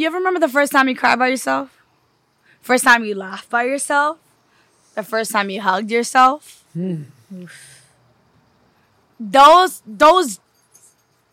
you 0.00 0.06
ever 0.06 0.18
remember 0.18 0.40
the 0.40 0.48
first 0.48 0.72
time 0.72 0.88
you 0.88 0.96
cried 0.96 1.18
by 1.18 1.28
yourself? 1.28 1.76
First 2.60 2.84
time 2.84 3.04
you 3.04 3.14
laughed 3.14 3.48
by 3.50 3.64
yourself? 3.64 4.18
The 4.94 5.02
first 5.02 5.30
time 5.32 5.50
you 5.50 5.60
hugged 5.60 5.90
yourself? 5.90 6.64
Hmm. 6.72 7.04
Those 9.18 9.82
those 9.86 10.40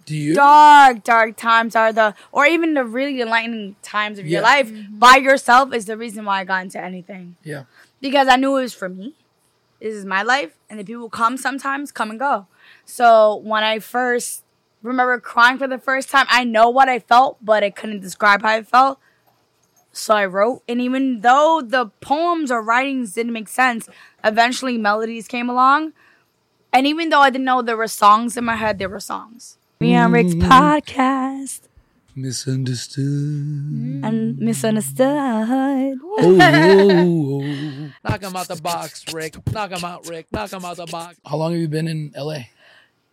Do 0.06 0.16
you? 0.16 0.34
dark, 0.36 1.04
dark 1.04 1.38
times 1.38 1.76
are 1.76 1.92
the, 1.94 2.14
or 2.32 2.46
even 2.46 2.74
the 2.74 2.84
really 2.84 3.22
enlightening 3.22 3.76
times 3.82 4.20
of 4.20 4.26
your 4.28 4.42
Yeah. 4.42 4.48
life 4.48 4.70
mm-hmm. 4.72 4.98
by 5.00 5.16
yourself 5.16 5.74
is 5.74 5.86
the 5.86 5.98
reason 5.98 6.26
why 6.26 6.42
I 6.42 6.44
got 6.44 6.64
into 6.64 6.80
anything. 6.82 7.36
Yeah. 7.44 7.64
Because 8.02 8.28
I 8.28 8.36
knew 8.36 8.58
it 8.58 8.62
was 8.62 8.74
for 8.74 8.90
me. 8.90 9.16
This 9.80 9.96
is 9.96 10.06
my 10.06 10.22
life, 10.24 10.56
and 10.70 10.80
the 10.80 10.84
people 10.86 11.10
come 11.10 11.36
sometimes, 11.36 11.92
come 11.92 12.10
and 12.10 12.20
go. 12.20 12.48
So 12.86 13.36
when 13.44 13.64
I 13.64 13.80
first 13.80 14.43
remember 14.84 15.20
crying 15.20 15.58
for 15.58 15.68
the 15.68 15.80
first 15.80 16.10
time, 16.10 16.28
I 16.30 16.44
know 16.44 16.70
what 16.70 16.90
I 16.90 17.00
felt, 17.00 17.38
but 17.42 17.64
I 17.64 17.72
couldn't 17.72 18.02
describe 18.02 18.44
how 18.44 18.50
I 18.50 18.62
felt. 18.62 19.00
So 19.92 20.16
I 20.16 20.26
wrote, 20.26 20.64
and 20.68 20.82
even 20.82 21.22
though 21.22 21.62
the 21.66 21.88
poems 22.02 22.52
or 22.52 22.62
writings 22.62 23.14
didn't 23.14 23.34
make 23.34 23.48
sense, 23.48 23.90
eventually 24.24 24.78
melodies 24.78 25.28
came 25.28 25.50
along. 25.50 25.94
And 26.72 26.88
even 26.88 27.10
though 27.10 27.22
I 27.22 27.30
didn't 27.30 27.46
know 27.46 27.62
there 27.62 27.78
were 27.78 27.88
songs 27.88 28.36
in 28.36 28.44
my 28.44 28.56
head, 28.56 28.80
there 28.80 28.90
were 28.90 29.00
songs. 29.00 29.58
Me 29.80 29.94
and 29.94 30.12
Rick's 30.12 30.34
mm-hmm. 30.34 30.52
podcast 30.52 31.62
Misunderstood. 32.16 33.04
Mm-hmm. 33.04 34.06
and 34.06 34.38
misunderstood. 34.38 35.08
oh, 35.08 35.98
oh, 36.20 37.42
oh. 37.42 37.90
Knock 38.08 38.22
him 38.22 38.36
out 38.36 38.48
the 38.48 38.62
box, 38.62 39.12
Rick. 39.12 39.36
Knock 39.52 39.72
him 39.72 39.84
out, 39.84 40.08
Rick. 40.08 40.28
Knock 40.32 40.54
him 40.54 40.64
out 40.64 40.78
the 40.78 40.86
box. 40.86 41.18
How 41.26 41.38
long 41.38 41.54
have 41.54 41.62
you 41.62 41.68
been 41.68 41.88
in 41.88 42.14
LA? 42.16 42.42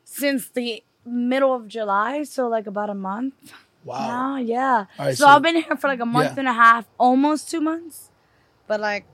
Since 0.04 0.50
the 0.50 0.82
middle 1.04 1.54
of 1.54 1.68
July, 1.68 2.24
so 2.24 2.48
like 2.48 2.66
about 2.66 2.90
a 2.90 2.94
month 2.94 3.34
Wow. 3.84 4.06
now, 4.06 4.36
yeah. 4.36 4.84
Right, 4.98 5.16
so, 5.16 5.24
so- 5.24 5.28
I've 5.28 5.42
been 5.42 5.56
here 5.56 5.76
for 5.76 5.88
like 5.88 6.00
a 6.00 6.06
month 6.06 6.32
Yeah. 6.34 6.40
and 6.40 6.48
a 6.48 6.52
half, 6.52 6.86
almost 6.98 7.50
two 7.50 7.60
months. 7.60 8.10
But 8.66 8.80
like, 8.80 9.04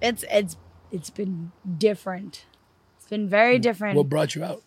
it's 0.00 0.24
it's 0.30 0.56
it's 0.92 1.10
been 1.10 1.52
different. 1.78 2.44
It's 2.98 3.08
been 3.08 3.28
very 3.28 3.58
mm. 3.58 3.62
different. 3.62 3.96
What 3.96 4.08
brought 4.08 4.34
you 4.34 4.44
out? 4.44 4.62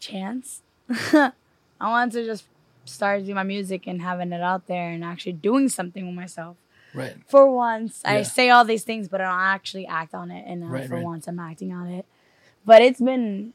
chance. 0.00 0.62
I 0.90 1.32
wanted 1.80 2.12
to 2.12 2.24
just 2.24 2.46
start 2.84 3.22
doing 3.24 3.34
my 3.36 3.42
music 3.42 3.86
and 3.86 4.02
having 4.02 4.32
it 4.32 4.40
out 4.40 4.66
there 4.66 4.90
and 4.90 5.04
actually 5.04 5.34
doing 5.34 5.68
something 5.68 6.06
with 6.06 6.16
myself. 6.16 6.56
Right. 6.92 7.14
For 7.28 7.48
once, 7.48 8.02
I 8.04 8.22
say 8.22 8.50
all 8.50 8.64
these 8.64 8.82
things, 8.82 9.06
but 9.06 9.20
I 9.20 9.24
don't 9.24 9.40
actually 9.40 9.86
act 9.86 10.14
on 10.14 10.30
it. 10.32 10.44
And 10.46 10.62
now 10.62 10.66
Right, 10.68 10.88
for 10.88 10.96
right. 10.96 11.04
once, 11.04 11.28
I'm 11.28 11.38
acting 11.38 11.72
on 11.72 11.86
it. 11.86 12.04
But 12.64 12.82
it's 12.82 13.00
been 13.00 13.52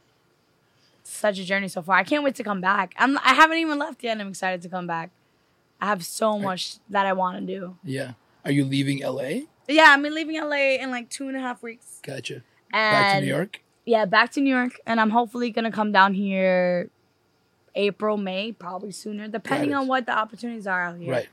such 1.08 1.40
a 1.40 1.44
journey 1.46 1.68
so 1.68 1.82
far. 1.82 1.96
I 1.98 2.04
can't 2.04 2.24
wait 2.24 2.36
to 2.36 2.44
come 2.44 2.62
back. 2.62 2.94
I'm. 2.98 3.18
I 3.20 3.34
haven't 3.34 3.58
even 3.58 3.78
left 3.80 4.04
yet. 4.04 4.14
and 4.14 4.22
I'm 4.22 4.28
excited 4.30 4.62
to 4.64 4.70
come 4.70 4.88
back. 4.88 5.12
I 5.82 5.88
have 5.88 6.06
so 6.06 6.40
much 6.40 6.78
that 6.90 7.06
I 7.06 7.14
want 7.14 7.40
to 7.40 7.46
do. 7.46 7.78
Yeah. 7.84 8.14
Are 8.44 8.52
you 8.52 8.64
leaving 8.66 9.02
LA? 9.04 9.42
Yeah, 9.68 9.88
I'm 9.90 10.04
leaving 10.04 10.40
LA 10.40 10.78
in 10.80 10.92
like 10.92 11.10
two 11.10 11.28
and 11.28 11.36
a 11.36 11.40
half 11.40 11.62
weeks. 11.64 12.00
Gotcha. 12.04 12.36
And 12.36 12.44
Back 12.74 13.14
to 13.16 13.22
New 13.22 13.28
York? 13.28 13.62
yeah, 13.86 14.06
back 14.06 14.32
to 14.34 14.42
New 14.42 14.54
York, 14.56 14.80
and 14.86 15.00
I'm 15.02 15.10
hopefully 15.10 15.50
gonna 15.50 15.72
come 15.72 15.92
down 15.92 16.14
here 16.14 16.90
April, 17.76 18.16
May, 18.18 18.52
probably 18.54 18.92
sooner, 18.92 19.28
depending 19.28 19.74
on 19.74 19.88
what 19.88 20.06
the 20.06 20.18
opportunities 20.18 20.66
are 20.68 20.84
out 20.84 20.98
here. 20.98 21.12
Right. 21.12 21.28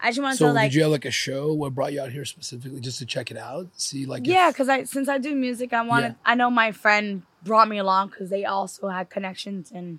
I 0.00 0.10
just 0.10 0.22
want 0.22 0.38
So 0.38 0.46
to 0.46 0.52
like, 0.52 0.70
did 0.70 0.76
you 0.76 0.82
have 0.82 0.92
like 0.92 1.06
a 1.06 1.10
show? 1.10 1.52
What 1.52 1.74
brought 1.74 1.92
you 1.92 2.00
out 2.00 2.12
here 2.12 2.24
specifically 2.24 2.78
just 2.80 3.00
to 3.00 3.06
check 3.06 3.32
it 3.32 3.36
out? 3.36 3.66
See 3.76 4.06
like 4.06 4.26
yeah, 4.26 4.50
because 4.50 4.68
I 4.68 4.84
since 4.84 5.08
I 5.08 5.18
do 5.18 5.34
music, 5.34 5.72
I 5.72 5.82
wanted. 5.82 6.08
Yeah. 6.08 6.14
I 6.24 6.34
know 6.36 6.50
my 6.50 6.70
friend 6.70 7.22
brought 7.48 7.68
me 7.68 7.78
along 7.78 8.10
because 8.10 8.30
they 8.30 8.44
also 8.44 8.88
had 8.88 9.10
connections 9.10 9.72
in 9.72 9.98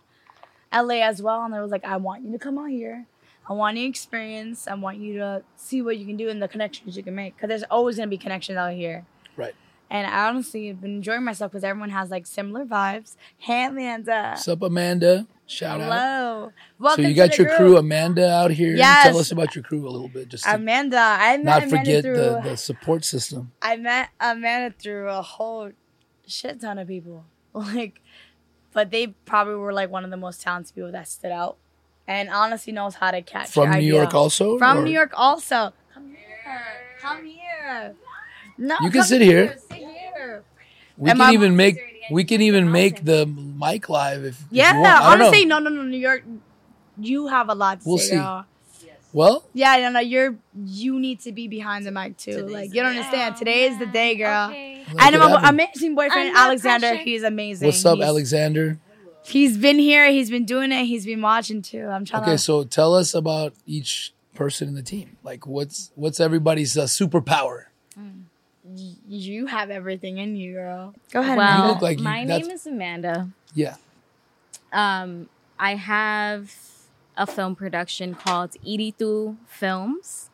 LA 0.73 1.02
as 1.03 1.22
well, 1.22 1.44
and 1.44 1.53
they 1.53 1.59
was 1.59 1.72
like, 1.72 1.83
I 1.83 1.97
want 1.97 2.23
you 2.23 2.31
to 2.31 2.39
come 2.39 2.58
out 2.58 2.69
here. 2.69 3.06
I 3.50 3.53
want 3.53 3.78
you 3.78 3.83
to 3.83 3.89
experience. 3.89 4.67
I 4.67 4.75
want 4.75 5.00
you 5.00 5.17
to 5.17 5.44
see 5.56 5.81
what 5.81 5.97
you 5.97 6.06
can 6.06 6.16
do 6.16 6.30
and 6.30 6.41
the 6.41 6.47
connections 6.47 6.95
you 6.95 7.02
can 7.03 7.16
make. 7.16 7.36
Because 7.36 7.50
there's 7.50 7.64
always 7.64 7.97
gonna 7.97 8.08
be 8.08 8.17
connections 8.17 8.58
out 8.58 8.73
here. 8.73 9.06
Right. 9.36 9.56
And 9.89 10.06
I 10.06 10.28
honestly 10.28 10.67
have 10.67 10.81
been 10.81 10.97
enjoying 10.97 11.23
myself 11.23 11.52
because 11.52 11.64
everyone 11.64 11.89
has 11.89 12.11
like 12.11 12.28
similar 12.28 12.63
vibes. 12.63 13.16
Hey 13.40 13.66
Amanda. 13.66 14.34
What's 14.35 14.47
up, 14.47 14.62
Amanda? 14.62 15.25
Shout 15.47 15.81
out. 15.81 16.52
Hello. 16.78 16.96
So 16.96 17.02
you 17.02 17.16
got 17.16 17.31
to 17.31 17.38
the 17.38 17.44
your 17.44 17.57
group. 17.57 17.57
crew, 17.57 17.78
Amanda, 17.78 18.31
out 18.31 18.52
here. 18.52 18.75
Yes. 18.75 19.07
Tell 19.07 19.18
us 19.18 19.31
about 19.31 19.56
your 19.56 19.63
crew 19.63 19.88
a 19.88 19.90
little 19.90 20.07
bit, 20.07 20.29
just 20.29 20.46
Amanda. 20.47 21.00
I 21.00 21.38
met 21.38 21.44
not 21.44 21.63
Amanda 21.63 21.78
forget 21.78 22.03
through. 22.03 22.18
the, 22.18 22.41
the 22.44 22.57
support 22.57 23.03
system. 23.03 23.52
I 23.63 23.78
met 23.78 24.09
Amanda 24.19 24.75
through 24.78 25.09
a 25.09 25.23
whole 25.23 25.72
shit 26.28 26.62
ton 26.62 26.78
of 26.78 26.88
people. 26.88 27.25
Like, 27.53 27.99
but 28.73 28.91
they 28.91 29.07
probably 29.25 29.55
were 29.55 29.73
like 29.73 29.89
one 29.89 30.03
of 30.05 30.11
the 30.11 30.17
most 30.17 30.41
talented 30.41 30.75
people 30.75 30.91
that 30.91 31.07
stood 31.07 31.31
out, 31.31 31.57
and 32.07 32.29
honestly 32.29 32.71
knows 32.73 32.95
how 32.95 33.11
to 33.11 33.21
catch 33.21 33.49
From 33.49 33.71
New 33.71 33.77
idea. 33.77 33.95
York 33.95 34.13
also? 34.13 34.57
From 34.57 34.77
or- 34.79 34.83
New 34.83 34.91
York 34.91 35.11
also. 35.15 35.73
Come 35.93 36.09
here. 36.11 36.61
Come 37.01 37.25
here. 37.25 37.95
No, 38.57 38.75
You 38.81 38.91
can 38.91 39.03
sit 39.03 39.21
here. 39.21 39.57
Sit 39.69 39.77
here. 39.77 40.43
We 40.97 41.09
Am 41.09 41.17
can 41.17 41.25
I- 41.29 41.33
even 41.33 41.55
make 41.55 41.77
we 42.11 42.23
can 42.23 42.41
even 42.41 42.71
make 42.71 43.03
the 43.05 43.25
mic 43.25 43.87
live 43.89 44.23
if, 44.25 44.39
if 44.41 44.47
Yeah, 44.51 44.73
you 44.75 44.81
want. 44.81 45.03
Honestly, 45.03 45.45
no, 45.45 45.59
no, 45.59 45.69
no, 45.69 45.83
New 45.83 45.97
York. 45.97 46.23
You 46.99 47.27
have 47.27 47.49
a 47.49 47.55
lot 47.55 47.81
to 47.81 47.87
We'll 47.87 47.97
say, 47.99 48.09
see. 48.09 48.16
girl. 48.16 48.45
Well, 49.13 49.43
Yeah, 49.53 49.77
no, 49.77 49.89
no, 49.91 49.99
you're 50.01 50.35
you 50.66 50.99
need 50.99 51.19
to 51.21 51.31
be 51.31 51.47
behind 51.47 51.85
the 51.85 51.91
mic 51.91 52.17
too. 52.17 52.45
like 52.47 52.73
you 52.73 52.81
don't 52.83 52.91
understand. 52.95 53.37
Today 53.37 53.66
is 53.66 53.79
the 53.79 53.85
day, 53.87 54.16
girl. 54.16 54.49
make 54.49 54.78
I 54.97 55.09
know 55.11 55.19
my 55.19 55.50
amazing 55.50 55.95
boyfriend 55.95 56.29
Under 56.29 56.39
Alexander. 56.39 56.88
pressure. 56.89 57.03
He's 57.03 57.23
amazing. 57.23 57.66
what's 57.67 57.85
up, 57.85 57.97
He's- 57.97 58.07
Alexander? 58.07 58.79
He's 59.25 59.57
been 59.57 59.77
here. 59.77 60.09
He's 60.09 60.29
been 60.31 60.45
doing 60.45 60.72
it. 60.72 60.85
He's 60.85 61.05
been 61.05 61.22
watching 61.22 61.61
too. 61.61 61.85
I'm 61.85 62.05
trying 62.05 62.23
Okay, 62.23 62.31
to. 62.31 62.38
so 62.38 62.63
tell 62.63 62.95
us 62.95 63.13
about 63.13 63.53
each 63.67 64.13
person 64.33 64.67
in 64.69 64.75
the 64.75 64.81
team. 64.81 65.17
Like, 65.23 65.45
what's 65.45 65.91
what's 65.95 66.19
everybody's 66.19 66.78
uh, 66.78 66.83
superpower? 66.85 67.66
you 69.07 69.47
have 69.47 69.69
everything 69.72 70.17
in 70.19 70.35
you, 70.35 70.53
girl. 70.53 70.94
Go 71.11 71.22
ahead. 71.22 71.38
Well, 71.38 71.63
You 71.66 71.72
look 71.73 71.81
like 71.81 71.97
you- 71.97 72.03
my 72.03 72.25
that's- 72.25 72.47
name 72.47 72.55
is 72.55 72.66
Amanda. 72.67 73.29
Yeah, 73.53 73.75
Um, 74.72 75.28
I 75.59 75.75
have 75.75 76.53
a 77.17 77.25
film 77.25 77.55
production 77.55 78.13
called 78.13 78.51
Iritu 78.66 79.38
Films. 79.47 80.29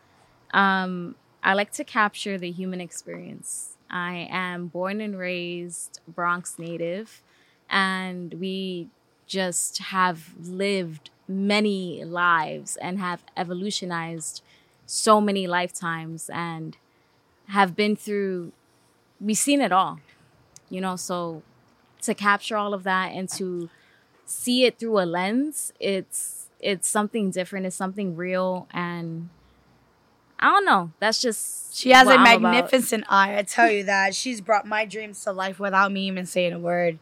Um, 0.54 1.16
I 1.42 1.54
like 1.54 1.72
to 1.74 1.84
capture 1.84 2.38
the 2.38 2.52
human 2.52 2.82
experience. 2.82 3.75
I 3.90 4.28
am 4.32 4.68
born 4.68 5.02
and 5.02 5.18
raised 5.18 6.00
Bronx 6.08 6.60
native, 6.60 7.22
and 7.70 8.34
we 8.36 8.90
just 9.28 9.80
have 9.80 10.34
lived 10.40 11.10
many 11.28 12.04
lives 12.04 12.76
and 12.78 13.00
have 13.00 13.24
evolutionized 13.36 14.44
so 14.86 15.20
many 15.20 15.48
lifetimes 15.48 16.30
and 16.32 16.78
have 17.48 17.76
been 17.76 17.96
through 17.96 18.52
we've 19.20 19.38
seen 19.38 19.62
it 19.62 19.72
all 19.72 20.00
you 20.70 20.82
know? 20.82 20.96
So 20.96 21.44
to 22.02 22.14
capture 22.14 22.58
all 22.58 22.74
of 22.74 22.84
that 22.84 23.12
and 23.14 23.30
to 23.30 23.70
see 24.26 24.66
it 24.66 24.80
through 24.80 25.00
a 25.00 25.06
lens 25.06 25.72
it's 25.80 26.48
it's 26.60 26.88
something 26.88 27.30
different 27.30 27.66
it's 27.66 27.76
something 27.76 28.16
real 28.16 28.68
and 28.72 29.30
i 30.40 30.48
don't 30.48 30.66
know 30.66 30.92
that's 31.00 31.22
just 31.22 31.76
She 31.76 31.92
has 31.92 32.06
what 32.06 32.16
a 32.16 32.20
I'm 32.20 32.22
about. 32.38 32.42
magnificent 32.54 33.04
eye. 33.10 33.38
I 33.38 33.44
tell 33.44 33.70
you 33.70 33.84
that. 33.84 34.16
She's 34.16 34.40
brought 34.40 34.66
my 34.66 34.86
dreams 34.86 35.22
to 35.26 35.34
life 35.34 35.60
without 35.60 35.92
me 35.92 36.08
even 36.08 36.26
saying 36.26 36.54
a 36.54 36.60
word. 36.60 37.00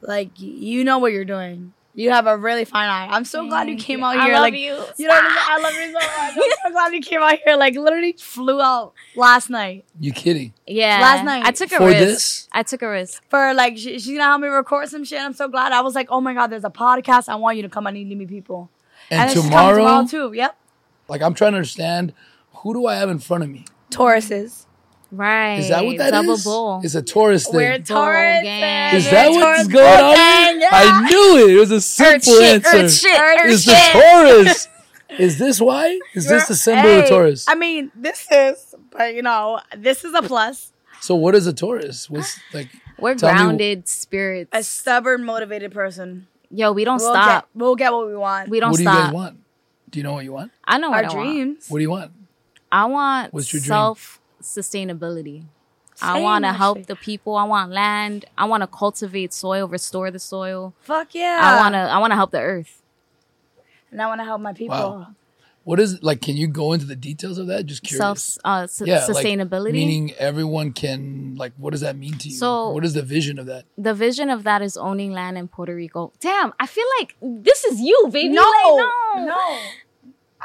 Like 0.00 0.30
you 0.38 0.82
know 0.84 0.98
what 0.98 1.12
you're 1.12 1.24
doing. 1.24 1.72
You 1.96 2.10
have 2.10 2.26
a 2.26 2.36
really 2.36 2.64
fine 2.64 2.88
eye. 2.90 3.06
I'm 3.08 3.24
so 3.24 3.46
glad 3.46 3.68
you 3.68 3.76
came 3.76 4.00
you. 4.00 4.04
out 4.04 4.16
I 4.18 4.24
here. 4.24 4.32
love 4.34 4.40
like 4.42 4.54
you. 4.54 4.74
you 4.98 5.06
know, 5.06 5.14
what 5.14 5.24
I'm? 5.24 5.38
I 5.48 5.62
love 5.62 5.74
you 5.74 5.86
so 5.86 5.92
much. 5.92 6.36
I'm 6.36 6.50
so 6.64 6.70
glad 6.72 6.92
you 6.92 7.00
came 7.00 7.22
out 7.22 7.38
here. 7.44 7.54
Like 7.56 7.76
literally 7.76 8.14
flew 8.18 8.60
out 8.60 8.94
last 9.14 9.48
night 9.48 9.84
you 10.00 10.12
kidding? 10.12 10.52
yeah 10.66 10.98
Last 11.00 11.24
night. 11.24 11.44
i 11.46 11.52
took 11.52 11.70
a 11.70 11.76
For 11.76 11.86
risk 11.86 12.00
this? 12.00 12.48
i 12.50 12.64
took 12.64 12.82
a 12.82 12.88
risk 12.88 13.22
for 13.30 13.54
like 13.54 13.78
she, 13.78 14.00
she's 14.00 14.08
gonna 14.08 14.24
help 14.24 14.40
me 14.40 14.48
record 14.48 14.88
some 14.88 15.04
shit. 15.04 15.20
I'm 15.20 15.34
so 15.34 15.46
glad. 15.46 15.70
I 15.70 15.82
was 15.82 15.94
like, 15.94 16.08
oh 16.10 16.20
my 16.20 16.34
god, 16.34 16.48
there's 16.48 16.64
a 16.64 16.70
podcast. 16.70 17.28
I 17.28 17.36
want 17.36 17.56
you 17.58 17.62
to 17.62 17.68
come. 17.68 17.86
I 17.86 17.92
need 17.92 18.08
to 18.08 18.16
meet 18.16 18.28
people. 18.28 18.70
And, 19.10 19.20
then 19.20 19.28
she's 19.28 19.36
coming 19.36 19.50
tomorrow, 19.52 19.76
tomorrow 19.78 20.06
too. 20.06 20.32
Yep. 20.34 20.56
like 21.06 21.22
I'm 21.22 21.34
trying 21.34 21.52
to 21.52 21.58
understand 21.58 22.12
who 22.64 22.74
do 22.74 22.86
I 22.86 22.96
have 22.96 23.08
in 23.10 23.20
front 23.20 23.44
of 23.44 23.50
me? 23.50 23.64
Tauruses. 23.90 24.66
right 25.12 25.58
Is 25.60 25.68
that 25.68 25.84
what 25.84 25.96
that 25.98 26.10
double 26.10 26.36
bull 26.42 26.80
It's 26.82 26.96
a 26.96 27.02
Taurus 27.02 27.44
thing. 27.46 27.54
We're 27.56 27.78
Taurus. 27.78 28.42
gang. 28.42 28.96
is 28.96 29.04
We're 29.04 29.10
that 29.12 29.28
Taurus 29.28 29.58
what's 29.58 29.68
going 29.68 30.04
on? 30.04 30.60
yeah. 30.60 30.68
I 30.72 31.08
knew 31.08 31.46
it. 31.48 31.56
It 31.56 31.60
was 31.60 31.70
a 31.70 31.80
simple 31.80 32.32
shit, 32.34 32.64
answer. 32.66 32.76
earth 32.78 32.92
shit, 32.92 33.20
earth 33.20 33.50
Is 33.52 33.64
the. 33.66 33.76
Taurus? 33.92 34.68
Is 35.16 35.38
this 35.38 35.60
why? 35.60 36.00
Is 36.14 36.26
this 36.28 36.48
the 36.48 36.56
symbol 36.56 36.90
of 37.00 37.08
Taurus? 37.08 37.46
I 37.46 37.54
mean, 37.54 37.92
this 37.94 38.26
is, 38.32 38.74
but 38.90 39.14
you 39.14 39.22
know, 39.22 39.60
this 39.76 40.04
is 40.04 40.12
a 40.14 40.22
plus. 40.22 40.72
So 41.00 41.14
what 41.14 41.36
is 41.36 41.46
a 41.46 41.52
Taurus? 41.52 42.10
What's 42.10 42.40
like? 42.52 42.68
we're 42.98 43.14
Tell 43.14 43.30
me- 43.30 43.36
grounded 43.38 43.86
spirits 43.88 44.50
A 44.52 44.62
stubborn, 44.64 45.22
motivated 45.24 45.70
person. 45.72 46.26
yo 46.50 46.72
we 46.72 46.84
don't 46.84 46.98
We'll 47.00 47.12
stop 47.12 47.42
Get, 47.44 47.48
we'll 47.60 47.76
get 47.76 47.92
what 47.92 48.06
we 48.08 48.16
want. 48.16 48.48
we 48.48 48.58
don't 48.58 48.70
What 48.70 48.76
do 48.78 48.82
you 48.84 48.88
stop 48.88 49.04
guys 49.06 49.12
want? 49.14 49.38
Do 49.90 49.98
you 50.00 50.02
know 50.02 50.14
what 50.14 50.24
you 50.24 50.32
want? 50.32 50.50
i 50.64 50.78
know 50.78 50.90
what 50.90 51.04
Our 51.04 51.10
I 51.10 51.14
want. 51.14 51.28
dreams. 51.28 51.66
What 51.68 51.78
do 51.78 51.82
you 51.82 51.90
want? 51.90 52.10
I 52.74 52.86
want 52.86 53.32
What's 53.32 53.52
your 53.52 53.60
dream? 53.60 53.68
self 53.68 54.20
sustainability. 54.42 55.44
I 56.02 56.20
want 56.20 56.44
to 56.44 56.52
help 56.52 56.86
the 56.86 56.96
people. 56.96 57.36
I 57.36 57.44
want 57.44 57.70
land. 57.70 58.24
I 58.36 58.46
want 58.46 58.62
to 58.62 58.66
cultivate 58.66 59.32
soil, 59.32 59.68
restore 59.68 60.10
the 60.10 60.18
soil. 60.18 60.74
Fuck 60.80 61.14
yeah. 61.14 61.38
I 61.40 61.60
want 61.60 61.74
to. 61.74 61.78
I 61.78 61.98
want 61.98 62.10
to 62.10 62.16
help 62.16 62.32
the 62.32 62.40
earth. 62.40 62.82
And 63.92 64.02
I 64.02 64.06
want 64.08 64.20
to 64.20 64.24
help 64.24 64.40
my 64.40 64.52
people. 64.52 64.76
Wow. 64.76 65.14
What 65.62 65.78
is 65.78 66.02
like? 66.02 66.20
Can 66.20 66.36
you 66.36 66.48
go 66.48 66.72
into 66.72 66.84
the 66.84 66.96
details 66.96 67.38
of 67.38 67.46
that? 67.46 67.64
Just 67.66 67.84
curious. 67.84 68.34
Self 68.34 68.38
uh, 68.44 68.66
su- 68.66 68.84
yeah, 68.86 69.06
like, 69.06 69.24
sustainability. 69.24 69.72
meaning 69.72 70.12
everyone 70.18 70.72
can 70.72 71.36
like. 71.36 71.52
What 71.56 71.70
does 71.70 71.80
that 71.82 71.96
mean 71.96 72.18
to 72.18 72.28
you? 72.28 72.34
So- 72.34 72.70
what 72.70 72.84
is 72.84 72.92
the 72.94 73.02
vision 73.02 73.38
of 73.38 73.46
that? 73.46 73.64
the 73.78 73.94
vision 73.94 74.28
of 74.30 74.42
that 74.42 74.60
is 74.62 74.76
owning 74.76 75.12
land 75.12 75.38
in 75.38 75.46
Puerto 75.48 75.74
Rico. 75.74 76.12
Damn, 76.20 76.52
I 76.58 76.66
feel 76.66 76.84
like 76.98 77.14
this 77.22 77.64
is 77.64 77.80
you, 77.80 78.08
baby. 78.12 78.34
No, 78.34 78.42
Like, 78.42 78.86
no, 79.16 79.24
no. 79.26 79.58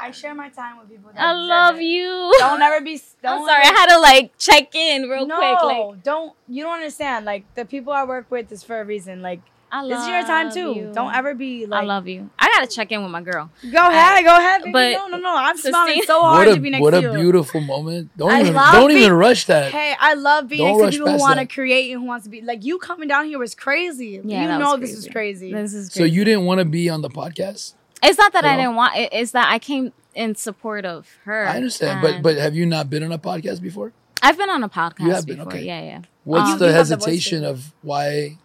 I 0.00 0.10
share 0.12 0.34
my 0.34 0.48
time 0.48 0.78
with 0.78 0.88
people. 0.90 1.10
That 1.14 1.20
I 1.20 1.32
deserve 1.34 1.48
love 1.48 1.76
it. 1.78 1.84
you. 1.84 2.32
Don't 2.38 2.62
ever 2.62 2.80
be. 2.84 3.00
Don't 3.22 3.40
I'm 3.42 3.46
sorry, 3.46 3.62
I 3.62 3.66
had 3.66 3.86
to 3.94 3.98
like 4.00 4.38
check 4.38 4.74
in 4.74 5.02
real 5.08 5.26
no, 5.26 5.36
quick. 5.36 5.62
Like, 5.62 6.02
don't. 6.02 6.32
You 6.48 6.64
don't 6.64 6.74
understand. 6.74 7.24
Like 7.26 7.44
the 7.54 7.64
people 7.64 7.92
I 7.92 8.04
work 8.04 8.30
with 8.30 8.50
is 8.52 8.62
for 8.62 8.80
a 8.80 8.84
reason. 8.84 9.20
Like 9.22 9.40
I 9.72 9.82
love 9.82 9.90
this 9.90 10.00
is 10.02 10.08
your 10.08 10.22
time 10.22 10.50
too. 10.52 10.72
you. 10.74 10.92
Don't 10.92 11.14
ever 11.14 11.32
be 11.34 11.66
like. 11.66 11.82
I 11.84 11.86
love 11.86 12.08
you. 12.08 12.28
I 12.38 12.48
gotta 12.48 12.66
check 12.66 12.90
in 12.90 13.02
with 13.02 13.12
my 13.12 13.20
girl. 13.22 13.50
Go 13.70 13.88
ahead, 13.88 14.24
go 14.24 14.36
ahead. 14.36 14.62
Baby. 14.62 14.72
but 14.72 14.92
no, 14.94 15.06
no, 15.06 15.18
no. 15.18 15.36
I'm 15.36 15.54
sustain- 15.56 15.72
smiling 15.72 16.02
so 16.06 16.20
hard 16.22 16.48
a 16.48 16.54
to 16.54 16.60
be 16.60 16.70
next 16.70 16.80
to 16.90 17.00
you. 17.00 17.08
what 17.08 17.16
a 17.16 17.20
beautiful 17.20 17.60
moment. 17.60 18.10
Don't 18.16 18.32
I 18.32 18.40
even 18.40 18.54
love 18.54 18.72
don't 18.72 18.88
being- 18.88 19.02
even 19.02 19.12
rush 19.12 19.44
that. 19.46 19.70
Hey, 19.70 19.94
I 20.00 20.14
love 20.14 20.48
being 20.48 20.66
Don't 20.66 20.80
next 20.82 20.96
to 20.96 20.98
people 21.04 21.12
who 21.12 21.18
want 21.20 21.38
to 21.38 21.46
create 21.46 21.92
and 21.92 22.00
who 22.00 22.06
wants 22.08 22.24
to 22.24 22.30
be 22.30 22.40
like 22.40 22.64
you 22.64 22.78
coming 22.78 23.06
down 23.06 23.26
here 23.26 23.38
was 23.38 23.54
crazy. 23.54 24.20
Yeah, 24.24 24.42
you 24.42 24.48
that 24.48 24.58
know 24.58 24.72
was 24.72 24.80
this 24.80 24.90
is 24.98 25.04
crazy. 25.08 25.50
crazy. 25.50 25.52
This 25.52 25.72
is 25.74 25.92
So 25.92 26.02
you 26.04 26.24
didn't 26.24 26.46
want 26.46 26.58
to 26.58 26.64
be 26.64 26.88
on 26.88 27.02
the 27.02 27.10
podcast? 27.10 27.74
It's 28.02 28.18
not 28.18 28.32
that 28.32 28.44
at 28.44 28.50
I 28.50 28.52
all? 28.52 28.56
didn't 28.58 28.76
want. 28.76 28.96
It, 28.96 29.08
it's 29.12 29.32
that 29.32 29.50
I 29.52 29.58
came 29.58 29.92
in 30.14 30.34
support 30.34 30.84
of 30.84 31.08
her. 31.24 31.46
I 31.46 31.56
understand, 31.56 32.00
but 32.02 32.22
but 32.22 32.36
have 32.36 32.54
you 32.54 32.66
not 32.66 32.90
been 32.90 33.02
on 33.02 33.12
a 33.12 33.18
podcast 33.18 33.60
before? 33.62 33.92
I've 34.22 34.36
been 34.36 34.50
on 34.50 34.62
a 34.62 34.68
podcast 34.68 35.00
You 35.00 35.10
have 35.12 35.26
been, 35.26 35.36
before. 35.38 35.52
okay. 35.52 35.64
Yeah, 35.64 35.82
yeah. 35.82 36.00
What's 36.24 36.50
Um, 36.52 36.58
the 36.58 36.66
You 36.66 36.72
have 36.72 36.88
the 36.88 36.94
hesitation 36.96 37.44
of 37.44 37.72
why? 37.82 38.38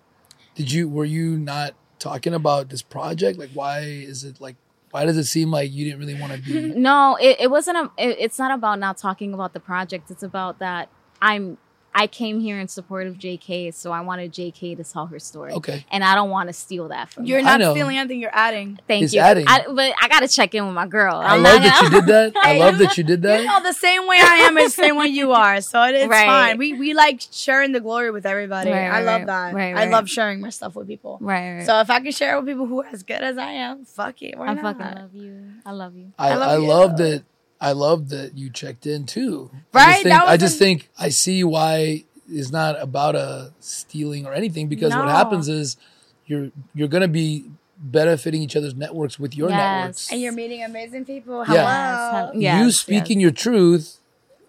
Did 0.56 0.72
you 0.72 0.88
were 0.88 1.06
you 1.06 1.38
not 1.38 1.74
talking 2.00 2.34
about 2.34 2.70
this 2.70 2.82
project? 2.82 3.38
Like, 3.40 3.50
why 3.54 3.80
is 3.80 4.24
it 4.24 4.40
like? 4.40 4.56
Why 4.92 5.04
does 5.06 5.18
it 5.18 5.26
seem 5.26 5.52
like 5.52 5.74
you 5.74 5.84
didn't 5.84 6.00
really 6.00 6.16
want 6.20 6.32
to 6.34 6.40
be? 6.40 6.74
No, 6.80 7.18
it, 7.20 7.38
it 7.42 7.52
wasn't. 7.52 7.78
A, 7.78 7.92
it, 7.98 8.16
it's 8.20 8.40
not 8.40 8.52
about 8.52 8.80
not 8.80 8.98
talking 8.98 9.34
about 9.34 9.52
the 9.54 9.60
project. 9.60 10.10
It's 10.10 10.24
about 10.24 10.60
that 10.60 10.88
I'm. 11.22 11.58
I 11.98 12.08
came 12.08 12.42
here 12.42 12.60
in 12.60 12.68
support 12.68 13.08
of 13.08 13.16
JK, 13.18 13.74
so 13.74 13.92
I 13.94 14.02
wanted 14.02 14.34
JK 14.34 14.76
to 14.76 14.84
tell 14.84 15.06
her 15.06 15.18
story. 15.18 15.54
Okay. 15.54 15.86
And 15.90 16.04
I 16.04 16.14
don't 16.14 16.30
want 16.30 16.50
to 16.50 16.54
steal 16.54 16.90
that 16.90 17.10
from 17.10 17.24
You're 17.26 17.40
her. 17.40 17.58
Not 17.58 17.72
stealing 17.72 17.98
anything. 17.98 18.20
You're 18.20 18.36
adding. 18.36 18.78
Thank 18.86 19.04
He's 19.04 19.14
you. 19.14 19.22
adding. 19.22 19.46
I, 19.48 19.64
but 19.70 19.94
I 20.02 20.10
gotta 20.10 20.28
check 20.28 20.54
in 20.54 20.66
with 20.66 20.76
my 20.76 20.88
girl. 20.88 21.16
I 21.16 21.36
I'm 21.36 21.42
love 21.44 21.62
that 21.62 21.82
you 21.82 21.90
gonna- 21.90 22.02
did 22.06 22.34
that. 22.34 22.34
I 22.46 22.58
love 22.60 22.78
that 22.80 22.98
you 22.98 23.04
did 23.06 23.20
You 23.24 23.30
that. 23.30 23.46
know, 23.46 23.64
the 23.64 23.72
same 23.74 24.06
way 24.08 24.18
I 24.20 24.36
am 24.48 24.58
is 24.58 24.76
the 24.76 24.84
same 24.84 24.98
way 24.98 25.08
you 25.08 25.32
are. 25.32 25.62
So 25.62 25.82
it, 25.84 25.96
it's 25.96 26.10
Right. 26.10 26.26
fine. 26.28 26.58
We 26.58 26.74
we 26.74 26.94
like 26.94 27.22
sharing 27.32 27.72
the 27.72 27.80
glory 27.80 28.12
with 28.12 28.26
everybody. 28.26 28.72
Right, 28.72 28.88
I 28.90 29.00
love 29.02 29.22
right. 29.22 29.28
that. 29.28 29.54
Right, 29.54 29.76
I 29.78 29.86
love 29.86 30.10
sharing 30.10 30.42
my 30.42 30.50
stuff 30.50 30.76
with 30.76 30.88
people. 30.88 31.18
Right, 31.22 31.58
right. 31.60 31.66
So 31.66 31.80
if 31.80 31.90
I 31.90 32.02
can 32.02 32.12
share 32.12 32.36
it 32.36 32.40
with 32.40 32.48
people 32.48 32.66
who 32.66 32.82
are 32.82 32.88
as 32.92 33.04
good 33.04 33.22
as 33.22 33.38
I 33.38 33.52
am, 33.52 33.86
fuck 33.86 34.22
it. 34.22 34.38
Why 34.38 34.48
I 34.48 34.54
not? 34.54 34.78
fucking 34.78 34.96
love 35.02 35.14
you. 35.16 35.44
I 35.66 35.72
love 35.72 35.96
you. 35.96 36.12
I, 36.20 36.32
I 36.32 36.36
love 36.36 36.50
I 36.50 36.56
you. 36.58 36.68
love 36.68 36.98
that. 36.98 37.24
I 37.62 37.72
love 37.72 38.10
that 38.10 38.38
you 38.38 38.50
checked 38.50 38.86
in 38.86 39.06
too. 39.06 39.50
I 39.74 39.78
Right? 39.78 39.92
just 39.94 40.04
think, 40.04 40.22
I 40.22 40.38
just 40.38 40.56
a- 40.56 40.60
think 40.60 40.90
I 40.98 41.10
see 41.10 41.44
why 41.44 42.04
it's 42.30 42.52
not 42.52 42.82
about 42.82 43.16
a 43.16 43.54
stealing 43.60 44.26
or 44.26 44.34
anything 44.34 44.68
because 44.68 44.94
what 44.94 45.08
happens 45.08 45.48
is 45.48 45.78
you're 46.26 46.50
you're 46.74 46.88
gonna 46.88 47.08
be 47.08 47.46
benefiting 47.78 48.42
each 48.42 48.56
other's 48.56 48.74
networks 48.76 49.20
with 49.20 49.36
your 49.36 49.50
Yes. 49.50 49.58
networks. 49.58 50.12
And 50.12 50.22
you're 50.22 50.32
meeting 50.34 50.64
amazing 50.64 51.06
people. 51.06 51.44
Yeah. 51.50 52.12
Hello. 52.12 52.32
Yes, 52.34 52.42
yes, 52.42 52.60
you 52.60 52.66
yes. 52.66 52.76
speaking 52.78 53.20
your 53.20 53.32
truth 53.32 54.00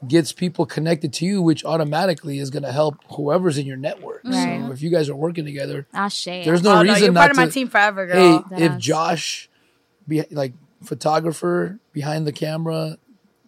gets 0.07 0.33
people 0.33 0.65
connected 0.67 1.13
to 1.15 1.25
you, 1.25 1.43
which 1.43 1.65
automatically 1.65 2.39
is 2.39 2.51
gonna 2.51 2.71
help 2.73 2.97
whoever's 3.13 3.59
in 3.59 3.67
your 3.67 3.77
network. 3.77 4.23
Right. 4.25 4.63
So 4.67 4.73
if 4.73 4.81
you 4.83 4.91
guys 4.91 5.09
are 5.09 5.17
working 5.17 5.45
together, 5.45 5.87
I'll 5.93 6.09
share. 6.09 6.45
there's 6.45 6.63
no 6.63 6.79
oh, 6.79 6.83
reason 6.83 6.95
no, 6.99 7.05
you're 7.05 7.13
not 7.13 7.21
part 7.21 7.31
of 7.33 7.37
my 7.37 7.47
to- 7.47 7.51
team 7.53 7.69
forever, 7.69 8.07
hey, 8.07 8.13
girl. 8.13 8.45
if 8.53 8.79
Josh, 8.79 9.49
be, 10.07 10.23
like 10.31 10.53
photographer 10.87 11.79
behind 11.93 12.27
the 12.27 12.33
camera, 12.33 12.99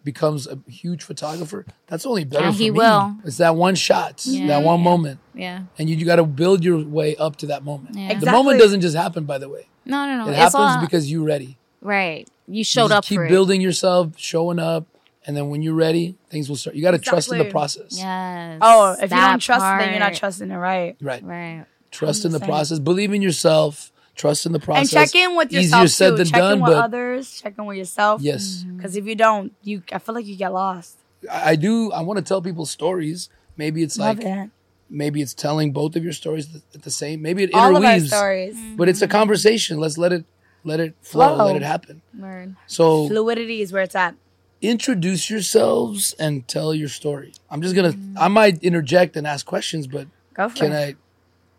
becomes 0.05 0.47
a 0.47 0.59
huge 0.69 1.03
photographer, 1.03 1.67
that's 1.87 2.07
only 2.07 2.25
better 2.25 2.47
And 2.47 2.55
for 2.57 2.63
he 2.63 2.71
me. 2.71 2.79
will. 2.79 3.17
It's 3.25 3.37
that 3.39 3.57
one 3.57 3.75
shot, 3.75 4.25
Yeah. 4.25 4.47
that 4.47 4.63
one 4.63 4.79
Yeah. 4.79 4.85
moment, 4.85 5.19
yeah. 5.35 5.63
and 5.79 5.91
you, 5.91 5.97
you 5.97 6.07
got 6.07 6.17
to 6.17 6.25
build 6.25 6.65
your 6.65 6.83
way 6.85 7.15
up 7.17 7.37
to 7.37 7.47
that 7.47 7.65
moment. 7.65 7.97
Yeah. 7.97 8.15
The 8.19 8.31
moment 8.31 8.59
doesn't 8.61 8.81
just 8.81 8.97
happen, 8.97 9.25
by 9.25 9.39
the 9.39 9.49
way. 9.49 9.67
No, 9.85 10.07
no, 10.07 10.17
no. 10.19 10.27
It 10.27 10.31
it's 10.31 10.39
happens 10.39 10.55
all, 10.77 10.81
because 10.81 11.11
you're 11.11 11.25
ready. 11.25 11.59
right. 11.83 12.27
You 12.47 12.59
You 12.59 12.65
showed 12.65 12.89
just 12.89 12.93
up 12.99 13.05
keep 13.05 13.17
for 13.19 13.29
building 13.29 13.61
yourself, 13.61 14.13
showing 14.17 14.59
up, 14.59 14.87
and 15.27 15.37
then 15.37 15.51
when 15.51 15.61
you're 15.61 15.75
ready, 15.75 16.15
things 16.31 16.49
will 16.49 16.57
start. 16.57 16.75
You 16.77 16.81
got 16.81 16.93
to 16.93 16.99
trust 16.99 17.31
in 17.31 17.37
the 17.37 17.45
process. 17.45 17.93
it. 17.93 17.99
Yes. 17.99 18.59
oh, 18.63 18.93
if 18.93 19.11
you 19.11 19.17
don't 19.19 19.39
trust, 19.41 19.61
then 19.61 19.91
you're 19.91 20.01
not 20.01 20.15
trusting 20.15 20.51
it, 20.51 20.57
right? 20.57 20.97
Right. 21.03 21.23
Right. 21.23 21.67
Trust 21.91 22.25
in 22.25 22.33
the 22.33 22.39
saying. 22.39 22.49
process. 22.51 22.79
Believe 22.79 23.13
in 23.13 23.21
yourself. 23.21 23.93
Trust 24.19 24.45
in 24.47 24.53
the 24.53 24.61
process. 24.61 24.93
And 24.93 25.07
check 25.11 25.15
in 25.15 25.37
with 25.37 25.49
Easier 25.53 25.61
yourself 25.81 25.89
said 25.91 26.11
too. 26.11 26.17
than 26.19 26.27
check 26.27 26.41
done, 26.41 26.53
in 26.55 26.61
with 26.61 26.73
but 26.73 26.85
others. 26.85 27.41
Check 27.41 27.55
in 27.57 27.65
with 27.65 27.79
yourself. 27.79 28.21
yes. 28.21 28.65
Mm-hmm. 28.67 28.77
Because 28.77 28.97
if 28.97 29.07
you 29.07 29.15
don't, 29.15 29.53
you 29.63 29.83
I 29.93 29.99
feel 29.99 30.15
like 30.15 30.27
you 30.27 30.37
get 30.37 30.53
lost. 30.53 30.99
I 31.33 31.53
I 31.53 31.57
do. 31.57 31.91
I 31.93 32.03
want 32.03 32.19
to 32.19 32.25
tell 32.25 32.43
people 32.43 32.67
stories. 32.67 33.31
Maybe 33.57 33.83
it's 33.83 33.97
Love 33.99 34.19
like 34.19 34.27
it. 34.27 34.51
maybe 34.91 35.23
it's 35.23 35.35
telling 35.35 35.73
both 35.73 35.97
of 35.97 36.03
your 36.05 36.13
stories 36.13 36.47
at 36.75 36.83
the 36.83 36.91
same. 36.91 37.23
Maybe 37.23 37.45
it 37.45 37.51
All 37.55 37.71
of 37.71 37.77
our 37.77 37.83
interweaves, 37.95 38.09
stories. 38.09 38.55
Mm-hmm. 38.57 38.77
but 38.77 38.89
it's 38.91 39.03
a 39.03 39.09
conversation. 39.09 39.79
Let's 39.79 39.97
let 39.99 40.13
it 40.13 40.25
let 40.65 40.81
it 40.81 40.95
flow. 41.01 41.35
Flow. 41.37 41.47
Let 41.47 41.57
it 41.57 41.63
happen. 41.63 42.03
Word. 42.19 42.57
So 42.67 43.07
Fluidity 43.09 43.63
is 43.63 43.73
where 43.73 43.83
it's 43.83 43.95
at. 43.95 44.15
introduce 44.61 45.31
yourselves 45.31 46.15
and 46.19 46.47
tell 46.49 46.75
your 46.75 46.89
story. 46.89 47.33
I'm 47.51 47.63
just 47.63 47.75
gonna. 47.77 47.93
Mm-hmm. 47.93 48.19
I 48.19 48.29
might 48.29 48.63
interject 48.63 49.17
and 49.17 49.27
ask 49.27 49.47
questions, 49.47 49.87
but 49.87 50.09
Go 50.35 50.49
for 50.49 50.57
can 50.57 50.73
it. 50.73 50.77
I 50.77 50.97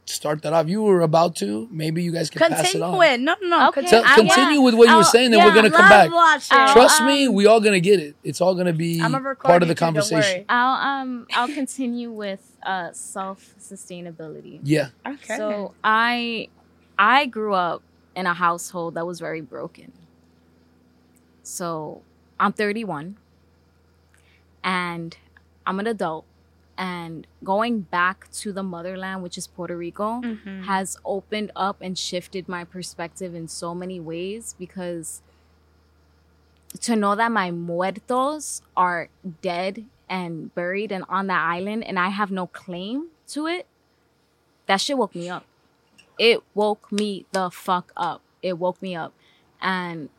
start 0.10 0.42
that 0.44 0.54
off? 0.54 0.68
You 0.68 0.84
were 0.84 1.02
about 1.02 1.36
to. 1.38 1.68
Maybe 1.72 2.04
you 2.04 2.12
guys 2.12 2.30
can 2.30 2.40
pass 2.40 2.60
it 2.60 2.72
Continue 2.80 2.88
on. 2.88 3.04
it. 3.04 3.20
No, 3.20 3.36
no, 3.42 3.48
no. 3.48 3.68
Okay. 3.70 3.86
Tell, 3.86 4.04
I- 4.06 4.16
continue 4.16 4.60
yeah. 4.60 4.66
with 4.66 4.76
what 4.76 4.90
you 4.90 4.96
were 4.96 5.04
saying, 5.04 5.32
then 5.32 5.40
yeah, 5.40 5.46
we're 5.46 5.56
gonna 5.56 5.72
come 5.72 5.90
back. 5.90 6.12
watching. 6.12 6.74
Trust 6.74 7.02
um, 7.02 7.08
me, 7.08 7.28
we 7.28 7.46
all 7.46 7.60
gonna 7.60 7.80
get 7.80 8.00
it. 8.00 8.16
It's 8.24 8.42
all 8.42 8.56
gonna 8.56 8.74
be 8.74 9.02
I'm 9.02 9.12
part 9.12 9.62
of 9.62 9.68
the 9.68 9.68
you 9.68 9.76
too, 9.76 9.76
conversation. 9.76 10.46
I'll 10.50 11.02
um 11.02 11.28
I'll 11.34 11.48
continue 11.48 12.12
with 12.12 12.58
uh 12.64 12.92
self 12.92 13.56
sustainability. 13.60 14.60
Yeah. 14.64 14.90
Okay. 15.08 15.38
So 15.38 15.74
I 15.84 16.50
I 16.98 17.26
grew 17.26 17.54
up 17.54 17.82
in 18.16 18.26
a 18.26 18.34
household 18.34 18.96
that 18.96 19.06
was 19.06 19.20
very 19.20 19.42
broken. 19.42 19.94
So 21.44 22.02
I'm 22.40 22.54
31 22.54 23.18
and 24.64 25.18
I'm 25.66 25.80
an 25.80 25.88
adult 25.88 26.26
and 26.80 27.28
going 27.44 27.82
back 27.82 28.32
to 28.32 28.54
the 28.54 28.64
motherland 28.64 29.22
which 29.22 29.38
is 29.38 29.46
Puerto 29.48 29.76
Rico 29.76 30.22
Mhm. 30.22 30.64
has 30.64 30.98
opened 31.04 31.52
up 31.56 31.78
and 31.82 31.98
shifted 31.98 32.48
my 32.48 32.64
perspective 32.64 33.36
in 33.36 33.48
so 33.50 33.76
many 33.76 34.00
ways 34.00 34.56
because 34.58 35.22
to 36.82 36.96
know 36.96 37.16
that 37.16 37.32
my 37.32 37.52
muertos 37.52 38.62
are 38.78 39.10
dead 39.42 39.86
and 40.10 40.54
buried 40.56 40.92
and 40.92 41.04
on 41.10 41.28
that 41.28 41.42
island 41.42 41.84
and 41.84 42.00
I 42.00 42.10
have 42.10 42.32
no 42.32 42.48
claim 42.48 43.08
to 43.30 43.48
it, 43.48 43.68
that 44.68 44.78
shit 44.80 44.98
woke 44.98 45.16
me 45.16 45.30
up. 45.30 45.46
It 46.18 46.42
woke 46.54 46.92
me 46.92 47.26
the 47.32 47.50
fuck 47.50 47.92
up. 47.98 48.22
It 48.42 48.58
woke 48.58 48.82
me 48.82 48.96
up. 48.96 49.14
And 49.62 50.10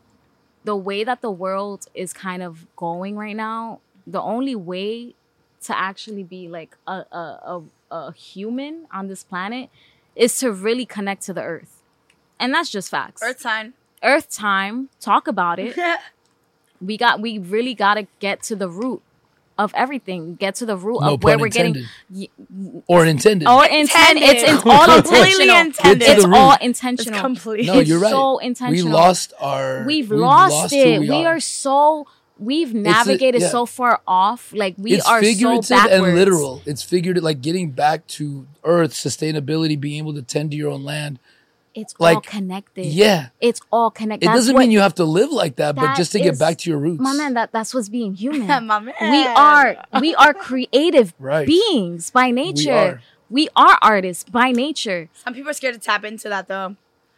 the 0.63 0.75
way 0.75 1.03
that 1.03 1.21
the 1.21 1.31
world 1.31 1.87
is 1.93 2.13
kind 2.13 2.43
of 2.43 2.67
going 2.75 3.15
right 3.17 3.35
now, 3.35 3.79
the 4.05 4.21
only 4.21 4.55
way 4.55 5.15
to 5.61 5.77
actually 5.77 6.23
be 6.23 6.47
like 6.47 6.75
a, 6.87 6.91
a, 7.11 7.61
a, 7.91 7.95
a 7.95 8.13
human 8.13 8.85
on 8.91 9.07
this 9.07 9.23
planet 9.23 9.69
is 10.15 10.37
to 10.39 10.51
really 10.51 10.85
connect 10.85 11.23
to 11.23 11.33
the 11.33 11.41
earth. 11.43 11.81
And 12.39 12.53
that's 12.53 12.69
just 12.69 12.89
facts. 12.89 13.21
Earth 13.23 13.39
sign. 13.41 13.73
Earth 14.03 14.29
time, 14.31 14.89
talk 14.99 15.27
about 15.27 15.59
it. 15.59 15.77
we 16.81 16.97
got 16.97 17.19
we 17.21 17.37
really 17.37 17.75
got 17.75 17.93
to 17.95 18.07
get 18.19 18.41
to 18.43 18.55
the 18.55 18.67
root 18.67 19.01
of 19.59 19.71
everything. 19.75 20.35
Get 20.35 20.55
to 20.55 20.65
the 20.65 20.75
root 20.75 21.01
No 21.01 21.13
of 21.13 21.23
where 21.23 21.35
pun 21.35 21.41
we're 21.41 21.49
getting 21.49 21.75
intended. 21.75 22.29
y- 22.49 22.81
or 22.87 23.05
intended. 23.05 23.47
or 23.47 23.63
intent. 23.65 24.17
It's, 24.19 24.43
it's 24.43 24.63
all 24.65 24.97
intentional. 24.97 25.55
intended. 25.55 26.07
It's 26.09 26.25
all 26.25 26.49
root. 26.49 26.57
It's 26.61 26.63
intentional. 26.63 27.21
complete. 27.21 27.67
no, 27.67 27.79
you're 27.79 27.99
right. 27.99 28.09
so 28.09 28.39
We 28.69 28.81
lost 28.81 29.33
our. 29.39 29.83
We've, 29.85 30.09
we've 30.09 30.19
lost, 30.19 30.73
who 30.73 30.79
it. 30.79 30.99
We, 31.01 31.25
are. 31.25 31.39
so 31.39 32.07
we've 32.41 32.73
navigated 32.73 33.41
yeah. 33.41 33.47
so 33.49 33.65
far 33.65 34.01
off. 34.07 34.51
Like 34.53 34.75
we 34.77 34.93
it's 34.93 35.07
are 35.07 35.21
so 35.21 35.25
figurative 35.27 35.69
backwards. 35.69 36.03
and 36.03 36.15
literal. 36.15 36.61
It's 36.65 36.83
figured 36.83 37.21
like 37.21 37.41
getting 37.41 37.71
back 37.71 38.05
to 38.07 38.47
Earth, 38.63 38.93
sustainability, 38.93 39.79
being 39.79 39.99
able 39.99 40.13
to 40.15 40.21
tend 40.21 40.51
to 40.51 40.57
your 40.57 40.71
own 40.71 40.83
land. 40.83 41.19
It's 41.73 41.95
all 42.01 42.19
connected. 42.19 42.87
Yeah, 42.87 43.29
it's 43.39 43.61
all 43.71 43.91
connected. 43.91 44.25
it 44.25 44.27
That's 44.27 44.39
doesn't 44.39 44.55
what- 44.55 44.59
mean 44.61 44.71
you 44.71 44.81
have 44.81 44.95
to 44.95 45.05
live 45.05 45.31
like 45.31 45.55
that, 45.55 45.75
but 45.75 45.95
just 45.95 46.11
to 46.11 46.19
get 46.19 46.37
back 46.37 46.57
to 46.59 46.69
your 46.69 46.79
roots. 46.79 46.99
My 46.99 47.13
man, 47.13 47.33
that 47.35 47.53
that's 47.53 47.73
what's 47.73 47.87
being 47.87 48.13
human. 48.13 48.47
My 48.67 48.79
man. 48.79 48.93
we 48.99 49.25
are 49.25 49.77
we 50.01 50.13
are 50.15 50.33
creative 50.33 51.13
Right. 51.19 51.47
beings 51.47 52.11
by 52.11 52.31
nature. 52.31 52.73
are. 52.73 53.01
We 53.29 53.47
are 53.55 53.77
artists 53.81 54.25
by 54.29 54.51
nature. 54.51 55.07
Some 55.13 55.33
people 55.33 55.51
are 55.51 55.53
scared 55.53 55.75
to 55.75 55.79
tap 55.79 56.03
into 56.03 56.27
that 56.27 56.49
though. 56.49 56.75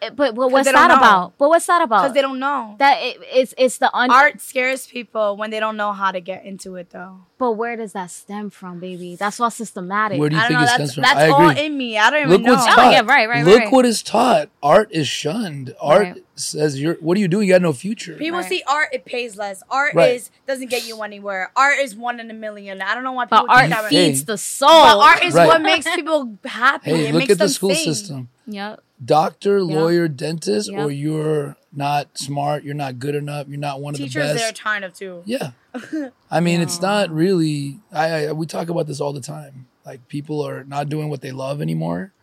It- 0.08 0.16
but, 0.16 0.36
but 0.36 0.52
what's 0.52 0.72
that 0.72 0.88
know. 0.88 0.96
about? 0.96 1.38
But 1.38 1.50
what's 1.50 1.66
that 1.68 1.82
about? 1.82 2.02
because 2.04 2.14
they 2.14 2.22
don't 2.22 2.40
know. 2.40 2.76
that 2.80 2.98
it, 3.02 3.18
it's 3.32 3.54
it's 3.58 3.78
the 3.78 3.94
un- 3.96 4.12
Art 4.12 4.42
scares 4.42 4.86
people 4.88 5.38
when 5.38 5.50
they 5.50 5.60
don't 5.60 5.78
know 5.78 5.92
how 5.94 6.12
to 6.12 6.20
get 6.22 6.46
into 6.46 6.76
it, 6.76 6.90
though. 6.92 7.20
But 7.38 7.54
where 7.54 7.76
does 7.76 7.92
that 7.94 8.10
stem 8.12 8.50
from, 8.50 8.80
baby? 8.80 9.16
That's 9.18 9.40
all 9.40 9.52
systematic. 9.52 10.18
Where 10.18 10.30
do 10.30 10.36
you 10.36 10.42
I 10.42 10.48
think 10.48 10.60
don't 10.60 10.62
know. 10.62 10.74
it 10.74 10.78
That's, 10.78 10.92
stems 10.92 10.94
from? 10.94 11.02
that's 11.04 11.20
I 11.20 11.28
all 11.30 11.50
agree. 11.50 11.66
in 11.66 11.78
me. 11.78 11.98
I 11.98 12.10
don't 12.10 12.20
even 12.20 12.30
Look 12.32 12.42
know. 12.42 12.54
what's 12.54 12.68
Oh, 12.68 12.76
taught. 12.76 12.92
yeah, 12.94 13.02
right, 13.04 13.28
right, 13.28 13.44
Look 13.46 13.60
right. 13.60 13.72
what 13.72 13.86
is 13.86 14.02
taught. 14.02 14.50
Art 14.62 14.90
is 14.92 15.08
shunned. 15.10 15.76
Art 15.82 16.02
Right. 16.04 16.24
says 16.36 16.80
you're. 16.80 16.96
What 16.96 17.18
are 17.18 17.20
you 17.20 17.28
doing? 17.28 17.48
You 17.48 17.54
got 17.56 17.62
no 17.62 17.74
future. 17.74 18.14
People 18.16 18.40
Right. 18.40 18.48
see 18.50 18.64
art, 18.66 18.90
it 18.94 19.04
pays 19.04 19.36
less. 19.36 19.62
Art 19.70 19.94
Right. 19.94 20.16
is 20.16 20.32
doesn't 20.48 20.70
get 20.70 20.88
you 20.88 21.02
anywhere. 21.02 21.52
Art 21.56 21.80
is 21.80 21.96
one 21.98 22.20
in 22.22 22.32
a 22.32 22.34
million. 22.34 22.82
I 22.82 22.96
don't 22.96 23.04
know 23.04 23.12
why 23.12 23.26
people. 23.26 23.46
but 23.48 23.52
art 23.52 23.60
think 23.70 23.72
that. 23.76 23.92
Hey. 23.92 24.08
feeds 24.10 24.24
the 24.26 24.38
soul. 24.38 24.70
But 24.70 24.98
art 25.00 25.24
is 25.24 25.34
Right. 25.34 25.48
what 25.48 25.62
makes 25.62 25.86
people 25.94 26.38
happy. 26.46 26.92
Hey, 26.92 27.08
it 27.08 27.14
look 27.14 27.20
makes 27.22 27.32
at 27.34 27.38
the 27.40 27.44
them 27.46 27.50
school 27.50 27.70
think. 27.72 27.84
system. 27.84 28.30
Yep. 28.48 28.82
Doctor, 29.04 29.62
lawyer, 29.64 30.08
dentist, 30.08 30.70
Yeah. 30.72 30.84
or 30.84 30.92
you're 30.92 31.56
not 31.72 32.18
smart. 32.18 32.64
You're 32.64 32.74
not 32.76 33.00
good 33.00 33.16
enough. 33.16 33.48
You're 33.48 33.60
not 33.60 33.82
one 33.82 33.94
of 33.94 33.98
the 34.00 34.06
best. 34.06 34.14
Teachers, 34.14 34.28
the 34.34 34.34
they're 34.40 34.50
best. 34.52 34.62
tired 34.62 34.84
of 34.84 34.94
too. 34.94 35.24
Yeah. 35.26 35.52
I 36.32 36.40
mean, 36.40 36.62
it's 36.62 36.82
not 36.82 37.10
really. 37.10 37.80
I, 37.92 38.28
I 38.28 38.32
we 38.34 38.46
talk 38.46 38.70
about 38.70 38.88
this 38.88 39.00
all 39.02 39.14
the 39.14 39.22
time. 39.22 39.68
Like 39.86 40.08
people 40.08 40.42
are 40.42 40.64
not 40.64 40.88
doing 40.90 41.10
what 41.10 41.22
they 41.22 41.32
love 41.32 41.62
anymore. 41.62 42.14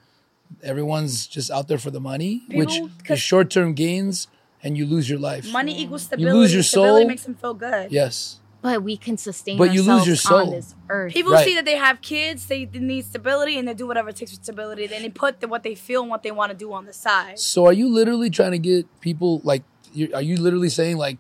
Everyone's 0.63 1.27
just 1.27 1.51
out 1.51 1.69
there 1.69 1.79
for 1.79 1.91
the 1.91 2.01
money, 2.01 2.43
which 2.51 2.71
People- 2.71 2.87
is 2.89 2.93
'cause- 3.05 3.21
short 3.21 3.51
term 3.51 3.75
gains, 3.75 4.27
and 4.63 4.77
you 4.77 4.85
lose 4.87 5.09
your 5.09 5.19
life. 5.19 5.51
Money 5.53 5.81
equals 5.81 6.03
stability. 6.03 6.35
You 6.35 6.41
lose 6.41 6.53
your 6.53 6.63
Stability 6.63 7.03
soul. 7.03 7.09
makes 7.09 7.23
them 7.25 7.35
feel 7.35 7.55
good. 7.55 7.93
Yes. 7.93 8.40
But 8.63 8.83
we 8.83 8.97
can 8.97 9.17
sustain 9.17 9.57
But 9.57 9.73
you 9.73 9.81
lose 9.81 9.89
ourselves 9.89 10.07
your 10.07 10.17
soul. 10.17 10.39
on 10.39 10.51
this 10.51 10.75
earth. 10.89 11.15
People 11.15 11.33
Right. 11.33 11.45
see 11.45 11.55
that 11.55 11.65
they 11.65 11.77
have 11.77 12.03
kids, 12.03 12.47
they, 12.47 12.67
they 12.67 12.79
need 12.79 13.07
stability, 13.07 13.59
and 13.59 13.67
they 13.67 13.75
do 13.75 13.87
whatever 13.87 14.11
it 14.11 14.17
takes 14.17 14.33
for 14.33 14.43
stability. 14.43 14.87
Then 14.87 15.03
they 15.03 15.09
put 15.09 15.41
the, 15.41 15.49
what 15.49 15.63
they 15.63 15.75
feel 15.75 16.03
and 16.03 16.11
what 16.11 16.23
they 16.23 16.31
want 16.31 16.53
to 16.53 16.57
do 16.57 16.73
on 16.73 16.85
the 16.85 16.93
side. 16.93 17.39
So 17.39 17.67
are 17.67 17.73
you 17.73 17.89
literally 17.89 18.29
trying 18.29 18.53
to 18.53 18.59
get 18.59 18.87
people 19.01 19.41
like? 19.45 19.63
you 19.93 20.11
are 20.15 20.23
you 20.23 20.37
literally 20.37 20.69
saying 20.69 20.97
like 20.97 21.19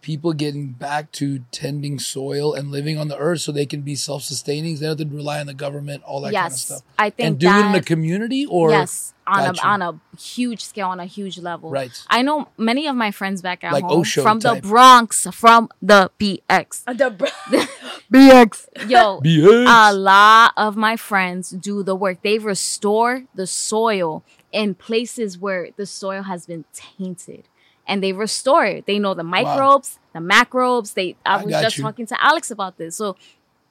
people 0.00 0.32
getting 0.32 0.68
back 0.68 1.10
to 1.12 1.40
tending 1.50 1.98
soil 1.98 2.52
and 2.52 2.70
living 2.70 2.98
on 2.98 3.08
the 3.08 3.16
earth 3.16 3.40
so 3.40 3.52
they 3.52 3.66
can 3.66 3.80
be 3.80 3.94
self 3.94 4.22
sustaining? 4.22 4.74
They 4.76 4.86
don't 4.86 4.98
have 4.98 5.08
to 5.08 5.16
rely 5.16 5.40
on 5.40 5.46
the 5.46 5.54
government, 5.54 6.02
all 6.04 6.20
that 6.22 6.34
kind 6.34 6.46
of 6.46 6.52
yes, 6.52 6.64
stuff, 6.66 6.82
I 6.98 7.10
think 7.10 7.26
and 7.26 7.38
do 7.38 7.48
it 7.48 7.66
in 7.66 7.72
the 7.72 7.82
community 7.82 8.46
or 8.46 8.70
yes, 8.70 9.13
on 9.26 9.44
Gotcha. 9.54 9.66
a 9.66 9.68
on 9.68 9.82
a 9.82 10.00
huge 10.20 10.62
scale, 10.64 10.88
on 10.88 11.00
a 11.00 11.06
huge 11.06 11.38
level. 11.38 11.70
Right. 11.70 11.90
I 12.10 12.22
know 12.22 12.48
many 12.58 12.86
of 12.86 12.94
my 12.96 13.10
friends 13.10 13.40
back 13.42 13.64
at 13.64 13.72
Like 13.72 13.84
home 13.84 14.00
Osho 14.00 14.22
from 14.22 14.40
type. 14.40 14.62
the 14.62 14.68
Bronx, 14.68 15.26
from 15.32 15.68
the 15.80 16.10
BX. 16.18 16.82
Uh, 16.86 16.92
The 16.92 17.10
br- 17.10 17.56
BX. 18.12 18.88
Yo, 18.88 19.20
BX. 19.24 19.66
a 19.90 19.92
lot 19.94 20.52
of 20.56 20.76
my 20.76 20.96
friends 20.96 21.50
do 21.50 21.82
the 21.82 21.94
work. 21.96 22.22
They 22.22 22.38
restore 22.38 23.24
the 23.34 23.46
soil 23.46 24.24
in 24.52 24.74
places 24.74 25.38
where 25.38 25.68
the 25.76 25.86
soil 25.86 26.22
has 26.24 26.46
been 26.46 26.64
tainted. 26.72 27.48
And 27.86 28.02
they 28.02 28.12
restore 28.14 28.64
it. 28.64 28.86
They 28.86 28.98
know 28.98 29.12
the 29.12 29.24
microbes, 29.24 29.98
the 30.14 30.18
macrobes. 30.20 30.94
They 30.94 31.16
I, 31.26 31.34
I 31.36 31.42
was 31.44 31.50
got 31.50 31.62
just 31.64 31.76
you. 31.76 31.82
talking 31.84 32.06
to 32.06 32.24
Alex 32.24 32.50
about 32.50 32.78
this. 32.78 32.96
So 32.96 33.14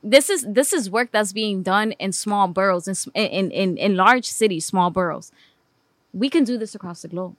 this 0.03 0.29
is 0.29 0.45
this 0.47 0.73
is 0.73 0.89
work 0.89 1.11
that's 1.11 1.31
being 1.33 1.63
done 1.63 1.93
in 1.93 2.11
small 2.11 2.47
boroughs, 2.47 2.87
in 2.87 3.11
in 3.13 3.51
in, 3.51 3.77
in 3.77 3.95
large 3.95 4.25
cities, 4.25 4.65
small 4.65 4.89
boroughs. 4.89 5.31
We 6.13 6.29
can 6.29 6.43
do 6.43 6.57
this 6.57 6.75
across 6.75 7.01
the 7.01 7.07
globe. 7.07 7.35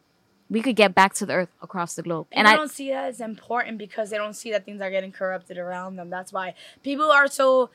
We 0.50 0.62
could 0.62 0.76
get 0.76 0.94
back 0.94 1.14
to 1.14 1.26
the 1.26 1.34
earth 1.34 1.48
across 1.62 1.94
the 1.94 2.02
globe. 2.02 2.26
and 2.32 2.46
And 2.46 2.48
I 2.48 2.56
don't 2.56 2.70
see 2.70 2.90
that 2.90 3.04
as 3.04 3.20
important 3.20 3.78
because 3.78 4.10
they 4.10 4.16
don't 4.16 4.34
see 4.34 4.50
that 4.52 4.64
things 4.64 4.80
are 4.80 4.90
getting 4.90 5.12
corrupted 5.12 5.58
around 5.58 5.96
them. 5.96 6.10
That's 6.10 6.32
why 6.32 6.54
people 6.82 7.10
are 7.10 7.28
so 7.28 7.70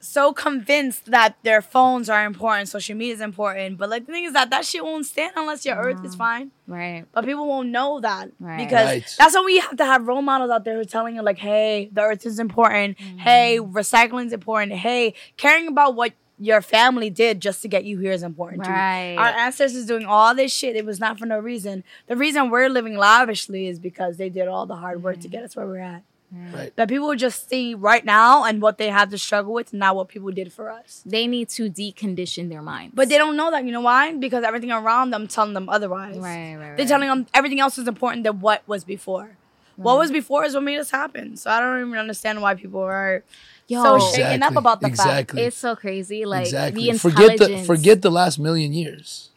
so 0.00 0.32
convinced 0.32 1.06
that 1.10 1.36
their 1.42 1.60
phones 1.60 2.08
are 2.08 2.24
important, 2.24 2.68
social 2.68 2.96
media 2.96 3.14
is 3.14 3.20
important. 3.20 3.78
But 3.78 3.90
like 3.90 4.06
the 4.06 4.12
thing 4.12 4.24
is 4.24 4.32
that 4.32 4.50
that 4.50 4.64
shit 4.64 4.84
won't 4.84 5.06
stand 5.06 5.32
unless 5.36 5.64
your 5.66 5.76
earth 5.76 6.04
is 6.04 6.14
fine. 6.14 6.50
right. 6.66 7.04
But 7.12 7.24
people 7.24 7.46
won't 7.48 7.70
know 7.70 8.00
that 8.00 8.30
Right. 8.38 8.58
because 8.58 8.86
Right. 8.86 9.14
that's 9.18 9.34
why 9.34 9.42
we 9.44 9.58
have 9.58 9.76
to 9.76 9.84
have 9.84 10.06
role 10.06 10.22
models 10.22 10.50
out 10.50 10.64
there 10.64 10.74
who 10.74 10.80
are 10.80 10.84
telling 10.84 11.16
you 11.16 11.22
like, 11.22 11.38
"Hey, 11.38 11.88
the 11.92 12.02
earth 12.02 12.24
is 12.26 12.38
important. 12.38 12.96
Mm-hmm. 12.98 13.18
Hey, 13.18 13.58
recycling 13.60 14.26
is 14.26 14.32
important. 14.32 14.72
Hey, 14.78 15.14
caring 15.36 15.66
about 15.68 15.94
what 15.96 16.12
your 16.40 16.62
family 16.62 17.10
did 17.10 17.40
just 17.40 17.62
to 17.62 17.68
get 17.68 17.82
you 17.84 17.98
here 17.98 18.12
is 18.12 18.22
important 18.22 18.62
too. 18.64 18.70
Right. 18.70 19.16
Our 19.18 19.26
ancestors 19.26 19.86
doing 19.86 20.04
all 20.06 20.32
this 20.36 20.52
shit. 20.54 20.76
It 20.76 20.84
was 20.86 21.00
not 21.00 21.18
for 21.18 21.26
no 21.26 21.40
reason. 21.40 21.82
The 22.06 22.14
reason 22.16 22.48
we're 22.50 22.68
living 22.68 22.96
lavishly 22.96 23.66
is 23.66 23.80
because 23.80 24.18
they 24.18 24.28
did 24.28 24.46
all 24.46 24.64
the 24.64 24.76
hard 24.76 25.02
work 25.02 25.14
Mm-hmm. 25.16 25.22
to 25.22 25.28
get 25.28 25.42
us 25.42 25.56
where 25.56 25.66
we're 25.66 25.78
at. 25.80 26.04
Mm. 26.34 26.54
right. 26.54 26.72
But 26.76 26.88
people 26.88 27.14
just 27.14 27.48
see 27.48 27.74
right 27.74 28.04
now 28.04 28.44
and 28.44 28.60
what 28.60 28.78
they 28.78 28.88
have 28.88 29.10
to 29.10 29.18
struggle 29.18 29.54
with, 29.54 29.72
not 29.72 29.96
what 29.96 30.08
people 30.08 30.30
did 30.30 30.52
for 30.52 30.70
us. 30.70 31.02
They 31.06 31.26
need 31.26 31.48
to 31.50 31.70
decondition 31.70 32.50
their 32.50 32.62
minds. 32.62 32.94
But 32.94 33.08
they 33.08 33.16
don't 33.16 33.36
know 33.36 33.50
that. 33.50 33.64
You 33.64 33.72
know 33.72 33.80
why? 33.80 34.14
Because 34.14 34.44
everything 34.44 34.70
around 34.70 35.10
them 35.10 35.26
telling 35.26 35.54
them 35.54 35.68
otherwise. 35.68 36.18
Right, 36.18 36.56
right, 36.56 36.76
They're 36.76 36.86
telling 36.86 37.08
them 37.08 37.26
everything 37.32 37.60
else 37.60 37.78
is 37.78 37.88
important 37.88 38.24
than 38.24 38.40
what 38.40 38.62
was 38.66 38.84
before. 38.84 39.36
What 39.76 39.96
was 39.96 40.10
before 40.10 40.44
is 40.44 40.54
what 40.54 40.64
made 40.64 40.78
us 40.78 40.90
happen. 40.90 41.36
So 41.36 41.50
I 41.50 41.60
don't 41.60 41.80
even 41.80 41.98
understand 41.98 42.42
why 42.42 42.56
people 42.56 42.80
are 42.80 43.22
Yo, 43.68 43.82
so 43.82 44.12
shaken 44.12 44.42
up 44.42 44.56
about 44.56 44.80
the 44.80 44.88
Exactly. 44.88 45.42
It's 45.42 45.56
so 45.56 45.76
crazy. 45.76 46.24
Like 46.24 46.46
exactly. 46.46 46.90
the 46.90 46.98
forget 46.98 47.32
intelligence. 47.32 47.60
the 47.60 47.66
forget 47.66 48.02
the 48.02 48.10
last 48.10 48.38
million 48.38 48.72
years. 48.72 49.30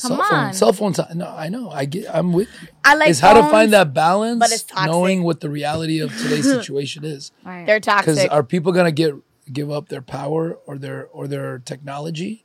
Come 0.00 0.08
cell 0.16 0.22
phone, 0.28 0.38
on. 0.38 0.54
cell 0.54 0.72
phone 0.72 0.92
time. 0.94 1.18
No, 1.18 1.28
I 1.28 1.48
know. 1.50 1.70
I 1.70 1.84
get. 1.84 2.06
I'm 2.14 2.32
with 2.32 2.48
you. 2.62 2.68
I 2.84 2.94
like 2.94 3.10
it's 3.10 3.20
how 3.20 3.34
to 3.34 3.42
find 3.50 3.72
that 3.74 3.92
balance, 3.92 4.38
but 4.38 4.50
it's 4.50 4.62
toxic. 4.62 4.90
knowing 4.90 5.22
what 5.22 5.40
the 5.40 5.50
reality 5.50 6.00
of 6.00 6.16
today's 6.16 6.44
situation 6.50 7.04
is. 7.04 7.30
Right. 7.44 7.66
They're 7.66 7.78
toxic. 7.80 8.14
Because 8.14 8.28
are 8.28 8.42
people 8.42 8.72
gonna 8.72 8.90
get 8.92 9.14
give 9.52 9.70
up 9.70 9.88
their 9.90 10.00
power 10.00 10.54
or 10.66 10.78
their 10.78 11.06
or 11.08 11.28
their 11.28 11.58
technology? 11.58 12.44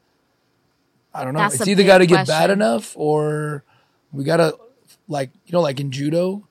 I 1.14 1.24
don't 1.24 1.34
know. 1.34 1.40
That's 1.40 1.56
it's 1.56 1.68
either 1.68 1.84
got 1.84 2.00
to 2.00 2.06
get 2.06 2.28
bad 2.28 2.50
enough 2.50 2.94
or 2.98 3.64
we 4.12 4.24
gotta 4.24 4.56
like 5.08 5.32
you 5.46 5.54
know 5.54 5.62
like 5.62 5.80
in 5.80 5.90
judo, 5.90 6.46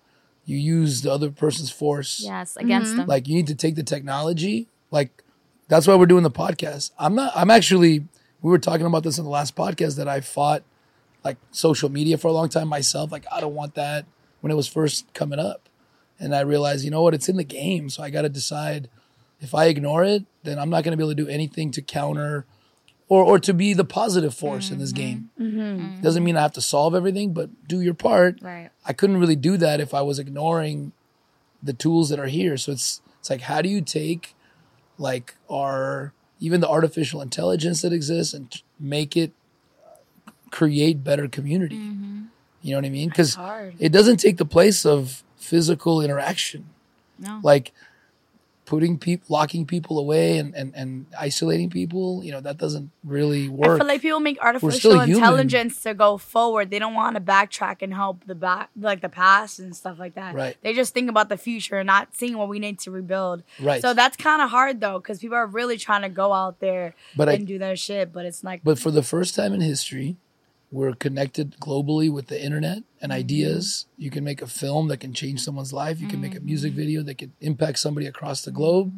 you 0.46 0.56
use 0.56 1.02
the 1.02 1.12
other 1.12 1.30
person's 1.30 1.70
force. 1.70 2.22
yes, 2.24 2.56
against 2.56 2.88
Mm-hmm. 2.92 2.98
them. 3.00 3.06
Like 3.06 3.28
you 3.28 3.34
need 3.34 3.48
to 3.48 3.54
take 3.54 3.74
the 3.74 3.82
technology. 3.82 4.68
Like 4.90 5.22
that's 5.68 5.86
why 5.86 5.94
we're 5.94 6.06
doing 6.06 6.22
the 6.22 6.30
podcast. 6.30 6.92
I'm 6.98 7.14
not. 7.14 7.32
I'm 7.36 7.50
actually. 7.50 8.06
We 8.40 8.50
were 8.50 8.58
talking 8.58 8.86
about 8.86 9.02
this 9.02 9.18
in 9.18 9.24
the 9.24 9.30
last 9.30 9.56
podcast 9.56 9.96
that 9.96 10.08
I 10.08 10.20
fought 10.20 10.62
like 11.26 11.36
social 11.50 11.88
media 11.88 12.16
for 12.16 12.28
a 12.28 12.32
long 12.32 12.48
time 12.48 12.68
myself. 12.68 13.12
Like 13.12 13.26
I 13.30 13.40
don't 13.40 13.54
want 13.54 13.74
that 13.74 14.06
when 14.40 14.50
it 14.50 14.54
was 14.54 14.68
first 14.68 15.12
coming 15.12 15.38
up, 15.38 15.68
and 16.18 16.34
I 16.34 16.40
realized 16.40 16.84
you 16.84 16.90
know 16.90 17.02
what? 17.02 17.14
It's 17.14 17.28
in 17.28 17.36
the 17.36 17.44
game, 17.44 17.90
so 17.90 18.02
I 18.02 18.10
got 18.10 18.22
to 18.22 18.28
decide. 18.28 18.88
If 19.38 19.54
I 19.54 19.66
ignore 19.66 20.02
it, 20.02 20.24
then 20.44 20.58
I'm 20.58 20.70
not 20.70 20.82
going 20.82 20.92
to 20.92 20.96
be 20.96 21.02
able 21.02 21.14
to 21.14 21.24
do 21.24 21.28
anything 21.28 21.70
to 21.72 21.82
counter 21.82 22.46
or 23.08 23.22
or 23.22 23.38
to 23.40 23.52
be 23.52 23.74
the 23.74 23.84
positive 23.84 24.34
force 24.34 24.70
in 24.70 24.78
this 24.78 24.92
mm-hmm. 24.92 25.02
game. 25.02 25.30
Mm-hmm. 25.38 26.00
Doesn't 26.00 26.24
mean 26.24 26.38
I 26.38 26.42
have 26.42 26.52
to 26.54 26.62
solve 26.62 26.94
everything, 26.94 27.34
but 27.34 27.68
do 27.68 27.82
your 27.82 27.92
part. 27.92 28.38
Right. 28.40 28.70
I 28.86 28.94
couldn't 28.94 29.18
really 29.18 29.36
do 29.36 29.58
that 29.58 29.78
if 29.78 29.92
I 29.92 30.00
was 30.00 30.18
ignoring 30.18 30.92
the 31.62 31.74
tools 31.74 32.08
that 32.08 32.18
are 32.18 32.28
here. 32.28 32.56
So 32.56 32.72
it's 32.72 33.02
it's 33.20 33.28
like 33.28 33.42
how 33.42 33.60
do 33.60 33.68
you 33.68 33.82
take 33.82 34.34
like 34.96 35.34
our 35.50 36.14
even 36.38 36.60
the 36.60 36.68
artificial 36.68 37.20
intelligence 37.20 37.82
that 37.82 37.92
exists 37.92 38.34
and 38.34 38.62
make 38.78 39.16
it 39.16 39.32
create 40.56 41.04
better 41.04 41.28
community. 41.28 41.76
Mm-hmm. 41.76 42.22
You 42.62 42.70
know 42.70 42.78
what 42.78 42.86
I 42.86 42.88
mean? 42.88 43.10
Because 43.10 43.36
it 43.78 43.92
doesn't 43.92 44.16
take 44.16 44.38
the 44.38 44.46
place 44.46 44.86
of 44.86 45.22
physical 45.36 46.00
interaction. 46.00 46.64
No. 47.18 47.40
Like 47.42 47.72
putting 48.64 48.98
people, 48.98 49.26
locking 49.28 49.66
people 49.66 49.98
away 49.98 50.38
and, 50.38 50.54
and, 50.54 50.74
and 50.74 51.06
isolating 51.18 51.68
people, 51.68 52.24
you 52.24 52.32
know, 52.32 52.40
that 52.40 52.56
doesn't 52.56 52.90
really 53.04 53.50
work. 53.50 53.68
I 53.68 53.76
feel 53.76 53.86
like 53.86 54.00
people 54.00 54.20
make 54.20 54.38
artificial 54.42 54.92
human. 54.92 55.10
intelligence 55.10 55.82
to 55.82 55.92
go 55.92 56.16
forward. 56.16 56.70
They 56.70 56.78
don't 56.78 56.94
want 56.94 57.16
to 57.16 57.20
backtrack 57.20 57.82
and 57.82 57.92
help 57.92 58.26
the 58.26 58.34
back, 58.34 58.70
like 58.80 59.02
the 59.02 59.10
past 59.10 59.58
and 59.58 59.76
stuff 59.76 59.98
like 59.98 60.14
that. 60.14 60.34
Right. 60.34 60.56
They 60.62 60.72
just 60.72 60.94
think 60.94 61.10
about 61.10 61.28
the 61.28 61.36
future 61.36 61.76
and 61.76 61.86
not 61.86 62.16
seeing 62.16 62.38
what 62.38 62.48
we 62.48 62.58
need 62.58 62.78
to 62.80 62.90
rebuild. 62.90 63.42
Right. 63.60 63.82
So 63.82 63.92
that's 63.92 64.16
kind 64.16 64.40
of 64.40 64.48
hard 64.48 64.80
though, 64.80 64.98
because 65.00 65.18
people 65.18 65.36
are 65.36 65.46
really 65.46 65.76
trying 65.76 66.02
to 66.02 66.08
go 66.08 66.32
out 66.32 66.60
there 66.60 66.94
But 67.14 67.28
I- 67.28 67.34
and 67.34 67.46
do 67.46 67.58
their 67.58 67.76
shit, 67.76 68.10
but 68.10 68.24
it's 68.24 68.42
like 68.42 68.64
But 68.64 68.78
for 68.78 68.90
the 68.90 69.02
first 69.02 69.34
time 69.34 69.52
in 69.52 69.60
history, 69.60 70.16
we're 70.70 70.94
connected 70.94 71.56
globally 71.60 72.12
with 72.12 72.26
the 72.26 72.42
internet 72.42 72.78
and 73.00 73.10
mm-hmm. 73.10 73.18
ideas. 73.18 73.86
You 73.96 74.10
can 74.10 74.24
make 74.24 74.42
a 74.42 74.46
film 74.46 74.88
that 74.88 74.98
can 74.98 75.12
change 75.12 75.40
someone's 75.40 75.72
life. 75.72 76.00
You 76.00 76.08
can 76.08 76.20
make 76.20 76.34
a 76.34 76.38
mm-hmm. 76.38 76.46
music 76.46 76.72
video 76.72 77.02
that 77.02 77.18
can 77.18 77.32
impact 77.40 77.78
somebody 77.78 78.06
across 78.06 78.42
the 78.42 78.50
mm-hmm. 78.50 78.58
globe, 78.58 78.94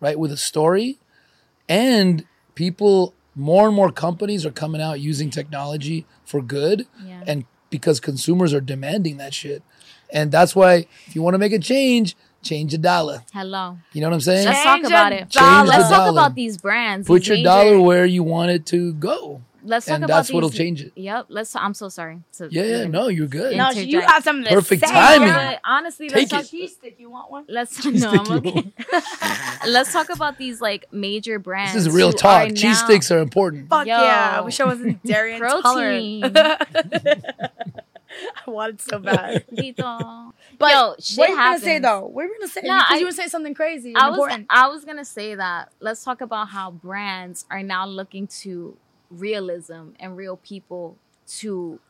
right? 0.00 0.18
With 0.18 0.32
a 0.32 0.36
story. 0.36 0.98
And 1.68 2.24
people, 2.54 3.14
more 3.34 3.66
and 3.66 3.76
more 3.76 3.92
companies 3.92 4.46
are 4.46 4.50
coming 4.50 4.80
out 4.80 5.00
using 5.00 5.30
technology 5.30 6.06
for 6.24 6.42
good. 6.42 6.86
Yeah. 7.04 7.22
And 7.26 7.44
because 7.68 8.00
consumers 8.00 8.52
are 8.52 8.60
demanding 8.60 9.18
that 9.18 9.34
shit. 9.34 9.62
And 10.12 10.32
that's 10.32 10.56
why 10.56 10.86
if 11.06 11.14
you 11.14 11.22
want 11.22 11.34
to 11.34 11.38
make 11.38 11.52
a 11.52 11.58
change, 11.58 12.16
change 12.42 12.74
a 12.74 12.78
dollar. 12.78 13.22
Hello. 13.32 13.78
You 13.92 14.00
know 14.00 14.08
what 14.08 14.14
I'm 14.14 14.20
saying? 14.20 14.46
Let's 14.46 14.64
talk 14.64 14.84
about 14.84 15.12
it. 15.12 15.30
dollar. 15.30 15.56
Change 15.56 15.66
the 15.66 15.78
Let's 15.78 15.88
talk 15.88 15.98
dollar. 15.98 16.10
about 16.10 16.34
these 16.34 16.58
brands. 16.58 17.06
Put 17.06 17.20
these 17.20 17.28
your 17.28 17.36
major- 17.36 17.44
dollar 17.44 17.80
where 17.80 18.06
you 18.06 18.22
want 18.22 18.50
it 18.50 18.66
to 18.66 18.94
go. 18.94 19.42
Let's 19.64 19.86
talk 19.86 19.96
and 19.96 20.04
about 20.04 20.16
that's 20.16 20.28
these. 20.28 20.34
what'll 20.34 20.50
change 20.50 20.82
it. 20.82 20.92
Yep. 20.96 21.26
Let's. 21.28 21.54
I'm 21.56 21.74
so 21.74 21.88
sorry. 21.88 22.20
To, 22.38 22.48
Yeah, 22.50 22.62
yeah, 22.64 22.84
no, 22.86 23.08
you're 23.08 23.26
good. 23.26 23.56
No, 23.56 23.66
Interject. 23.70 23.88
you 23.90 24.00
have 24.00 24.22
something 24.24 24.44
to 24.44 24.50
Perfect 24.50 24.86
say. 24.86 24.92
timing. 24.92 25.28
Yeah. 25.28 25.58
Honestly, 25.64 26.08
Take 26.08 26.16
let's 26.18 26.30
talk. 26.30 26.44
it. 26.44 26.48
Cheese 26.48 26.72
stick, 26.72 26.96
you 26.98 27.10
want 27.10 27.30
one? 27.30 27.44
Let's 27.48 27.82
Cheese 27.82 28.02
no, 28.02 28.10
I'm 28.10 28.24
stick, 28.24 28.44
you 28.44 28.50
okay. 28.50 28.72
let's 29.68 29.92
talk 29.92 30.08
about 30.10 30.38
these 30.38 30.60
like 30.60 30.86
major 30.92 31.38
brands. 31.38 31.74
This 31.74 31.86
is 31.86 31.94
real 31.94 32.12
talk. 32.12 32.48
Cheese 32.48 32.62
now- 32.62 32.72
sticks 32.86 33.10
are 33.10 33.18
important. 33.20 33.68
Fuck 33.68 33.86
Yo. 33.86 33.96
yeah. 34.02 34.34
I 34.38 34.40
wish 34.42 34.60
I 34.60 34.64
wasn't 34.64 35.02
dairy 35.04 35.38
Protein. 35.38 36.24
intolerant. 36.24 36.36
I 38.46 38.50
wanted 38.50 38.80
so 38.80 38.98
bad. 38.98 39.46
Dito. 39.52 40.32
But 40.58 40.72
Yo, 40.72 40.94
shit 40.98 41.18
what 41.18 41.30
are 41.30 41.32
you 41.32 41.36
gonna 41.38 41.58
say 41.60 41.78
though? 41.78 42.06
What 42.06 42.24
are 42.24 42.28
you 42.28 42.34
gonna 42.38 42.48
say? 42.50 42.60
No, 42.64 42.76
Because 42.78 42.86
I- 42.90 42.96
you 42.98 43.06
were 43.06 43.12
saying 43.12 43.28
something 43.28 43.54
crazy. 43.54 43.94
I 43.94 44.08
was 44.08 44.16
important. 44.18 44.46
I 44.50 44.68
was 44.68 44.84
gonna 44.84 45.04
say 45.04 45.34
that. 45.36 45.70
Let's 45.80 46.02
talk 46.04 46.20
about 46.20 46.48
how 46.48 46.70
brands 46.72 47.46
are 47.50 47.62
now 47.62 47.86
looking 47.86 48.26
to 48.42 48.76
realism 49.10 49.90
and 49.98 50.16
real 50.16 50.36
people 50.36 50.96
to 51.26 51.80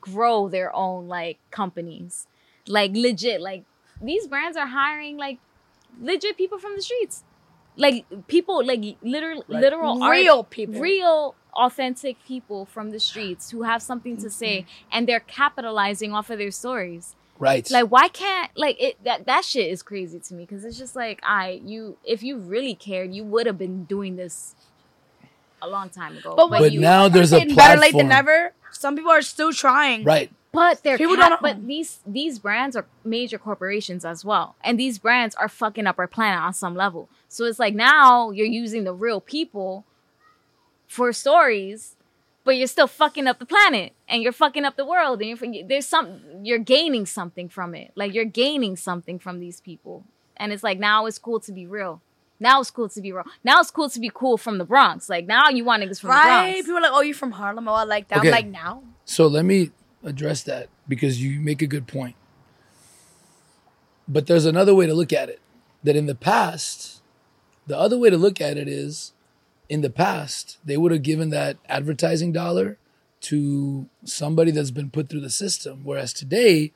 grow 0.00 0.48
their 0.48 0.74
own 0.74 1.08
like 1.08 1.38
companies, 1.50 2.26
like 2.66 2.92
legit. 2.94 3.40
Like 3.40 3.64
these 4.00 4.26
brands 4.26 4.56
are 4.56 4.66
hiring 4.66 5.16
like 5.16 5.38
legit 6.00 6.36
people 6.36 6.58
from 6.58 6.76
the 6.76 6.82
streets, 6.82 7.24
like 7.76 8.04
people 8.26 8.64
like 8.64 8.82
literal 9.02 9.44
Right. 9.48 9.60
literal 9.60 10.02
art- 10.02 10.12
real 10.12 10.44
people. 10.44 10.80
real 10.80 11.34
authentic 11.54 12.22
people 12.26 12.66
from 12.66 12.90
the 12.90 13.00
streets 13.00 13.50
who 13.50 13.62
have 13.62 13.80
something 13.82 14.16
to 14.18 14.28
say 14.28 14.60
Mm-hmm. 14.62 14.88
and 14.92 15.08
they're 15.08 15.20
capitalizing 15.20 16.12
off 16.12 16.28
of 16.28 16.38
their 16.38 16.50
stories 16.50 17.16
Right. 17.38 17.70
like 17.70 17.86
why 17.90 18.08
can't 18.08 18.50
like 18.56 18.76
it 18.82 19.02
that 19.04 19.24
that 19.26 19.44
shit 19.44 19.70
is 19.70 19.82
crazy 19.82 20.18
to 20.20 20.34
me 20.34 20.44
because 20.44 20.64
it's 20.66 20.76
just 20.78 20.94
like 20.96 21.20
i 21.22 21.60
you 21.64 21.96
if 22.04 22.22
you 22.22 22.36
really 22.38 22.74
cared 22.74 23.14
you 23.14 23.24
would 23.24 23.46
have 23.46 23.56
been 23.58 23.84
doing 23.84 24.16
this 24.16 24.54
a 25.62 25.68
long 25.68 25.88
time 25.88 26.16
ago 26.16 26.34
But, 26.36 26.48
but, 26.48 26.58
But 26.60 26.72
you 26.72 26.80
now 26.80 27.08
there's 27.08 27.32
a 27.32 27.38
saying 27.38 27.54
better 27.54 27.80
late 27.80 27.92
than 27.92 28.06
platform. 28.08 28.26
never. 28.26 28.52
Some 28.72 28.94
people 28.96 29.10
are 29.12 29.22
still 29.22 29.52
trying. 29.52 30.04
right. 30.04 30.30
but 30.52 30.82
they're 30.82 30.98
People 30.98 31.16
cap- 31.16 31.28
don't 31.40 31.42
know. 31.42 31.48
but 31.54 31.66
these 31.66 32.00
these 32.06 32.38
brands 32.38 32.76
are 32.76 32.86
major 33.04 33.38
corporations 33.38 34.04
as 34.04 34.24
well 34.24 34.54
and 34.64 34.78
these 34.78 34.98
brands 34.98 35.34
are 35.36 35.48
fucking 35.48 35.86
up 35.86 35.98
our 35.98 36.06
planet 36.06 36.40
on 36.40 36.52
some 36.54 36.74
level 36.74 37.08
so 37.28 37.44
it's 37.44 37.58
like 37.58 37.74
now 37.74 38.30
you're 38.30 38.46
using 38.62 38.84
the 38.84 38.92
real 38.94 39.20
people 39.20 39.84
for 40.86 41.12
stories 41.12 41.94
but 42.44 42.56
you're 42.56 42.68
still 42.68 42.86
fucking 42.86 43.26
up 43.26 43.38
the 43.38 43.46
planet 43.46 43.92
and 44.08 44.22
you're 44.22 44.32
fucking 44.32 44.64
up 44.64 44.76
the 44.76 44.84
world 44.86 45.20
and 45.20 45.54
you're 45.54 45.66
there's 45.66 45.86
some 45.86 46.20
you're 46.42 46.58
gaining 46.58 47.04
something 47.06 47.48
from 47.48 47.74
it 47.74 47.90
like 47.94 48.14
you're 48.14 48.24
gaining 48.24 48.76
something 48.76 49.18
from 49.18 49.40
these 49.40 49.60
people 49.60 50.04
and 50.36 50.52
it's 50.52 50.62
like 50.62 50.78
now 50.78 51.06
it's 51.06 51.18
cool 51.18 51.40
to 51.40 51.52
be 51.52 51.66
real 51.66 52.00
now 52.40 52.60
it's 52.60 52.70
cool 52.70 52.88
to 52.88 53.00
be 53.00 53.12
real 53.12 53.24
now 53.44 53.60
it's 53.60 53.70
cool 53.70 53.88
to 53.88 54.00
be 54.00 54.10
cool 54.12 54.36
from 54.36 54.58
the 54.58 54.64
bronx 54.64 55.08
like 55.08 55.26
now 55.26 55.48
you 55.48 55.64
want 55.64 55.82
niggas 55.82 56.00
from 56.00 56.10
Right? 56.10 56.22
the 56.22 56.52
bronx 56.52 56.66
People 56.66 56.78
are 56.78 56.80
like, 56.82 56.92
oh, 56.92 57.00
you 57.02 57.14
from 57.14 57.32
Harlem? 57.32 57.68
Oh, 57.68 57.72
I 57.72 57.84
like 57.84 58.08
that. 58.08 58.18
Okay. 58.18 58.28
I'm 58.28 58.32
like, 58.32 58.46
now? 58.46 58.82
So 59.04 59.26
let 59.26 59.44
me 59.44 59.70
address 60.04 60.42
that 60.44 60.68
because 60.88 61.22
you 61.22 61.40
make 61.40 61.62
a 61.62 61.66
good 61.66 61.86
point. 61.86 62.16
But 64.08 64.26
there's 64.26 64.46
another 64.46 64.74
way 64.74 64.86
to 64.86 64.94
look 64.94 65.12
at 65.12 65.28
it. 65.28 65.40
That 65.82 65.96
in 65.96 66.06
the 66.06 66.14
past, 66.14 67.02
the 67.66 67.78
other 67.78 67.98
way 67.98 68.10
to 68.10 68.16
look 68.16 68.40
at 68.40 68.56
it 68.56 68.68
is 68.68 69.12
in 69.68 69.80
the 69.80 69.90
past, 69.90 70.58
they 70.64 70.76
would 70.76 70.92
have 70.92 71.02
given 71.02 71.30
that 71.30 71.56
advertising 71.68 72.32
dollar 72.32 72.78
to 73.22 73.88
somebody 74.04 74.50
that's 74.50 74.70
been 74.70 74.90
put 74.90 75.08
through 75.08 75.20
the 75.20 75.30
system. 75.30 75.80
Whereas 75.84 76.12
today, 76.12 76.72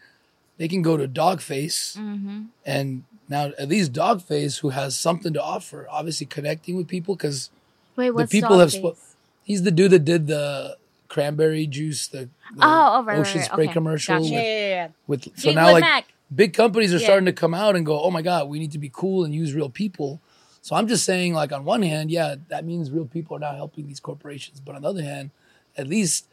they 0.60 0.68
can 0.68 0.82
go 0.82 0.96
to 0.98 1.08
Dogface 1.08 1.96
Mm-hmm. 1.96 2.40
and 2.66 3.04
now 3.30 3.44
at 3.58 3.68
least 3.68 3.92
Dogface, 3.94 4.60
who 4.60 4.68
has 4.70 4.98
something 4.98 5.32
to 5.32 5.42
offer, 5.42 5.86
obviously 5.90 6.26
connecting 6.26 6.76
with 6.76 6.86
people 6.86 7.16
because 7.16 7.48
the 7.96 8.10
what's 8.10 8.30
people 8.30 8.58
have 8.58 8.68
spo- 8.70 8.96
he's 9.44 9.62
the 9.62 9.70
dude 9.70 9.92
that 9.92 10.04
did 10.04 10.26
the 10.26 10.76
cranberry 11.08 11.66
juice, 11.66 12.06
the, 12.08 12.18
the 12.56 12.60
Oh, 12.62 12.66
oh, 13.00 13.04
right, 13.04 13.06
right, 13.06 13.18
ocean 13.20 13.40
right. 13.40 13.50
spray 13.50 13.64
Okay. 13.64 13.72
commercial. 13.72 14.18
Gotcha. 14.18 14.28
Yeah, 14.28 14.36
With, 14.36 14.44
yeah, 14.46 14.68
yeah. 14.68 14.88
with 15.06 15.22
so 15.24 15.30
Fleetwood 15.30 15.54
now 15.56 15.72
like 15.72 15.80
Mac. 15.80 16.04
big 16.34 16.52
companies 16.52 16.92
are 16.92 16.98
Yeah. 16.98 17.06
starting 17.06 17.26
to 17.26 17.32
come 17.32 17.54
out 17.54 17.74
and 17.76 17.86
go, 17.86 18.00
oh 18.02 18.10
my 18.10 18.22
god, 18.22 18.48
we 18.48 18.58
need 18.58 18.72
to 18.72 18.78
be 18.78 18.90
cool 18.92 19.24
and 19.24 19.34
use 19.34 19.54
real 19.54 19.70
people. 19.70 20.20
So 20.62 20.76
I'm 20.76 20.86
just 20.88 21.04
saying, 21.06 21.32
like 21.32 21.52
on 21.52 21.64
one 21.64 21.82
hand, 21.82 22.10
yeah, 22.10 22.34
that 22.48 22.64
means 22.66 22.90
real 22.90 23.06
people 23.06 23.36
are 23.36 23.40
now 23.40 23.54
helping 23.54 23.86
these 23.88 23.98
corporations, 24.00 24.60
but 24.60 24.74
on 24.74 24.82
the 24.82 24.88
other 24.88 25.02
hand, 25.02 25.30
at 25.76 25.86
least 25.88 26.26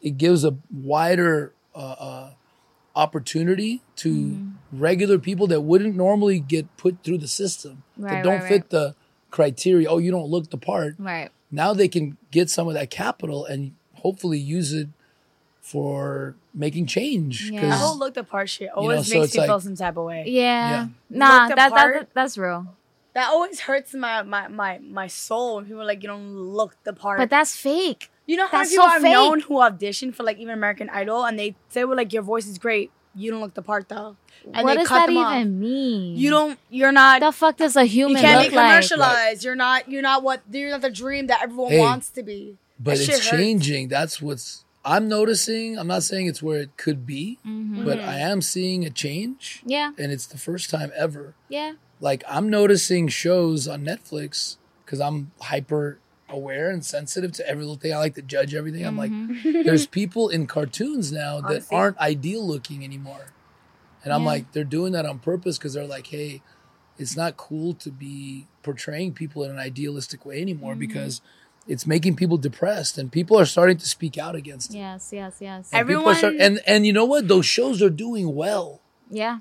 it 0.00 0.16
gives 0.18 0.44
a 0.44 0.54
wider 0.72 1.52
uh, 1.74 1.78
uh, 2.08 2.30
opportunity 2.96 3.82
to 3.96 4.08
Mm-hmm. 4.14 4.50
regular 4.80 5.18
people 5.18 5.46
that 5.48 5.60
wouldn't 5.60 5.94
normally 5.96 6.40
get 6.40 6.74
put 6.76 7.02
through 7.04 7.18
the 7.18 7.28
system 7.28 7.82
that 7.96 8.24
don't 8.24 8.40
right, 8.40 8.48
fit 8.48 8.52
right. 8.62 8.70
the 8.70 8.94
criteria. 9.30 9.88
Oh, 9.88 9.98
you 9.98 10.10
don't 10.10 10.28
look 10.28 10.50
the 10.50 10.56
part 10.58 10.94
right 10.98 11.30
now 11.50 11.72
they 11.72 11.86
can 11.88 12.16
get 12.32 12.50
some 12.50 12.66
of 12.68 12.74
that 12.74 12.90
capital 12.90 13.44
and 13.44 13.74
hopefully 13.94 14.38
use 14.38 14.72
it 14.72 14.88
for 15.60 16.34
making 16.52 16.86
change. 16.86 17.50
Yeah. 17.50 17.60
The 17.62 17.66
'Cause- 17.70 17.80
whole 17.80 17.98
look 17.98 18.14
the 18.14 18.24
part 18.24 18.48
shit 18.50 18.68
know, 18.68 18.74
always 18.82 19.06
so 19.08 19.14
makes 19.20 19.26
it's 19.28 19.36
me 19.38 19.46
feel 19.46 19.60
some 19.60 19.76
type 19.76 19.96
of 19.96 20.04
way. 20.04 20.24
yeah, 20.26 20.70
Yeah. 20.70 20.86
nah 21.10 21.40
Look 21.42 21.50
the 21.50 21.54
that, 21.56 21.70
that 21.74 22.08
that's 22.14 22.36
real 22.38 22.66
That 23.14 23.28
always 23.30 23.60
hurts 23.60 23.94
my 23.94 24.22
my 24.22 24.48
my 24.48 24.78
my 24.78 25.06
soul 25.06 25.56
when 25.56 25.64
people 25.66 25.82
are 25.82 25.86
like 25.86 26.02
you 26.02 26.08
don't 26.08 26.34
look 26.36 26.76
the 26.84 26.92
part. 26.92 27.18
but 27.18 27.30
that's 27.30 27.56
fake 27.56 28.10
you 28.26 28.36
know 28.36 28.46
how 28.46 28.58
many 28.58 28.70
people 28.70 28.84
so 28.84 28.90
I've 28.90 29.02
fake. 29.02 29.12
known 29.12 29.40
who 29.40 29.54
auditioned 29.54 30.14
for 30.14 30.22
like 30.22 30.38
even 30.38 30.54
American 30.54 30.88
Idol 30.90 31.24
and 31.24 31.38
they 31.38 31.54
say 31.68 31.84
well 31.84 31.96
like 31.96 32.12
your 32.12 32.22
voice 32.22 32.46
is 32.46 32.58
great, 32.58 32.90
you 33.14 33.30
don't 33.30 33.40
look 33.40 33.54
the 33.54 33.62
part 33.62 33.88
though, 33.88 34.16
and 34.52 34.64
what 34.64 34.74
they 34.74 34.76
does 34.78 34.88
cut 34.88 35.00
that 35.00 35.06
them 35.06 35.16
even 35.16 35.26
off. 35.26 35.46
mean 35.46 36.16
You 36.16 36.30
don't. 36.30 36.58
You're 36.70 36.92
not. 36.92 37.20
the 37.20 37.32
fuck 37.32 37.56
does 37.58 37.76
a 37.76 37.84
human 37.84 38.16
you 38.16 38.22
can't 38.22 38.42
look 38.42 38.50
be 38.50 38.56
like 38.56 38.70
commercialized. 38.70 39.44
You're 39.44 39.54
not. 39.56 39.90
You're 39.90 40.02
not 40.02 40.22
what. 40.22 40.42
You're 40.50 40.70
not 40.70 40.80
the 40.82 40.90
dream 40.90 41.26
that 41.28 41.42
everyone 41.42 41.72
Hey, 41.72 41.78
wants 41.80 42.10
to 42.10 42.22
be. 42.22 42.56
but 42.78 42.96
That 42.98 43.08
it's 43.08 43.28
changing. 43.28 43.88
That's 43.88 44.20
what's 44.22 44.64
I'm 44.86 45.08
noticing. 45.08 45.78
I'm 45.78 45.86
not 45.86 46.02
saying 46.02 46.26
it's 46.26 46.42
where 46.42 46.60
it 46.60 46.76
could 46.76 47.06
be, 47.06 47.38
Mhm. 47.46 47.84
but 47.86 47.98
I 48.00 48.18
am 48.18 48.42
seeing 48.42 48.84
a 48.84 48.90
change, 48.90 49.62
yeah 49.64 49.92
and 49.96 50.12
it's 50.12 50.26
the 50.26 50.36
first 50.38 50.68
time 50.70 50.90
ever. 50.96 51.34
yeah 51.48 51.72
Like 52.00 52.22
I'm 52.28 52.50
noticing 52.50 53.08
shows 53.08 53.66
on 53.68 53.82
Netflix 53.84 54.56
because 54.84 55.00
I'm 55.00 55.30
hyper 55.40 55.98
aware 56.28 56.70
and 56.70 56.84
sensitive 56.84 57.32
to 57.32 57.48
every 57.48 57.64
little 57.64 57.76
thing. 57.76 57.92
I 57.92 57.98
like 57.98 58.14
to 58.14 58.22
judge 58.22 58.54
everything. 58.54 58.84
I'm 58.84 58.96
like, 58.96 59.10
mm-hmm. 59.10 59.62
there's 59.64 59.86
people 59.86 60.28
in 60.28 60.46
cartoons 60.46 61.12
now 61.12 61.40
that 61.40 61.46
Honestly. 61.46 61.76
aren't 61.76 61.98
ideal 61.98 62.46
looking 62.46 62.82
anymore. 62.84 63.26
And 64.02 64.12
I'm 64.12 64.22
Yeah. 64.22 64.26
like, 64.28 64.52
they're 64.52 64.64
doing 64.64 64.92
that 64.92 65.06
on 65.06 65.18
purpose 65.18 65.58
because 65.58 65.74
they're 65.74 65.86
like, 65.86 66.08
hey, 66.08 66.42
it's 66.98 67.16
not 67.16 67.36
cool 67.36 67.74
to 67.74 67.90
be 67.90 68.46
portraying 68.62 69.12
people 69.12 69.44
in 69.44 69.50
an 69.50 69.58
idealistic 69.58 70.24
way 70.24 70.40
anymore 70.40 70.72
mm-hmm. 70.72 70.80
because 70.80 71.20
it's 71.66 71.86
making 71.86 72.14
people 72.16 72.36
depressed 72.36 72.98
and 72.98 73.10
people 73.10 73.38
are 73.38 73.46
starting 73.46 73.76
to 73.78 73.86
speak 73.86 74.16
out 74.18 74.34
against 74.34 74.74
it. 74.74 74.76
yes 74.78 75.10
yes 75.12 75.36
yes 75.40 75.70
And 75.72 75.88
people 75.88 76.02
start- 76.14 76.34
Everyone- 76.34 76.40
and 76.58 76.60
and 76.66 76.86
you 76.86 76.92
know 76.92 77.04
what? 77.06 77.26
Those 77.28 77.46
shows 77.46 77.80
are 77.82 77.90
doing 77.90 78.34
well. 78.34 78.80
yeah 79.10 79.38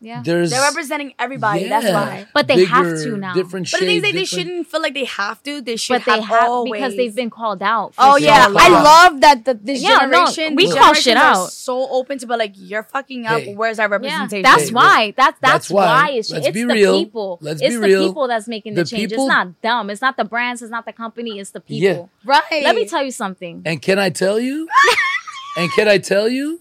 yeah 0.00 0.22
There's 0.24 0.50
They're 0.50 0.62
representing 0.62 1.12
everybody. 1.18 1.68
That's 1.68 1.84
why. 1.86 2.26
But 2.32 2.48
they 2.48 2.64
have 2.64 2.86
to 3.04 3.16
now. 3.16 3.34
Different 3.34 3.70
But 3.70 3.80
the 3.80 3.86
thing 3.86 3.96
is, 3.98 4.02
shades, 4.04 4.16
they 4.16 4.24
shouldn't 4.24 4.66
feel 4.66 4.80
like 4.80 4.94
they 4.94 5.04
have 5.04 5.42
to. 5.42 5.60
They 5.60 5.76
should 5.76 6.02
but 6.02 6.04
they 6.06 6.20
have, 6.20 6.40
have 6.40 6.48
always. 6.48 6.72
because 6.80 6.96
they've 6.96 7.14
been 7.14 7.28
called 7.30 7.62
out 7.62 7.92
Oh 7.98 8.12
so 8.12 8.24
yeah, 8.24 8.46
long. 8.46 8.56
I 8.58 8.68
love 8.82 9.20
that 9.20 9.44
the, 9.44 9.54
this 9.54 9.82
Yeah, 9.82 10.06
no, 10.06 10.26
generation. 10.26 10.54
we 10.56 10.66
these 10.66 10.74
call 10.74 10.94
shit 10.94 11.04
generations 11.04 11.38
are 11.38 11.44
out. 11.44 11.52
So 11.52 11.88
open 11.90 12.18
to, 12.18 12.26
but 12.26 12.38
like 12.38 12.52
you're 12.56 12.82
fucking 12.82 13.26
up. 13.26 13.40
Hey. 13.40 13.54
Where's 13.54 13.78
our 13.78 13.88
Yeah, 13.88 13.92
representation? 13.96 14.42
that's 14.42 14.68
Hey, 14.68 14.74
why. 14.74 15.14
That's 15.16 15.38
that's, 15.40 15.52
that's 15.52 15.70
why. 15.70 15.84
why, 15.86 16.10
it's, 16.12 16.30
Let's 16.30 16.46
it's 16.46 16.54
be 16.54 16.64
the 16.64 16.74
real. 16.74 16.98
people. 17.04 17.38
Let's 17.42 17.60
it's 17.60 17.74
be 17.74 17.76
the 17.76 17.86
real. 17.86 18.06
people 18.08 18.26
that's 18.28 18.48
making 18.48 18.74
the, 18.74 18.84
The 18.84 18.88
change. 18.90 19.10
people- 19.10 19.26
It's 19.26 19.28
not 19.34 19.60
them. 19.62 19.90
It's 19.90 20.00
not 20.02 20.16
the 20.16 20.24
brands. 20.24 20.62
It's 20.62 20.70
not 20.70 20.86
the 20.86 20.92
company. 20.92 21.38
It's 21.38 21.50
the 21.50 21.62
Yeah. 21.66 21.92
people. 21.92 22.10
right. 22.24 22.42
Let 22.64 22.74
me 22.74 22.86
tell 22.86 23.02
you 23.04 23.10
something. 23.12 23.62
And 23.66 23.80
can 23.82 23.98
I 23.98 24.08
tell 24.10 24.40
you? 24.40 24.66
and 25.58 25.70
can 25.72 25.88
I 25.88 25.98
tell 25.98 26.28
you 26.28 26.60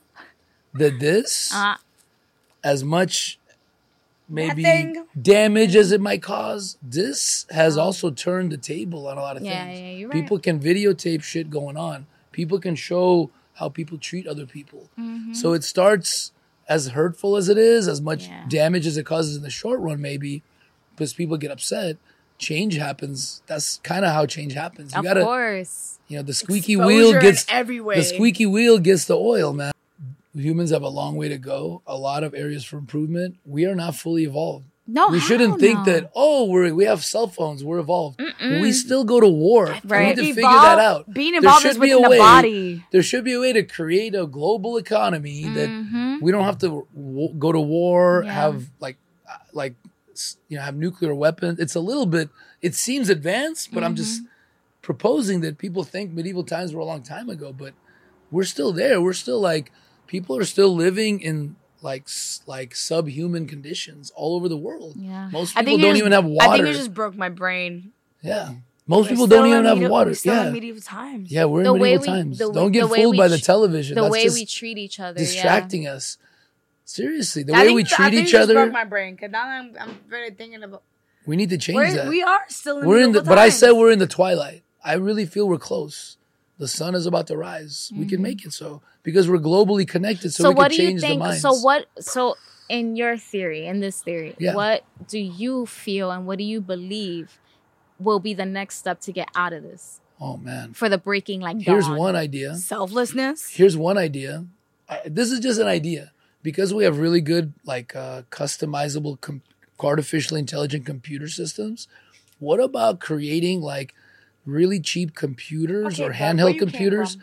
that 0.73 0.99
this, 0.99 1.51
Uh, 1.53 1.75
as 2.63 2.83
much 2.83 3.39
maybe 4.27 4.61
Nothing. 4.61 5.05
damage 5.19 5.75
as 5.75 5.91
it 5.91 5.99
might 6.01 6.21
cause, 6.21 6.77
this 6.83 7.45
has 7.49 7.77
also 7.77 8.11
turned 8.11 8.51
the 8.51 8.57
table 8.57 9.07
on 9.07 9.17
a 9.17 9.21
lot 9.21 9.37
of 9.37 9.43
Yeah, 9.43 9.65
things. 9.65 9.79
yeah, 9.79 9.89
you're 9.91 10.09
right. 10.09 10.21
People 10.21 10.37
can 10.39 10.59
videotape 10.59 11.23
shit 11.23 11.49
going 11.49 11.77
on. 11.77 12.05
People 12.31 12.59
can 12.59 12.75
show 12.75 13.31
how 13.55 13.69
people 13.69 13.97
treat 13.97 14.27
other 14.27 14.45
people. 14.45 14.89
So 15.33 15.53
it 15.53 15.63
starts 15.63 16.31
as 16.67 16.89
hurtful 16.89 17.35
as 17.35 17.49
it 17.49 17.57
is, 17.57 17.87
as 17.87 18.01
much 18.01 18.25
Mm-hmm. 18.25 18.33
Yeah. 18.33 18.45
damage 18.49 18.85
as 18.87 18.97
it 18.97 19.05
causes 19.05 19.35
in 19.35 19.41
the 19.41 19.49
short 19.49 19.79
run, 19.79 19.99
maybe, 19.99 20.43
because 20.95 21.13
people 21.13 21.37
get 21.37 21.49
upset. 21.51 21.97
Change 22.37 22.75
happens. 22.75 23.41
That's 23.47 23.79
kind 23.83 24.05
of 24.05 24.11
how 24.13 24.25
change 24.27 24.53
happens. 24.53 24.93
You 24.93 24.99
of 24.99 25.03
gotta, 25.05 25.23
course. 25.23 25.97
you 26.07 26.15
know, 26.17 26.23
the 26.23 26.33
squeaky 26.33 26.73
Exposure 26.73 26.87
wheel 26.95 27.19
gets 27.19 27.45
every 27.49 27.81
way. 27.81 27.95
the 27.95 28.03
squeaky 28.03 28.45
wheel 28.45 28.77
gets 28.77 29.05
the 29.05 29.17
oil, 29.17 29.51
man. 29.51 29.71
Humans 30.35 30.69
have 30.71 30.83
a 30.83 30.89
long 30.89 31.15
way 31.15 31.27
to 31.29 31.37
go, 31.37 31.81
a 31.87 31.97
lot 31.97 32.23
of 32.23 32.33
areas 32.35 32.63
for 32.63 32.77
improvement. 32.77 33.37
We 33.45 33.65
are 33.65 33.75
not 33.75 33.95
fully 33.95 34.23
evolved. 34.25 34.65
No, 34.91 35.09
we 35.09 35.19
shouldn't 35.19 35.59
think 35.59 35.79
no. 35.79 35.85
that, 35.85 36.11
oh, 36.15 36.45
we're, 36.45 36.73
we 36.73 36.85
have 36.85 37.03
cell 37.05 37.27
phones, 37.27 37.63
we're 37.63 37.77
evolved. 37.77 38.19
We 38.41 38.71
still 38.71 39.03
go 39.03 39.19
to 39.19 39.27
war. 39.27 39.75
Right. 39.85 40.01
We 40.01 40.05
need 40.07 40.15
to 40.15 40.21
Evolve- 40.21 40.35
figure 40.35 40.49
that 40.49 40.79
out. 40.79 41.13
being 41.13 41.33
There 41.33 41.39
involved 41.41 41.61
should 41.61 41.71
is 41.71 41.77
be 41.77 41.91
a 41.91 41.95
within 41.97 42.03
the 42.03 42.09
way- 42.09 42.17
body. 42.17 42.85
There 42.91 43.03
should 43.03 43.23
be 43.23 43.33
a 43.33 43.39
way 43.39 43.53
to 43.53 43.61
create 43.63 44.15
a 44.15 44.25
global 44.25 44.77
economy 44.77 45.43
that 45.43 45.69
Mhm. 45.69 46.21
we 46.23 46.31
don't 46.31 46.43
have 46.43 46.57
to 46.59 46.87
w- 46.95 47.33
go 47.37 47.51
to 47.51 47.59
war, 47.59 48.23
Yeah. 48.25 48.33
have 48.33 48.69
like, 48.79 48.97
uh, 49.29 49.33
like, 49.53 49.75
you 50.47 50.57
know, 50.57 50.63
have 50.63 50.75
nuclear 50.75 51.13
weapons. 51.13 51.59
It's 51.59 51.75
a 51.75 51.79
little 51.79 52.07
bit, 52.07 52.29
it 52.63 52.73
seems 52.73 53.09
advanced, 53.09 53.71
but 53.71 53.83
I'm 53.83 53.95
just, 53.95 54.21
proposing 54.81 55.41
that 55.41 55.57
people 55.59 55.83
think 55.83 56.11
medieval 56.13 56.43
times 56.43 56.73
were 56.73 56.79
a 56.79 56.85
long 56.85 57.03
time 57.03 57.29
ago, 57.29 57.53
but 57.53 57.73
we're 58.31 58.43
still 58.45 58.71
there. 58.73 58.99
We're 59.01 59.13
still 59.13 59.39
like 59.39 59.71
people 60.09 60.35
are 60.37 60.43
still 60.45 60.75
living 60.75 61.21
in 61.21 61.55
like 61.81 62.07
like 62.45 62.75
subhuman 62.75 63.47
conditions 63.47 64.11
all 64.15 64.35
over 64.35 64.49
the 64.49 64.57
world. 64.57 64.95
Yeah. 64.97 65.29
Most 65.31 65.55
I 65.55 65.61
people 65.61 65.73
think 65.75 65.81
don't 65.83 65.91
just- 65.93 65.99
even 66.01 66.11
have 66.11 66.25
water. 66.25 66.49
I 66.51 66.55
think 66.57 66.67
you 66.67 66.73
just 66.73 66.93
broke 66.93 67.15
my 67.15 67.29
brain. 67.29 67.93
yeah. 68.21 68.47
Mm-hmm. 68.49 68.53
Most 68.87 69.03
We're 69.05 69.09
people 69.11 69.27
don't 69.27 69.45
even 69.45 69.59
in 69.59 69.65
have 69.65 69.77
medieval- 69.77 69.93
water. 69.93 70.09
We're 70.09 70.13
still 70.15 70.33
Yeah. 70.33 70.47
in 70.47 70.53
medieval 70.53 70.81
times. 70.81 71.31
Yeah, 71.31 71.45
we're 71.45 71.63
The 71.63 71.75
in 71.75 71.79
way 71.79 71.93
medieval 71.93 72.13
we- 72.15 72.19
times. 72.23 72.37
the- 72.39 72.51
don't 72.51 72.71
get 72.71 72.87
fooled 72.89 73.11
we 73.13 73.17
by 73.19 73.27
the 73.27 73.37
television. 73.37 73.93
The 73.95 74.01
That's 74.01 74.11
way 74.11 74.23
just 74.23 74.35
we 74.39 74.45
treat 74.47 74.77
each 74.79 74.99
other. 74.99 75.17
distracting 75.19 75.85
us. 75.87 76.17
Seriously, 76.85 77.43
the 77.43 77.53
I 77.53 77.59
way 77.59 77.65
think- 77.67 77.75
we 77.75 77.81
I 77.83 77.85
treat 77.85 78.09
think 78.15 78.25
each 78.25 78.31
just 78.31 78.43
other, 78.43 78.55
broke 78.55 78.71
my 78.73 78.83
brain 78.85 79.13
because 79.15 79.31
now 79.31 79.45
I'm 79.47 79.75
I'm 79.79 79.99
really 80.09 80.31
thinking 80.31 80.63
about. 80.63 80.81
we 81.27 81.35
need 81.35 81.51
to 81.51 81.57
change 81.59 81.75
We're, 81.77 81.93
that. 81.93 82.07
we 82.07 82.23
are 82.23 82.41
still 82.49 82.79
in. 82.79 82.87
we're 82.87 82.97
in 82.97 83.11
the, 83.11 83.19
medieval 83.19 83.29
but 83.29 83.37
I 83.37 83.49
said 83.49 83.73
we're 83.73 83.91
in 83.91 83.99
the 83.99 84.07
twilight. 84.07 84.63
I 84.83 84.93
really 84.95 85.27
feel 85.27 85.47
we're 85.47 85.59
close. 85.59 86.17
The 86.59 86.67
sun 86.67 86.93
is 86.93 87.05
about 87.07 87.27
to 87.27 87.37
rise. 87.37 87.89
We 87.91 87.99
Mm-hmm. 88.01 88.09
can 88.09 88.21
make 88.21 88.45
it 88.45 88.53
so 88.53 88.81
because 89.01 89.27
we're 89.29 89.39
globally 89.39 89.87
connected. 89.87 90.31
So, 90.33 90.43
So, 90.43 90.49
we 90.49 90.55
what 90.55 90.69
can 90.71 90.77
do 90.77 90.83
you 90.83 90.89
change 90.89 91.01
the 91.01 91.07
think? 91.07 91.19
minds. 91.19 91.41
So 91.41 91.53
what? 91.55 91.85
So 91.99 92.35
in 92.67 92.95
your 92.95 93.17
theory, 93.17 93.65
in 93.65 93.79
this 93.79 94.01
theory, 94.01 94.35
Yeah. 94.37 94.53
what 94.53 94.83
do 95.07 95.17
you 95.17 95.65
feel 95.65 96.11
and 96.11 96.27
what 96.27 96.37
do 96.37 96.43
you 96.43 96.61
believe 96.61 97.39
will 97.97 98.19
be 98.19 98.33
the 98.33 98.45
next 98.45 98.77
step 98.77 98.99
to 99.01 99.11
get 99.11 99.27
out 99.35 99.53
of 99.53 99.63
this 99.63 99.99
Oh 100.21 100.35
man, 100.37 100.73
for 100.73 100.89
the 100.89 100.97
breaking 100.97 101.39
like 101.41 101.61
here's 101.61 101.87
dawn? 101.87 101.97
one 101.97 102.15
idea. 102.15 102.55
selflessness. 102.55 103.49
Here's 103.51 103.77
one 103.77 103.97
idea. 103.97 104.45
I, 104.89 105.01
this 105.05 105.31
is 105.31 105.39
just 105.39 105.59
an 105.61 105.67
idea 105.67 106.11
because 106.43 106.73
we 106.73 106.83
have 106.83 106.99
really 106.99 107.21
good 107.21 107.53
like 107.63 107.95
uh, 107.95 108.23
customizable 108.29 109.19
com- 109.21 109.41
artificially 109.79 110.39
intelligent 110.41 110.85
computer 110.85 111.27
systems. 111.29 111.87
What 112.39 112.59
about 112.59 112.99
creating 112.99 113.61
like 113.61 113.93
really 114.49 114.79
cheap 114.79 115.15
computers 115.15 115.99
Okay, 115.99 116.09
or 116.09 116.13
handheld 116.13 116.59
computers 116.59 117.17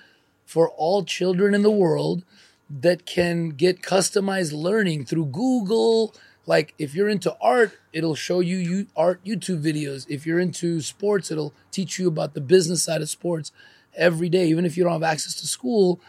for 0.44 0.70
all 0.70 1.04
children 1.04 1.54
in 1.54 1.62
the 1.62 1.70
world 1.70 2.24
that 2.68 3.06
can 3.06 3.50
get 3.50 3.82
customized 3.82 4.52
learning 4.52 5.04
through 5.04 5.26
Google? 5.26 6.14
Like 6.46 6.74
if 6.78 6.94
you're 6.94 7.08
into 7.08 7.36
art, 7.40 7.72
it'll 7.92 8.14
show 8.14 8.40
you, 8.40 8.56
you 8.56 8.86
art 8.96 9.20
YouTube 9.24 9.62
videos. 9.62 10.06
If 10.08 10.26
you're 10.26 10.40
into 10.40 10.80
sports, 10.80 11.30
it'll 11.30 11.52
teach 11.70 11.98
you 11.98 12.08
about 12.08 12.34
the 12.34 12.40
business 12.40 12.82
side 12.82 13.02
of 13.02 13.08
sports 13.08 13.52
every 13.96 14.28
day, 14.28 14.46
even 14.46 14.64
if 14.64 14.76
you 14.76 14.84
don't 14.84 14.92
have 14.92 15.02
access 15.02 15.34
to 15.40 15.46
school 15.46 16.00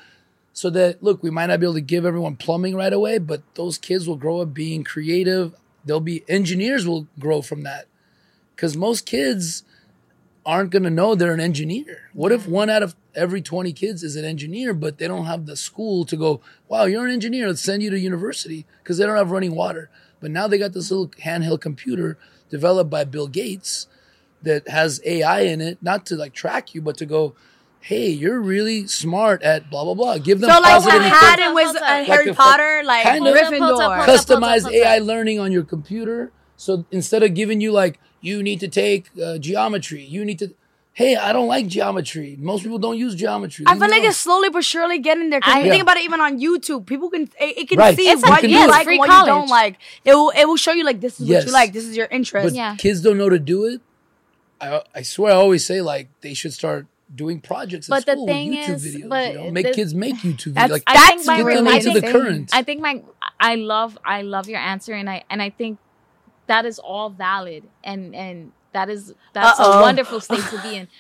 so 0.57 0.71
that 0.71 1.03
look 1.03 1.21
we 1.21 1.29
might 1.29 1.45
not 1.45 1.59
be 1.59 1.67
able 1.67 1.75
to 1.75 1.81
give 1.81 2.03
everyone 2.03 2.35
plumbing 2.35 2.75
right 2.75 2.91
away 2.91 3.19
but 3.19 3.43
those 3.53 3.77
kids 3.77 4.07
will 4.07 4.15
grow 4.15 4.41
up 4.41 4.55
being 4.55 4.83
creative 4.83 5.53
they'll 5.85 5.99
be 5.99 6.23
engineers 6.27 6.87
will 6.87 7.05
grow 7.19 7.43
from 7.43 7.61
that 7.61 7.85
because 8.55 8.75
most 8.75 9.05
kids 9.05 9.63
aren't 10.47 10.71
going 10.71 10.83
to 10.83 10.89
know 10.89 11.13
they're 11.13 11.33
an 11.33 11.39
engineer 11.41 12.09
what 12.13 12.31
if 12.31 12.47
one 12.47 12.69
out 12.69 12.81
of 12.81 12.95
every 13.13 13.41
20 13.41 13.73
kids 13.73 14.01
is 14.01 14.15
an 14.15 14.25
engineer 14.25 14.73
but 14.73 14.97
they 14.97 15.07
don't 15.07 15.25
have 15.25 15.45
the 15.45 15.55
school 15.57 16.05
to 16.05 16.15
go 16.15 16.41
wow 16.69 16.85
you're 16.85 17.05
an 17.05 17.11
engineer 17.11 17.47
let's 17.47 17.61
send 17.61 17.83
you 17.83 17.89
to 17.91 17.99
university 17.99 18.65
because 18.81 18.97
they 18.97 19.05
don't 19.05 19.17
have 19.17 19.29
running 19.31 19.53
water 19.53 19.89
but 20.21 20.31
now 20.31 20.47
they 20.47 20.57
got 20.57 20.73
this 20.73 20.89
little 20.89 21.09
handheld 21.09 21.61
computer 21.61 22.17
developed 22.49 22.89
by 22.89 23.03
bill 23.03 23.27
gates 23.27 23.87
that 24.41 24.67
has 24.69 25.01
ai 25.05 25.41
in 25.41 25.59
it 25.61 25.77
not 25.81 26.05
to 26.05 26.15
like 26.15 26.33
track 26.33 26.73
you 26.73 26.81
but 26.81 26.95
to 26.97 27.05
go 27.05 27.35
hey 27.81 28.09
you're 28.09 28.39
really 28.39 28.87
smart 28.87 29.41
at 29.43 29.69
blah 29.69 29.83
blah 29.83 29.93
blah 29.93 30.17
give 30.17 30.39
them 30.39 30.49
So 30.49 30.59
like 30.61 30.71
positive 30.71 30.93
what 31.01 31.05
input. 31.05 31.19
happened 31.19 31.55
with 31.55 31.65
Hold 31.65 31.77
uh. 31.77 32.03
Harry 32.05 32.07
Like 32.07 32.25
the 32.25 32.33
fu- 32.33 32.37
Potter, 32.41 32.81
like 32.85 33.03
kind 33.03 33.27
of. 33.27 33.35
Hold 33.35 33.81
up, 33.81 33.91
up, 33.91 34.07
Gryffindor. 34.07 34.15
customized 34.15 34.61
up, 34.65 34.67
up. 34.67 34.73
AI 34.73 34.97
learning 34.99 35.39
on 35.39 35.51
your 35.51 35.63
computer. 35.63 36.31
So 36.55 36.85
instead 36.91 37.21
of 37.23 37.33
giving 37.35 37.61
you 37.61 37.71
like 37.71 37.99
you 38.27 38.43
need 38.49 38.59
to 38.65 38.67
take 38.83 39.03
uh, 39.23 39.37
geometry, 39.47 40.01
you 40.15 40.21
need 40.29 40.39
to. 40.43 40.47
Hey, 41.01 41.15
I 41.15 41.29
don't 41.31 41.47
like 41.55 41.67
geometry. 41.67 42.29
Most 42.51 42.63
people 42.63 42.79
don't 42.85 42.97
use 42.97 43.13
geometry. 43.23 43.63
I 43.67 43.73
Leave 43.73 43.81
feel 43.81 43.87
me 43.87 43.91
like 43.91 43.99
alone. 43.99 44.09
it's 44.09 44.17
slowly 44.27 44.49
but 44.49 44.63
surely 44.65 44.97
getting 44.97 45.29
there. 45.31 45.41
Cause 45.41 45.53
I- 45.53 45.59
you 45.59 45.65
think 45.73 45.75
Yeah. 45.75 45.87
about 45.87 45.97
it, 45.97 46.05
even 46.09 46.21
on 46.27 46.39
YouTube, 46.45 46.81
people 46.87 47.09
can 47.13 47.23
it, 47.39 47.51
it 47.61 47.65
can 47.69 47.77
Right. 47.77 47.95
see 47.95 48.07
It's 48.09 48.23
what 48.23 48.31
like- 48.31 48.43
you 48.43 48.49
you 48.57 48.63
it. 48.63 48.67
like 48.75 48.85
Free 48.85 48.95
and 48.95 48.99
what 49.07 49.19
you 49.19 49.25
don't 49.33 49.47
like. 49.59 49.75
It 50.09 50.13
will 50.15 50.31
it 50.41 50.45
will 50.49 50.57
show 50.65 50.71
you 50.79 50.83
like 50.83 50.99
this 51.05 51.19
is 51.19 51.29
what 51.29 51.45
you 51.45 51.51
like. 51.61 51.71
This 51.77 51.85
is 51.85 51.95
your 52.01 52.07
interest. 52.19 52.45
but 52.47 52.53
Yeah. 52.55 52.75
kids 52.85 53.01
don't 53.01 53.19
know 53.21 53.29
to 53.29 53.37
do 53.53 53.65
it. 53.65 53.79
I, 54.59 54.81
I 54.95 55.01
swear, 55.03 55.33
I 55.33 55.35
always 55.35 55.63
say 55.71 55.81
like 55.81 56.09
they 56.21 56.33
should 56.33 56.53
start 56.61 56.87
doing 57.13 57.39
projects 57.41 57.87
But 57.87 57.99
at 57.99 58.05
the 58.07 58.11
school 58.13 58.25
thing 58.27 58.49
with 58.49 58.59
YouTube 58.65 58.73
is- 58.73 58.95
videos. 58.95 59.09
but 59.09 59.31
you 59.33 59.37
know? 59.37 59.51
Make 59.51 59.67
the- 59.67 59.73
kids 59.73 59.93
make 59.93 60.15
YouTube 60.15 60.53
videos. 60.53 60.61
That's- 60.61 60.71
Like 60.71 60.83
I 60.87 60.93
That's 60.95 61.09
think 61.11 61.25
my 61.27 61.37
get 61.37 61.45
really 61.45 61.57
them 61.63 61.67
into 61.67 61.89
the 61.91 61.97
insane. 62.07 62.11
current. 62.11 62.49
I 62.53 62.63
think 62.63 62.81
my 62.81 62.93
I 63.39 63.53
love 63.55 63.91
I 64.03 64.23
love 64.23 64.49
your 64.49 64.59
answer 64.59 64.93
and 64.93 65.07
I 65.15 65.23
and 65.29 65.43
I 65.43 65.51
think 65.51 65.77
that 66.47 66.65
is 66.65 66.79
all 66.79 67.09
valid 67.09 67.63
and 67.83 68.15
and 68.15 68.51
that 68.73 68.89
is 68.89 69.13
that's 69.33 69.59
Uh-oh. 69.59 69.79
a 69.79 69.81
wonderful 69.81 70.19
state 70.19 70.43
to 70.51 70.61
be 70.61 70.75
in. 70.77 70.87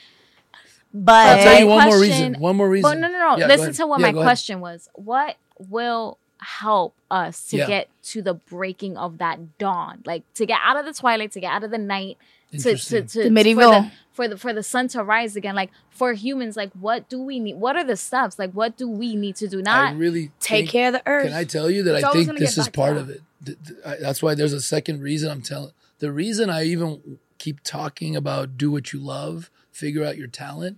But 0.93 1.27
I'll 1.39 1.43
tell 1.43 1.59
you 1.59 1.65
my 1.67 1.75
one 1.75 1.85
more 1.89 1.99
reason. 1.99 2.33
One 2.39 2.55
more 2.55 2.69
reason. 2.69 2.89
But 2.89 2.97
no, 2.99 3.07
no, 3.09 3.19
no. 3.19 3.37
Yeah, 3.37 3.47
Listen 3.47 3.73
to 3.73 3.85
what 3.85 3.99
Yeah, 3.99 4.07
my 4.07 4.11
go 4.13 4.19
ahead. 4.19 4.27
question 4.27 4.61
was. 4.61 4.89
What 4.93 5.35
will 5.59 6.17
help 6.39 6.95
us 7.11 7.45
to 7.49 7.57
Yeah. 7.57 7.67
get 7.67 7.89
to 8.03 8.21
the 8.21 8.33
breaking 8.33 8.97
of 8.97 9.17
that 9.17 9.57
dawn? 9.59 10.01
Like 10.05 10.23
to 10.35 10.45
get 10.45 10.59
out 10.63 10.77
of 10.77 10.85
the 10.85 10.93
twilight, 10.93 11.33
to 11.33 11.39
get 11.41 11.51
out 11.51 11.63
of 11.63 11.71
the 11.71 11.77
night, 11.77 12.17
to 12.51 12.75
to, 12.77 13.01
to 13.03 13.23
The 13.23 13.29
medieval. 13.29 13.71
for 13.73 13.81
the, 13.81 13.91
for 14.13 14.27
the 14.27 14.37
for 14.37 14.53
the 14.53 14.63
sun 14.63 14.87
to 14.89 15.03
rise 15.03 15.35
again. 15.35 15.55
Like 15.55 15.71
for 15.89 16.13
humans, 16.13 16.55
like 16.57 16.71
what 16.73 17.09
do 17.09 17.21
we 17.21 17.39
need? 17.39 17.55
What 17.55 17.75
are 17.75 17.83
the 17.83 17.97
steps? 17.97 18.37
Like 18.39 18.51
what 18.51 18.77
do 18.77 18.89
we 18.89 19.15
need 19.15 19.35
to 19.37 19.47
do? 19.47 19.59
I 19.59 19.61
Not 19.61 19.97
really 19.97 20.31
take 20.39 20.61
think- 20.65 20.69
care 20.71 20.87
of 20.87 20.93
the 20.93 21.03
earth. 21.05 21.25
Can 21.27 21.33
I 21.33 21.43
tell 21.43 21.69
you 21.69 21.83
that 21.83 21.95
It's 21.95 22.03
I 22.05 22.11
think 22.13 22.37
this 22.39 22.57
is 22.57 22.69
part 22.69 22.95
that. 22.95 23.01
of 23.01 23.09
it? 23.09 23.21
Th- 23.45 23.57
th- 23.67 23.79
I- 23.85 23.97
That's 23.97 24.21
why 24.23 24.33
there's 24.35 24.53
a 24.53 24.61
second 24.61 25.01
reason 25.01 25.29
I'm 25.31 25.41
telling. 25.41 25.71
The 25.99 26.11
reason 26.11 26.49
I 26.49 26.63
even 26.65 27.19
keep 27.37 27.61
talking 27.63 28.15
about 28.15 28.57
do 28.57 28.71
what 28.71 28.93
you 28.93 28.99
love, 28.99 29.49
figure 29.71 30.03
out 30.03 30.17
your 30.17 30.27
talent, 30.27 30.77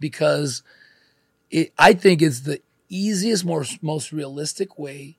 because 0.00 0.62
it, 1.50 1.72
I 1.78 1.92
think 1.94 2.20
it's 2.22 2.40
the 2.40 2.60
easiest, 2.88 3.44
more 3.44 3.64
most 3.80 4.12
realistic 4.12 4.78
way, 4.78 5.16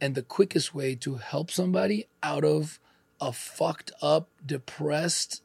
and 0.00 0.14
the 0.14 0.22
quickest 0.22 0.74
way 0.74 0.94
to 0.96 1.16
help 1.16 1.50
somebody 1.50 2.06
out 2.22 2.44
of 2.44 2.78
a 3.20 3.32
fucked 3.32 3.92
up, 4.02 4.28
depressed. 4.44 5.42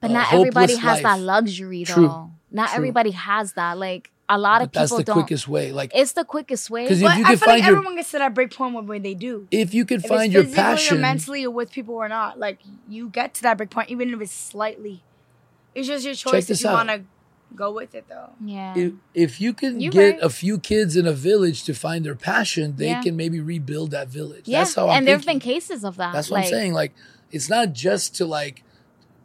But 0.00 0.10
a 0.10 0.14
not 0.14 0.32
everybody 0.32 0.74
hopeless 0.74 0.78
has 0.94 1.02
that 1.02 1.20
luxury 1.20 1.84
though. 1.84 1.94
True. 1.94 2.30
Not 2.50 2.68
True. 2.68 2.76
everybody 2.76 3.10
has 3.12 3.52
that. 3.54 3.78
Like 3.78 4.10
a 4.28 4.38
lot 4.38 4.62
of 4.62 4.68
But 4.72 4.80
that's 4.80 4.90
people 4.90 4.98
the 4.98 5.04
don't. 5.04 5.14
quickest 5.14 5.48
way. 5.48 5.72
Like 5.72 5.90
It's 5.94 6.12
the 6.12 6.24
quickest 6.24 6.70
way. 6.70 6.86
'Cause 6.86 7.00
but 7.00 7.12
if 7.12 7.18
you 7.18 7.24
I 7.24 7.28
could 7.30 7.38
feel 7.40 7.48
like 7.48 7.56
find 7.62 7.66
your- 7.66 7.76
everyone 7.78 7.96
gets 7.96 8.10
to 8.12 8.18
that 8.18 8.34
break 8.34 8.52
point 8.54 8.74
when, 8.74 8.86
when 8.86 9.02
they 9.02 9.14
do. 9.14 9.48
if 9.50 9.72
you 9.74 9.84
could 9.84 10.04
If 10.04 10.08
find 10.08 10.32
your 10.32 10.44
passion, 10.44 10.98
or 10.98 11.00
mentally 11.00 11.44
or 11.44 11.50
with 11.50 11.70
people 11.72 11.94
or 11.94 12.08
not, 12.08 12.38
like 12.38 12.58
you 12.88 13.08
get 13.08 13.34
to 13.34 13.42
that 13.42 13.56
break 13.56 13.70
point, 13.70 13.90
even 13.90 14.12
if 14.12 14.20
it's 14.20 14.32
slightly. 14.32 15.02
It's 15.74 15.88
just 15.88 16.04
your 16.04 16.14
choice 16.14 16.42
if 16.44 16.48
this 16.48 16.62
you 16.62 16.68
out. 16.68 16.74
want 16.86 16.88
to 16.90 17.02
go 17.56 17.72
with 17.72 17.94
it, 17.94 18.04
though. 18.08 18.30
yeah. 18.44 18.74
if, 18.76 18.92
if 19.14 19.40
you 19.40 19.52
can 19.52 19.80
You 19.80 19.90
get 19.90 20.14
right. 20.14 20.22
a 20.22 20.30
few 20.30 20.58
kids 20.58 20.96
in 20.96 21.06
a 21.06 21.12
village 21.12 21.64
to 21.64 21.74
find 21.74 22.04
their 22.04 22.14
passion, 22.14 22.76
they 22.76 22.88
Yeah. 22.88 23.02
can 23.02 23.16
maybe 23.16 23.40
rebuild 23.40 23.90
that 23.92 24.08
village. 24.08 24.46
yeah. 24.46 24.60
That's 24.60 24.74
how 24.74 24.88
I'm 24.88 24.98
and 24.98 25.06
there 25.08 25.16
have 25.16 25.26
been 25.26 25.40
cases 25.40 25.84
of 25.84 25.96
that. 25.96 26.12
That's 26.12 26.30
what 26.30 26.38
like, 26.38 26.44
I'm 26.46 26.50
saying. 26.50 26.72
Like, 26.74 26.92
it's 27.32 27.48
not 27.48 27.72
just 27.72 28.14
to 28.16 28.26
like 28.26 28.62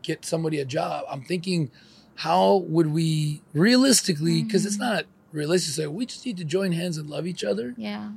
get 0.02 0.26
somebody 0.26 0.60
a 0.60 0.66
job. 0.66 1.06
I'm 1.10 1.22
thinking, 1.22 1.70
how 2.16 2.58
would 2.68 2.88
we 2.88 3.42
realistically? 3.54 4.44
Because 4.44 4.62
Mm-hmm. 4.62 4.68
it's 4.68 4.78
not 4.78 5.06
realistic 5.32 5.70
to 5.76 5.82
say 5.82 5.88
we 5.88 6.06
just 6.06 6.26
need 6.26 6.38
to 6.38 6.44
join 6.44 6.72
hands 6.74 6.98
and 6.98 7.10
love 7.10 7.26
each 7.28 7.44
other. 7.44 7.74
Yeah. 7.78 8.12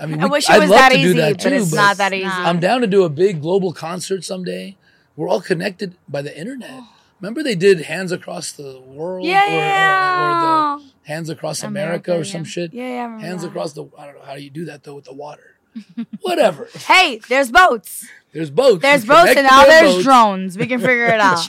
I 0.00 0.06
mean, 0.06 0.20
I 0.20 0.24
we- 0.26 0.30
wish 0.30 0.48
it 0.48 0.52
I'd 0.52 0.60
was 0.60 0.70
love 0.70 0.78
that 0.80 0.88
to 0.90 0.96
do 0.96 1.08
easy, 1.08 1.18
that 1.18 1.32
but 1.42 1.48
too, 1.50 1.54
it's 1.56 1.72
not 1.72 1.96
that 1.96 2.12
easy. 2.12 2.26
I'm 2.26 2.60
down 2.60 2.80
to 2.82 2.86
do 2.86 3.04
a 3.04 3.08
big 3.08 3.40
global 3.42 3.72
concert 3.72 4.24
someday. 4.24 4.76
We're 5.16 5.28
all 5.28 5.40
connected 5.40 5.96
by 6.08 6.22
the 6.22 6.36
internet. 6.38 6.82
Remember 7.20 7.42
they 7.42 7.54
did 7.56 7.82
Hands 7.82 8.12
Across 8.12 8.52
the 8.52 8.80
World 8.80 9.26
yeah, 9.26 9.46
or, 9.46 9.50
yeah, 9.50 10.20
or, 10.20 10.76
or 10.76 10.78
the 10.78 10.84
Hands 11.02 11.28
Across 11.28 11.62
America, 11.62 12.12
America, 12.12 12.20
or 12.20 12.24
some 12.24 12.42
yeah. 12.42 12.46
shit. 12.46 12.74
yeah, 12.74 12.88
yeah, 12.88 13.18
Hands 13.20 13.42
that. 13.42 13.48
across 13.48 13.72
the 13.72 13.84
I 13.98 14.06
don't 14.06 14.16
know 14.16 14.24
how 14.24 14.34
do 14.34 14.42
you 14.42 14.50
do 14.50 14.64
that 14.66 14.84
though 14.84 14.94
with 14.94 15.04
the 15.04 15.14
water. 15.14 15.57
Whatever. 16.22 16.68
Hey, 16.74 17.20
there's 17.28 17.50
boats. 17.50 18.06
There's 18.30 18.50
boats. 18.50 18.82
There's 18.82 19.04
You 19.04 19.08
boats, 19.08 19.20
connect 19.32 19.38
and 19.38 19.46
now 19.46 19.64
there's 19.64 19.92
boats. 19.94 20.04
drones. 20.04 20.58
We 20.58 20.66
can 20.66 20.80
figure 20.80 21.06
it 21.06 21.18
out. 21.20 21.48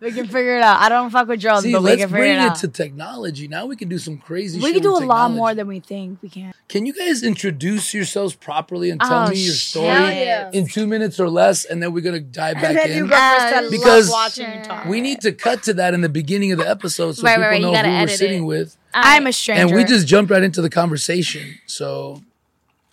we 0.00 0.10
can 0.10 0.26
figure 0.26 0.56
it 0.56 0.62
out. 0.62 0.80
I 0.80 0.88
don't 0.88 1.08
fuck 1.10 1.28
with 1.28 1.40
drones, 1.40 1.62
See, 1.62 1.72
but 1.72 1.82
we 1.84 1.90
let's 1.94 2.10
bring 2.10 2.36
it 2.36 2.46
it 2.46 2.54
to 2.56 2.68
technology. 2.68 3.46
Now 3.46 3.66
we 3.66 3.76
can 3.76 3.88
do 3.88 3.96
some 3.96 4.18
crazy 4.18 4.58
we 4.58 4.64
shit. 4.66 4.74
can 4.74 4.82
do 4.82 4.90
a 4.96 4.98
with 5.00 5.04
lot 5.08 5.30
more 5.30 5.54
than 5.54 5.68
we 5.68 5.78
think 5.78 6.20
we 6.20 6.28
can. 6.28 6.52
Can 6.68 6.84
you 6.84 6.92
guys 6.94 7.22
introduce 7.22 7.94
yourselves 7.94 8.34
properly 8.34 8.90
and 8.90 9.00
tell 9.00 9.28
Oh, 9.28 9.30
me 9.30 9.36
your 9.36 9.54
story 9.54 9.86
yeah. 9.86 10.50
in 10.52 10.66
two 10.66 10.88
minutes 10.88 11.20
or 11.20 11.28
less, 11.30 11.64
and 11.64 11.80
then 11.80 11.92
we're 11.92 12.00
gonna 12.02 12.18
dive 12.18 12.56
back 12.56 12.86
in? 12.88 12.96
you 12.96 13.02
go 13.04 13.10
first. 13.10 13.20
I 13.54 13.60
love 13.60 13.70
Because 13.70 14.10
watching 14.10 14.52
you 14.52 14.64
talk. 14.64 14.86
we 14.86 15.00
need 15.00 15.20
to 15.20 15.30
cut 15.30 15.62
to 15.64 15.74
that 15.74 15.94
in 15.94 16.00
the 16.00 16.08
beginning 16.08 16.50
of 16.50 16.58
the 16.58 16.68
episode 16.68 17.12
so 17.12 17.22
Right, 17.22 17.34
people 17.36 17.44
right, 17.44 17.52
right. 17.52 17.82
Know 17.86 17.88
who 17.98 18.00
we're 18.00 18.08
sitting 18.08 18.42
it. 18.42 18.46
with. 18.46 18.76
I'm 18.92 19.26
a 19.26 19.28
I- 19.28 19.30
stranger. 19.30 19.62
And 19.68 19.76
we 19.76 19.84
just 19.84 20.08
jumped 20.08 20.32
right 20.32 20.42
into 20.42 20.60
the 20.60 20.70
conversation. 20.70 21.54
So 21.66 22.20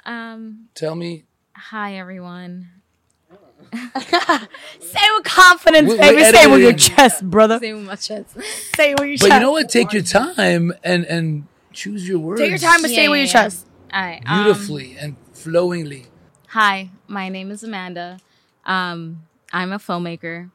Um. 0.08 0.70
tell 0.74 0.96
me, 0.96 1.26
Hi 1.56 1.96
everyone. 1.98 2.70
say 3.74 5.08
with 5.16 5.24
confidence, 5.26 5.90
We- 5.90 5.96
we 5.96 6.00
baby. 6.00 6.24
Say 6.24 6.48
with 6.48 6.62
your 6.62 6.74
chest, 6.74 7.24
brother. 7.30 7.60
Say 7.60 7.74
with 7.74 7.84
my 7.84 7.96
chest. 7.96 8.38
Say 8.76 8.94
with 8.94 9.08
your 9.08 9.18
but 9.18 9.18
chest. 9.18 9.22
But 9.30 9.34
you 9.36 9.40
know 9.42 9.52
what? 9.52 9.70
Take 9.70 9.92
your 9.94 10.02
time 10.04 10.74
and 10.84 11.06
and 11.06 11.48
choose 11.74 12.08
your 12.08 12.20
words. 12.20 12.40
Take 12.42 12.50
your 12.52 12.60
time 12.60 12.84
and 12.84 12.94
say 12.94 13.04
Yeah, 13.04 13.10
with 13.10 13.18
yeah, 13.18 13.24
your 13.24 13.32
chest. 13.32 13.68
All 13.94 14.02
right. 14.02 14.22
um, 14.26 14.44
beautifully 14.44 14.96
and 14.98 15.16
flowingly. 15.34 16.06
Hi, 16.50 16.90
my 17.08 17.30
name 17.30 17.52
is 17.52 17.64
Amanda. 17.64 18.20
Um, 18.66 19.24
I'm 19.52 19.72
a 19.74 19.78
filmmaker, 19.80 20.50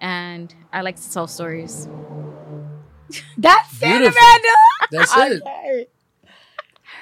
and 0.00 0.54
I 0.72 0.82
like 0.82 0.96
to 1.00 1.12
tell 1.12 1.26
stories. 1.26 1.88
That's 3.36 3.82
it, 3.82 3.86
Amanda. 3.96 4.54
That's 4.90 5.16
it. 5.16 5.42
Okay. 5.42 5.86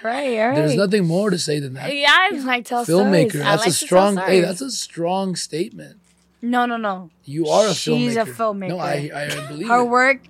Right, 0.02 0.38
right. 0.38 0.54
There's 0.54 0.76
nothing 0.76 1.06
more 1.06 1.30
to 1.30 1.38
say 1.38 1.60
than 1.60 1.74
that. 1.74 1.94
Yeah, 1.94 2.08
I- 2.10 2.30
like 2.38 2.64
tell 2.64 2.84
Filmmaker. 2.86 3.30
stories. 3.30 3.46
I 3.46 3.50
That's 3.50 3.60
like 3.62 3.68
a 3.68 3.72
strong. 3.72 4.16
Hey, 4.16 4.40
that's 4.40 4.60
a 4.60 4.70
strong 4.70 5.36
statement. 5.36 5.98
No, 6.42 6.64
no, 6.64 6.76
no. 6.78 7.10
You 7.24 7.48
are 7.48 7.66
a 7.66 7.74
She's 7.74 7.92
filmmaker. 7.94 7.98
She's 8.08 8.16
a 8.16 8.24
filmmaker. 8.24 8.68
No, 8.68 8.78
I, 8.78 9.10
I 9.14 9.48
believe 9.48 9.68
Her 9.68 9.80
it. 9.80 9.84
work 9.88 10.20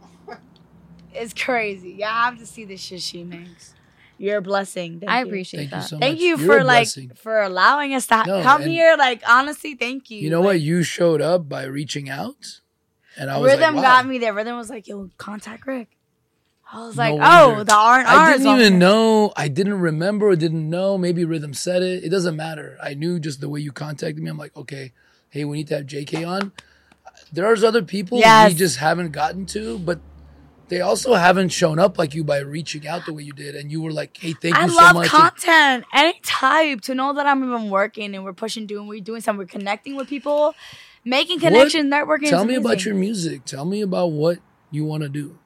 is 1.15 1.33
crazy. 1.35 1.91
You 1.99 2.05
have 2.05 2.39
to 2.39 2.47
see 2.47 2.65
the 2.65 2.77
shit 2.77 3.01
she 3.01 3.23
makes. 3.25 3.75
You're 4.19 4.39
a 4.39 4.43
blessing. 4.43 5.01
Thank 5.01 5.11
I 5.11 5.21
you. 5.21 5.27
appreciate 5.27 5.61
Thank 5.61 5.71
you 5.73 5.77
that. 5.79 5.89
so 5.89 5.97
much. 5.97 6.01
Thank 6.03 6.21
you 6.21 6.27
You're 6.37 6.39
for 6.39 6.59
a 6.59 6.65
like 6.65 6.81
blessing. 6.85 7.13
for 7.15 7.41
allowing 7.41 7.95
us 7.95 8.07
to 8.09 8.23
No, 8.27 8.43
come 8.43 8.63
here. 8.63 8.97
Like 8.99 9.23
honestly, 9.27 9.75
thank 9.77 10.11
you. 10.11 10.19
You 10.21 10.31
know 10.31 10.41
Like, 10.41 10.47
what? 10.47 10.61
You 10.61 10.83
showed 10.83 11.23
up 11.23 11.49
by 11.49 11.65
reaching 11.65 12.11
out, 12.11 12.61
and 13.17 13.31
I 13.31 13.39
was 13.39 13.51
Rhythm 13.53 13.77
like, 13.77 13.85
wow. 13.85 14.03
got 14.03 14.07
me 14.07 14.19
there. 14.19 14.35
Rhythm 14.35 14.57
was 14.59 14.69
like, 14.69 14.87
"Yo, 14.89 15.09
contact 15.17 15.67
Rick." 15.67 15.89
I 16.73 16.87
was 16.87 16.97
No 16.97 17.03
like, 17.03 17.13
oh, 17.15 17.17
wonder. 17.49 17.61
"Oh, 17.61 17.65
the 17.65 17.75
R 17.75 17.99
and 17.99 18.09
R." 18.09 18.15
I 18.17 18.37
didn't 18.37 18.59
even 18.61 18.79
know. 18.87 19.33
I 19.37 19.49
didn't 19.49 19.81
remember 19.81 20.29
or 20.29 20.37
didn't 20.37 20.69
know. 20.71 20.97
Maybe 20.97 21.25
Rhythm 21.25 21.53
said 21.55 21.83
it. 21.83 22.05
It 22.05 22.11
doesn't 22.11 22.37
matter. 22.37 22.77
I 22.83 22.95
knew 22.95 23.19
just 23.19 23.41
the 23.41 23.49
way 23.49 23.61
you 23.61 23.73
contacted 23.73 24.23
me. 24.23 24.31
I'm 24.31 24.39
like, 24.39 24.57
okay, 24.57 24.93
hey, 25.31 25.45
we 25.45 25.57
need 25.59 25.69
to 25.69 25.77
have 25.79 25.87
JK 25.87 26.27
on. 26.27 26.53
There's 27.33 27.63
other 27.65 27.83
people 27.83 28.19
Yes. 28.19 28.53
we 28.53 28.59
just 28.59 28.79
haven't 28.79 29.13
gotten 29.13 29.47
to, 29.47 29.79
but 29.79 30.01
they 30.69 30.81
also 30.81 31.15
haven't 31.15 31.49
shown 31.51 31.79
up 31.81 31.99
like 31.99 32.15
you 32.15 32.23
by 32.25 32.39
reaching 32.39 32.87
out 32.87 33.05
the 33.07 33.13
way 33.13 33.23
you 33.25 33.33
did. 33.33 33.55
And 33.57 33.71
you 33.71 33.83
were 33.83 33.93
like, 33.93 34.17
hey, 34.17 34.33
thank 34.33 34.57
I 34.57 34.65
you 34.65 34.71
so 34.71 34.77
much. 34.93 35.13
I 35.13 35.19
love 35.19 35.35
content, 35.35 35.85
any 35.93 36.21
type. 36.23 36.81
To 36.83 36.95
know 36.95 37.13
that 37.15 37.27
I'm 37.27 37.43
even 37.45 37.71
working 37.71 38.15
and 38.15 38.25
we're 38.25 38.33
pushing, 38.33 38.67
doing, 38.67 38.87
we're 38.87 39.01
doing 39.01 39.21
something, 39.21 39.39
we're 39.41 39.47
connecting 39.47 39.97
with 39.97 40.09
people, 40.09 40.55
making 41.05 41.41
connections, 41.41 41.93
networking. 41.93 42.31
Tell 42.31 42.45
me 42.45 42.55
about 42.55 42.85
your 42.85 42.95
music. 42.95 43.45
Tell 43.45 43.65
me 43.65 43.81
about 43.83 44.13
what 44.13 44.39
you 44.71 44.85
want 44.85 45.03
to 45.03 45.09
do. 45.09 45.37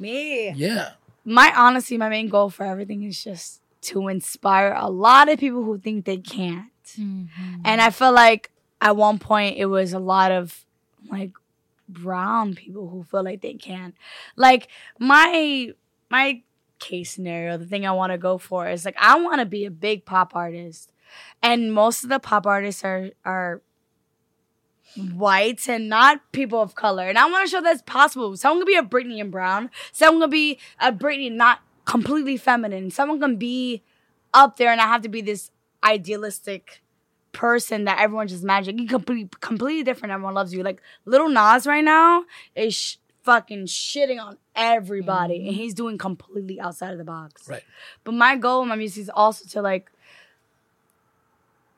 Me. 0.00 0.50
Yeah. 0.52 0.92
my 1.24 1.52
honestly, 1.56 1.96
my 1.96 2.08
main 2.08 2.28
goal 2.28 2.50
for 2.50 2.64
everything 2.64 3.02
is 3.04 3.22
just 3.22 3.60
to 3.80 4.08
inspire 4.08 4.74
a 4.76 4.90
lot 4.90 5.28
of 5.28 5.38
people 5.38 5.62
who 5.62 5.78
think 5.78 6.04
they 6.04 6.18
can't. 6.18 6.70
Mm-hmm. 6.98 7.60
And 7.64 7.80
I 7.80 7.90
feel 7.90 8.12
like 8.12 8.50
at 8.80 8.96
one 8.96 9.18
point 9.18 9.56
it 9.56 9.66
was 9.66 9.92
a 9.92 9.98
lot 9.98 10.32
of 10.32 10.64
like 11.10 11.32
brown 11.88 12.54
people 12.54 12.88
who 12.88 13.02
feel 13.04 13.22
like 13.22 13.40
they 13.40 13.54
can't. 13.54 13.94
Like 14.36 14.68
my 14.98 15.72
my 16.10 16.42
case 16.78 17.10
scenario, 17.10 17.56
the 17.56 17.66
thing 17.66 17.86
I 17.86 17.92
want 17.92 18.12
to 18.12 18.18
go 18.18 18.38
for 18.38 18.68
is 18.68 18.84
like 18.84 18.96
I 18.98 19.20
want 19.20 19.40
to 19.40 19.46
be 19.46 19.64
a 19.64 19.70
big 19.70 20.04
pop 20.04 20.34
artist. 20.34 20.92
And 21.42 21.72
most 21.72 22.04
of 22.04 22.10
the 22.10 22.18
pop 22.18 22.46
artists 22.46 22.84
are 22.84 23.10
are 23.24 23.62
white 24.98 25.68
and 25.68 25.88
not 25.88 26.20
people 26.32 26.60
of 26.60 26.74
color. 26.74 27.08
And 27.08 27.18
I 27.18 27.28
want 27.30 27.46
to 27.46 27.50
show 27.50 27.60
that's 27.60 27.82
possible. 27.82 28.36
Someone 28.36 28.60
could 28.60 28.66
be 28.66 28.76
a 28.76 28.82
Britney 28.82 29.20
and 29.20 29.30
Brown. 29.30 29.70
Someone 29.92 30.22
could 30.22 30.30
be 30.30 30.58
a 30.80 30.92
Britney 30.92 31.32
not 31.32 31.60
completely 31.84 32.36
feminine. 32.36 32.90
Someone 32.90 33.20
can 33.20 33.36
be 33.36 33.82
up 34.34 34.56
there 34.56 34.70
and 34.70 34.80
I 34.80 34.86
have 34.86 35.02
to 35.02 35.08
be 35.08 35.20
this 35.20 35.50
idealistic 35.82 36.82
person 37.32 37.84
that 37.84 38.00
everyone 38.00 38.28
just 38.28 38.42
imagine. 38.42 38.78
You 38.78 38.86
completely 38.86 39.28
completely 39.40 39.82
different. 39.84 40.12
Everyone 40.12 40.34
loves 40.34 40.52
you. 40.52 40.62
Like 40.62 40.82
Lil 41.04 41.28
Nas 41.28 41.66
right 41.66 41.84
now 41.84 42.24
is 42.54 42.74
sh- 42.74 42.96
fucking 43.22 43.66
shitting 43.66 44.20
on 44.22 44.38
everybody, 44.56 45.38
mm-hmm. 45.38 45.48
and 45.48 45.56
he's 45.56 45.74
doing 45.74 45.98
completely 45.98 46.60
outside 46.60 46.92
of 46.92 46.98
the 46.98 47.04
box. 47.04 47.48
Right. 47.48 47.62
But 48.04 48.14
my 48.14 48.36
goal 48.36 48.62
in 48.62 48.68
my 48.68 48.76
music 48.76 49.02
is 49.02 49.10
also 49.10 49.46
to 49.50 49.62
like 49.62 49.90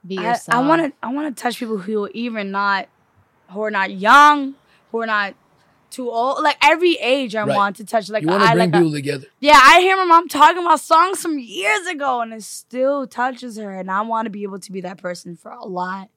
Be 0.06 0.14
yourself. 0.14 0.48
I 0.54 0.66
want 0.66 0.83
to 0.83 1.06
I 1.06 1.12
want 1.12 1.37
to 1.37 1.42
touch 1.42 1.59
people 1.59 1.78
who 1.78 2.04
are 2.04 2.11
even 2.14 2.50
not 2.50 2.88
who 3.52 3.62
are 3.62 3.70
not 3.70 3.90
young, 3.92 4.54
who 4.92 5.00
are 5.02 5.06
not 5.06 5.34
too 5.90 6.08
old. 6.10 6.42
Like 6.42 6.56
every 6.62 6.94
age, 7.00 7.34
I 7.34 7.42
Right. 7.44 7.56
want 7.56 7.76
to 7.76 7.84
touch. 7.84 8.08
Like 8.08 8.22
You 8.22 8.28
want 8.28 8.42
to 8.42 8.48
I 8.48 8.54
bring 8.54 8.70
like. 8.70 8.74
a- 8.74 8.78
people 8.84 8.92
together. 8.92 9.26
yeah, 9.40 9.58
I 9.60 9.80
hear 9.80 9.96
my 9.96 10.04
mom 10.04 10.28
talking 10.28 10.58
about 10.64 10.80
songs 10.80 11.20
from 11.20 11.38
years 11.38 11.86
ago, 11.86 12.20
and 12.20 12.32
it 12.32 12.42
still 12.44 13.06
touches 13.06 13.56
her. 13.56 13.72
And 13.74 13.90
I 13.90 14.00
want 14.02 14.26
to 14.26 14.30
be 14.30 14.42
able 14.44 14.60
to 14.60 14.72
be 14.72 14.80
that 14.82 14.98
person 14.98 15.36
for 15.36 15.50
a 15.50 15.64
lot. 15.66 16.08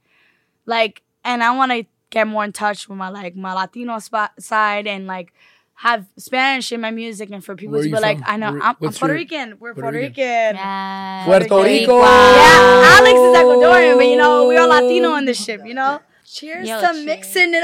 Like, 0.65 1.01
and 1.25 1.43
I 1.43 1.55
want 1.55 1.71
to 1.71 1.85
get 2.11 2.27
more 2.27 2.43
in 2.43 2.51
touch 2.53 2.87
with 2.87 2.97
my 2.97 3.09
like 3.09 3.35
my 3.35 3.53
Latino 3.53 3.97
spot 3.99 4.31
side 4.39 4.85
and 4.87 5.07
like 5.07 5.33
have 5.75 6.05
Spanish 6.17 6.71
in 6.71 6.79
my 6.79 6.91
music, 6.91 7.31
and 7.31 7.43
for 7.43 7.55
people 7.55 7.77
to 7.77 7.83
be 7.83 7.89
you 7.89 7.95
like, 7.99 8.19
from? 8.19 8.25
I 8.29 8.37
know 8.37 8.51
Where- 8.51 8.61
I'm, 8.61 8.67
I'm 8.69 8.75
what's 8.77 8.99
Puerto 8.99 9.15
Rican. 9.15 9.57
We're 9.59 9.73
Puerto 9.73 9.81
Puerto, 9.81 9.97
Rican? 9.97 10.23
Rican. 10.23 10.55
Yes. 10.55 11.25
Puerto 11.25 11.63
Rico. 11.63 11.97
Yeah, 11.97 12.97
Alex 12.99 13.19
is 13.19 13.37
Ecuadorian, 13.41 13.95
but 13.97 14.05
you 14.05 14.17
know 14.17 14.47
we 14.47 14.55
are 14.55 14.67
Latino 14.67 15.15
in 15.15 15.25
this 15.25 15.43
ship. 15.43 15.61
You 15.65 15.73
know. 15.73 15.99
Cheers 16.33 16.67
Yo, 16.67 16.81
to 16.81 16.87
cheers. 16.93 17.05
mixing 17.05 17.53
it 17.53 17.63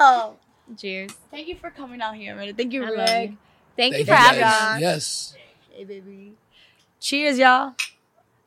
up. 0.00 0.40
Cheers. 0.76 1.12
Thank 1.30 1.46
you 1.48 1.56
for 1.56 1.70
coming 1.70 2.00
out 2.00 2.16
here, 2.16 2.34
man. 2.34 2.54
Thank 2.54 2.72
you, 2.72 2.82
I 2.84 2.88
Rick. 2.88 2.98
you. 2.98 3.04
Thank, 3.06 3.38
Thank 3.76 3.96
you 3.98 4.04
for 4.04 4.14
having 4.14 4.42
us. 4.42 4.80
Yes. 4.80 5.34
Hey, 5.70 5.84
baby. 5.84 6.32
Cheers, 6.98 7.38
y'all. 7.38 7.74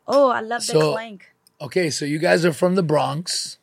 Oh, 0.08 0.30
I 0.30 0.42
love 0.42 0.62
the 0.68 0.74
So- 0.74 0.92
clank. 0.92 1.30
Okay, 1.62 1.90
so 1.90 2.04
you 2.04 2.20
guys 2.20 2.44
are 2.44 2.52
from 2.52 2.76
the 2.76 2.84
Bronx. 2.84 3.58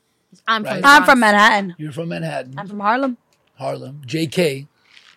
I'm 0.49 0.63
Right. 0.63 0.77
from. 0.77 0.85
I'm 0.87 1.05
from 1.05 1.21
Manhattan. 1.21 1.75
You're 1.77 1.93
from 1.93 2.09
Manhattan, 2.09 2.55
I'm 2.59 2.67
from 2.67 2.81
Harlem. 2.81 3.19
Harlem. 3.59 4.01
JK. 4.07 4.69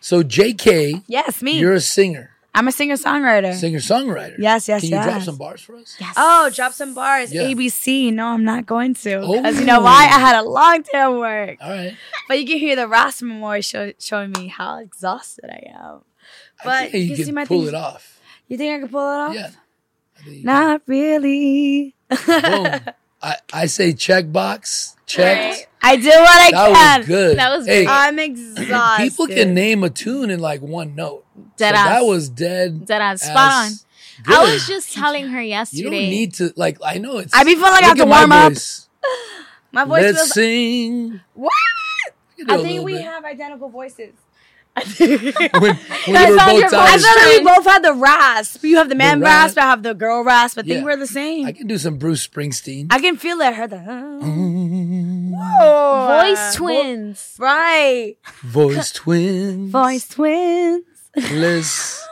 So 0.01 0.21
JK, 0.21 1.01
Yes, 1.07 1.41
me. 1.41 1.57
you're 1.59 1.73
a 1.73 1.79
singer, 1.79 2.31
I'm 2.55 2.67
a 2.67 2.71
singer 2.71 2.95
songwriter. 2.95 3.53
singer 3.55 3.79
songwriter. 3.79 4.35
Yes, 4.37 4.67
yes, 4.67 4.81
Can 4.81 4.91
you 4.91 5.03
drop 5.03 5.21
some 5.23 5.37
bars 5.37 5.61
for 5.61 5.75
us? 5.75 5.95
Yes. 5.99 6.13
Oh, 6.17 6.51
drop 6.53 6.73
some 6.73 6.93
bars. 6.93 7.33
Yeah. 7.33 7.43
ABC. 7.43 8.13
No, 8.13 8.27
I'm 8.27 8.43
not 8.43 8.65
going 8.67 8.93
to. 8.95 9.15
Oh. 9.15 9.33
Because 9.41 9.59
you 9.59 9.65
know 9.65 9.81
why? 9.81 10.03
I 10.03 10.19
had 10.19 10.35
a 10.39 10.43
long 10.47 10.81
day 10.83 10.99
of 11.01 11.15
work. 11.15 11.57
All 11.61 11.71
right. 11.71 11.95
But 12.27 12.39
you 12.39 12.45
can 12.45 12.59
hear 12.59 12.75
the 12.75 12.87
Rasta 12.87 13.25
Memorial 13.25 13.61
show, 13.63 13.91
showing 13.99 14.31
me 14.33 14.47
how 14.47 14.77
exhausted 14.79 15.45
I 15.49 15.71
am. 15.73 16.01
I 16.61 16.63
But 16.63 16.91
think 16.91 16.93
you 16.93 16.99
you 17.01 17.07
can 17.07 17.15
see 17.17 17.25
can 17.25 17.35
my 17.35 17.45
pull 17.45 17.57
things- 17.61 17.69
it 17.69 17.75
off. 17.75 18.19
You 18.47 18.57
think 18.57 18.75
I 18.75 18.79
can 18.81 18.89
pull 18.89 18.99
it 19.11 19.15
off? 19.29 19.33
Yeah. 19.33 19.49
I 20.19 20.23
think 20.23 20.45
Not 20.45 20.81
really. 20.85 21.95
Boom. 22.09 22.17
I, 23.23 23.37
I 23.53 23.65
say 23.67 23.93
check 23.93 24.31
box. 24.31 24.95
Checked. 25.05 25.67
I 25.81 25.95
did 25.95 26.05
what 26.05 26.13
I 26.29 26.51
That 26.51 26.73
can. 26.75 26.99
was 26.99 27.07
good. 27.07 27.37
That 27.37 27.57
was 27.57 27.65
hey, 27.65 27.85
great. 27.85 27.93
I'm 27.93 28.19
exhausted. 28.19 29.03
people 29.09 29.27
can 29.27 29.53
name 29.53 29.83
a 29.83 29.89
tune 29.89 30.29
in 30.29 30.39
like 30.39 30.61
one 30.61 30.93
note. 30.93 31.22
Dead 31.57 31.75
so 31.75 31.81
ass. 31.81 31.89
that 31.89 32.05
was 32.05 32.29
dead. 32.29 32.85
Dead 32.85 33.01
ass. 33.01 33.21
Spot 33.21 33.37
on. 33.37 33.65
as 33.67 33.85
I 34.27 34.43
was 34.43 34.67
just 34.67 34.93
telling 34.93 35.27
her 35.29 35.41
yesterday. 35.41 35.81
You 35.81 35.83
yesterday. 35.89 36.01
don't 36.01 36.09
need 36.09 36.33
to 36.35 36.53
like. 36.55 36.77
I 36.83 36.97
know 36.97 37.17
it's. 37.19 37.33
I 37.33 37.43
be 37.43 37.55
feeling 37.55 37.71
like 37.71 37.83
I 37.83 37.87
have 37.87 37.97
to 37.97 38.03
at 38.03 38.07
my 38.07 38.19
warm 38.19 38.31
up. 38.31 38.51
voice. 38.53 38.89
My 39.71 39.85
voice 39.85 40.03
Let's 40.03 40.17
feels. 40.19 40.31
sing. 40.33 41.21
what? 41.33 41.51
You 42.37 42.45
can 42.45 42.55
do 42.57 42.61
I 42.61 42.65
a 42.65 42.67
think 42.67 42.85
we 42.85 42.93
bit. 42.93 43.01
have 43.05 43.25
identical 43.25 43.69
voices. 43.69 44.13
when, 44.97 45.09
when 45.09 46.15
I 46.17 46.31
we 46.31 46.37
found 46.37 46.61
both. 46.61 46.73
I 46.73 46.97
tired. 46.97 47.01
feel 47.01 47.29
we 47.39 47.45
both 47.45 47.65
had 47.65 47.83
the 47.83 47.93
rasp. 47.93 48.63
You 48.63 48.77
have 48.77 48.89
the 48.89 48.95
man 48.95 49.19
The 49.19 49.25
rasp. 49.25 49.57
rasp. 49.57 49.57
I 49.59 49.69
have 49.69 49.83
the 49.83 49.93
girl 49.93 50.23
rasp. 50.23 50.57
I 50.57 50.61
think 50.63 50.77
Yeah. 50.77 50.83
we're 50.83 50.95
the 50.97 51.05
same. 51.05 51.45
I 51.45 51.49
I, 51.49 51.51
can 51.51 51.67
do 51.67 51.77
some 51.77 51.97
Bruce 51.97 52.25
Springsteen. 52.25 52.87
I 52.89 52.99
can 52.99 53.15
feel 53.17 53.39
it. 53.41 53.45
I 53.45 53.53
heard 53.53 53.69
the 53.69 53.75
Mm, 53.77 55.31
oh, 55.59 56.21
Voice 56.23 56.55
twins. 56.55 57.35
Right. 57.37 58.15
Voice 58.41 58.91
twins. 58.91 59.71
Voice 59.71 60.07
twins. 60.07 60.83
Let's 61.15 62.07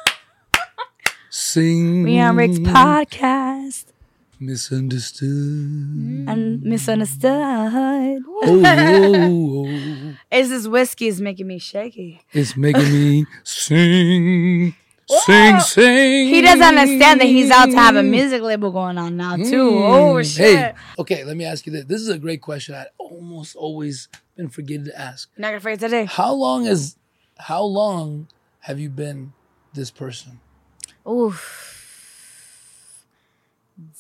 sing. 1.30 2.04
We 2.04 2.20
on 2.20 2.36
Rick's 2.36 2.60
podcast 2.60 3.86
Misunderstood. 4.40 5.28
and 5.30 6.62
misunderstood. 6.62 7.32
Oh, 7.32 8.22
oh, 8.44 9.68
oh. 9.68 10.14
Is 10.38 10.50
this 10.50 10.68
whiskey 10.68 11.08
is 11.08 11.20
making 11.22 11.48
me 11.48 11.58
shaky? 11.60 12.22
It's 12.32 12.56
making 12.56 12.92
me 12.92 13.26
sing. 13.44 14.76
Sing, 15.08 15.60
sing. 15.60 16.28
He 16.28 16.42
doesn't 16.42 16.64
understand 16.64 17.20
that 17.22 17.26
he's 17.28 17.50
out 17.52 17.66
to 17.66 17.76
have 17.76 17.96
a 17.98 18.04
music 18.04 18.42
label 18.42 18.72
going 18.72 18.98
on 18.98 19.18
now 19.18 19.36
too. 19.36 19.70
Oh 19.84 20.14
Mm. 20.16 20.36
shit! 20.36 20.58
Hey, 20.58 20.74
okay, 21.00 21.24
let 21.26 21.36
me 21.36 21.44
ask 21.44 21.66
you 21.66 21.72
this. 21.74 21.86
This 21.86 22.02
is 22.02 22.08
a 22.10 22.18
great 22.18 22.42
question 22.42 22.76
I 22.76 22.86
almost 22.98 23.56
always 23.56 24.08
been 24.38 24.48
forgetting 24.48 24.86
to 24.86 24.98
ask. 24.98 25.28
Not 25.38 25.50
gonna 25.50 25.60
forget 25.60 25.80
today. 25.82 26.06
How 26.06 26.34
long 26.34 26.66
is 26.66 26.96
how 27.38 27.64
long 27.64 28.28
have 28.62 28.80
you 28.80 28.90
been 28.90 29.34
this 29.74 29.92
person? 29.92 30.40
Oof. 31.08 33.06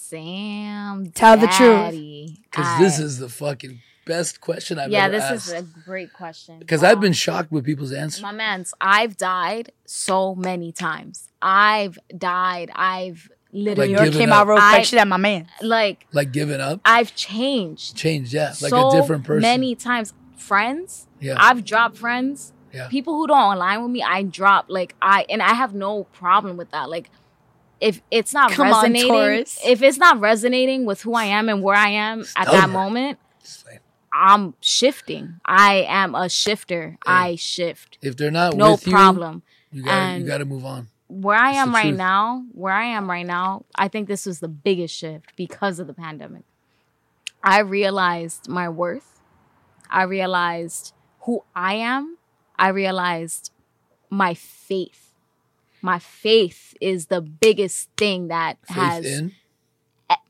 Damn. 0.09 1.11
Tell 1.11 1.37
the 1.37 1.47
truth. 1.47 2.37
Because 2.43 2.79
this 2.79 2.99
is 2.99 3.17
the 3.17 3.29
fucking 3.29 3.79
best 4.05 4.41
question 4.41 4.77
I've 4.77 4.91
Yeah, 4.91 5.05
ever 5.05 5.13
Yeah, 5.15 5.19
this 5.31 5.31
asked. 5.31 5.47
is 5.47 5.53
a 5.53 5.79
great 5.85 6.13
question. 6.13 6.59
Because 6.59 6.83
I've 6.83 6.99
been 6.99 7.09
um, 7.09 7.13
shocked 7.13 7.51
with 7.51 7.65
people's 7.65 7.91
answers. 7.91 8.21
My 8.21 8.31
man's, 8.31 8.73
I've 8.81 9.17
died 9.17 9.71
so 9.85 10.35
many 10.35 10.71
times. 10.71 11.29
I've 11.41 11.97
died. 12.15 12.71
I've 12.75 13.31
literally 13.51 13.93
Like 13.93 14.03
York 14.03 14.13
came 14.13 14.31
up. 14.31 14.41
out 14.41 14.47
real 14.47 14.57
quick. 14.57 14.63
I- 14.79 14.81
She 14.83 14.95
that 14.97 15.07
my 15.07 15.17
man. 15.17 15.47
like 15.61 16.05
Like 16.11 16.31
giving 16.31 16.61
up, 16.61 16.81
I've 16.85 17.15
changed 17.15 17.95
changed, 17.95 18.33
yeah, 18.33 18.49
like 18.61 18.69
so 18.69 18.89
a 18.89 18.91
different 18.91 19.23
person. 19.23 19.41
many 19.41 19.75
times. 19.75 20.13
Friends, 20.37 21.07
yeah, 21.19 21.35
I've 21.37 21.63
dropped 21.63 21.97
friends. 21.97 22.51
Yeah. 22.73 22.87
People 22.87 23.15
who 23.15 23.27
don't 23.27 23.53
align 23.53 23.81
with 23.83 23.91
me, 23.91 24.01
I 24.03 24.23
drop. 24.23 24.65
Like 24.69 24.95
I 25.01 25.25
and 25.29 25.41
I 25.41 25.53
have 25.53 25.73
no 25.73 26.05
problem 26.05 26.57
with 26.57 26.71
that. 26.71 26.89
Like 26.89 27.09
if 27.79 28.01
it's 28.11 28.33
not 28.33 28.51
Come 28.51 28.67
resonating, 28.67 29.09
Taurus. 29.09 29.59
if 29.65 29.81
it's 29.81 29.97
not 29.97 30.19
resonating 30.19 30.85
with 30.85 31.01
who 31.01 31.13
I 31.15 31.25
am 31.25 31.49
and 31.49 31.61
where 31.63 31.75
I 31.75 31.89
am 31.89 32.21
at 32.35 32.45
that 32.45 32.47
Stubborn. 32.47 32.71
moment, 32.71 33.19
I'm 34.13 34.53
shifting. 34.61 35.39
I 35.45 35.85
am 35.87 36.15
a 36.15 36.29
shifter. 36.29 36.97
I 37.05 37.35
shift. 37.35 37.97
if 38.01 38.15
they're 38.17 38.31
not 38.31 38.55
No 38.55 38.73
with 38.73 38.85
you, 38.85 38.91
problem. 38.93 39.41
You 39.71 39.83
got 39.83 39.91
And- 39.93 40.21
you 40.21 40.27
got 40.27 40.39
to 40.39 40.45
move 40.45 40.65
on. 40.65 40.89
where 41.07 41.37
I 41.37 41.49
It's 41.51 41.57
am 41.59 41.73
right 41.73 41.87
truth. 41.87 41.97
now, 41.97 42.45
where 42.53 42.73
I 42.73 42.85
am 42.85 43.09
right 43.09 43.25
now, 43.25 43.65
I 43.75 43.87
think 43.87 44.07
this 44.07 44.25
was 44.25 44.39
the 44.39 44.47
biggest 44.49 44.95
shift 44.95 45.35
because 45.35 45.79
of 45.79 45.87
the 45.87 45.93
pandemic. 45.93 46.43
I 47.43 47.59
realized 47.61 48.47
my 48.47 48.69
worth. 48.69 49.19
I 49.89 50.03
realized 50.03 50.93
who 51.21 51.43
I 51.55 51.73
am. 51.75 52.17
I 52.61 52.67
realized 52.69 53.51
my 54.09 54.33
faith. 54.35 55.13
My 55.81 55.97
faith 55.97 56.75
is 56.79 57.07
the 57.07 57.19
biggest 57.19 57.89
thing 57.97 58.27
that 58.27 58.57
Faith 58.67 58.77
has 58.77 59.05
in. 59.05 59.31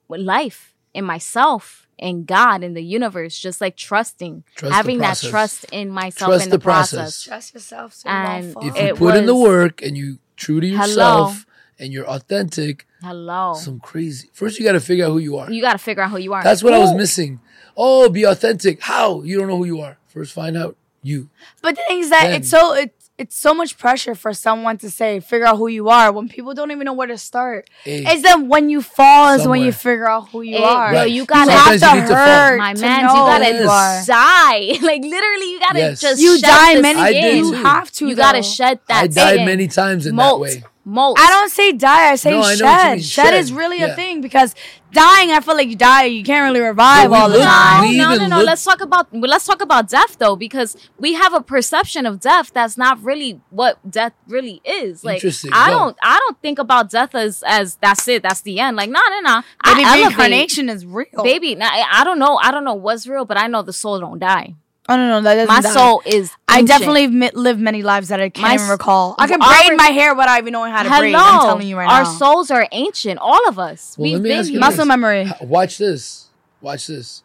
life 0.08 0.74
in 0.94 1.04
myself 1.06 1.88
in 1.98 2.24
God 2.24 2.64
in 2.64 2.74
the 2.74 2.82
universe 2.82 3.38
just 3.38 3.62
like 3.62 3.76
trusting 3.78 4.44
Trust 4.56 4.74
having 4.74 5.00
that 5.00 5.18
trust 5.20 5.66
in 5.72 5.90
myself 5.90 6.30
Trust 6.30 6.46
in 6.46 6.50
the 6.50 6.58
the, 6.58 6.64
process, 6.64 6.98
process. 7.00 7.24
Trust 7.24 7.54
yourself. 7.54 7.94
So 7.94 8.10
And 8.10 8.46
you 8.62 8.70
If 8.70 8.76
you 8.76 8.82
It 8.82 8.96
put 8.96 9.16
in 9.16 9.26
the 9.26 9.36
work 9.36 9.82
and 9.82 9.98
you 9.98 10.20
true 10.38 10.60
to 10.62 10.68
Hello. 10.68 10.80
yourself 10.80 11.46
and 11.80 11.92
you're 11.94 12.08
authentic, 12.08 12.88
hello 13.02 13.54
some 13.56 13.80
crazy. 13.80 14.30
First, 14.34 14.58
you 14.60 14.66
got 14.66 14.74
to 14.74 14.80
figure 14.80 15.06
out 15.06 15.12
who 15.12 15.20
you 15.20 15.38
are. 15.38 15.52
you 15.52 15.62
got 15.62 15.74
to 15.74 15.78
figure 15.80 16.04
out 16.04 16.12
who 16.12 16.18
you 16.18 16.34
are 16.34 16.44
That's 16.44 16.64
what 16.64 16.74
I 16.74 16.80
was 16.80 16.94
missing. 16.94 17.40
Oh, 17.78 18.10
be 18.10 18.24
authentic. 18.24 18.82
How? 18.82 19.22
You 19.22 19.38
don't 19.38 19.48
know 19.48 19.58
who 19.58 19.66
you 19.66 19.82
are. 19.82 19.98
First, 20.08 20.34
find 20.34 20.58
out 20.58 20.76
you. 21.04 21.30
But 21.62 21.76
the 21.76 21.82
thing 21.88 22.00
is 22.00 22.10
that 22.10 22.24
Then- 22.28 22.34
it's 22.42 22.50
so 22.50 22.74
it's 22.74 22.96
it's 23.18 23.36
so 23.38 23.54
much 23.54 23.78
pressure 23.78 24.16
for 24.16 24.34
someone 24.34 24.80
to 24.80 24.90
say 24.90 25.20
figure 25.20 25.46
out 25.46 25.58
who 25.58 25.68
you 25.68 25.90
are 25.90 26.12
when 26.12 26.28
people 26.28 26.56
don't 26.56 26.72
even 26.72 26.86
know 26.86 26.94
where 26.94 27.06
to 27.08 27.18
start. 27.20 27.70
Hey, 27.84 28.04
It's 28.08 28.24
then 28.24 28.48
when 28.48 28.70
you 28.70 28.82
fall 28.82 29.34
is 29.36 29.48
when 29.48 29.62
you 29.62 29.72
figure 29.72 30.10
out 30.10 30.30
who 30.30 30.42
you 30.42 30.58
Hey, 30.58 30.64
are. 30.64 30.94
yo, 30.96 31.04
you 31.04 31.26
gotta 31.26 31.52
you 31.52 31.58
have 31.58 31.80
to 31.80 32.02
you 32.02 32.08
to 32.08 32.16
hurt 32.16 32.58
my 32.58 32.74
man, 32.74 33.02
you 33.02 33.08
gotta 33.08 33.46
who 33.46 33.64
you 33.64 33.70
are. 33.70 34.06
die. 34.08 34.78
Like 34.82 35.04
literally, 35.04 35.52
you 35.52 35.60
gotta 35.60 35.80
Yes. 35.80 36.02
just 36.02 36.20
You 36.22 36.40
shed 36.40 36.48
die 36.48 36.76
the 36.78 36.82
many 36.82 37.00
I 37.00 37.12
skin. 37.12 37.38
You 37.38 37.54
have 37.54 37.92
to. 37.92 38.08
You 38.08 38.16
gotta 38.16 38.38
though. 38.40 38.42
shed 38.44 38.80
that. 38.88 39.04
I 39.04 39.08
died 39.08 39.34
skin. 39.34 39.46
many 39.46 39.68
times 39.68 40.06
in 40.08 40.16
Molt, 40.16 40.40
that 40.44 40.56
way. 40.56 40.64
Molt. 40.86 41.18
I 41.20 41.28
don't 41.28 41.50
say 41.52 41.72
die. 41.74 42.12
I 42.12 42.16
say 42.16 42.32
No, 42.32 42.38
I 42.38 42.40
know 42.40 42.48
what 42.48 42.52
you 42.52 42.58
shed. 42.58 42.92
mean. 42.92 43.00
Shed. 43.02 43.24
Shed. 43.26 43.34
is 43.36 43.54
really 43.54 43.80
Yeah. 43.80 43.88
a 43.88 43.96
thing 43.96 44.22
because 44.22 44.56
dying, 44.92 45.32
I 45.32 45.40
feel 45.40 45.56
like 45.56 45.70
you 45.70 45.76
die, 45.76 46.06
you 46.06 46.24
can't 46.24 46.44
really 46.44 46.60
revive 46.60 47.10
But 47.10 47.12
we 47.12 47.18
all 47.18 47.30
the 47.30 47.40
time. 47.40 47.98
no, 47.98 48.16
no, 48.16 48.28
no. 48.28 48.38
look- 48.40 48.48
Let's 48.48 48.64
talk 48.64 48.82
about 48.82 49.08
well, 49.14 49.30
let's 49.30 49.46
talk 49.46 49.62
about 49.62 49.88
death 49.90 50.18
though, 50.20 50.36
because 50.36 50.76
we 50.98 51.14
have 51.14 51.34
a 51.34 51.42
perception 51.42 52.06
of 52.06 52.20
death 52.20 52.52
that's 52.54 52.78
not 52.78 53.02
really 53.04 53.40
what 53.52 53.78
death 53.90 54.14
really 54.28 54.62
is. 54.66 55.04
Like 55.06 55.24
I 55.24 55.70
Go. 55.70 55.78
don't, 55.78 55.98
I 56.04 56.20
don't 56.20 56.42
think 56.42 56.60
about 56.60 56.90
death 56.90 57.16
as 57.16 57.44
as 57.48 57.76
that's 57.82 58.08
it, 58.08 58.24
that's 58.24 58.42
the 58.42 58.60
end. 58.60 58.76
Like 58.76 58.90
no, 58.90 59.00
no, 59.10 59.20
no. 59.22 59.36
Maybe 59.66 59.84
I 59.84 60.00
elevate. 60.02 60.06
reincarnation 60.18 60.68
is 60.70 60.86
real. 60.86 61.24
baby. 61.24 61.56
Nah, 61.56 61.66
I 61.68 61.86
I 62.02 62.04
don't 62.04 62.20
know, 62.20 62.38
I 62.42 62.52
don't 62.52 62.64
know 62.66 62.74
what's 62.74 63.08
real, 63.08 63.26
but 63.26 63.38
I 63.38 63.48
know 63.48 63.62
the 63.62 63.74
soul 63.74 64.00
don't 64.00 64.20
die. 64.20 64.56
Oh 64.92 64.98
no, 64.98 65.08
no, 65.08 65.22
that 65.22 65.36
doesn't. 65.36 65.48
My 65.48 65.62
die. 65.62 65.70
soul 65.74 66.02
is. 66.06 66.32
I 66.48 66.64
definitely 66.64 67.08
mi- 67.08 67.30
lived 67.34 67.60
many 67.60 67.82
lives 67.82 68.10
that 68.10 68.20
I 68.20 68.30
can't 68.30 68.48
My 68.48 68.54
even 68.56 68.68
recall. 68.68 69.16
I 69.18 69.28
can 69.28 69.42
Our- 69.42 69.48
braid 69.48 69.78
my 69.78 69.88
hair 69.88 70.14
without 70.14 70.38
even 70.40 70.52
knowing 70.54 70.72
how 70.72 70.84
to 70.84 70.90
braid. 70.90 71.16
I'm 71.16 71.40
telling 71.42 71.68
you 71.68 71.78
right 71.78 71.90
our 71.90 72.04
now. 72.04 72.10
Our 72.10 72.16
souls 72.18 72.52
are 72.52 72.68
ancient. 72.72 73.20
All 73.20 73.48
of 73.48 73.58
us. 73.58 73.96
Well, 73.98 74.04
We've 74.04 74.14
let 74.14 74.22
me 74.22 74.30
been 74.30 74.40
ask 74.40 74.48
you 74.48 74.54
here. 74.54 74.60
this. 74.60 74.70
Muscle 74.70 74.86
memory. 74.86 75.32
Watch 75.42 75.78
this. 75.78 76.28
Watch 76.62 76.88
this. 76.88 77.24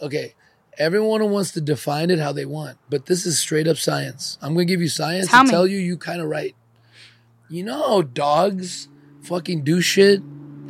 Okay. 0.00 0.34
Everyone 0.76 1.30
wants 1.30 1.52
to 1.52 1.60
define 1.60 2.10
it 2.10 2.18
how 2.18 2.32
they 2.32 2.44
want, 2.44 2.78
but 2.90 3.06
this 3.06 3.26
is 3.26 3.38
straight 3.38 3.68
up 3.68 3.76
science. 3.76 4.36
I'm 4.42 4.54
going 4.54 4.66
to 4.66 4.72
give 4.72 4.80
you 4.82 4.88
science 4.88 5.28
Tell 5.28 5.40
and 5.40 5.48
me. 5.48 5.52
tell 5.52 5.66
you 5.68 5.78
you 5.78 5.96
kind 5.96 6.20
of 6.20 6.28
right. 6.28 6.56
You 7.48 7.62
know 7.62 7.80
how 7.80 8.02
dogs 8.02 8.88
fucking 9.22 9.62
do 9.62 9.80
shit 9.80 10.20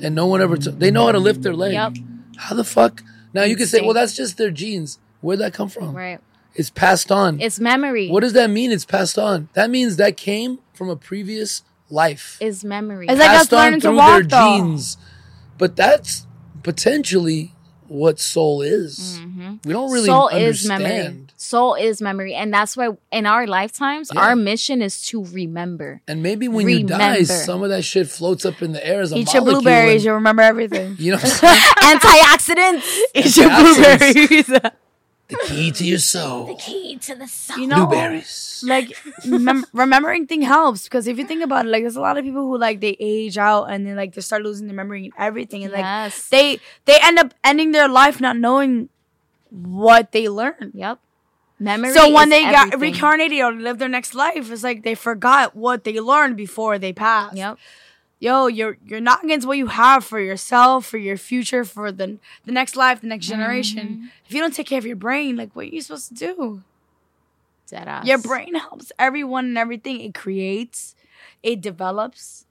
and 0.02 0.14
no 0.14 0.26
one 0.26 0.42
ever, 0.42 0.58
t- 0.58 0.70
they 0.72 0.90
know 0.90 1.06
how 1.06 1.12
to 1.12 1.18
lift 1.18 1.40
their 1.40 1.54
leg. 1.54 1.72
Yep. 1.72 1.94
How 2.36 2.54
the 2.54 2.64
fuck? 2.64 3.02
Now 3.32 3.44
you 3.44 3.56
can 3.56 3.66
say, 3.66 3.80
well, 3.80 3.94
that's 3.94 4.14
just 4.14 4.36
their 4.36 4.50
genes. 4.50 4.98
Where'd 5.24 5.40
that 5.40 5.54
come 5.54 5.68
from? 5.70 5.96
Right. 5.96 6.20
It's 6.54 6.70
passed 6.70 7.10
on. 7.10 7.40
It's 7.40 7.58
memory. 7.58 8.08
what 8.10 8.20
does 8.20 8.34
that 8.34 8.50
mean? 8.50 8.70
It's 8.70 8.84
passed 8.84 9.18
on. 9.18 9.48
That 9.54 9.70
means 9.70 9.96
that 9.96 10.16
came 10.16 10.58
from 10.74 10.88
a 10.90 10.96
previous 10.96 11.62
life. 11.90 12.36
is 12.40 12.62
memory? 12.64 13.06
It's 13.08 13.18
like 13.18 13.30
us 13.30 13.36
passed 13.38 13.54
on 13.54 13.58
learning 13.64 13.80
to 13.80 13.86
through 13.88 13.96
walk, 13.96 14.12
their 14.20 14.22
though. 14.24 14.58
genes. 14.58 14.96
But 15.58 15.76
that's 15.76 16.26
potentially 16.62 17.52
what 17.88 18.18
soul 18.20 18.62
is. 18.62 19.18
Mm-hmm. 19.20 19.54
We 19.64 19.72
don't 19.72 19.90
really 19.92 20.06
soul 20.06 20.28
understand. 20.28 20.52
is 20.54 20.68
memory. 20.68 21.20
Soul 21.36 21.74
is 21.74 22.00
memory, 22.02 22.34
and 22.34 22.52
that's 22.52 22.76
why 22.76 22.90
in 23.12 23.26
our 23.26 23.46
lifetimes, 23.46 24.10
Yeah. 24.14 24.20
our 24.22 24.36
mission 24.36 24.80
is 24.82 25.02
to 25.08 25.24
remember. 25.24 26.00
And 26.08 26.22
maybe 26.22 26.48
when 26.48 26.68
you 26.68 26.84
die, 26.84 27.22
some 27.24 27.62
of 27.62 27.70
that 27.70 27.84
shit 27.84 28.08
floats 28.08 28.44
up 28.46 28.62
in 28.62 28.72
the 28.72 28.86
air 28.86 29.00
as 29.00 29.12
a 29.12 29.16
Eat 29.16 29.32
your 29.34 29.42
blueberries, 29.42 29.94
and- 29.96 30.04
you'll 30.04 30.14
remember 30.14 30.42
everything. 30.42 30.96
you 30.98 31.12
know, 31.12 31.18
what 31.18 31.40
I'm? 31.42 31.98
Antioxidants. 31.98 32.98
Eat 33.14 33.36
your 33.36 33.50
blueberries. 33.50 34.50
the 35.28 35.36
key 35.44 35.70
to 35.70 35.84
your 35.84 35.98
soul. 35.98 36.46
The 36.46 36.54
key 36.54 36.96
to 36.96 37.14
the 37.14 37.26
soul. 37.26 37.58
you 37.58 37.66
know, 37.66 37.86
Blueberries. 37.86 38.62
like 38.66 38.92
mem- 39.24 39.64
remembering 39.72 40.26
thing 40.26 40.42
helps 40.42 40.84
because 40.84 41.06
if 41.06 41.18
you 41.18 41.26
think 41.26 41.42
about 41.42 41.66
it, 41.66 41.70
like 41.70 41.82
there's 41.82 41.96
a 41.96 42.00
lot 42.00 42.18
of 42.18 42.24
people 42.24 42.42
who 42.42 42.58
like 42.58 42.80
they 42.80 42.96
age 43.00 43.38
out 43.38 43.64
and 43.64 43.86
then 43.86 43.96
like 43.96 44.14
they 44.14 44.20
start 44.20 44.42
losing 44.42 44.66
their 44.66 44.76
memory 44.76 45.04
and 45.06 45.14
everything, 45.18 45.64
and 45.64 45.72
like 45.72 45.82
yes. 45.82 46.28
they 46.28 46.60
they 46.84 46.98
end 47.02 47.18
up 47.18 47.32
ending 47.42 47.72
their 47.72 47.88
life 47.88 48.20
not 48.20 48.36
knowing 48.36 48.88
what 49.50 50.12
they 50.12 50.28
learned. 50.28 50.72
yep. 50.74 50.98
Memory. 51.58 51.92
So 51.92 52.10
when 52.12 52.28
is 52.28 52.30
they 52.30 52.42
got 52.42 52.74
everything. 52.74 52.80
reincarnated 52.80 53.40
or 53.40 53.52
live 53.52 53.78
their 53.78 53.88
next 53.88 54.14
life, 54.14 54.50
it's 54.50 54.64
like 54.64 54.82
they 54.82 54.94
forgot 54.94 55.54
what 55.54 55.84
they 55.84 56.00
learned 56.00 56.36
before 56.36 56.78
they 56.78 56.92
passed. 56.92 57.36
Yep. 57.36 57.58
Yo, 58.20 58.46
you're 58.46 58.78
you're 58.86 59.00
not 59.00 59.22
against 59.24 59.46
what 59.46 59.58
you 59.58 59.66
have 59.66 60.04
for 60.04 60.18
yourself, 60.20 60.86
for 60.86 60.98
your 60.98 61.16
future, 61.16 61.64
for 61.64 61.92
the 61.92 62.18
the 62.44 62.52
next 62.52 62.76
life, 62.76 63.00
the 63.00 63.06
next 63.06 63.26
generation. 63.26 63.86
Mm-hmm. 63.88 64.06
If 64.26 64.34
you 64.34 64.40
don't 64.40 64.54
take 64.54 64.66
care 64.66 64.78
of 64.78 64.86
your 64.86 64.96
brain, 64.96 65.36
like 65.36 65.54
what 65.54 65.66
are 65.66 65.68
you 65.68 65.82
supposed 65.82 66.08
to 66.08 66.14
do? 66.14 66.62
Dead 67.66 67.88
ass. 67.88 68.06
Your 68.06 68.18
brain 68.18 68.54
helps 68.54 68.92
everyone 68.98 69.46
and 69.46 69.58
everything. 69.58 70.00
It 70.00 70.14
creates, 70.14 70.94
it 71.42 71.60
develops. 71.60 72.46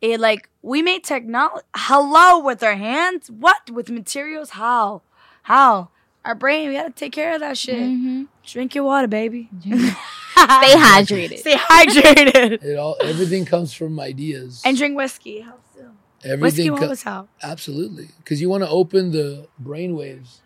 It 0.00 0.20
like 0.20 0.48
we 0.62 0.82
made 0.82 1.04
technology. 1.04 1.64
Hello, 1.74 2.38
with 2.38 2.62
our 2.62 2.76
hands. 2.76 3.30
What 3.30 3.70
with 3.70 3.90
materials? 3.90 4.50
How? 4.50 5.02
How? 5.42 5.88
Our 6.24 6.34
brain. 6.34 6.68
We 6.68 6.74
gotta 6.74 6.90
take 6.90 7.12
care 7.12 7.34
of 7.34 7.40
that 7.40 7.56
shit. 7.56 7.78
Mhm. 7.78 8.28
Drink 8.44 8.74
your 8.74 8.84
water, 8.84 9.08
baby. 9.08 9.48
Stay 10.62 10.74
hydrated. 10.78 11.38
Stay 11.38 11.54
hydrated. 11.56 12.62
It 12.64 12.76
all 12.76 12.96
everything 13.02 13.44
comes 13.44 13.72
from 13.72 13.98
ideas. 14.00 14.62
and 14.64 14.76
drink 14.76 14.96
whiskey. 14.96 15.40
Helps 15.40 15.68
too. 15.74 15.82
Whiskey 15.82 16.30
everything 16.30 16.70
will 16.72 16.78
co- 16.78 16.84
always 16.84 17.02
help. 17.02 17.28
absolutely 17.42 18.08
because 18.18 18.40
you 18.40 18.48
want 18.48 18.62
to 18.64 18.68
open 18.68 19.10
the 19.12 19.46
brain 19.58 19.94
waves. 19.96 20.40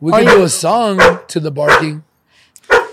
We 0.00 0.12
Oh, 0.12 0.16
could 0.18 0.26
yeah. 0.26 0.34
do 0.34 0.42
a 0.44 0.48
song 0.48 1.00
to 1.28 1.40
the 1.40 1.50
barking. 1.50 2.04
yeah. 2.70 2.86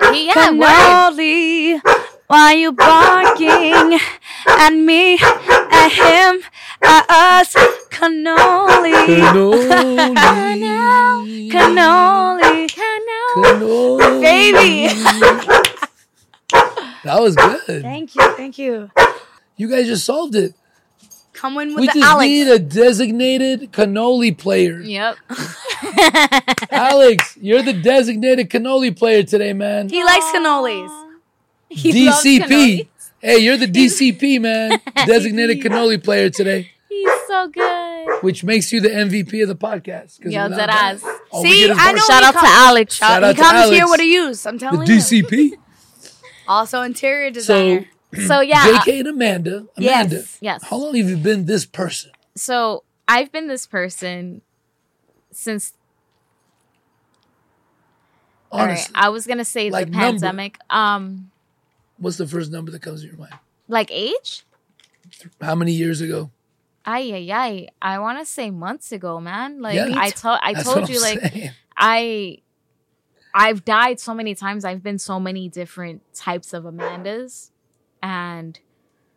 Word. 0.00 0.30
Cannoli, 0.30 1.80
why 2.28 2.52
you 2.54 2.70
barking 2.72 3.98
at 4.46 4.70
me, 4.70 5.18
at 5.18 5.88
him, 5.90 6.40
at 6.82 7.04
us? 7.10 7.54
Cannoli, 7.90 8.94
Cannoli. 9.10 10.14
cannoli, 11.50 12.68
Cannoli. 12.70 14.22
baby. 14.22 14.86
That 17.04 17.20
was 17.20 17.34
good. 17.36 17.82
thank 17.82 18.14
you, 18.14 18.22
thank 18.36 18.58
you. 18.58 18.90
You 19.56 19.68
guys 19.70 19.86
just 19.86 20.04
solved 20.04 20.34
it. 20.34 20.54
Come 21.32 21.56
in 21.58 21.68
with 21.68 21.80
We 21.80 21.86
the 21.86 21.92
just 21.92 22.04
Alex. 22.04 22.26
need 22.28 22.48
a 22.48 22.58
designated 22.58 23.72
cannoli 23.72 24.36
player. 24.36 24.80
Yep. 24.80 25.16
Alex, 26.70 27.36
you're 27.40 27.62
the 27.62 27.72
designated 27.72 28.50
cannoli 28.50 28.96
player 28.96 29.22
today, 29.22 29.52
man. 29.52 29.88
he 29.88 30.02
likes 30.04 30.24
cannolis. 30.26 31.04
He 31.70 32.06
loves 32.06 32.24
DCP. 32.24 32.40
cannoli. 32.48 32.88
Hey, 33.20 33.38
you're 33.38 33.56
the 33.58 33.66
DCP, 33.66 34.40
man. 34.40 34.80
Designated 35.06 35.60
cannoli 35.60 36.02
player 36.02 36.30
today, 36.30 36.70
He's 36.88 37.10
so 37.26 37.48
good. 37.48 38.22
which 38.22 38.42
makes 38.42 38.72
you 38.72 38.80
the 38.80 38.88
MVP 38.88 39.42
of 39.42 39.48
the 39.48 39.56
podcast. 39.56 40.18
Yo, 40.24 40.44
without 40.44 40.56
that, 40.56 40.70
ass. 40.70 41.04
all 41.30 41.42
See, 41.42 41.66
get 41.66 41.70
is 41.72 41.78
I 41.78 41.84
bark. 41.92 41.96
know 41.96 42.02
Shout 42.06 42.22
he 42.22 42.26
out 42.26 42.32
to 42.32 42.38
Alex. 42.42 42.94
Shout 42.94 43.22
he 43.22 43.28
out 43.28 43.36
to 43.36 43.42
comes 43.42 43.70
here 43.70 43.80
Alex. 43.82 43.90
with 43.90 44.00
a 44.00 44.04
use. 44.06 44.46
I'm 44.46 44.56
the 44.56 44.60
telling 44.66 44.88
you. 44.88 44.94
DCP. 44.96 45.50
Also 46.48 46.82
interior 46.82 47.28
So, 47.28 47.34
designer. 47.34 47.86
So 48.26 48.40
yeah. 48.40 48.64
uh, 48.64 48.78
JK 48.80 49.00
and 49.00 49.08
Amanda. 49.08 49.66
Amanda, 49.76 50.16
Yes, 50.16 50.38
yes. 50.40 50.62
how 50.64 50.76
long 50.78 50.94
have 50.96 51.08
you 51.08 51.18
been 51.18 51.44
this 51.44 51.66
person? 51.66 52.10
so 52.36 52.84
I've 53.06 53.30
been 53.32 53.48
this 53.48 53.66
person 53.66 54.40
since. 55.30 55.72
All 58.50 58.60
right, 58.60 58.68
Honestly, 58.70 58.94
I 58.94 59.08
was 59.10 59.26
gonna 59.26 59.44
say 59.44 59.70
Like 59.70 59.86
the 59.86 59.90
number. 59.92 60.06
pandemic. 60.20 60.58
Um, 60.70 61.30
what's 61.98 62.16
the 62.16 62.26
first 62.26 62.50
number 62.50 62.70
that 62.70 62.80
comes 62.80 63.02
to 63.02 63.06
your 63.08 63.16
mind? 63.16 63.34
like 63.68 63.90
age. 63.92 64.44
How 65.40 65.54
many 65.54 65.72
years 65.72 66.00
ago? 66.00 66.30
Ay 66.86 67.12
ay 67.12 67.28
ay! 67.30 67.68
I 67.82 67.98
want 67.98 68.18
to 68.20 68.24
say 68.24 68.50
months 68.50 68.92
ago, 68.92 69.20
man. 69.20 69.60
Like 69.60 69.74
Yeah. 69.74 69.92
I 69.94 70.08
told, 70.10 70.38
I 70.42 70.54
told 70.54 70.88
you, 70.88 70.96
I'm 70.96 71.02
like 71.02 71.20
saying. 71.32 71.50
I, 71.76 72.38
I've 73.34 73.64
died 73.64 74.00
so 74.00 74.14
many 74.14 74.34
times. 74.34 74.64
I've 74.64 74.82
been 74.82 74.98
so 74.98 75.20
many 75.20 75.48
different 75.48 76.02
types 76.14 76.52
of 76.52 76.64
Amandas, 76.64 77.50
and 78.02 78.58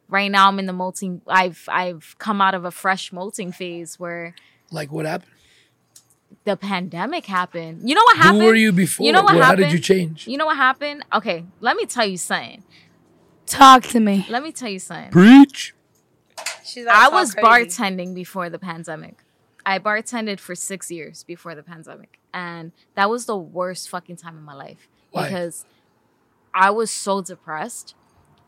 right 0.09 0.29
now 0.29 0.47
I'm 0.47 0.59
in 0.59 0.65
the 0.65 0.73
molting. 0.73 1.21
I've 1.27 1.63
I've 1.67 2.15
come 2.19 2.41
out 2.41 2.53
of 2.53 2.65
a 2.65 2.71
fresh 2.71 3.11
molting 3.11 3.51
phase 3.51 3.99
where 3.99 4.35
like 4.71 4.91
what 4.91 5.05
happened? 5.05 5.31
the 6.43 6.57
pandemic 6.57 7.25
happened. 7.25 7.87
You 7.87 7.95
know 7.95 8.03
what 8.03 8.17
happened? 8.17 8.41
Who 8.41 8.47
were 8.47 8.55
you 8.55 8.71
before? 8.71 9.05
You 9.05 9.11
know 9.11 9.21
what 9.21 9.35
happened? 9.35 9.63
How 9.63 9.69
did 9.69 9.73
you 9.73 9.79
change? 9.79 10.27
You 10.27 10.37
know 10.37 10.45
what 10.45 10.57
happened? 10.57 11.05
Okay, 11.13 11.45
let 11.59 11.75
me 11.75 11.85
tell 11.85 12.05
you 12.05 12.17
something. 12.17 12.63
Talk 13.45 13.83
to 13.83 13.99
me. 13.99 14.25
Let 14.29 14.43
me 14.43 14.51
tell 14.51 14.69
you 14.69 14.79
something. 14.79 15.11
Preach. 15.11 15.75
She's 16.63 16.87
I 16.87 17.09
was 17.09 17.35
bartending 17.35 18.15
before 18.15 18.49
the 18.49 18.59
pandemic. 18.59 19.23
I 19.65 19.79
bartended 19.79 20.39
for 20.39 20.55
six 20.55 20.91
years 20.91 21.23
before 21.23 21.55
the 21.55 21.63
pandemic. 21.63 22.19
And 22.33 22.71
that 22.95 23.09
was 23.09 23.25
the 23.25 23.37
worst 23.37 23.89
fucking 23.89 24.17
time 24.17 24.37
in 24.37 24.43
my 24.43 24.53
life. 24.53 24.87
Why? 25.11 25.27
Because 25.27 25.65
I 26.53 26.71
was 26.71 26.91
so 26.91 27.21
depressed 27.21 27.95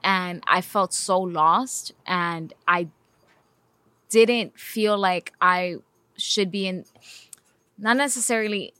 and 0.03 0.43
I 0.47 0.61
felt 0.61 0.93
so 0.93 1.19
lost 1.19 1.93
and 2.05 2.53
I 2.67 2.87
didn't 4.09 4.59
feel 4.59 4.97
like 4.97 5.33
I 5.41 5.77
should 6.17 6.51
be 6.51 6.67
in 6.67 6.85
not 7.77 7.97
necessarily 7.97 8.73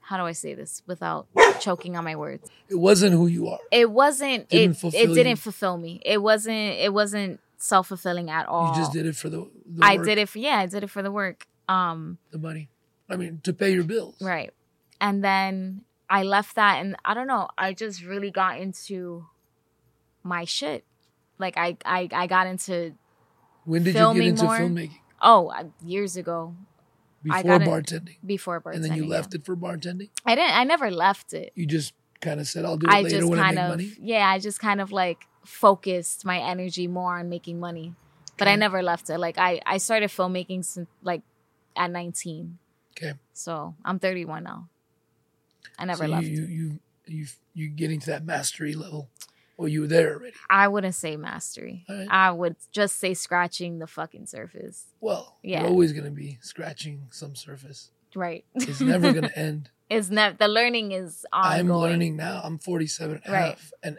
how 0.00 0.16
do 0.16 0.22
I 0.22 0.32
say 0.32 0.54
this 0.54 0.82
without 0.86 1.26
choking 1.60 1.94
on 1.94 2.02
my 2.02 2.16
words? 2.16 2.50
It 2.70 2.76
wasn't 2.76 3.12
who 3.12 3.26
you 3.26 3.48
are. 3.48 3.58
It 3.70 3.90
wasn't 3.90 4.48
Didn't 4.48 4.82
it 4.82 4.94
it 4.94 5.14
didn't 5.14 5.36
fulfill 5.36 5.76
me. 5.76 6.00
It 6.04 6.22
wasn't 6.22 6.78
it 6.78 6.94
wasn't 6.94 7.40
self-fulfilling 7.58 8.30
at 8.30 8.46
all. 8.46 8.72
You 8.74 8.80
just 8.80 8.92
did 8.92 9.06
it 9.06 9.16
for 9.16 9.28
the, 9.28 9.48
the 9.66 9.84
I 9.84 9.96
did 9.98 10.16
it 10.18 10.28
for 10.28 10.38
yeah, 10.38 10.58
I 10.58 10.66
did 10.66 10.82
it 10.84 10.90
for 10.90 11.02
the 11.02 11.10
work. 11.12 11.46
Um, 11.68 12.18
the 12.30 12.38
money. 12.38 12.68
I 13.10 13.16
mean, 13.16 13.40
to 13.42 13.52
pay 13.52 13.72
your 13.72 13.84
bills. 13.84 14.16
right. 14.20 14.52
And 15.00 15.22
then 15.22 15.82
I 16.10 16.22
left 16.24 16.56
that 16.56 16.80
and 16.80 16.96
I 17.04 17.14
don't 17.14 17.26
know, 17.26 17.48
I 17.56 17.72
just 17.72 18.02
really 18.02 18.30
got 18.30 18.58
into 18.58 19.26
my 20.22 20.44
shit. 20.44 20.84
Like 21.38 21.56
I 21.56 21.76
I, 21.84 22.08
I 22.12 22.26
got 22.26 22.46
into 22.46 22.94
When 23.64 23.82
did 23.84 23.94
you 23.94 24.14
get 24.14 24.26
into 24.26 24.44
more. 24.44 24.58
filmmaking? 24.58 24.98
oh, 25.22 25.48
uh, 25.48 25.64
years 25.84 26.16
ago 26.16 26.54
Before 27.22 27.58
bartending. 27.58 28.16
before 28.24 28.60
bartending. 28.60 28.74
And 28.74 28.84
then 28.84 28.94
you 28.94 29.04
yeah. 29.04 29.10
left 29.10 29.34
it 29.34 29.44
for 29.44 29.56
bartending? 29.56 30.10
I 30.24 30.34
didn't 30.34 30.56
I 30.56 30.64
never 30.64 30.90
left 30.90 31.32
it. 31.32 31.52
You 31.54 31.66
just 31.66 31.92
kind 32.20 32.40
of 32.40 32.46
said, 32.48 32.64
I'll 32.64 32.76
do 32.76 32.86
it 32.88 32.92
I 32.92 33.02
later 33.02 33.26
when 33.28 33.38
I 33.38 33.50
make 33.52 33.58
of 33.60 33.68
money? 33.70 33.92
yeah, 34.00 34.28
I 34.28 34.38
just 34.38 34.58
kind 34.60 34.80
of 34.80 34.90
like 34.90 35.26
focused 35.48 36.24
my 36.24 36.38
energy 36.38 36.86
more 36.86 37.18
on 37.18 37.28
making 37.28 37.58
money. 37.58 37.94
But 38.36 38.46
I 38.48 38.54
never 38.56 38.82
left 38.82 39.10
it. 39.10 39.18
Like 39.18 39.38
I 39.38 39.60
I 39.66 39.78
started 39.78 40.10
filmmaking 40.10 40.64
since 40.64 40.88
like 41.02 41.22
at 41.74 41.90
19. 41.90 42.58
Okay. 42.96 43.14
So, 43.32 43.74
I'm 43.84 43.98
31 44.00 44.42
now. 44.44 44.68
I 45.78 45.84
never 45.84 46.04
so 46.04 46.10
left. 46.10 46.26
you, 46.26 46.42
you, 46.46 46.78
you, 47.06 47.26
you, 47.54 47.68
getting 47.68 48.00
to 48.00 48.06
that 48.10 48.24
mastery 48.24 48.74
level. 48.74 49.08
Or 49.56 49.68
you 49.68 49.82
were 49.82 49.86
there 49.86 50.14
already. 50.14 50.34
I 50.50 50.66
wouldn't 50.68 50.94
say 50.96 51.16
mastery. 51.16 51.84
Right. 51.88 52.08
I 52.10 52.30
would 52.32 52.56
just 52.72 52.96
say 52.98 53.14
scratching 53.14 53.78
the 53.78 53.86
fucking 53.86 54.26
surface. 54.26 54.86
Well, 55.00 55.36
Yeah. 55.42 55.60
you're 55.60 55.70
always 55.70 55.92
going 55.92 56.04
to 56.06 56.10
be 56.10 56.38
scratching 56.42 57.06
some 57.10 57.34
surface. 57.36 57.90
Right. 58.14 58.44
It's 58.56 58.80
never 58.80 59.12
going 59.12 59.28
to 59.28 59.38
end. 59.38 59.70
it's 59.88 60.10
never 60.10 60.36
the 60.36 60.48
learning 60.48 60.90
is 60.92 61.24
ongoing. 61.32 61.60
I'm 61.60 61.72
learning 61.72 62.16
now. 62.16 62.40
I'm 62.42 62.58
47 62.58 63.20
and 63.24 63.32
Right. 63.32 63.40
half. 63.50 63.72
And 63.84 63.98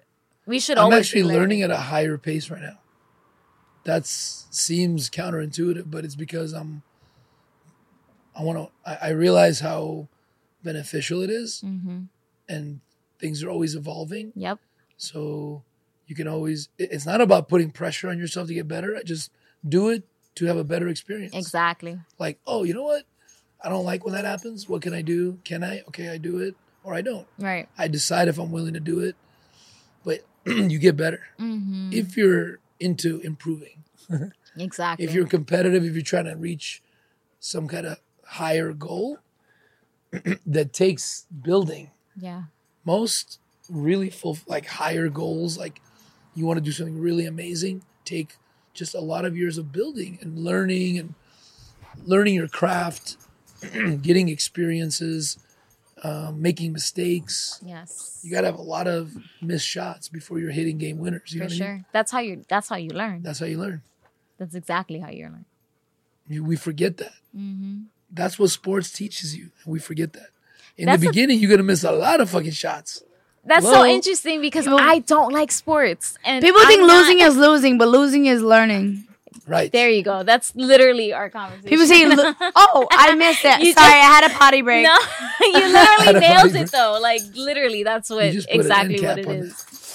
We 0.49 0.59
should 0.59 0.79
I'm 0.79 0.85
always 0.85 1.01
actually 1.01 1.21
be 1.21 1.27
learning 1.37 1.61
at 1.61 1.69
a 1.69 1.77
higher 1.77 2.17
pace 2.17 2.49
right 2.49 2.61
now. 2.61 2.79
That 3.83 4.07
seems 4.07 5.07
counterintuitive, 5.07 5.89
but 5.91 6.03
it's 6.03 6.15
because 6.15 6.53
I'm. 6.53 6.81
I 8.35 8.41
want 8.43 8.57
to. 8.57 8.69
I, 8.89 9.09
I 9.09 9.11
realize 9.11 9.59
how 9.59 10.07
beneficial 10.63 11.21
it 11.21 11.29
is, 11.29 11.61
hmm 11.61 12.01
and 12.49 12.79
things 13.19 13.43
are 13.43 13.49
always 13.49 13.75
evolving. 13.75 14.33
Yep. 14.35 14.57
So 14.97 15.61
you 16.07 16.15
can 16.15 16.27
always. 16.27 16.69
it- 16.79 16.91
It's 16.91 17.05
not 17.05 17.21
about 17.21 17.47
putting 17.47 17.69
pressure 17.69 18.09
on 18.09 18.17
yourself 18.17 18.47
to 18.47 18.55
get 18.55 18.67
better. 18.67 18.95
I 18.97 19.03
just 19.03 19.29
do 19.67 19.89
it 19.89 20.03
to 20.35 20.45
have 20.47 20.57
a 20.57 20.63
better 20.63 20.87
experience. 20.87 21.35
Exactly. 21.35 21.99
Like, 22.17 22.39
oh, 22.47 22.63
you 22.63 22.73
know 22.73 22.83
what? 22.83 23.03
I 23.63 23.69
don't 23.69 23.85
like 23.85 24.03
when 24.03 24.15
that 24.15 24.25
happens. 24.25 24.67
What 24.67 24.81
can 24.81 24.95
I 24.95 25.03
do? 25.03 25.37
Can 25.43 25.63
I? 25.63 25.81
Okay, 25.89 26.09
I 26.09 26.17
do 26.17 26.39
it, 26.39 26.55
or 26.83 26.95
I 26.95 27.01
don't. 27.01 27.27
Right. 27.37 27.69
I 27.77 27.87
decide 27.87 28.27
if 28.29 28.39
I'm 28.39 28.51
willing 28.51 28.73
to 28.73 28.79
do 28.79 28.99
it. 29.01 29.15
You 30.45 30.79
get 30.79 30.97
better 30.97 31.21
hmm 31.37 31.89
if 31.91 32.15
you're 32.17 32.59
into 32.79 33.19
improving. 33.21 33.83
Exactly. 34.57 35.05
If 35.05 35.13
you're 35.13 35.27
competitive, 35.27 35.85
if 35.85 35.93
you're 35.93 36.01
trying 36.01 36.25
to 36.25 36.35
reach 36.35 36.81
some 37.39 37.67
kind 37.67 37.85
of 37.85 37.97
higher 38.25 38.73
goal 38.73 39.19
that 40.45 40.73
takes 40.73 41.25
building. 41.43 41.91
yeah. 42.17 42.43
Most 42.83 43.39
really 43.69 44.09
full 44.09 44.37
like 44.47 44.65
higher 44.65 45.07
goals, 45.09 45.57
like 45.57 45.81
you 46.35 46.45
want 46.45 46.57
to 46.57 46.63
do 46.63 46.71
something 46.71 46.99
really 46.99 47.25
amazing, 47.25 47.83
take 48.05 48.35
just 48.73 48.95
a 48.95 48.99
lot 48.99 49.23
of 49.25 49.37
years 49.37 49.57
of 49.57 49.71
building 49.71 50.17
and 50.21 50.39
learning 50.39 50.97
and 50.97 51.13
learning 52.05 52.33
your 52.33 52.47
craft, 52.47 53.17
getting 54.01 54.29
experiences, 54.29 55.37
um, 56.03 56.41
making 56.41 56.73
mistakes. 56.73 57.59
Yes. 57.65 58.19
You 58.23 58.31
got 58.31 58.41
to 58.41 58.47
have 58.47 58.57
a 58.59 58.61
lot 58.61 58.87
of 58.87 59.15
missed 59.41 59.65
shots 59.67 60.07
before 60.09 60.39
you're 60.39 60.51
hitting 60.51 60.77
game 60.77 60.97
winners. 60.97 61.33
You 61.33 61.41
know 61.41 61.47
For 61.47 61.53
what 61.55 61.61
I 61.61 61.65
mean? 61.71 61.77
sure. 61.79 61.85
That's 61.91 62.11
how 62.11 62.19
you. 62.19 62.43
That's 62.47 62.69
how 62.69 62.75
you 62.77 62.89
learn. 62.89 63.21
That's 63.23 63.39
how 63.39 63.45
you 63.45 63.57
learn. 63.57 63.81
That's 64.37 64.55
exactly 64.55 64.99
how 64.99 65.09
you 65.09 65.23
learn. 65.25 65.45
You, 66.27 66.43
we 66.43 66.55
forget 66.55 66.97
that. 66.97 67.13
Mm-hmm. 67.35 67.81
That's 68.11 68.39
what 68.39 68.49
sports 68.49 68.91
teaches 68.91 69.35
you, 69.35 69.51
and 69.63 69.73
we 69.73 69.79
forget 69.79 70.13
that. 70.13 70.29
In 70.77 70.85
That's 70.85 71.01
the 71.01 71.07
a- 71.07 71.11
beginning, 71.11 71.39
you're 71.39 71.49
gonna 71.49 71.63
miss 71.63 71.83
a 71.83 71.91
lot 71.91 72.21
of 72.21 72.29
fucking 72.29 72.51
shots. 72.51 73.03
That's 73.45 73.65
Hello? 73.65 73.83
so 73.83 73.85
interesting 73.85 74.41
because 74.41 74.65
People- 74.65 74.79
I 74.79 74.99
don't 74.99 75.31
like 75.33 75.51
sports, 75.51 76.17
and 76.23 76.43
People 76.43 76.61
I'm 76.61 76.67
think 76.67 76.81
not- 76.81 76.89
losing 76.93 77.19
is 77.19 77.35
losing, 77.35 77.77
but 77.77 77.87
losing 77.89 78.25
is 78.27 78.41
learning. 78.41 79.05
Right. 79.49 79.71
There 79.71 79.89
you 79.89 80.03
go. 80.03 80.23
That's 80.23 80.55
literally 80.55 81.11
our 81.11 81.29
conversation. 81.29 81.67
People 81.69 81.85
say, 81.87 82.03
"Oh, 82.55 82.87
I 82.91 83.15
missed 83.15 83.43
it. 83.43 83.59
You 83.61 83.73
Sorry, 83.73 83.73
just- 83.73 83.79
I 83.79 84.21
had 84.21 84.31
a 84.31 84.33
potty 84.35 84.61
break." 84.61 84.83
No, 84.83 84.95
you 85.41 85.53
literally 85.73 86.19
nailed 86.19 86.55
it 86.55 86.71
though. 86.71 86.99
Like 87.01 87.21
literally, 87.35 87.83
that's 87.83 88.09
what 88.09 88.31
just 88.31 88.47
put 88.47 88.55
an 88.55 88.61
exactly 88.61 89.01
what 89.05 89.17
it 89.19 89.27
is. 89.27 89.51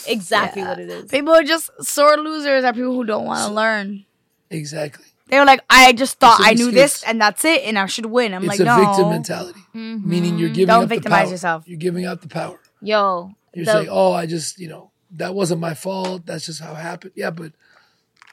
it. 0.07 0.13
Exactly 0.13 0.63
Yeah. 0.63 0.69
what 0.71 0.79
it 0.81 0.91
is. 0.91 1.11
People 1.11 1.33
are 1.35 1.45
just 1.45 1.71
sore 1.83 2.17
losers. 2.19 2.65
Are 2.65 2.73
people 2.73 2.95
who 2.95 3.05
don't 3.05 3.25
want 3.25 3.47
to 3.49 3.55
learn. 3.55 4.05
Exactly. 4.51 5.05
They 5.29 5.39
were 5.39 5.47
like, 5.47 5.61
"I 5.71 5.93
just 5.93 6.19
thought 6.19 6.39
I 6.43 6.53
knew 6.55 6.71
this, 6.71 7.03
and 7.05 7.21
that's 7.21 7.45
it, 7.45 7.63
and 7.65 7.79
I 7.79 7.87
should 7.87 8.07
win." 8.07 8.35
I'm 8.35 8.43
it's 8.43 8.49
like, 8.51 8.61
a 8.61 8.65
"No." 8.65 8.77
victim 8.85 9.09
mentality, 9.11 9.61
mm-hmm. 9.75 10.09
meaning 10.09 10.39
you're 10.39 10.51
giving 10.51 10.67
Don't 10.67 10.83
up 10.85 10.89
the 10.89 10.95
victimize 10.97 11.23
power. 11.25 11.31
yourself. 11.31 11.65
You're 11.69 11.79
giving 11.79 12.05
out 12.05 12.21
the 12.21 12.29
power. 12.29 12.61
Yo, 12.83 13.31
You're 13.55 13.65
the- 13.65 13.73
saying, 13.73 13.89
"Oh, 13.91 14.13
I 14.13 14.27
just, 14.27 14.59
you 14.59 14.69
know, 14.69 14.91
that 15.13 15.35
wasn't 15.35 15.61
my 15.63 15.73
fault. 15.75 16.27
That's 16.27 16.45
just 16.45 16.61
how 16.61 16.73
it 16.73 16.77
happened." 16.77 17.13
Yeah, 17.17 17.31
but 17.31 17.53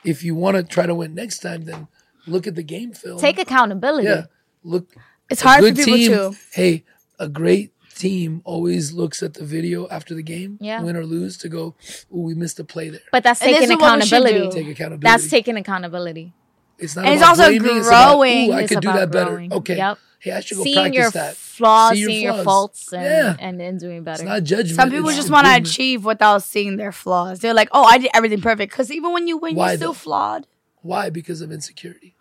if 0.03 0.23
you 0.23 0.35
want 0.35 0.57
to 0.57 0.63
try 0.63 0.85
to 0.85 0.95
win 0.95 1.13
next 1.15 1.39
time, 1.39 1.63
then 1.65 1.87
look 2.27 2.47
at 2.47 2.55
the 2.55 2.63
game 2.63 2.93
film. 2.93 3.19
take 3.19 3.39
accountability. 3.39 4.07
yeah, 4.07 4.25
look. 4.63 4.93
It's 5.29 5.41
a 5.41 5.47
hard 5.47 5.63
for 5.63 5.69
people 5.73 5.83
team, 5.93 6.11
too. 6.11 6.35
Hey, 6.51 6.83
a 7.19 7.29
great 7.29 7.71
team 7.95 8.41
always 8.43 8.91
looks 8.91 9.21
at 9.23 9.35
the 9.35 9.45
video 9.45 9.87
after 9.89 10.13
the 10.15 10.23
game, 10.23 10.57
Yeah. 10.59 10.81
win 10.81 10.95
or 10.97 11.05
lose, 11.05 11.37
to 11.37 11.49
go, 11.49 11.75
"Ooh, 12.13 12.21
we 12.21 12.33
missed 12.33 12.59
a 12.59 12.63
play 12.63 12.89
there." 12.89 12.99
But 13.11 13.23
that's 13.23 13.41
And 13.41 13.51
taking 13.51 13.63
is 13.63 13.69
what 13.77 13.95
we 13.95 14.01
should 14.05 14.17
accountability. 14.19 14.55
Take 14.63 14.67
accountability. 14.75 15.03
That's 15.03 15.27
taking 15.29 15.55
accountability. 15.57 16.33
It's 16.79 16.95
not 16.95 17.05
And 17.05 17.13
it's 17.13 17.21
about 17.21 17.37
also 17.39 17.49
blaming, 17.59 17.77
it's 17.77 17.87
about, 17.87 18.15
"Ooh, 18.17 18.19
I 18.51 18.61
It's 18.61 18.71
could 18.73 18.81
do 18.81 18.89
about 18.89 18.99
that 18.99 19.11
better. 19.11 19.47
Okay. 19.51 19.77
Yep. 19.77 19.97
Hey, 20.19 20.31
I 20.31 20.39
should 20.39 20.57
go 20.57 20.63
Seeing 20.63 20.75
practice 20.75 20.95
your 20.97 21.09
that. 21.11 21.35
Flaws, 21.61 21.93
See 21.93 21.99
your 22.01 22.09
seeing 22.09 22.23
your 22.23 22.43
faults, 22.43 22.91
and, 22.93 23.03
Yeah. 23.03 23.35
and 23.39 23.59
then 23.59 23.77
doing 23.77 24.03
better. 24.03 24.23
It's 24.23 24.27
not 24.29 24.43
judgment. 24.43 24.75
Some 24.75 24.89
people 24.91 25.09
it's 25.09 25.17
just 25.17 25.29
want 25.29 25.47
to 25.47 25.55
achieve 25.55 26.03
without 26.05 26.43
seeing 26.43 26.77
their 26.77 26.91
flaws. 26.91 27.39
They're 27.39 27.53
like, 27.53 27.69
"Oh, 27.71 27.83
I 27.83 27.97
did 27.97 28.09
everything 28.13 28.41
perfect." 28.41 28.71
Because 28.73 28.91
even 28.91 29.11
when 29.13 29.27
you 29.27 29.37
win, 29.37 29.55
Why 29.55 29.69
you're 29.69 29.77
still 29.77 29.89
though? 29.93 30.05
flawed. 30.05 30.47
Why? 30.81 31.09
Because 31.09 31.41
of 31.41 31.51
insecurity. 31.51 32.15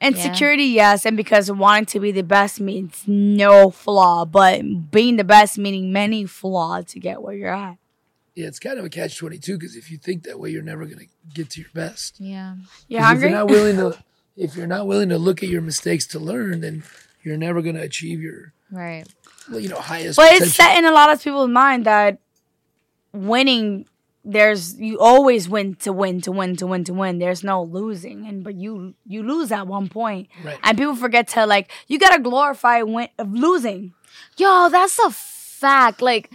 Insecurity, 0.00 0.64
yes, 0.64 1.06
and 1.06 1.16
because 1.16 1.50
wanting 1.50 1.86
to 1.86 2.00
be 2.00 2.12
the 2.12 2.22
best 2.22 2.60
means 2.60 3.02
no 3.06 3.70
flaw, 3.70 4.24
but 4.24 4.90
being 4.90 5.16
the 5.16 5.24
best 5.24 5.56
meaning 5.56 5.92
many 5.92 6.26
flaws 6.26 6.86
to 6.86 7.00
get 7.00 7.22
where 7.22 7.34
you're 7.34 7.54
at. 7.54 7.76
Yeah, 8.34 8.48
it's 8.48 8.58
kind 8.58 8.78
of 8.78 8.84
a 8.84 8.88
catch 8.90 9.16
twenty 9.16 9.38
two 9.38 9.56
because 9.56 9.76
if 9.76 9.90
you 9.90 9.96
think 9.96 10.24
that 10.24 10.38
way, 10.40 10.50
you're 10.50 10.62
never 10.62 10.84
going 10.84 10.98
to 10.98 11.06
get 11.32 11.50
to 11.50 11.60
your 11.60 11.70
best. 11.72 12.16
yeah. 12.20 12.56
You're 12.88 13.00
'Cause 13.00 13.06
hungry? 13.06 13.28
If 13.28 13.30
you're 13.30 13.38
not 13.38 13.48
willing 13.50 13.76
to, 13.76 13.98
if 14.36 14.56
you're 14.56 14.66
not 14.66 14.86
willing 14.88 15.08
to 15.10 15.18
look 15.18 15.42
at 15.42 15.48
your 15.48 15.62
mistakes 15.62 16.06
to 16.08 16.18
learn, 16.18 16.60
then 16.60 16.82
you're 17.22 17.36
never 17.38 17.62
going 17.62 17.76
to 17.76 17.82
achieve 17.82 18.20
your, 18.20 18.52
Right. 18.74 19.04
well, 19.50 19.60
you 19.60 19.68
know, 19.68 19.76
highest. 19.80 20.16
But 20.16 20.32
it's 20.34 20.52
set 20.52 20.76
in 20.76 20.84
a 20.84 20.90
lot 20.92 21.12
of 21.12 21.22
people's 21.22 21.48
mind 21.50 21.84
that 21.86 22.18
winning, 23.12 23.86
there's 24.24 24.78
you 24.80 24.98
always 24.98 25.48
win 25.48 25.74
to 25.76 25.92
win 25.92 26.20
to 26.22 26.32
win 26.32 26.56
to 26.56 26.66
win 26.66 26.84
to 26.84 26.94
win. 26.94 27.18
There's 27.18 27.44
no 27.44 27.62
losing, 27.62 28.26
and 28.26 28.42
but 28.42 28.54
you 28.54 28.94
you 29.06 29.22
lose 29.22 29.52
at 29.52 29.66
one 29.66 29.88
point, 29.88 30.28
Right. 30.42 30.58
and 30.62 30.78
people 30.78 30.96
forget 30.96 31.28
to 31.28 31.46
like 31.46 31.70
you 31.88 31.98
gotta 31.98 32.20
glorify 32.22 32.82
win 32.82 33.08
of 33.18 33.32
losing. 33.32 33.92
Yo, 34.36 34.68
that's 34.70 34.98
a 34.98 35.10
fact. 35.10 36.00
Like 36.02 36.30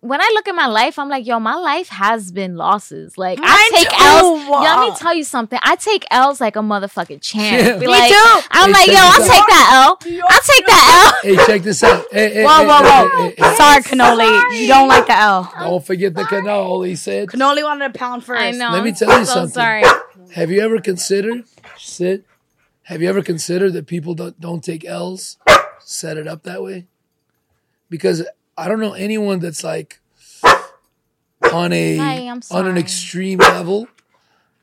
when 0.00 0.20
I 0.20 0.30
look 0.34 0.46
at 0.46 0.54
my 0.54 0.66
life, 0.66 0.96
I'm 0.98 1.08
like, 1.08 1.26
yo, 1.26 1.40
my 1.40 1.56
life 1.56 1.88
has 1.88 2.30
been 2.30 2.56
losses. 2.56 3.18
Like 3.18 3.40
I 3.42 3.70
take 3.74 3.88
too. 3.88 3.96
L's. 3.98 4.44
Yo, 4.46 4.60
let 4.60 4.80
me 4.88 4.96
tell 4.96 5.12
you 5.12 5.24
something. 5.24 5.58
I 5.62 5.74
take 5.74 6.06
L's 6.10 6.40
like 6.40 6.54
a 6.54 6.60
motherfucking 6.60 7.20
champ. 7.20 7.66
Yeah. 7.66 7.72
Be 7.78 7.86
Me 7.86 7.88
like, 7.88 8.08
too. 8.12 8.40
I'm 8.52 8.68
Hey, 8.68 8.72
like, 8.72 8.86
yo, 8.88 8.94
I'll 8.96 9.18
this 9.18 9.28
take 9.28 9.46
that 9.46 9.70
L. 9.72 9.98
I'll 10.30 10.40
take 10.40 10.66
that 10.66 11.20
L. 11.24 11.30
Hey, 11.36 11.46
check 11.46 11.62
this 11.62 11.82
out. 11.82 12.06
Hey, 12.12 12.32
hey, 12.32 12.44
Whoa, 12.44 12.58
hey, 12.58 12.66
whoa, 12.66 12.78
hey, 12.78 12.84
whoa! 12.84 13.22
hey, 13.22 13.34
hey, 13.36 13.48
hey. 13.48 13.54
Sorry, 13.56 13.82
cannoli. 13.82 14.60
You 14.60 14.68
don't 14.68 14.88
like 14.88 15.06
the 15.06 15.18
L. 15.18 15.52
Don't 15.58 15.84
forget 15.84 16.14
the 16.14 16.24
canal. 16.24 16.82
He 16.82 16.94
said. 16.94 17.28
Cannoli 17.28 17.64
wanted 17.64 17.86
a 17.86 17.98
pound 17.98 18.22
first. 18.24 18.40
I 18.40 18.50
know. 18.52 18.70
Let 18.70 18.84
me 18.84 18.90
I'm 18.90 18.94
tell 18.94 19.18
you 19.18 19.24
so 19.24 19.32
something. 19.34 19.54
Sorry. 19.54 19.82
Have 20.34 20.50
you 20.50 20.60
ever 20.60 20.80
considered 20.80 21.44
sit? 21.76 22.24
Have 22.82 23.02
you 23.02 23.08
ever 23.08 23.22
considered 23.22 23.72
that 23.72 23.86
people 23.86 24.14
don't 24.14 24.38
don't 24.40 24.62
take 24.62 24.84
L's, 24.84 25.38
set 25.80 26.16
it 26.16 26.28
up 26.28 26.44
that 26.44 26.62
way? 26.62 26.86
Because 27.90 28.24
I 28.58 28.68
don't 28.68 28.80
know 28.80 28.92
anyone 28.94 29.38
that's 29.38 29.62
like, 29.62 30.00
on 31.52 31.72
a 31.72 31.96
Hi, 31.96 32.28
on 32.50 32.66
an 32.66 32.76
extreme 32.76 33.38
level 33.38 33.88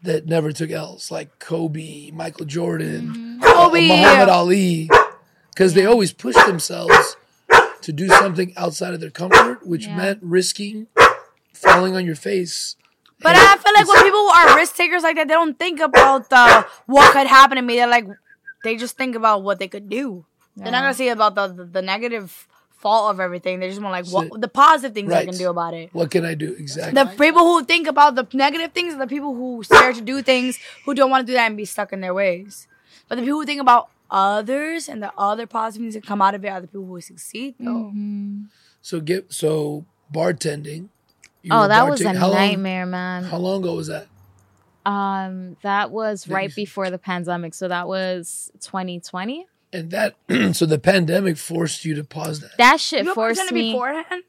that 0.03 0.25
never 0.27 0.51
took 0.51 0.69
L's, 0.69 1.09
like 1.09 1.39
Kobe, 1.39 2.11
Michael 2.11 2.45
Jordan, 2.45 3.07
Mm-hmm. 3.07 3.41
Kobe. 3.41 3.87
Muhammad 3.87 4.29
Ali, 4.29 4.89
because 5.49 5.73
they 5.73 5.85
always 5.85 6.11
push 6.11 6.35
themselves 6.45 7.15
to 7.81 7.91
do 7.93 8.07
something 8.09 8.53
outside 8.57 8.93
of 8.93 8.99
their 8.99 9.09
comfort, 9.09 9.65
which 9.65 9.85
Yeah. 9.87 9.95
meant 9.97 10.19
risking 10.21 10.87
falling 11.53 11.95
on 11.95 12.05
your 12.05 12.15
face. 12.15 12.75
But 13.21 13.35
I 13.37 13.55
feel 13.57 13.73
like 13.75 13.87
when 13.87 14.03
people 14.03 14.27
are 14.29 14.55
risk 14.57 14.75
takers 14.75 15.01
like 15.03 15.15
that, 15.15 15.27
they 15.29 15.33
don't 15.33 15.57
think 15.57 15.79
about 15.79 16.29
the 16.29 16.67
what 16.85 17.13
could 17.13 17.27
happen 17.27 17.55
to 17.55 17.61
me. 17.61 17.75
They're 17.77 17.87
like, 17.87 18.05
they 18.63 18.75
just 18.75 18.97
think 18.97 19.15
about 19.15 19.41
what 19.41 19.57
they 19.57 19.67
could 19.69 19.89
do. 19.89 20.25
They're 20.57 20.71
not 20.71 20.81
gonna 20.81 20.93
see 20.93 21.09
about 21.09 21.35
the, 21.35 21.47
the 21.47 21.63
the 21.65 21.81
negative 21.81 22.47
fault 22.85 23.05
of 23.13 23.19
everything. 23.19 23.59
They 23.59 23.69
just 23.69 23.81
want 23.81 23.93
like 23.99 24.07
what 24.15 24.39
the 24.45 24.47
positive 24.47 24.93
things 24.93 25.11
I 25.11 25.25
can 25.25 25.37
do 25.43 25.49
about 25.49 25.73
it. 25.73 25.89
what 25.99 26.11
can 26.11 26.23
I 26.23 26.35
do 26.35 26.49
exactly? 26.53 26.93
The 27.01 27.09
people 27.23 27.43
who 27.49 27.63
think 27.65 27.87
about 27.87 28.13
the 28.19 28.25
negative 28.33 28.71
things 28.77 28.93
are 28.93 28.99
the 29.05 29.07
people 29.15 29.33
who 29.39 29.63
scared 29.63 29.95
to 29.95 30.01
do 30.01 30.21
things, 30.21 30.59
who 30.85 30.93
don't 30.93 31.09
want 31.09 31.21
to 31.25 31.27
do 31.31 31.33
that 31.39 31.47
and 31.47 31.57
be 31.57 31.65
stuck 31.65 31.91
in 31.93 32.01
their 32.01 32.13
ways. 32.13 32.67
But 33.07 33.15
the 33.15 33.21
people 33.23 33.39
who 33.39 33.45
think 33.45 33.61
about 33.61 33.89
others 34.11 34.87
and 34.87 35.01
the 35.01 35.11
other 35.17 35.47
positive 35.47 35.81
things 35.83 35.93
that 35.95 36.05
come 36.05 36.21
out 36.21 36.35
of 36.35 36.45
it 36.45 36.49
are 36.49 36.61
the 36.61 36.67
people 36.67 36.85
who 36.85 37.01
succeed. 37.01 37.55
Though. 37.59 37.91
so 38.81 38.99
get 38.99 39.33
so 39.33 39.85
bartending. 40.13 40.89
you 41.41 41.49
Oh, 41.51 41.61
were 41.61 41.67
that 41.69 41.89
was 41.89 42.01
a 42.01 42.05
bartending. 42.05 42.17
How 42.17 42.27
long- 42.27 42.35
nightmare, 42.35 42.85
man. 42.85 43.23
How 43.23 43.37
long 43.37 43.61
ago 43.63 43.73
was 43.81 43.87
that? 43.87 44.05
Um, 44.85 45.57
that 45.63 45.89
was 45.89 46.27
right 46.27 46.53
before 46.53 46.91
the 46.91 46.99
pandemic, 46.99 47.55
so 47.55 47.67
that 47.67 47.87
was 47.87 48.51
2020. 48.61 49.47
And 49.73 49.91
that 49.91 50.15
so 50.55 50.65
the 50.65 50.79
pandemic 50.79 51.37
forced 51.37 51.85
you 51.85 51.95
to 51.95 52.03
pause 52.03 52.39
that. 52.41 52.57
That 52.57 52.79
shit 52.79 53.03
You 53.03 53.09
were 53.09 53.15
forced 53.15 53.39
bartender 53.39 53.53
me. 53.61 53.71
beforehand? 53.73 54.23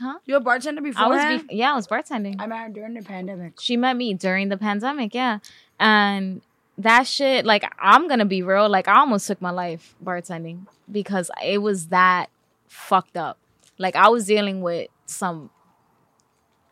Huh? 0.00 0.18
You 0.26 0.34
were 0.34 0.40
bartender 0.40 0.80
beforehand? 0.82 1.14
I 1.14 1.34
was, 1.36 1.42
be- 1.44 1.54
yeah, 1.56 1.72
I 1.72 1.76
was 1.76 1.86
bartending. 1.86 2.36
I 2.38 2.46
met 2.46 2.58
her 2.58 2.68
during 2.70 2.94
the 2.94 3.02
pandemic. 3.02 3.60
she 3.60 3.76
met 3.76 3.96
me 3.96 4.14
during 4.14 4.48
the 4.48 4.56
pandemic, 4.56 5.14
yeah. 5.14 5.38
And 5.78 6.42
that 6.78 7.06
shit, 7.06 7.44
like, 7.44 7.70
I'm 7.78 8.08
gonna 8.08 8.24
be 8.24 8.42
real, 8.42 8.68
like, 8.68 8.88
I 8.88 8.98
almost 8.98 9.26
took 9.26 9.40
my 9.40 9.50
life 9.50 9.94
bartending 10.02 10.66
because 10.90 11.30
it 11.44 11.58
was 11.58 11.88
that 11.88 12.30
fucked 12.68 13.16
up. 13.16 13.38
Like, 13.78 13.94
I 13.94 14.08
was 14.08 14.26
dealing 14.26 14.60
with 14.62 14.88
some, 15.06 15.50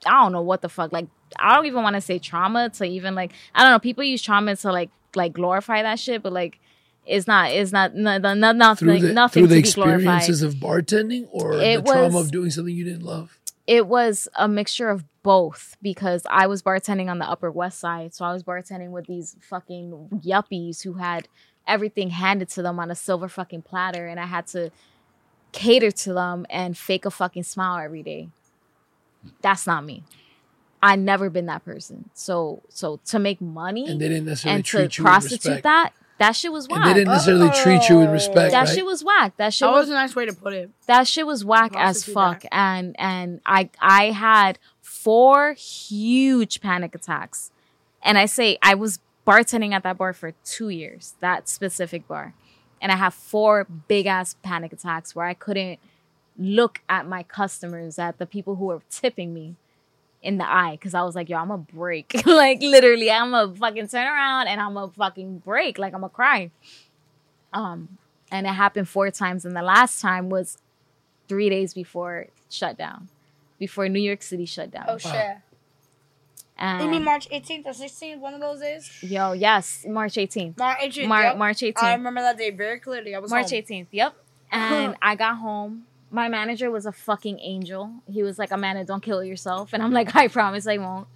I 0.07 0.23
don't 0.23 0.33
know 0.33 0.43
what 0.43 0.63
the 0.63 0.69
fuck, 0.69 0.93
like, 0.93 1.07
I 1.39 1.55
don't 1.55 1.67
even 1.67 1.83
want 1.83 1.95
to 1.95 2.01
say 2.01 2.19
trauma 2.19 2.71
to 2.71 2.85
even, 2.85 3.15
like, 3.15 3.33
I 3.55 3.63
don't 3.63 3.73
know, 3.73 3.79
people 3.79 4.03
use 4.03 4.23
trauma 4.23 4.57
to, 4.57 4.73
like, 4.73 4.91
like 5.15 5.33
glorify 5.35 5.83
that 5.83 5.99
shit, 6.01 6.23
but, 6.23 6.33
like, 6.33 6.59
it's 7.07 7.27
not, 7.27 7.51
it's 7.51 7.73
not, 7.73 7.95
no, 7.95 8.19
no, 8.19 8.35
no, 8.35 8.53
nothing, 8.53 8.87
Through 8.89 9.01
the 9.01 9.13
nothing 9.13 9.43
through 9.43 9.49
the 9.49 9.63
to 9.63 9.69
be 9.69 9.73
glorified. 9.73 10.01
experiences 10.01 10.43
of 10.43 10.55
bartending 10.55 11.27
or 11.33 11.55
It 11.55 11.85
the 11.85 11.93
trauma 11.93 12.19
of 12.19 12.31
doing 12.31 12.51
something 12.51 12.75
you 12.75 12.85
didn't 12.85 13.03
love. 13.03 13.39
it 13.67 13.87
was 13.87 14.29
a 14.37 14.47
mixture 14.49 14.89
of 14.91 15.05
both 15.23 15.77
because 15.83 16.23
I 16.31 16.47
was 16.47 16.63
bartending 16.63 17.09
on 17.11 17.19
the 17.19 17.29
Upper 17.29 17.51
West 17.51 17.79
Side. 17.79 18.15
So 18.15 18.25
I 18.25 18.33
was 18.33 18.43
bartending 18.43 18.91
with 18.91 19.07
these 19.07 19.37
fucking 19.41 20.21
yuppies 20.25 20.83
who 20.83 20.95
had 20.95 21.29
everything 21.67 22.11
handed 22.11 22.49
to 22.51 22.63
them 22.63 22.79
on 22.81 22.91
a 22.91 22.95
silver 22.95 23.29
fucking 23.29 23.63
platter. 23.63 24.07
And 24.07 24.19
I 24.19 24.27
had 24.27 24.47
to 24.49 24.71
cater 25.53 25.91
to 25.91 26.13
them 26.15 26.47
and 26.49 26.77
fake 26.77 27.05
a 27.05 27.11
fucking 27.11 27.43
smile 27.43 27.85
every 27.85 28.03
day. 28.03 28.29
That's 29.43 29.67
not 29.67 29.85
me. 29.85 30.05
I 30.83 30.97
never 30.97 31.29
been 31.29 31.47
that 31.47 31.65
person. 31.65 32.09
So 32.15 32.63
so 32.71 32.99
to 33.07 33.19
make 33.19 33.41
money 33.43 33.87
And 33.87 34.01
they 34.01 34.09
didn't 34.09 34.25
necessarily 34.25 34.57
and 34.57 34.65
to 34.67 34.83
you 34.85 35.05
prostitute 35.05 35.63
that, 35.65 35.93
that 36.21 36.33
shit 36.37 36.53
was 36.53 36.67
and 36.67 36.77
whack. 36.77 36.85
they 36.85 36.95
didn't 36.95 37.09
necessarily 37.09 37.51
treat 37.63 37.89
you 37.89 37.99
with 37.99 38.11
respect. 38.11 38.53
that 38.53 38.67
right? 38.67 38.69
shit 38.69 38.85
was 38.85 39.03
whack. 39.03 39.37
That 39.39 39.53
shit 39.53 39.67
That 39.67 39.73
was 39.73 39.81
was 39.87 39.91
a 39.91 39.95
nice 39.95 40.15
way 40.15 40.27
to 40.27 40.33
put 40.33 40.53
it. 40.53 40.71
that 40.87 41.09
shit 41.09 41.27
was 41.27 41.45
whack 41.45 41.73
as 41.77 42.05
fuck 42.05 42.43
that. 42.43 42.55
and 42.55 42.95
and 42.99 43.41
i 43.45 43.69
i 43.81 44.11
had 44.13 44.59
four 44.81 45.55
huge 45.55 46.61
panic 46.61 46.95
attacks 46.95 47.51
and 48.03 48.17
i 48.19 48.27
say 48.27 48.59
i 48.63 48.75
was 48.75 48.99
bartending 49.27 49.73
at 49.73 49.83
that 49.83 49.97
bar 49.99 50.13
for 50.13 50.33
two 50.45 50.69
years 50.69 51.15
that 51.21 51.49
specific 51.49 52.07
bar 52.07 52.35
and 52.83 52.93
i 52.93 52.97
have 52.97 53.15
four 53.15 53.65
big 53.89 54.07
ass 54.07 54.35
panic 54.43 54.73
attacks 54.73 55.15
where 55.15 55.27
i 55.27 55.35
couldn't 55.35 55.79
look 56.39 56.81
at 56.89 57.07
my 57.07 57.23
customers 57.23 57.99
at 57.99 58.19
the 58.19 58.27
people 58.27 58.57
who 58.57 58.67
were 58.67 58.81
tipping 58.91 59.33
me 59.35 59.57
in 60.23 60.37
the 60.39 60.49
eye 60.49 60.73
because 60.73 60.95
i 60.95 61.03
was 61.03 61.15
like 61.15 61.29
yo 61.29 61.37
i'm 61.39 61.49
gonna 61.49 61.65
break 61.73 62.13
like 62.27 62.61
literally 62.61 63.11
i'm 63.11 63.31
gonna 63.31 63.55
fucking 63.55 63.89
turn 63.89 64.07
around 64.07 64.49
and 64.49 64.61
i'm 64.61 64.75
gonna 64.75 64.93
fucking 64.93 65.39
break 65.39 65.79
like 65.79 65.95
i'm 65.95 66.01
gonna 66.01 66.11
cry 66.11 66.51
um 67.53 67.97
and 68.31 68.47
it 68.47 68.51
happened 68.51 68.89
four 68.89 69.11
times 69.11 69.45
and 69.45 69.57
the 69.57 69.63
last 69.63 70.01
time 70.01 70.29
was 70.29 70.59
three 71.31 71.49
days 71.49 71.73
before 71.75 72.27
shutdown, 72.51 73.09
before 73.59 73.89
New 73.89 74.01
York 74.01 74.21
City 74.21 74.45
shut 74.45 74.71
down. 74.73 74.85
Oh 74.89 74.99
shit. 74.99 75.37
And 76.59 76.83
You 76.83 76.91
mean 76.91 77.05
March 77.05 77.29
18th 77.31 77.67
or 77.67 77.71
16th? 77.71 78.19
One 78.19 78.35
of 78.35 78.41
those 78.41 78.61
days? 78.61 78.91
yo, 79.01 79.33
yes, 79.33 79.87
March 79.89 80.15
18th. 80.15 80.59
March 80.59 80.79
18th. 80.79 81.07
Mar- 81.09 81.23
yep. 81.23 81.37
March 81.39 81.59
18th. 81.59 81.83
I 81.83 81.95
remember 81.95 82.21
that 82.21 82.37
day 82.37 82.51
very 82.51 82.81
clearly. 82.81 83.15
I 83.15 83.21
was 83.21 83.31
March 83.31 83.51
home. 83.51 83.61
18th. 83.63 83.87
Yep. 83.93 84.15
And 84.51 84.97
I 85.03 85.15
got 85.15 85.37
home. 85.39 85.87
My 86.11 86.29
manager 86.29 86.71
was 86.71 86.87
a 86.87 86.93
fucking 86.93 87.39
angel. 87.41 87.93
He 88.07 88.23
was 88.23 88.39
like, 88.39 88.51
Amanda, 88.51 88.85
don't 88.85 89.03
kill 89.03 89.23
yourself. 89.23 89.73
And 89.73 89.83
I'm 89.83 89.93
like, 89.93 90.15
I 90.17 90.29
promise 90.29 90.67
I 90.67 90.79
won't. 90.79 91.09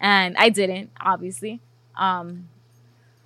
And 0.00 0.36
I 0.36 0.48
didn't, 0.50 0.90
obviously. 1.00 1.60
Um, 1.96 2.48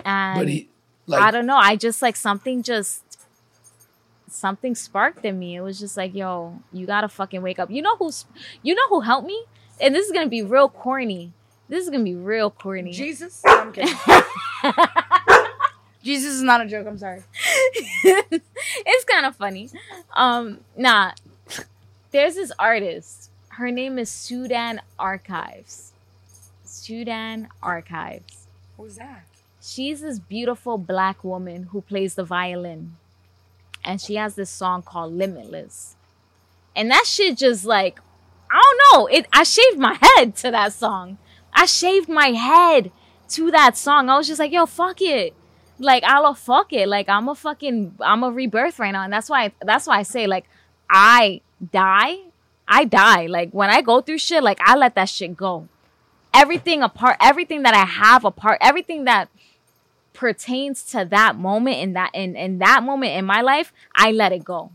and 0.05 0.39
but 0.39 0.49
he 0.49 0.69
I 1.13 1.31
don't 1.31 1.47
know. 1.47 1.57
I 1.57 1.77
just 1.77 2.03
like 2.03 2.17
something 2.17 2.63
just 2.63 3.03
something 4.29 4.75
sparked 4.75 5.25
in 5.25 5.39
me. 5.39 5.57
It 5.57 5.61
was 5.61 5.79
just 5.79 5.97
like, 5.97 6.15
yo, 6.15 6.61
you 6.73 6.87
gotta 6.87 7.09
fucking 7.09 7.43
wake 7.43 7.59
up. 7.59 7.71
You 7.71 7.83
know 7.83 7.97
who's 7.97 8.27
you 8.63 8.75
know 8.75 8.89
who 8.89 9.01
helped 9.01 9.27
me? 9.27 9.45
And 9.81 9.95
this 9.95 10.07
is 10.07 10.13
gonna 10.13 10.29
be 10.29 10.43
real 10.43 10.69
corny. 10.69 11.33
This 11.69 11.85
is 11.85 11.91
gonna 11.91 12.05
be 12.05 12.15
real 12.15 12.51
corny. 12.51 12.93
Jesus? 12.93 13.43
I'm 13.47 13.73
kidding. 13.73 13.95
Jesus 16.07 16.35
is 16.35 16.43
not 16.43 16.61
a 16.61 16.67
joke. 16.67 16.87
I'm 16.87 16.99
sorry. 16.99 17.23
it's 18.05 19.05
kind 19.05 19.27
of 19.27 19.37
funny. 19.37 19.71
Um, 20.15 20.61
nah. 20.77 21.13
There's 22.11 22.37
this 22.37 22.53
artist. 22.59 23.31
Her 23.49 23.71
name 23.71 23.99
is 23.99 24.11
Sudan 24.11 24.81
Archives. 24.99 25.93
Sudan 26.65 27.49
Archives. 27.63 28.47
Who's 28.77 28.97
that? 28.97 29.27
she's 29.67 30.01
this 30.01 30.21
beautiful 30.21 30.79
black 30.79 31.25
woman 31.25 31.65
who 31.65 31.81
plays 31.81 32.15
the 32.15 32.25
violin 32.25 32.97
and 33.85 34.01
she 34.01 34.15
has 34.15 34.37
this 34.37 34.51
song 34.51 34.81
called 34.81 35.13
limitless 35.13 35.97
and 36.77 36.91
that 36.91 37.05
shit 37.05 37.37
just 37.37 37.65
like 37.65 37.99
i 38.51 38.61
don't 38.61 38.81
know 38.93 39.07
it 39.09 39.27
i 39.33 39.43
shaved 39.43 39.79
my 39.79 39.99
head 40.01 40.37
to 40.37 40.51
that 40.53 40.73
song 40.73 41.19
i 41.53 41.67
shaved 41.67 42.09
my 42.09 42.29
head 42.29 42.93
to 43.29 43.51
that 43.51 43.77
song 43.77 44.09
i 44.09 44.17
was 44.17 44.29
just 44.29 44.39
like 44.39 44.53
yo 44.53 44.67
fuck 44.67 45.01
it 45.01 45.35
like 45.79 46.03
i'll 46.05 46.35
fuck 46.35 46.73
it. 46.73 46.89
Like 46.89 47.09
i'm 47.09 47.29
a 47.29 47.35
fucking 47.35 47.97
i'm 48.01 48.23
a 48.23 48.31
rebirth 48.31 48.79
right 48.79 48.93
now. 48.93 49.03
And 49.03 49.13
that's 49.13 49.29
why 49.29 49.53
that's 49.63 49.87
why 49.87 49.99
i 49.99 50.03
say 50.03 50.27
like 50.27 50.47
i 50.91 51.41
die 51.73 52.19
i 52.69 52.85
die. 52.85 53.27
Like 53.27 53.51
when 53.51 53.71
i 53.71 53.83
go 53.83 54.01
through 54.01 54.19
shit 54.19 54.43
like 54.43 54.59
i 54.61 54.77
let 54.77 54.95
that 54.95 55.09
shit 55.09 55.37
go. 55.37 55.69
Everything 56.35 56.83
apart 56.83 57.17
everything 57.21 57.63
that 57.63 57.75
i 57.75 57.85
have 57.85 58.25
apart 58.25 58.59
everything 58.61 59.05
that 59.05 59.29
pertains 60.13 60.83
to 60.83 61.05
that 61.05 61.37
moment 61.37 61.77
in 61.77 61.93
that 61.93 62.11
in, 62.15 62.37
in 62.37 62.59
that 62.59 62.83
moment 62.83 63.13
in 63.13 63.25
my 63.25 63.43
life 63.43 63.73
i 63.95 64.11
let 64.13 64.33
it 64.33 64.45
go. 64.45 64.71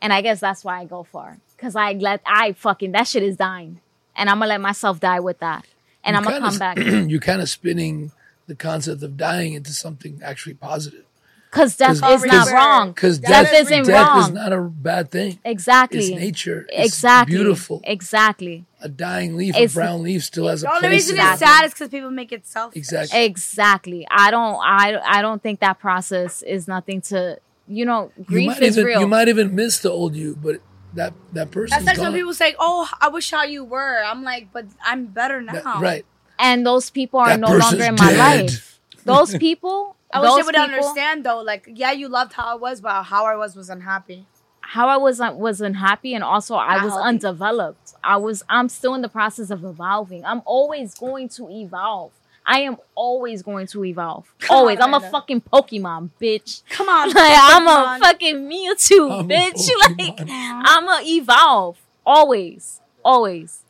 And 0.00 0.12
i 0.12 0.20
guess 0.20 0.40
that's 0.40 0.64
why 0.64 0.80
i 0.80 0.84
go 0.84 1.02
far. 1.02 1.38
Because 1.56 1.76
i 1.76 1.92
let 1.92 2.20
i 2.26 2.52
fucking 2.52 2.92
that 2.92 3.08
shit 3.08 3.22
is 3.22 3.36
dying. 3.36 3.80
And 4.16 4.30
i'm 4.30 4.38
gonna 4.38 4.48
let 4.48 4.60
myself 4.60 5.00
die 5.00 5.20
with 5.20 5.38
that. 5.40 5.66
And 6.04 6.14
you 6.14 6.18
i'm 6.18 6.24
gonna 6.24 6.40
come 6.40 6.58
back. 6.58 6.76
you're 7.10 7.20
kind 7.20 7.40
of 7.40 7.48
spinning 7.48 8.12
the 8.46 8.54
concept 8.54 9.02
of 9.02 9.16
dying 9.16 9.54
into 9.54 9.72
something 9.72 10.20
actually 10.24 10.54
positive. 10.54 11.04
because 11.50 11.76
death 11.76 12.00
'Cause- 12.00 12.24
is 12.24 12.26
not 12.26 12.44
'cause- 12.46 12.52
wrong 12.52 12.88
Because 12.92 13.18
Death 13.20 13.50
death, 13.50 13.62
isn't 13.62 13.86
death 13.86 14.08
wrong. 14.08 14.22
is 14.22 14.30
not 14.30 14.52
a 14.52 14.60
bad 14.60 15.10
thing. 15.12 15.38
exactly 15.44 16.00
It's 16.00 16.10
nature. 16.10 16.66
It's 16.68 16.88
exactly 16.88 17.34
beautiful. 17.36 17.80
exactly 17.84 18.64
A 18.82 18.88
dying 18.88 19.36
leaf, 19.36 19.54
It's- 19.54 19.70
a 19.70 19.74
brown 19.74 20.02
leaf 20.02 20.24
still 20.24 20.48
has 20.48 20.62
a 20.62 20.66
The 20.66 20.70
only 20.70 20.80
place. 20.80 20.92
reason 20.92 21.16
in 21.20 21.26
it's 21.26 21.38
sad 21.38 21.64
is 21.64 21.72
because 21.72 21.88
people 21.90 22.10
make 22.10 22.32
it 22.32 22.44
selfish. 22.46 22.76
Exactly. 22.78 23.24
exactly 23.24 24.06
i 24.10 24.30
don't 24.32 24.58
i 24.64 24.98
i 25.06 25.22
don't 25.22 25.42
think 25.42 25.60
that 25.60 25.78
process 25.78 26.42
is 26.42 26.66
nothing 26.68 27.00
to 27.02 27.38
you 27.68 27.84
know 27.86 28.10
You 28.18 28.24
grief 28.24 28.46
might 28.48 28.62
is 28.62 28.76
even 28.76 28.86
real 28.86 29.00
you 29.00 29.06
might 29.06 29.28
even 29.28 29.54
miss 29.54 29.78
the 29.78 29.90
old 29.90 30.14
you, 30.16 30.36
but 30.42 30.56
that 30.94 31.12
that 31.32 31.50
person. 31.50 31.70
That's 31.74 31.86
like 31.86 31.96
some 31.96 32.14
people 32.14 32.34
say, 32.34 32.54
"Oh, 32.58 32.88
I 33.00 33.08
wish 33.08 33.28
how 33.32 33.42
you 33.42 33.64
were." 33.64 33.96
I'm 34.04 34.22
like, 34.22 34.48
but 34.52 34.66
I'm 34.84 35.06
better 35.06 35.40
now. 35.42 35.80
right. 35.80 36.04
And 36.38 36.66
those 36.66 36.90
people 36.90 37.20
are 37.20 37.28
That 37.30 37.40
no 37.40 37.56
longer 37.56 37.84
in 37.84 37.94
my 37.96 38.10
dead. 38.10 38.42
life 38.50 38.80
those 39.04 39.36
people 39.46 39.96
I 40.12 40.20
wish 40.20 40.28
those 40.30 40.36
they 40.36 40.42
would 40.44 40.54
people, 40.54 40.74
understand 40.74 41.24
though. 41.24 41.40
Like, 41.42 41.68
yeah, 41.74 41.90
you 41.92 42.08
loved 42.08 42.34
how 42.34 42.44
I 42.46 42.54
was, 42.54 42.80
but 42.80 43.02
how 43.04 43.24
I 43.26 43.34
was 43.36 43.56
was 43.56 43.68
unhappy. 43.68 44.26
how 44.60 44.88
I 44.88 44.96
was 44.96 45.20
uh, 45.20 45.32
was 45.36 45.60
unhappy 45.60 46.14
and 46.14 46.22
also 46.24 46.54
I 46.56 46.76
Not 46.76 46.84
was 46.84 46.92
healthy. 46.94 47.08
undeveloped. 47.08 47.94
I 48.02 48.16
was 48.18 48.42
I'm 48.48 48.68
still 48.68 48.94
in 48.94 49.02
the 49.02 49.08
process 49.08 49.50
of 49.50 49.64
evolving. 49.64 50.24
I'm 50.24 50.42
always 50.44 50.94
going 50.94 51.28
to 51.30 51.50
evolve. 51.50 52.12
I 52.46 52.60
am 52.60 52.76
always 52.94 53.42
going 53.42 53.66
to 53.68 53.84
evolve. 53.86 54.32
Come 54.38 54.56
always. 54.58 54.78
on, 54.78 54.94
I'm 54.94 55.02
a 55.02 55.10
fucking 55.10 55.40
Pokemon, 55.52 56.10
bitch. 56.20 56.62
Come 56.68 56.88
on, 56.90 57.08
Like 57.14 57.38
I'm 57.40 57.66
a 57.66 57.98
fucking 58.00 58.36
Mewtwo, 58.50 59.20
I'm 59.20 59.30
a 59.30 59.34
bitch. 59.34 59.68
Like 59.98 60.20
I'm 60.30 60.86
a 60.88 61.00
evolve. 61.04 61.78
Always. 62.06 62.80
Always. 63.04 63.60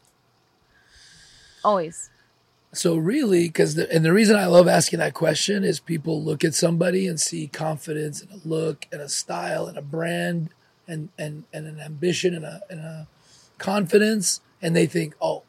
Always. 1.64 2.10
So 2.74 2.96
really, 2.96 3.46
because 3.46 3.76
the, 3.76 3.90
and 3.92 4.04
the 4.04 4.12
reason 4.12 4.36
I 4.36 4.46
love 4.46 4.68
asking 4.68 4.98
that 4.98 5.14
question 5.14 5.64
is 5.64 5.80
people 5.80 6.22
look 6.22 6.44
at 6.44 6.54
somebody 6.54 7.06
and 7.06 7.20
see 7.20 7.46
confidence 7.46 8.20
and 8.20 8.32
a 8.32 8.48
look 8.48 8.86
and 8.92 9.00
a 9.00 9.08
style 9.08 9.66
and 9.66 9.78
a 9.78 9.82
brand 9.82 10.50
and 10.86 11.08
and 11.18 11.44
and 11.52 11.66
an 11.66 11.80
ambition 11.80 12.34
and 12.34 12.44
a 12.44 12.60
and 12.68 12.80
a 12.80 13.06
confidence, 13.58 14.40
and 14.60 14.74
they 14.74 14.86
think, 14.86 15.14
oh, 15.20 15.42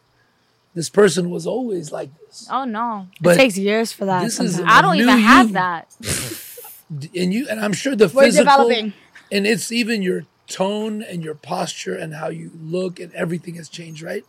this 0.74 0.90
person 0.90 1.30
was 1.30 1.48
always 1.48 1.92
like 1.92 2.10
this. 2.28 2.48
Oh 2.52 2.66
no. 2.66 3.08
it 3.24 3.36
takes 3.36 3.58
years 3.58 3.92
for 3.92 4.06
that. 4.06 4.24
this 4.24 4.40
is. 4.40 4.62
I 4.64 4.82
don't 4.82 4.98
even 4.98 5.18
have 5.18 5.48
you. 5.48 5.54
that. 5.54 5.96
and 7.16 7.34
you 7.34 7.48
and 7.50 7.60
I'm 7.60 7.74
sure 7.74 7.96
the 7.96 8.06
We're 8.08 8.26
physical 8.26 8.68
developing. 8.68 8.94
and 9.32 9.48
it's 9.48 9.72
even 9.72 10.02
your 10.02 10.26
tone 10.48 11.02
and 11.02 11.24
your 11.24 11.34
posture 11.34 11.96
and 11.96 12.14
how 12.14 12.28
you 12.28 12.52
look 12.62 13.00
and 13.00 13.12
everything 13.14 13.56
has 13.56 13.70
changed, 13.70 14.02
right? 14.04 14.24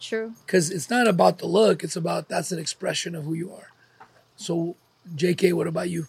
True. 0.00 0.34
because 0.46 0.70
it's 0.70 0.88
not 0.90 1.06
about 1.08 1.38
the 1.38 1.46
look 1.46 1.82
it's 1.84 1.96
about 1.96 2.28
that's 2.28 2.52
an 2.52 2.58
expression 2.58 3.14
of 3.14 3.24
who 3.24 3.34
you 3.34 3.52
are 3.52 3.68
so 4.36 4.76
jk 5.14 5.52
what 5.52 5.66
about 5.66 5.88
you 5.90 6.06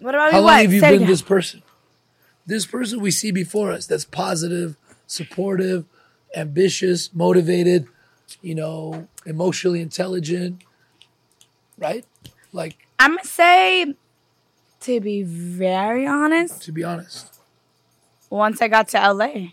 What 0.00 0.14
about 0.14 0.32
how 0.32 0.38
you? 0.38 0.44
long 0.44 0.52
What? 0.54 0.62
have 0.62 0.72
you 0.72 0.80
Say 0.80 0.98
been 0.98 1.06
this 1.06 1.22
person 1.22 1.62
this 2.46 2.66
person 2.66 3.00
we 3.00 3.10
see 3.10 3.30
before 3.30 3.70
us 3.72 3.86
that's 3.86 4.04
positive 4.04 4.76
supportive 5.06 5.84
ambitious 6.34 7.12
motivated 7.14 7.86
you 8.40 8.54
know 8.54 9.08
emotionally 9.26 9.80
intelligent 9.80 10.62
right 11.78 12.04
like 12.52 12.86
I'm 12.98 13.16
gonna 13.16 13.24
say, 13.24 13.94
to 14.80 15.00
be 15.00 15.22
very 15.24 16.06
honest, 16.06 16.62
to 16.62 16.72
be 16.72 16.84
honest 16.84 17.38
once 18.30 18.62
I 18.62 18.68
got 18.68 18.88
to 18.88 19.12
LA, 19.12 19.48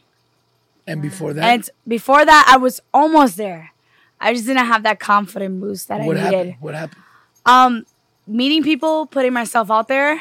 and 0.89 1.01
before 1.01 1.33
that 1.33 1.43
and 1.45 1.69
before 1.87 2.25
that, 2.25 2.45
I 2.53 2.57
was 2.57 2.81
almost 2.93 3.37
there. 3.37 3.71
I 4.19 4.33
just 4.33 4.45
didn't 4.45 4.65
have 4.65 4.83
that 4.83 4.99
confident 4.99 5.59
boost 5.61 5.87
that 5.87 6.01
what 6.01 6.17
I 6.17 6.19
happened 6.21 6.45
needed. 6.45 6.55
what 6.61 6.75
happened 6.75 7.01
Um, 7.45 7.85
meeting 8.27 8.63
people, 8.63 9.05
putting 9.05 9.33
myself 9.33 9.71
out 9.71 9.87
there, 9.87 10.19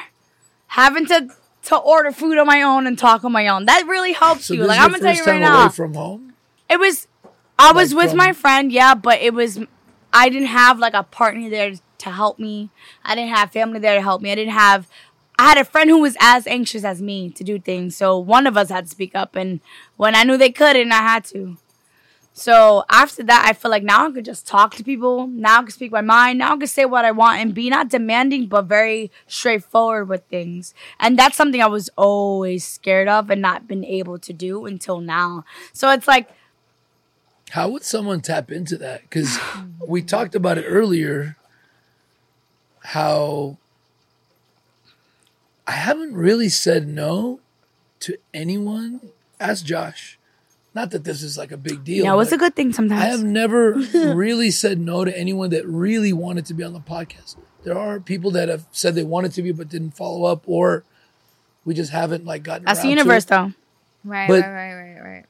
having 0.68 1.06
to 1.06 1.28
to 1.64 1.76
order 1.76 2.10
food 2.12 2.38
on 2.38 2.46
my 2.46 2.62
own 2.62 2.86
and 2.86 2.96
talk 2.98 3.24
on 3.24 3.32
my 3.32 3.48
own. 3.48 3.66
That 3.66 3.84
really 3.86 4.12
helps 4.12 4.46
so 4.46 4.54
you. 4.54 4.60
this 4.60 4.68
Like 4.68 4.78
is 4.78 4.84
I'm 4.84 4.90
gonna 4.92 5.02
tell 5.02 5.14
you 5.14 5.24
right 5.24 5.32
time 5.32 5.40
now. 5.42 5.62
away 5.64 5.72
from 5.72 5.94
home 5.94 6.32
It 6.70 6.78
was 6.78 7.06
I 7.58 7.72
was 7.72 7.94
with 7.94 8.10
from- 8.10 8.18
my 8.18 8.32
friend, 8.32 8.70
yeah, 8.72 8.94
but 8.94 9.20
it 9.20 9.34
was 9.34 9.58
I 10.12 10.28
didn't 10.28 10.48
have 10.48 10.78
like 10.78 10.94
a 10.94 11.02
partner 11.02 11.50
there 11.50 11.72
to 11.98 12.10
help 12.10 12.38
me. 12.38 12.70
I 13.04 13.14
didn't 13.16 13.34
have 13.34 13.50
family 13.50 13.80
there 13.80 13.96
to 13.96 14.00
help 14.02 14.22
me. 14.22 14.30
I 14.30 14.36
didn't 14.36 14.52
have 14.54 14.86
I 15.38 15.44
had 15.50 15.58
a 15.58 15.64
friend 15.64 15.88
who 15.88 16.00
was 16.00 16.16
as 16.20 16.46
anxious 16.48 16.84
as 16.84 17.00
me 17.00 17.30
to 17.30 17.44
do 17.44 17.60
things. 17.60 17.96
So 17.96 18.18
one 18.18 18.46
of 18.46 18.56
us 18.56 18.70
had 18.70 18.86
to 18.86 18.90
speak 18.90 19.14
up 19.14 19.36
and 19.36 19.60
when 19.96 20.14
I 20.16 20.24
knew 20.24 20.36
they 20.36 20.50
couldn't, 20.50 20.90
I 20.90 20.96
had 20.96 21.24
to. 21.26 21.56
So 22.32 22.84
after 22.88 23.24
that, 23.24 23.46
I 23.48 23.52
feel 23.52 23.70
like 23.70 23.82
now 23.82 24.06
I 24.06 24.12
could 24.12 24.24
just 24.24 24.46
talk 24.46 24.74
to 24.76 24.84
people. 24.84 25.26
Now 25.26 25.58
I 25.58 25.62
can 25.62 25.70
speak 25.72 25.90
my 25.90 26.02
mind. 26.02 26.38
Now 26.38 26.54
I 26.54 26.56
can 26.56 26.68
say 26.68 26.84
what 26.84 27.04
I 27.04 27.10
want 27.10 27.40
and 27.40 27.52
be 27.52 27.68
not 27.68 27.88
demanding, 27.88 28.46
but 28.46 28.66
very 28.66 29.10
straightforward 29.26 30.08
with 30.08 30.24
things. 30.26 30.72
And 31.00 31.18
that's 31.18 31.36
something 31.36 31.60
I 31.60 31.66
was 31.66 31.90
always 31.96 32.64
scared 32.64 33.08
of 33.08 33.28
and 33.30 33.42
not 33.42 33.66
been 33.66 33.84
able 33.84 34.18
to 34.20 34.32
do 34.32 34.66
until 34.66 35.00
now. 35.00 35.44
So 35.72 35.90
it's 35.90 36.06
like 36.06 36.28
How 37.50 37.68
would 37.70 37.82
someone 37.82 38.20
tap 38.20 38.52
into 38.52 38.76
that? 38.78 39.02
Because 39.02 39.38
we 39.86 40.02
talked 40.02 40.36
about 40.36 40.58
it 40.58 40.64
earlier. 40.64 41.36
How 42.84 43.58
I 45.68 45.72
haven't 45.72 46.14
really 46.14 46.48
said 46.48 46.88
no 46.88 47.40
to 48.00 48.16
anyone. 48.32 49.00
Ask 49.38 49.64
Josh. 49.64 50.18
Not 50.74 50.90
that 50.92 51.04
this 51.04 51.22
is 51.22 51.36
like 51.36 51.52
a 51.52 51.56
big 51.56 51.84
deal. 51.84 52.04
Yeah, 52.04 52.14
it 52.14 52.16
was 52.16 52.32
a 52.32 52.38
good 52.38 52.56
thing 52.56 52.72
sometimes. 52.72 53.02
I 53.02 53.06
have 53.06 53.22
never 53.22 53.72
really 53.94 54.50
said 54.50 54.78
no 54.80 55.04
to 55.04 55.16
anyone 55.16 55.50
that 55.50 55.66
really 55.66 56.12
wanted 56.12 56.46
to 56.46 56.54
be 56.54 56.64
on 56.64 56.72
the 56.72 56.80
podcast. 56.80 57.36
There 57.64 57.78
are 57.78 58.00
people 58.00 58.30
that 58.32 58.48
have 58.48 58.66
said 58.72 58.94
they 58.94 59.02
wanted 59.04 59.32
to 59.32 59.42
be 59.42 59.52
but 59.52 59.68
didn't 59.68 59.90
follow 59.92 60.24
up, 60.24 60.42
or 60.46 60.84
we 61.64 61.74
just 61.74 61.92
haven't 61.92 62.24
like 62.24 62.42
gotten. 62.44 62.64
That's 62.64 62.80
the 62.80 62.88
around 62.88 62.96
to 62.96 63.02
universe, 63.02 63.24
it. 63.24 63.28
though. 63.28 63.52
Right, 64.04 64.28
But- 64.28 64.42
right, 64.42 64.74
right, 64.74 64.94
right, 64.94 65.00
right. 65.02 65.24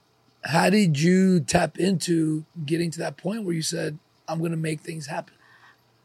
How 0.45 0.71
did 0.71 1.01
you 1.01 1.41
tap 1.41 1.79
into 1.79 2.45
getting 2.65 2.91
to 2.93 2.99
that 3.01 3.17
point 3.17 3.43
where 3.43 3.55
you 3.55 3.63
said, 3.63 3.99
"I'm 4.29 4.39
going 4.39 4.53
to 4.53 4.57
make 4.57 4.81
things 4.81 5.07
happen"? 5.09 5.35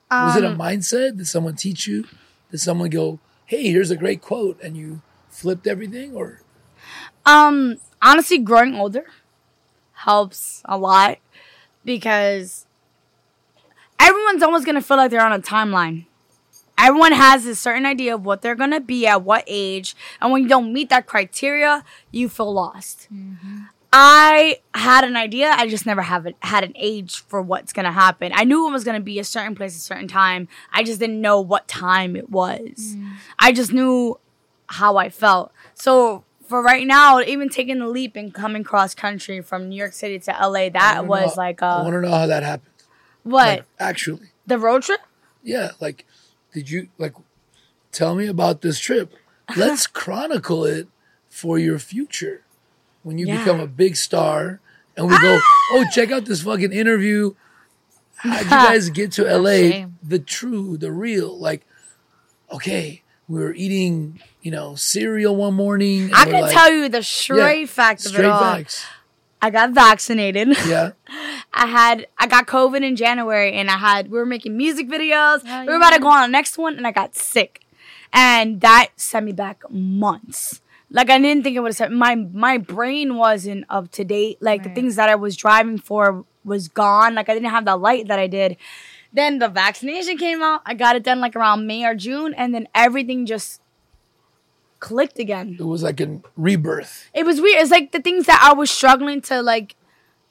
Was 0.09 0.35
it 0.37 0.43
a 0.43 0.49
Um, 0.49 0.57
mindset? 0.57 1.17
Did 1.17 1.27
someone 1.27 1.55
teach 1.55 1.85
you? 1.87 2.05
Did 2.51 2.59
someone 2.59 2.89
go, 2.89 3.19
"Hey, 3.45 3.71
here's 3.71 3.91
a 3.91 3.97
great 3.97 4.21
quote," 4.21 4.59
and 4.61 4.75
you 4.77 5.01
flipped 5.29 5.67
everything, 5.67 6.15
or 6.15 6.41
Um, 7.25 7.77
honestly, 8.01 8.37
growing 8.37 8.75
older 8.75 9.05
helps 9.93 10.61
a 10.65 10.77
lot 10.77 11.17
because 11.85 12.65
everyone's 13.99 14.43
almost 14.43 14.65
gonna 14.65 14.81
feel 14.81 14.97
like 14.97 15.11
they're 15.11 15.21
on 15.25 15.33
a 15.33 15.39
timeline. 15.39 16.05
Everyone 16.77 17.13
has 17.13 17.45
a 17.45 17.55
certain 17.55 17.85
idea 17.85 18.13
of 18.15 18.25
what 18.25 18.41
they're 18.41 18.55
gonna 18.55 18.81
be 18.81 19.07
at 19.07 19.23
what 19.23 19.43
age, 19.47 19.95
and 20.21 20.31
when 20.31 20.43
you 20.43 20.49
don't 20.49 20.73
meet 20.73 20.89
that 20.89 21.05
criteria, 21.07 21.83
you 22.11 22.27
feel 22.27 22.51
lost. 22.53 23.07
I 23.95 24.59
had 24.73 25.03
an 25.03 25.15
idea. 25.15 25.51
I 25.51 25.67
just 25.67 25.85
never 25.85 26.01
have 26.01 26.25
it, 26.25 26.35
had 26.39 26.63
an 26.63 26.73
age 26.75 27.19
for 27.27 27.43
what's 27.43 27.71
gonna 27.73 27.91
happen. 27.91 28.31
I 28.33 28.43
knew 28.43 28.67
it 28.67 28.71
was 28.71 28.83
gonna 28.83 28.99
be 28.99 29.19
a 29.19 29.23
certain 29.23 29.53
place, 29.53 29.77
a 29.77 29.79
certain 29.79 30.07
time. 30.07 30.47
I 30.73 30.83
just 30.83 30.99
didn't 30.99 31.21
know 31.21 31.39
what 31.39 31.67
time 31.67 32.15
it 32.15 32.31
was. 32.31 32.97
I 33.37 33.51
just 33.51 33.71
knew 33.71 34.19
how 34.65 34.97
I 34.97 35.09
felt. 35.09 35.51
So 35.75 36.23
for 36.47 36.63
right 36.63 36.87
now, 36.87 37.19
even 37.19 37.49
taking 37.49 37.77
the 37.77 37.87
leap 37.87 38.15
and 38.15 38.33
coming 38.33 38.63
cross 38.63 38.95
country 38.95 39.41
from 39.41 39.69
New 39.69 39.75
York 39.75 39.93
City 39.93 40.17
to 40.17 40.31
LA, 40.31 40.69
that 40.69 41.05
was 41.05 41.37
like 41.37 41.61
I 41.61 41.67
uh, 41.67 41.83
want 41.83 41.93
to 41.93 42.01
know 42.01 42.15
how 42.15 42.25
that 42.25 42.41
happened. 42.41 42.73
what 43.21 43.47
Like, 43.47 43.65
actually, 43.79 44.29
the 44.47 44.57
road 44.57 44.81
trip. 44.81 45.01
yeah. 45.43 45.71
Like, 45.79 46.07
did 46.51 46.67
you 46.67 46.87
like? 46.97 47.13
Tell 47.91 48.15
me 48.15 48.25
about 48.25 48.61
this 48.61 48.79
trip. 48.79 49.13
Let's 49.55 49.85
chronicle 50.01 50.65
it 50.65 50.87
for 51.29 51.59
your 51.59 51.77
future 51.77 52.43
when 53.03 53.17
you 53.17 53.27
Yeah. 53.27 53.37
become 53.39 53.59
a 53.59 53.67
big 53.67 53.95
star, 53.95 54.59
and 54.97 55.07
we 55.07 55.17
go, 55.19 55.37
ah! 55.39 55.69
"Oh, 55.71 55.85
check 55.93 56.11
out 56.11 56.25
this 56.25 56.41
fucking 56.43 56.71
interview." 56.73 57.33
How'd 58.17 58.43
you 58.43 58.49
guys 58.49 58.89
get 58.89 59.11
to 59.13 59.23
LA? 59.25 59.85
The 60.01 60.19
true, 60.19 60.77
the 60.77 60.91
real. 60.91 61.37
Like, 61.37 61.65
okay, 62.51 63.03
we 63.27 63.39
were 63.39 63.53
eating, 63.53 64.19
you 64.41 64.51
know, 64.51 64.75
cereal 64.75 65.35
one 65.35 65.53
morning. 65.55 66.03
and 66.05 66.15
I 66.15 66.25
we're 66.25 66.31
can 66.31 66.41
like- 66.41 66.53
tell 66.53 66.71
you 66.71 66.89
the 66.89 67.03
straight 67.03 67.61
Yeah, 67.61 67.65
fact 67.67 68.05
of 68.05 68.11
straight 68.11 68.25
it 68.25 68.29
all. 68.31 68.39
facts. 68.41 68.85
I 69.41 69.49
got 69.49 69.71
vaccinated. 69.71 70.55
Yeah. 70.67 70.91
I 71.55 71.67
had 71.67 72.07
I 72.17 72.27
got 72.27 72.47
COVID 72.47 72.81
in 72.83 72.95
January, 72.95 73.51
and 73.53 73.69
I 73.69 73.77
had 73.77 74.09
we 74.09 74.17
were 74.17 74.25
making 74.25 74.55
music 74.57 74.87
videos. 74.89 75.41
Oh, 75.45 75.61
we 75.61 75.67
were 75.67 75.75
about 75.75 75.91
to 75.93 75.99
go 75.99 76.07
on 76.07 76.21
the 76.23 76.27
next 76.31 76.57
one, 76.57 76.77
and 76.77 76.87
I 76.87 76.91
got 76.91 77.15
sick, 77.15 77.61
and 78.13 78.61
that 78.61 78.87
sent 78.95 79.25
me 79.25 79.33
back 79.33 79.61
months. 79.69 80.61
Like 80.93 81.09
I 81.09 81.17
didn't 81.19 81.43
think 81.43 81.57
it 81.57 81.59
would 81.59 81.69
have 81.69 81.75
set 81.75 81.91
my 81.91 82.15
my 82.15 82.57
brain 82.57 83.17
wasn't 83.17 83.65
up 83.69 83.91
to 83.93 84.03
date. 84.05 84.37
Like 84.41 84.63
the 84.63 84.69
things 84.69 84.95
that 84.95 85.09
I 85.09 85.15
was 85.15 85.35
driving 85.35 85.77
for 85.79 86.23
was 86.45 86.67
gone. 86.69 87.15
Like 87.15 87.27
I 87.29 87.33
didn't 87.33 87.49
have 87.49 87.65
the 87.65 87.75
light 87.75 88.07
that 88.07 88.19
I 88.19 88.27
did. 88.27 88.57
Then 89.11 89.39
the 89.39 89.47
vaccination 89.49 90.17
came 90.17 90.41
out. 90.41 90.61
I 90.65 90.73
got 90.75 90.95
it 90.95 91.03
done 91.03 91.19
like 91.19 91.35
around 91.35 91.67
May 91.67 91.83
or 91.85 91.95
June, 91.95 92.33
and 92.35 92.53
then 92.53 92.67
everything 92.73 93.25
just 93.25 93.59
clicked 94.79 95.17
again 95.17 95.55
It 95.59 95.63
was 95.63 95.81
like 95.81 96.01
a 96.01 96.19
rebirth. 96.35 97.09
it 97.13 97.25
was 97.25 97.39
weird. 97.39 97.61
It's 97.61 97.71
like 97.71 97.91
the 97.91 98.01
things 98.01 98.25
that 98.25 98.41
I 98.43 98.53
was 98.53 98.69
struggling 98.69 99.21
to 99.21 99.41
like 99.41 99.75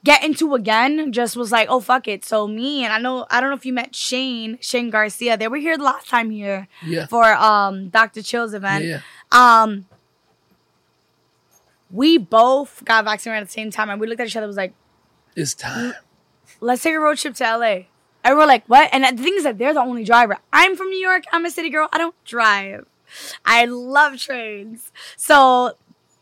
get 0.04 0.22
into 0.22 0.54
again 0.54 1.10
just 1.12 1.36
was 1.36 1.50
like, 1.50 1.68
oh 1.70 1.80
fuck 1.80 2.06
it. 2.06 2.24
So 2.24 2.46
me 2.46 2.84
and 2.84 2.92
I 2.92 2.98
know 2.98 3.26
I 3.30 3.40
don't 3.40 3.50
know 3.50 3.56
if 3.56 3.64
you 3.64 3.72
met 3.72 3.94
Shane, 3.96 4.58
Shane 4.60 4.90
Garcia. 4.90 5.36
They 5.38 5.48
were 5.48 5.56
here 5.56 5.76
the 5.78 5.84
last 5.84 6.08
time 6.08 6.30
here 6.30 6.68
Yeah. 6.84 7.06
for 7.06 7.24
um 7.34 7.88
Dr. 7.88 8.22
Chill's 8.22 8.52
event. 8.52 8.84
Yeah, 8.84 9.00
Um 9.32 9.86
we 11.92 12.18
both 12.18 12.82
got 12.84 13.04
vaccinated 13.04 13.42
at 13.42 13.46
the 13.48 13.52
same 13.52 13.70
time 13.70 13.90
and 13.90 14.00
we 14.00 14.06
looked 14.06 14.20
at 14.20 14.26
each 14.26 14.36
other 14.36 14.44
and 14.44 14.48
was 14.48 14.56
like, 14.56 14.72
It's 15.36 15.54
time. 15.54 15.92
let's 16.60 16.82
take 16.82 16.94
a 16.94 16.98
road 17.00 17.18
trip 17.18 17.34
to 17.36 17.44
LA. 17.56 17.82
And 18.24 18.36
we're 18.38 18.46
like, 18.46 18.64
what? 18.66 18.88
And 18.92 19.04
the 19.18 19.22
thing 19.22 19.34
is 19.36 19.42
that 19.44 19.58
they're 19.58 19.74
the 19.74 19.80
only 19.80 20.04
driver. 20.04 20.38
I'm 20.52 20.76
from 20.76 20.88
New 20.90 20.98
York. 20.98 21.24
I'm 21.32 21.44
a 21.44 21.50
city 21.50 21.70
girl. 21.70 21.88
I 21.92 21.98
don't 21.98 22.14
drive. 22.24 22.86
I 23.44 23.64
love 23.64 24.16
trains. 24.16 24.92
So 25.16 25.72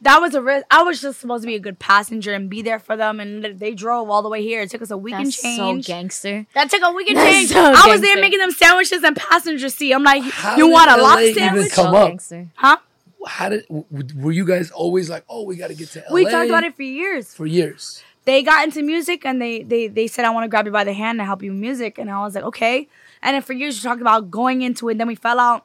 that 0.01 0.19
was 0.19 0.35
a 0.35 0.41
risk. 0.41 0.65
I 0.71 0.83
was 0.83 1.03
just 1.03 1.21
supposed 1.21 1.43
to 1.43 1.47
be 1.47 1.57
a 1.57 1.61
good 1.61 1.79
passenger 1.79 2.33
and 2.33 2.49
be 2.49 2.63
there 2.63 2.79
for 2.79 2.97
them. 2.97 3.21
And 3.21 3.45
they 3.45 3.75
drove 3.75 4.09
all 4.09 4.23
the 4.23 4.31
way 4.31 4.43
here. 4.43 4.63
It 4.63 4.71
took 4.71 4.81
us 4.81 4.91
a 4.91 4.97
week 4.97 5.13
and 5.15 5.27
That's 5.27 5.37
so 5.43 5.49
change. 5.57 5.87
gangster. 5.87 6.47
that 6.55 6.71
took 6.71 6.83
a 6.83 6.91
week 6.91 7.09
and 7.11 7.19
That's 7.19 7.31
change. 7.37 7.51
so 7.51 7.61
I 7.61 7.87
was 7.89 8.01
there 8.01 8.17
making 8.17 8.39
them 8.39 8.51
sandwiches 8.51 9.05
and 9.05 9.15
passenger 9.15 9.69
seat. 9.69 9.93
I'm 9.93 10.03
like, 10.03 10.23
How 10.23 10.57
you 10.57 10.65
did 10.69 10.73
want 10.73 10.91
a 10.91 10.97
LA 10.97 11.03
lobster 11.03 11.23
even 11.27 11.35
sandwich? 11.43 11.73
come 11.73 11.93
so 11.93 11.97
up? 11.99 12.09
gangster. 12.09 12.49
Huh? 12.55 12.79
How 13.27 13.49
did 13.51 13.65
were 13.69 14.33
you 14.33 14.47
guys 14.47 14.71
always 14.71 15.11
like, 15.11 15.25
oh, 15.29 15.45
we 15.45 15.57
got 15.57 15.69
to 15.69 15.75
get 15.75 15.89
to 15.91 16.01
LA? 16.09 16.15
We 16.15 16.25
talked 16.25 16.49
about 16.49 16.65
it 16.65 16.75
for 16.77 16.83
years. 16.83 17.35
for 17.35 17.47
years. 17.47 18.03
they 18.25 18.43
got 18.43 18.65
into 18.65 18.83
music 18.83 19.25
and 19.27 19.41
they 19.41 19.63
they 19.63 19.89
they 19.89 20.07
said 20.07 20.25
I 20.25 20.31
want 20.31 20.45
to 20.45 20.49
grab 20.49 20.67
you 20.67 20.73
by 20.73 20.85
the 20.85 20.93
hand 20.93 21.21
and 21.21 21.27
help 21.27 21.43
you 21.43 21.53
with 21.53 21.61
music 21.61 21.99
and 21.99 22.11
I 22.11 22.21
was 22.23 22.35
like 22.35 22.45
okay 22.45 22.89
and 23.23 23.35
then 23.35 23.43
for 23.43 23.53
years 23.55 23.77
we 23.77 23.83
talked 23.83 24.01
about 24.01 24.31
going 24.31 24.63
into 24.63 24.89
it 24.91 24.99
then 24.99 25.07
we 25.09 25.15
fell 25.15 25.39
out 25.41 25.65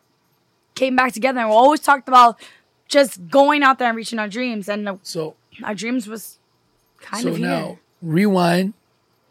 came 0.74 0.96
back 0.96 1.12
together 1.14 1.40
and 1.40 1.50
we 1.50 1.56
always 1.56 1.80
talked 1.82 2.08
about 2.08 2.40
just 2.88 3.28
going 3.30 3.62
out 3.64 3.78
there 3.80 3.88
and 3.90 3.98
reaching 3.98 4.20
our 4.20 4.28
dreams 4.28 4.68
and 4.70 4.88
the, 4.88 5.00
So 5.04 5.36
our 5.64 5.76
dreams 5.76 6.08
was 6.08 6.40
kind 7.02 7.24
so 7.24 7.30
of 7.30 7.38
here. 7.38 7.48
now 7.48 7.80
rewind 8.02 8.74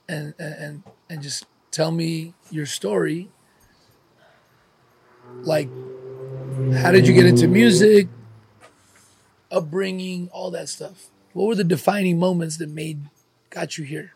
and 0.09 0.35
and 0.39 0.83
and 1.11 1.23
just 1.23 1.47
tell 1.71 1.91
me 1.91 2.35
your 2.51 2.67
story. 2.67 3.31
Like, 5.43 5.69
how 6.75 6.91
did 6.93 7.07
you 7.07 7.15
get 7.15 7.27
into 7.27 7.47
music? 7.49 8.09
Upbringing, 9.51 10.29
all 10.33 10.51
that 10.51 10.69
stuff. 10.69 11.07
What 11.33 11.47
were 11.47 11.55
the 11.55 11.65
defining 11.65 12.19
moments 12.19 12.57
that 12.59 12.69
made 12.69 13.01
got 13.51 13.79
you 13.79 13.85
here? 13.85 14.13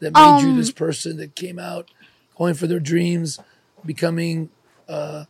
That 0.00 0.14
made 0.14 0.40
you 0.42 0.50
Um, 0.50 0.56
this 0.56 0.70
person 0.70 1.16
that 1.18 1.34
came 1.34 1.58
out, 1.58 1.90
going 2.36 2.54
for 2.54 2.66
their 2.66 2.78
dreams, 2.80 3.38
becoming 3.84 4.48
a 4.86 5.26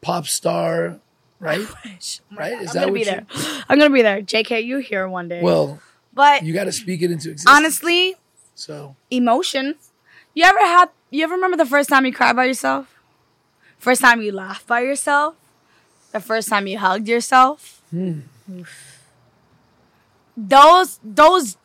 pop 0.00 0.26
star, 0.26 0.98
right? 1.38 1.66
Right? 2.36 2.60
Is 2.60 2.70
I'm 2.70 2.74
that 2.74 2.80
gonna 2.80 2.92
be 2.92 2.98
you? 3.00 3.04
there. 3.06 3.26
I'm 3.68 3.78
gonna 3.78 3.94
be 3.94 4.02
there. 4.02 4.20
JK, 4.22 4.64
you 4.64 4.78
here 4.78 5.08
one 5.08 5.28
day. 5.28 5.40
Well, 5.42 5.80
but 6.12 6.42
you 6.42 6.52
got 6.52 6.64
to 6.64 6.72
speak 6.72 7.00
it 7.02 7.10
into 7.10 7.30
existence. 7.30 7.56
honestly, 7.56 8.16
so 8.54 8.96
emotion. 9.10 9.76
You 10.34 10.44
ever 10.44 10.58
had? 10.58 10.86
You 11.10 11.24
ever 11.24 11.34
remember 11.34 11.56
the 11.56 11.66
first 11.66 11.88
time 11.88 12.04
you 12.06 12.12
cried 12.12 12.34
by 12.36 12.44
yourself? 12.46 12.94
First 13.78 14.00
time 14.00 14.20
you 14.22 14.32
laughed 14.32 14.66
by 14.66 14.80
yourself? 14.80 15.36
The 16.12 16.20
first 16.20 16.48
time 16.48 16.66
you 16.66 16.78
hugged 16.78 17.08
yourself? 17.08 17.82
Hmm. 17.90 18.20
Those 20.36 21.00
those 21.02 21.56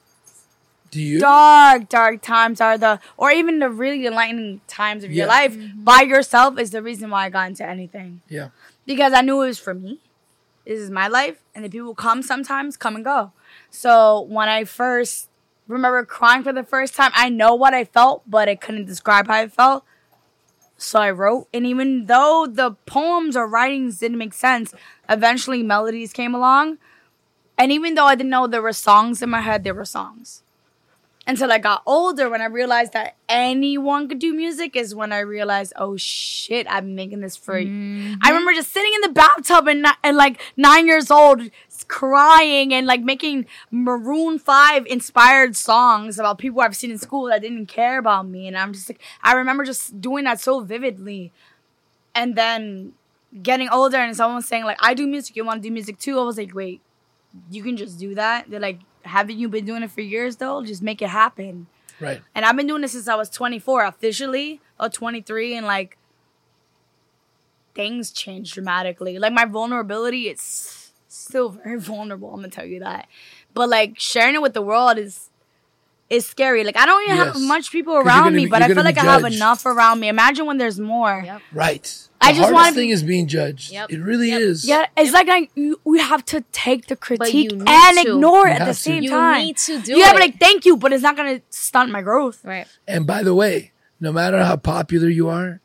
do 0.92 1.02
you? 1.02 1.20
dark, 1.20 1.90
dark 1.90 2.22
times 2.22 2.62
are 2.62 2.78
the, 2.78 3.00
or 3.18 3.32
even 3.32 3.60
the 3.60 3.70
really 3.70 4.06
enlightening 4.08 4.62
times 4.68 5.04
of 5.04 5.12
your 5.12 5.28
Yeah. 5.28 5.32
life 5.34 5.54
mm-hmm. 5.56 5.84
by 5.84 6.02
yourself 6.02 6.58
is 6.58 6.72
the 6.72 6.82
reason 6.82 7.10
why 7.10 7.26
I 7.26 7.30
got 7.30 7.50
into 7.50 7.66
anything. 7.66 8.22
Yeah. 8.30 8.50
Because 8.86 9.14
I 9.14 9.22
knew 9.22 9.42
it 9.42 9.48
was 9.48 9.60
for 9.60 9.74
me. 9.74 10.00
This 10.66 10.80
is 10.80 10.90
my 10.90 11.08
life, 11.08 11.42
and 11.56 11.64
the 11.64 11.70
people 11.70 11.96
come 11.96 12.22
sometimes, 12.22 12.76
come 12.76 12.96
and 12.96 13.04
go. 13.06 13.32
So 13.70 14.22
when 14.22 14.50
I 14.50 14.66
first 14.66 15.30
remember 15.68 16.04
crying 16.06 16.44
for 16.44 16.52
the 16.52 16.64
first 16.64 16.94
time, 16.96 17.12
I 17.14 17.30
know 17.30 17.56
what 17.56 17.74
I 17.74 17.86
felt, 17.86 18.24
but 18.28 18.50
I 18.50 18.56
couldn't 18.56 18.86
describe 18.86 19.28
how 19.28 19.36
I 19.36 19.48
felt. 19.48 19.86
So 20.78 21.00
I 21.00 21.10
wrote, 21.12 21.48
and 21.54 21.66
even 21.66 22.06
though 22.06 22.48
the 22.50 22.72
poems 22.86 23.36
or 23.36 23.48
writings 23.48 23.98
didn't 23.98 24.20
make 24.20 24.34
sense, 24.34 24.74
eventually 25.10 25.64
melodies 25.64 26.14
came 26.14 26.36
along. 26.36 26.78
And 27.58 27.72
even 27.72 27.96
though 27.96 28.06
I 28.06 28.16
didn't 28.16 28.30
know 28.30 28.46
there 28.46 28.62
were 28.62 28.74
songs 28.74 29.22
in 29.22 29.30
my 29.30 29.42
head, 29.42 29.64
there 29.64 29.74
were 29.74 29.86
songs 29.86 30.44
until 31.28 31.52
I 31.52 31.58
got 31.58 31.84
older 31.86 32.30
when 32.30 32.42
I 32.42 32.46
realized 32.46 32.94
that 32.94 33.18
anyone 33.28 34.08
could 34.08 34.20
do 34.20 34.34
music 34.34 34.78
is 34.78 34.96
when 34.96 35.12
I 35.12 35.20
realized, 35.20 35.74
oh 35.76 35.98
shit, 35.98 36.66
i 36.72 36.78
am 36.78 36.96
making 36.96 37.20
this 37.20 37.36
for. 37.36 37.56
Mm-hmm. 37.56 38.16
I 38.22 38.30
remember 38.30 38.54
just 38.54 38.72
sitting 38.72 38.94
in 38.96 39.02
the 39.02 39.10
bathtub 39.10 39.68
and, 39.68 39.86
and 40.04 40.16
like 40.16 40.42
nine 40.56 40.88
years 40.88 41.12
old, 41.12 41.42
crying 41.90 42.74
and 42.74 42.88
like 42.88 43.02
making 43.02 43.46
Maroon 43.70 44.40
Five 44.40 44.86
inspired 44.88 45.58
songs 45.58 46.18
about 46.18 46.38
people 46.38 46.62
I've 46.62 46.76
seen 46.76 46.92
in 46.92 46.98
school 46.98 47.28
that 47.28 47.42
didn't 47.42 47.68
care 47.68 48.00
about 48.00 48.28
me, 48.28 48.48
and 48.48 48.58
I'm 48.58 48.72
just 48.72 48.90
like, 48.90 49.02
I 49.22 49.34
remember 49.34 49.66
just 49.66 50.00
doing 50.00 50.24
that 50.24 50.40
so 50.40 50.62
vividly, 50.62 51.34
and 52.16 52.36
then 52.36 52.94
getting 53.44 53.68
older 53.68 53.98
and 53.98 54.16
someone 54.16 54.42
saying 54.42 54.64
like, 54.64 54.78
I 54.80 54.94
do 54.94 55.06
music, 55.06 55.36
you 55.36 55.44
want 55.44 55.62
to 55.62 55.68
do 55.68 55.74
music 55.74 56.00
too? 56.00 56.18
I 56.20 56.24
was 56.24 56.38
like, 56.38 56.56
wait, 56.56 56.82
you 57.52 57.62
can 57.62 57.76
just 57.76 58.00
do 58.00 58.16
that? 58.16 58.50
They're 58.50 58.62
like, 58.62 58.80
haven't 59.08 59.38
you 59.38 59.50
been 59.50 59.66
doing 59.66 59.84
it 59.84 59.92
for 59.92 60.02
years 60.02 60.38
though? 60.38 60.64
Just 60.64 60.82
make 60.82 61.02
it 61.02 61.10
happen. 61.10 61.68
Right. 62.00 62.22
And 62.36 62.46
I've 62.46 62.56
been 62.56 62.68
doing 62.68 62.82
this 62.82 62.92
since 62.92 63.08
I 63.08 63.16
was 63.16 63.30
24 63.30 63.86
officially, 63.86 64.62
or 64.80 64.88
23, 64.90 65.56
and 65.56 65.66
like 65.66 65.98
things 67.74 68.12
change 68.12 68.54
dramatically. 68.54 69.20
Like 69.20 69.34
my 69.34 69.46
vulnerability, 69.46 70.28
it's 70.30 70.92
still 71.08 71.50
very 71.64 71.80
vulnerable. 71.80 72.30
I'm 72.30 72.38
gonna 72.38 72.50
tell 72.50 72.66
you 72.66 72.80
that. 72.82 73.08
But 73.54 73.70
like 73.70 74.00
sharing 74.00 74.36
it 74.36 74.42
with 74.42 74.54
the 74.54 74.62
world 74.62 74.98
is 74.98 75.30
is 76.10 76.26
scary. 76.26 76.64
Like 76.64 76.78
I 76.78 76.86
don't 76.86 77.04
even 77.04 77.18
have 77.18 77.42
much 77.42 77.72
people 77.72 77.96
around 77.96 78.24
gonna 78.26 78.32
me, 78.38 78.46
be- 78.46 78.52
but 78.52 78.62
I 78.62 78.68
feel 78.68 78.84
like 78.84 78.96
be 78.96 79.02
I 79.02 79.06
have 79.06 79.26
enough 79.26 79.66
around 79.66 80.00
me. 80.00 80.08
Imagine 80.08 80.46
when 80.46 80.58
there's 80.58 80.80
more. 80.80 81.22
Yep. 81.26 81.42
Right. 81.54 82.07
I 82.20 82.32
the 82.32 82.38
just 82.40 82.42
hardest 82.42 82.54
wanna 82.54 82.72
be- 82.72 82.76
thing 82.82 82.90
is 82.90 83.04
being 83.04 83.28
judged. 83.28 83.72
Yep. 83.72 83.92
It 83.92 84.00
really 84.02 84.30
Yep. 84.30 84.42
is. 84.42 84.66
Yeah, 84.68 84.86
it's 84.98 85.12
like 85.14 85.52
you, 85.56 85.80
we 85.84 86.00
have 86.00 86.26
to 86.26 86.42
take 86.52 86.88
the 86.88 86.96
critique 86.96 87.52
and 87.52 87.66
to. 87.98 88.02
ignore 88.02 88.48
it 88.48 88.52
at 88.54 88.60
the 88.60 88.66
have 88.66 88.76
to. 88.76 88.82
same 88.82 89.04
You 89.04 89.10
time. 89.12 89.38
need 89.46 89.58
to 89.58 89.80
do 89.82 89.92
you 89.94 90.04
gotta 90.04 90.20
like, 90.20 90.40
thank 90.40 90.66
you, 90.66 90.78
but 90.78 90.92
it's 90.94 91.04
not 91.04 91.16
gonna 91.16 91.42
stunt 91.50 91.92
my 91.92 92.02
growth. 92.02 92.44
Right. 92.44 92.68
And 92.88 93.06
by 93.06 93.24
the 93.24 93.36
way, 93.36 93.72
no 94.00 94.12
matter 94.12 94.44
how 94.44 94.56
popular 94.56 95.10
you 95.10 95.30
are, 95.30 95.60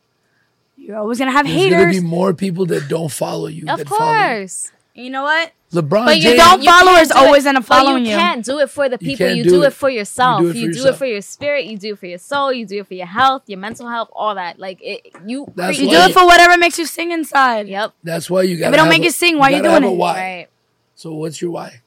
You're 0.76 0.98
always 0.98 1.18
gonna 1.18 1.30
have 1.32 1.46
haters. 1.46 1.70
there's 1.70 1.82
gonna 1.96 2.00
be 2.02 2.06
more 2.06 2.34
people 2.34 2.66
that 2.66 2.88
don't 2.88 3.10
follow 3.10 3.46
you. 3.46 3.64
Of 3.68 3.78
that 3.78 3.88
follow 3.88 4.12
you. 4.12 4.38
course. 4.38 4.72
You 4.94 5.10
know 5.10 5.22
what? 5.22 5.52
LeBron 5.72 6.04
But 6.04 6.16
you 6.18 6.22
James. 6.22 6.36
don't 6.38 6.62
follow 6.64 6.92
is 6.98 7.08
do 7.08 7.14
always 7.16 7.46
it- 7.46 7.48
end 7.48 7.56
up 7.58 7.64
following 7.64 8.04
you. 8.04 8.10
you. 8.12 8.16
can't 8.18 8.44
do 8.44 8.58
it 8.58 8.68
for 8.68 8.90
the 8.90 8.98
people. 8.98 9.24
can't 9.26 9.38
You 9.38 9.44
do 9.44 9.50
do, 9.50 9.62
it. 9.62 9.68
it. 9.68 9.72
for 9.72 9.88
yourself. 9.88 10.42
You 10.42 10.48
You 10.48 10.52
do 10.52 10.60
do, 10.60 10.64
it 10.66 10.68
it, 10.68 10.74
for 10.74 10.82
yourself. 10.84 10.98
for 10.98 11.06
your 11.06 11.22
spirit. 11.22 11.64
You 11.64 11.78
do 11.78 11.92
it 11.94 11.98
for 11.98 12.06
your 12.06 12.18
soul. 12.18 12.52
You 12.52 12.66
do 12.66 12.80
it 12.80 12.86
for 12.88 12.94
your 12.94 13.06
health, 13.06 13.42
your 13.46 13.58
mental 13.58 13.88
health, 13.88 14.10
all 14.14 14.34
that. 14.34 14.58
Like 14.58 14.80
it, 14.82 15.06
you. 15.26 15.50
That's 15.54 15.78
You 15.78 15.88
do 15.88 15.96
it 15.96 16.12
for 16.12 16.26
whatever 16.26 16.58
makes 16.58 16.78
you 16.78 16.84
sing 16.84 17.10
inside. 17.10 17.68
Yep. 17.68 17.94
That's 18.04 18.28
why 18.28 18.42
you 18.42 18.58
got. 18.58 18.74
it 18.74 18.76
don't 18.76 18.90
make 18.90 19.02
you 19.02 19.10
sing, 19.10 19.38
why 19.38 19.48
you 19.50 19.62
doing 19.62 19.82
it? 19.82 19.96
Why? 19.96 20.14
Right. 20.14 20.48
So 20.94 21.14
what's 21.14 21.40
your 21.40 21.52
why? 21.52 21.80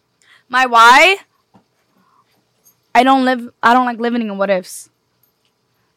My 0.50 0.66
why? 0.66 1.18
I 2.96 3.04
don't 3.04 3.26
live. 3.26 3.50
I 3.62 3.74
don't 3.74 3.86
like 3.86 4.00
living 4.00 4.22
in 4.22 4.38
what 4.38 4.50
ifs. 4.50 4.90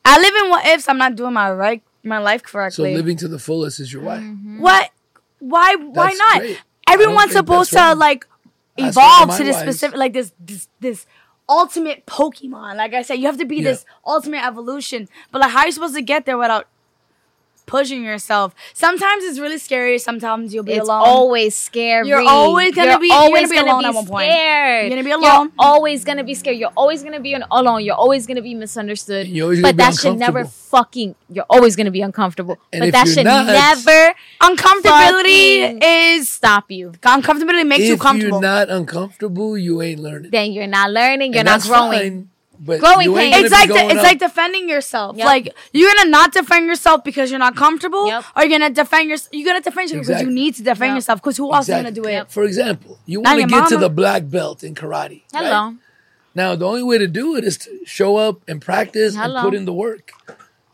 I 0.05 0.19
live 0.19 0.45
in 0.45 0.51
what 0.51 0.67
ifs. 0.67 0.89
I'm 0.89 0.99
not 0.99 1.17
doing 1.17 1.33
my 1.33 1.51
right 1.51 1.83
my 2.03 2.19
life 2.19 2.43
correctly. 2.43 2.93
So 2.93 2.97
living 2.97 3.17
to 3.19 3.29
the 3.29 3.39
fullest 3.39 3.81
is 3.81 3.93
your 3.93 4.03
why. 4.03 4.19
Mm-hmm. 4.19 4.61
what? 4.61 4.91
Why? 5.39 5.77
Why 5.77 6.07
That's 6.09 6.19
not? 6.19 6.39
great. 6.41 6.63
Everyone's 6.93 7.33
supposed 7.33 7.73
to 7.73 7.95
like 7.95 8.27
That's 8.77 8.97
one 8.97 9.05
of 9.05 9.13
evolve 9.29 9.37
to 9.39 9.45
this 9.45 9.57
whys. 9.57 9.63
specific, 9.65 9.97
like 9.99 10.13
this, 10.13 10.33
this, 10.39 10.69
this 10.81 11.07
ultimate 11.49 12.07
Pokemon. 12.07 12.77
Like 12.77 12.95
I 12.95 13.03
said, 13.03 13.15
you 13.15 13.27
have 13.27 13.39
to 13.39 13.45
be 13.45 13.57
Yeah. 13.57 13.71
this 13.71 13.85
ultimate 14.07 14.45
evolution. 14.45 15.09
But 15.33 15.41
like, 15.43 15.51
how 15.51 15.61
are 15.61 15.67
you 15.67 15.73
supposed 15.73 15.95
to 15.95 16.03
get 16.03 16.27
there 16.27 16.39
without 16.39 16.67
pushing 17.69 18.03
yourself? 18.03 18.55
Sometimes 18.75 19.23
it's 19.25 19.39
really 19.39 19.59
scary. 19.59 19.99
Sometimes 19.99 20.53
you'll 20.53 20.65
be 20.65 20.73
It's 20.73 20.89
alone. 20.89 21.03
always 21.07 21.55
scary. 21.55 22.09
You're 22.09 22.21
always 22.27 22.75
gonna 22.75 22.91
You're 22.93 22.99
be- 22.99 23.07
you're 23.09 23.15
gonna 23.17 23.25
always 23.27 23.51
be 23.51 23.57
gonna 23.57 23.71
alone 23.71 23.83
be 23.83 23.89
at 23.89 23.95
one 23.95 24.07
point. 24.07 24.31
scared. 24.33 24.83
You're 24.83 24.91
gonna 24.91 25.05
be 25.05 25.11
You're 25.11 25.19
alone. 25.37 25.53
always 25.59 26.05
gonna 26.05 26.25
be 26.25 26.35
scared. 26.35 26.57
You're 26.57 26.73
always 26.77 27.03
gonna 27.05 27.21
be 27.21 27.37
alone. 27.51 27.85
You're 27.85 27.95
always 27.95 28.27
gonna 28.27 28.43
be 28.43 28.55
misunderstood. 28.55 29.29
You're 29.29 29.61
but 29.63 29.77
be 29.77 29.83
that 29.83 29.95
should 29.95 30.19
never 30.19 30.45
fucking. 30.45 31.15
You're 31.31 31.47
always 31.49 31.77
gonna 31.77 31.91
be 31.93 32.01
uncomfortable. 32.03 32.57
And 32.73 32.81
but 32.81 32.89
if 32.89 32.93
that 32.95 33.07
you're 33.07 33.15
should 33.15 33.25
not- 33.25 33.47
never 33.47 34.15
Uncomfortability 34.43 35.79
is 35.83 36.29
stop 36.29 36.71
you. 36.71 36.93
uncomfortability 37.03 37.67
makes 37.67 37.85
you 37.85 37.97
comfortable. 37.97 38.39
if 38.39 38.43
you're 38.43 38.51
not 38.51 38.71
uncomfortable, 38.71 39.57
you 39.59 39.83
ain't 39.83 40.01
learning. 40.01 40.31
Then 40.31 40.53
you're 40.53 40.67
not 40.67 40.91
learning. 40.91 41.33
You're 41.33 41.41
And 41.41 41.47
not 41.47 41.61
that's 41.61 41.67
growing. 41.69 41.99
fine, 41.99 42.29
but 42.61 42.81
Growing 42.81 43.03
you 43.03 43.19
ain't 43.19 43.35
pains. 43.35 43.35
gonna 43.35 43.45
it's 43.47 43.53
like 43.53 43.69
the, 43.69 43.75
going 43.75 43.91
it's 43.91 43.99
up. 44.01 44.05
like 44.05 44.19
defending 44.19 44.69
yourself. 44.69 45.17
Yep. 45.17 45.27
Like 45.27 45.55
you're 45.73 45.93
gonna 45.95 46.11
not 46.11 46.33
defend 46.33 46.67
yourself 46.67 47.05
because 47.05 47.31
you're 47.31 47.39
not 47.39 47.57
comfortable, 47.57 48.07
Yep. 48.09 48.25
or 48.37 48.45
you're 48.45 48.59
gonna 48.59 48.71
defend 48.75 49.09
yourself. 49.11 49.29
You're 49.33 49.47
gonna 49.47 49.61
defend 49.61 49.91
yourself 49.91 50.07
because 50.07 50.23
you 50.23 50.31
need 50.31 50.55
to 50.57 50.63
defend 50.63 50.91
Yep. 50.91 50.97
yourself. 50.97 51.21
Because 51.21 51.37
who 51.37 51.53
else 51.55 51.65
is 51.67 51.69
Exactly. 51.71 52.01
gonna 52.01 52.09
do 52.17 52.23
it? 52.23 52.31
For 52.31 52.45
example, 52.45 52.99
you 53.07 53.21
want 53.21 53.35
to 53.37 53.41
your 53.41 53.49
get 53.49 53.69
to 53.71 53.77
the 53.77 53.89
black 53.91 54.29
belt 54.29 54.63
in 54.65 54.75
karate. 54.75 54.91
right? 54.91 55.23
Hello. 55.35 55.75
Now, 56.35 56.55
the 56.55 56.67
only 56.67 56.83
way 56.83 56.99
to 56.99 57.07
do 57.09 57.37
it 57.37 57.45
is 57.45 57.57
to 57.59 57.71
show 57.85 58.17
up 58.17 58.41
and 58.49 58.61
practice 58.61 59.15
Hello. 59.17 59.37
and 59.37 59.45
put 59.45 59.55
in 59.55 59.65
the 59.65 59.73
work. 59.73 60.13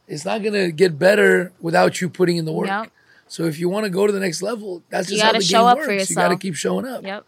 It's 0.07 0.25
not 0.25 0.43
gonna 0.43 0.71
get 0.71 0.99
better 0.99 1.53
without 1.61 2.01
you 2.01 2.09
putting 2.11 2.37
in 2.37 2.45
the 2.45 2.53
work. 2.53 2.69
Yep. 2.69 2.91
So 3.29 3.45
if 3.45 3.59
you 3.59 3.69
want 3.69 3.85
to 3.85 3.91
go 3.91 4.07
to 4.07 4.13
the 4.13 4.21
next 4.21 4.43
level, 4.43 4.83
that's 4.91 5.09
just 5.09 5.21
how 5.23 5.29
gotta 5.29 5.39
the 5.39 5.45
show 5.45 5.59
game 5.61 5.67
up 5.67 5.77
works. 5.79 5.87
for 5.87 6.11
You 6.13 6.17
got 6.17 6.29
to 6.29 6.37
keep 6.37 6.55
showing 6.55 6.87
up. 6.87 7.03
Yep. 7.03 7.25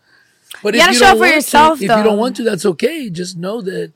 But 0.62 0.74
You 0.74 0.80
if 0.80 0.84
gotta 0.86 0.92
you 0.92 0.98
show 0.98 1.04
don't 1.06 1.10
up 1.12 1.16
for 1.16 1.20
want 1.22 1.34
yourself, 1.34 1.78
to, 1.78 1.84
if 1.86 1.90
you 1.96 2.02
don't 2.04 2.18
want 2.18 2.36
to, 2.36 2.42
that's 2.44 2.66
okay. 2.66 3.08
Just 3.10 3.36
know 3.38 3.60
that 3.62 3.92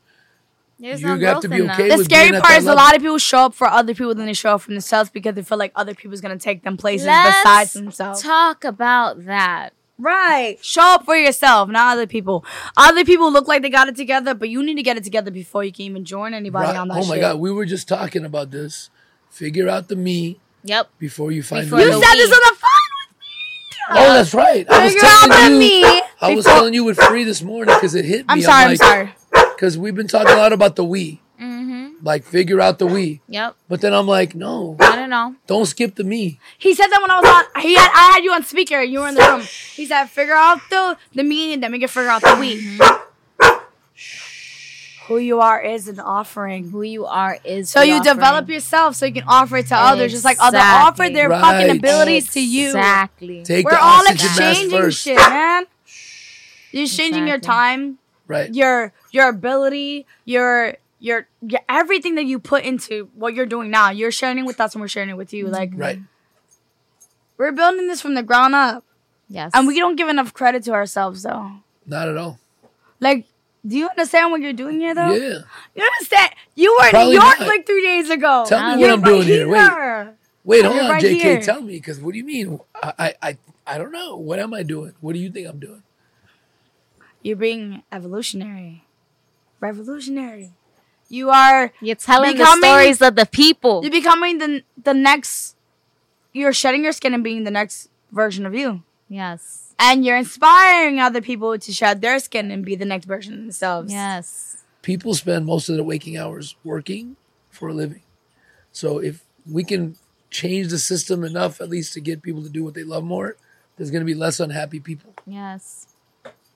There's 0.81 1.01
You 1.03 1.07
no 1.09 1.13
have 1.13 1.21
growth 1.21 1.43
to 1.43 1.49
be 1.49 1.57
in 1.57 1.71
okay 1.71 1.89
that. 1.89 1.99
The 1.99 2.05
scary 2.05 2.31
being 2.31 2.35
at 2.37 2.43
part 2.43 2.53
that 2.55 2.59
is 2.63 2.67
a 2.67 2.75
lot 2.75 2.97
of 2.97 3.03
people 3.03 3.19
show 3.19 3.41
up 3.47 3.55
for 3.55 3.67
other 3.67 3.95
people 3.95 4.15
than 4.15 4.27
they 4.27 4.33
show 4.33 4.55
up 4.55 4.63
for 4.63 4.71
themselves 4.71 5.11
because 5.11 5.35
they 5.35 5.43
feel 5.43 5.59
like 5.59 5.73
other 5.77 5.95
people's 5.95 6.21
gonna 6.21 6.39
take 6.39 6.63
them 6.63 6.77
places 6.77 7.07
Let's 7.07 7.39
besides 7.43 7.73
themselves. 7.75 8.23
talk 8.23 8.65
about 8.65 9.27
that. 9.27 9.71
right. 9.99 10.57
Show 10.65 10.81
up 10.95 11.05
for 11.05 11.15
yourself, 11.17 11.69
not 11.69 11.93
other 11.93 12.07
people. 12.07 12.43
Other 12.79 13.05
people 13.05 13.31
look 13.31 13.47
like 13.47 13.61
they 13.61 13.69
got 13.69 13.89
it 13.89 13.97
together, 13.97 14.33
but 14.33 14.49
you 14.49 14.63
need 14.63 14.77
to 14.77 14.83
get 14.83 14.97
it 14.97 15.05
together 15.05 15.31
before 15.31 15.63
you 15.63 15.73
can 15.73 15.83
even 15.85 16.05
join 16.07 16.33
anybody 16.33 16.69
Right. 16.69 16.77
on 16.77 16.89
that 16.89 16.97
Oh 16.97 17.01
shit. 17.03 17.09
my 17.11 17.19
God, 17.19 17.39
we 17.39 17.53
were 17.53 17.67
just 17.67 17.87
talking 17.87 18.25
about 18.25 18.51
this. 18.51 18.89
Figure 19.29 19.69
out 19.69 19.89
the 19.89 19.97
me 19.97 20.41
Yep. 20.65 20.89
before 20.99 21.31
you 21.33 21.43
find 21.43 21.67
Before 21.67 21.79
the 21.81 21.85
You 21.85 21.91
the 21.93 21.99
me. 21.99 22.03
said 22.07 22.15
this 22.15 22.33
on 22.33 22.41
the 22.41 22.57
phone 22.57 22.91
with 22.97 23.19
me. 23.19 24.07
Oh, 24.09 24.13
that's 24.15 24.33
right. 24.35 24.67
I 24.71 24.85
was 24.85 24.93
Figure 24.95 25.07
out 25.09 25.29
telling 25.31 25.59
the 25.59 25.65
you. 25.67 25.83
me 25.83 26.03
I 26.23 26.35
was 26.35 26.45
before- 26.45 26.59
telling 26.59 26.75
you 26.75 26.85
with 26.85 26.99
free 26.99 27.25
this 27.25 27.43
morning 27.43 27.75
because 27.75 27.95
it 27.95 28.07
hit 28.07 28.21
me. 28.21 28.25
I'm 28.29 28.41
sorry, 28.41 28.65
I'm 28.71 28.77
sorry. 28.77 29.15
Because 29.61 29.77
we've 29.77 29.95
been 29.95 30.09
talking 30.09 30.33
a 30.33 30.37
lot 30.39 30.55
about 30.55 30.77
the 30.77 30.85
we, 30.87 31.21
Mm-hmm. 31.39 32.03
like 32.03 32.25
figure 32.25 32.63
out 32.63 32.79
the 32.79 32.87
we. 32.87 33.21
Yep. 33.29 33.57
But 33.69 33.83
then 33.83 33.93
I'm 33.93 34.07
like, 34.07 34.35
no, 34.35 34.75
I 34.81 34.97
don't 34.97 35.11
know. 35.11 35.35
don't 35.47 35.67
skip 35.67 35.97
the 35.97 36.05
me. 36.05 36.39
He 36.57 36.75
said 36.75 36.87
that 36.89 36.99
when 37.03 37.11
I 37.11 37.21
was 37.21 37.29
on. 37.29 37.63
He 37.63 37.75
had. 37.75 37.91
I 37.95 38.13
had 38.15 38.25
you 38.25 38.33
on 38.33 38.43
speaker. 38.43 38.81
You 38.81 39.01
were 39.01 39.09
in 39.09 39.17
the 39.17 39.21
room. 39.23 39.41
He 39.75 39.85
said, 39.85 40.07
"Figure 40.07 40.33
out 40.35 40.61
the 40.71 40.97
the 41.15 41.23
me, 41.23 41.53
and 41.53 41.63
then 41.63 41.73
we 41.73 41.79
can 41.79 41.89
figure 41.89 42.09
out 42.09 42.23
the 42.23 42.37
we." 42.41 42.79
Who 45.09 45.19
you 45.19 45.41
are 45.41 45.61
is 45.61 45.89
an 45.89 46.01
offering. 46.01 46.71
Who 46.71 46.81
you 46.83 47.05
are 47.05 47.37
is 47.45 47.69
So 47.71 47.83
you 47.83 47.97
offering. 47.97 48.15
develop 48.17 48.49
yourself 48.49 48.97
so 48.97 49.05
you 49.07 49.13
can 49.13 49.25
offer 49.27 49.59
it 49.59 49.67
to 49.67 49.77
others, 49.77 50.13
just 50.13 50.25
like 50.25 50.39
other 50.41 50.57
Exactly. 50.57 51.05
offer 51.05 51.13
their 51.13 51.29
Right. 51.29 51.41
fucking 51.41 51.77
abilities 51.77 52.31
to 52.33 52.41
you. 52.41 52.69
Exactly. 52.69 53.43
Take 53.43 53.65
We're 53.67 53.73
the 53.73 53.83
all 53.83 54.01
oxygen 54.09 54.27
mask 54.27 54.41
exchanging 54.41 54.79
first. 54.79 55.03
shit, 55.03 55.17
man. 55.17 55.65
You're 56.73 56.85
exchanging 56.85 57.27
your 57.27 57.39
time, 57.41 57.99
Right. 58.29 58.55
your 58.55 58.93
your 59.13 59.29
ability, 59.29 60.07
your 60.25 60.75
your, 61.03 61.27
your 61.41 61.61
everything 61.69 62.15
that 62.17 62.27
you 62.27 62.39
put 62.39 62.63
into 62.63 63.09
what 63.15 63.35
you're 63.35 63.47
doing 63.47 63.71
now. 63.71 63.89
You're 63.91 64.11
sharing 64.11 64.39
it 64.39 64.45
with 64.45 64.61
us, 64.61 64.75
and 64.75 64.83
we're 64.83 64.89
sharing 64.89 65.09
it 65.09 65.17
with 65.17 65.33
you. 65.33 65.45
Mm-hmm. 65.47 65.55
Like 65.55 65.71
Right. 65.75 65.99
we're 67.39 67.53
building 67.53 67.89
this 67.89 68.01
from 68.03 68.15
the 68.15 68.23
ground 68.23 68.55
up, 68.55 68.85
Yes. 69.29 69.51
and 69.55 69.67
we 69.67 69.79
don't 69.79 69.97
give 69.97 70.09
enough 70.09 70.35
credit 70.35 70.63
to 70.65 70.73
ourselves, 70.73 71.23
though. 71.23 71.53
Not 71.87 72.09
at 72.09 72.17
all. 72.19 72.39
Like, 73.01 73.27
do 73.67 73.77
you 73.79 73.89
understand 73.89 74.31
what 74.31 74.43
you're 74.43 74.53
doing 74.53 74.81
here, 74.81 74.95
though? 74.95 75.13
Yeah. 75.13 75.39
You 75.75 75.85
understand? 75.85 76.31
You 76.55 76.77
were 76.79 76.89
in 76.89 77.07
New 77.09 77.13
York 77.15 77.39
not. 77.41 77.49
like 77.49 77.65
three 77.67 77.83
days 77.83 78.11
ago. 78.11 78.45
Tell 78.47 78.61
me 78.61 78.71
what 78.73 78.81
You're 78.81 78.91
I'm 78.93 79.03
doing 79.03 79.23
here. 79.23 79.49
Wait. 79.49 79.59
here. 79.59 80.15
Wait, 80.45 80.65
hold 80.65 80.79
on, 80.81 80.91
right 80.91 81.03
JK. 81.03 81.21
here. 81.21 81.41
Tell 81.41 81.63
me, 81.63 81.75
because 81.75 81.99
what 82.01 82.13
do 82.13 82.19
you 82.19 82.25
mean? 82.25 82.61
I, 82.75 82.93
I, 82.99 83.15
I, 83.23 83.39
I 83.67 83.79
don't 83.79 83.93
know. 83.93 84.17
What 84.17 84.39
am 84.39 84.53
I 84.53 84.63
doing? 84.63 84.93
What 85.01 85.13
do 85.15 85.19
you 85.19 85.31
think 85.31 85.47
I'm 85.49 85.59
doing? 85.59 85.83
You're 87.23 87.37
being 87.37 87.83
evolutionary, 87.93 88.85
revolutionary. 89.61 90.53
You 91.09 91.31
are 91.31 91.73
You're 91.81 91.97
telling 91.97 92.37
Becoming- 92.37 92.61
the 92.61 92.67
stories 92.67 93.03
of 93.03 93.17
the 93.17 93.27
people. 93.27 93.83
you're 93.83 93.91
becoming 93.91 94.39
the 94.39 94.63
the 94.83 94.95
next. 94.95 95.57
You're 96.33 96.53
shedding 96.53 96.85
your 96.85 96.93
skin 96.93 97.13
and 97.15 97.25
being 97.25 97.43
the 97.45 97.51
next 97.51 97.89
version 98.13 98.47
of 98.47 98.55
you, 98.55 98.83
Yes. 99.09 99.75
and 99.81 100.05
you're 100.05 100.17
inspiring 100.17 101.01
other 101.01 101.21
people 101.21 101.59
to 101.59 101.73
shed 101.73 102.01
their 102.01 102.21
skin 102.21 102.51
and 102.53 102.65
be 102.65 102.77
the 102.77 102.85
next 102.85 103.07
version 103.07 103.35
of 103.35 103.41
themselves. 103.41 103.93
Yes. 103.93 104.63
People 104.83 105.15
spend 105.15 105.47
most 105.47 105.69
of 105.69 105.75
their 105.75 105.85
waking 105.85 106.17
hours 106.17 106.55
working 106.63 107.17
for 107.51 107.69
a 107.69 107.75
living. 107.75 108.03
So 108.73 108.99
if 108.99 109.25
we 109.45 109.65
can 109.65 109.97
change 110.31 110.69
the 110.69 110.79
system 110.79 111.25
enough, 111.25 111.61
at 111.61 111.69
least 111.69 111.93
to 111.95 112.01
get 112.01 112.23
people 112.23 112.43
to 112.45 112.49
do 112.49 112.63
what 112.63 112.75
they 112.75 112.85
love 112.85 113.03
more, 113.03 113.37
there's 113.77 113.91
going 113.91 114.01
to 114.03 114.07
be 114.07 114.15
less 114.15 114.39
unhappy 114.39 114.79
people. 114.79 115.13
Yes. 115.27 115.87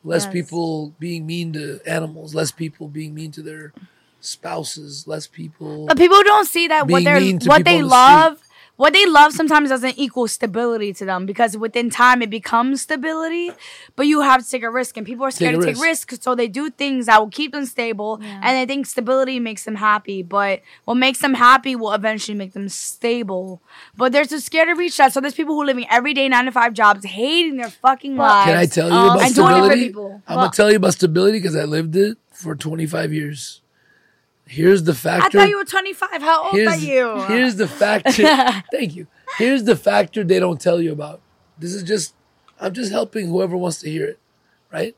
Less 0.04 0.24
Yes. 0.24 0.32
people 0.32 0.94
being 0.98 1.26
mean 1.26 1.52
to 1.54 1.80
animals, 1.86 2.34
less 2.34 2.52
people 2.52 2.88
being 2.88 3.14
mean 3.14 3.32
to 3.32 3.42
their 3.42 3.72
spouses, 4.20 5.06
less 5.06 5.26
people. 5.26 5.86
But 5.86 5.96
people 5.98 6.22
don't 6.22 6.46
see 6.46 6.68
that 6.68 6.86
what 6.88 7.04
they're 7.04 7.20
what 7.44 7.64
they 7.64 7.82
love. 7.82 8.40
What 8.76 8.92
they 8.92 9.06
love 9.06 9.32
sometimes 9.32 9.68
doesn't 9.68 9.98
equal 9.98 10.26
stability 10.26 10.92
to 10.94 11.04
them 11.04 11.26
because 11.26 11.56
within 11.56 11.90
time 11.90 12.22
it 12.22 12.28
becomes 12.30 12.82
stability, 12.82 13.52
but 13.94 14.08
you 14.08 14.22
have 14.22 14.42
to 14.44 14.50
take 14.50 14.64
a 14.64 14.70
risk 14.70 14.96
and 14.96 15.06
people 15.06 15.24
are 15.24 15.30
scared 15.30 15.52
Take 15.54 15.58
a 15.58 15.60
to 15.60 15.66
take 15.74 15.82
risk. 15.82 16.10
risks, 16.10 16.24
so 16.24 16.34
they 16.34 16.48
do 16.48 16.70
things 16.70 17.06
that 17.06 17.20
will 17.20 17.30
keep 17.30 17.52
them 17.52 17.66
stable 17.66 18.18
Yeah. 18.20 18.40
and 18.42 18.56
they 18.56 18.66
think 18.66 18.86
stability 18.86 19.38
makes 19.38 19.64
them 19.64 19.76
happy. 19.76 20.24
But 20.24 20.60
what 20.86 20.96
makes 20.96 21.20
them 21.20 21.34
happy 21.34 21.76
will 21.76 21.92
eventually 21.92 22.36
make 22.36 22.52
them 22.52 22.68
stable. 22.68 23.62
But 23.96 24.10
they're 24.10 24.24
too 24.24 24.40
scared 24.40 24.66
to 24.66 24.74
reach 24.74 24.96
that. 24.96 25.12
So 25.12 25.20
there's 25.20 25.34
people 25.34 25.54
who 25.54 25.62
are 25.62 25.66
living 25.66 25.86
everyday 25.88 26.28
nine 26.28 26.46
to 26.46 26.52
five 26.52 26.72
jobs, 26.72 27.04
hating 27.04 27.58
their 27.58 27.70
fucking 27.70 28.16
lives. 28.16 28.50
Can 28.50 28.56
I 28.58 28.66
tell 28.66 28.88
you 28.88 28.94
Oh, 28.96 29.04
about 29.04 29.18
um, 29.18 29.24
and 29.24 29.34
doing 29.36 29.46
it 29.46 29.50
for 29.52 29.64
stability? 29.66 29.86
I'm 29.86 29.94
Well- 29.94 30.20
gonna 30.46 30.50
tell 30.50 30.70
you 30.70 30.76
about 30.78 30.92
stability 30.94 31.38
because 31.38 31.54
I 31.54 31.62
lived 31.64 31.94
it 31.94 32.18
for 32.32 32.56
25 32.56 33.12
years. 33.12 33.60
Here's 34.46 34.82
the 34.84 34.94
factor. 34.94 35.38
I 35.38 35.42
thought 35.42 35.48
you 35.48 35.56
were 35.56 35.64
25. 35.64 36.22
How 36.22 36.44
old 36.44 36.54
are 36.54 36.76
you? 36.76 37.22
here's 37.22 37.56
the 37.56 37.66
factor. 37.68 38.22
thank 38.70 38.94
you. 38.94 39.06
Here's 39.38 39.64
the 39.64 39.76
factor 39.76 40.22
they 40.22 40.38
don't 40.38 40.60
tell 40.60 40.80
you 40.80 40.92
about. 40.92 41.20
This 41.58 41.74
is 41.74 41.82
just 41.82 42.14
I'm 42.60 42.72
just 42.72 42.92
helping 42.92 43.28
whoever 43.28 43.56
wants 43.56 43.80
to 43.80 43.90
hear 43.90 44.06
it, 44.06 44.18
right? 44.72 44.96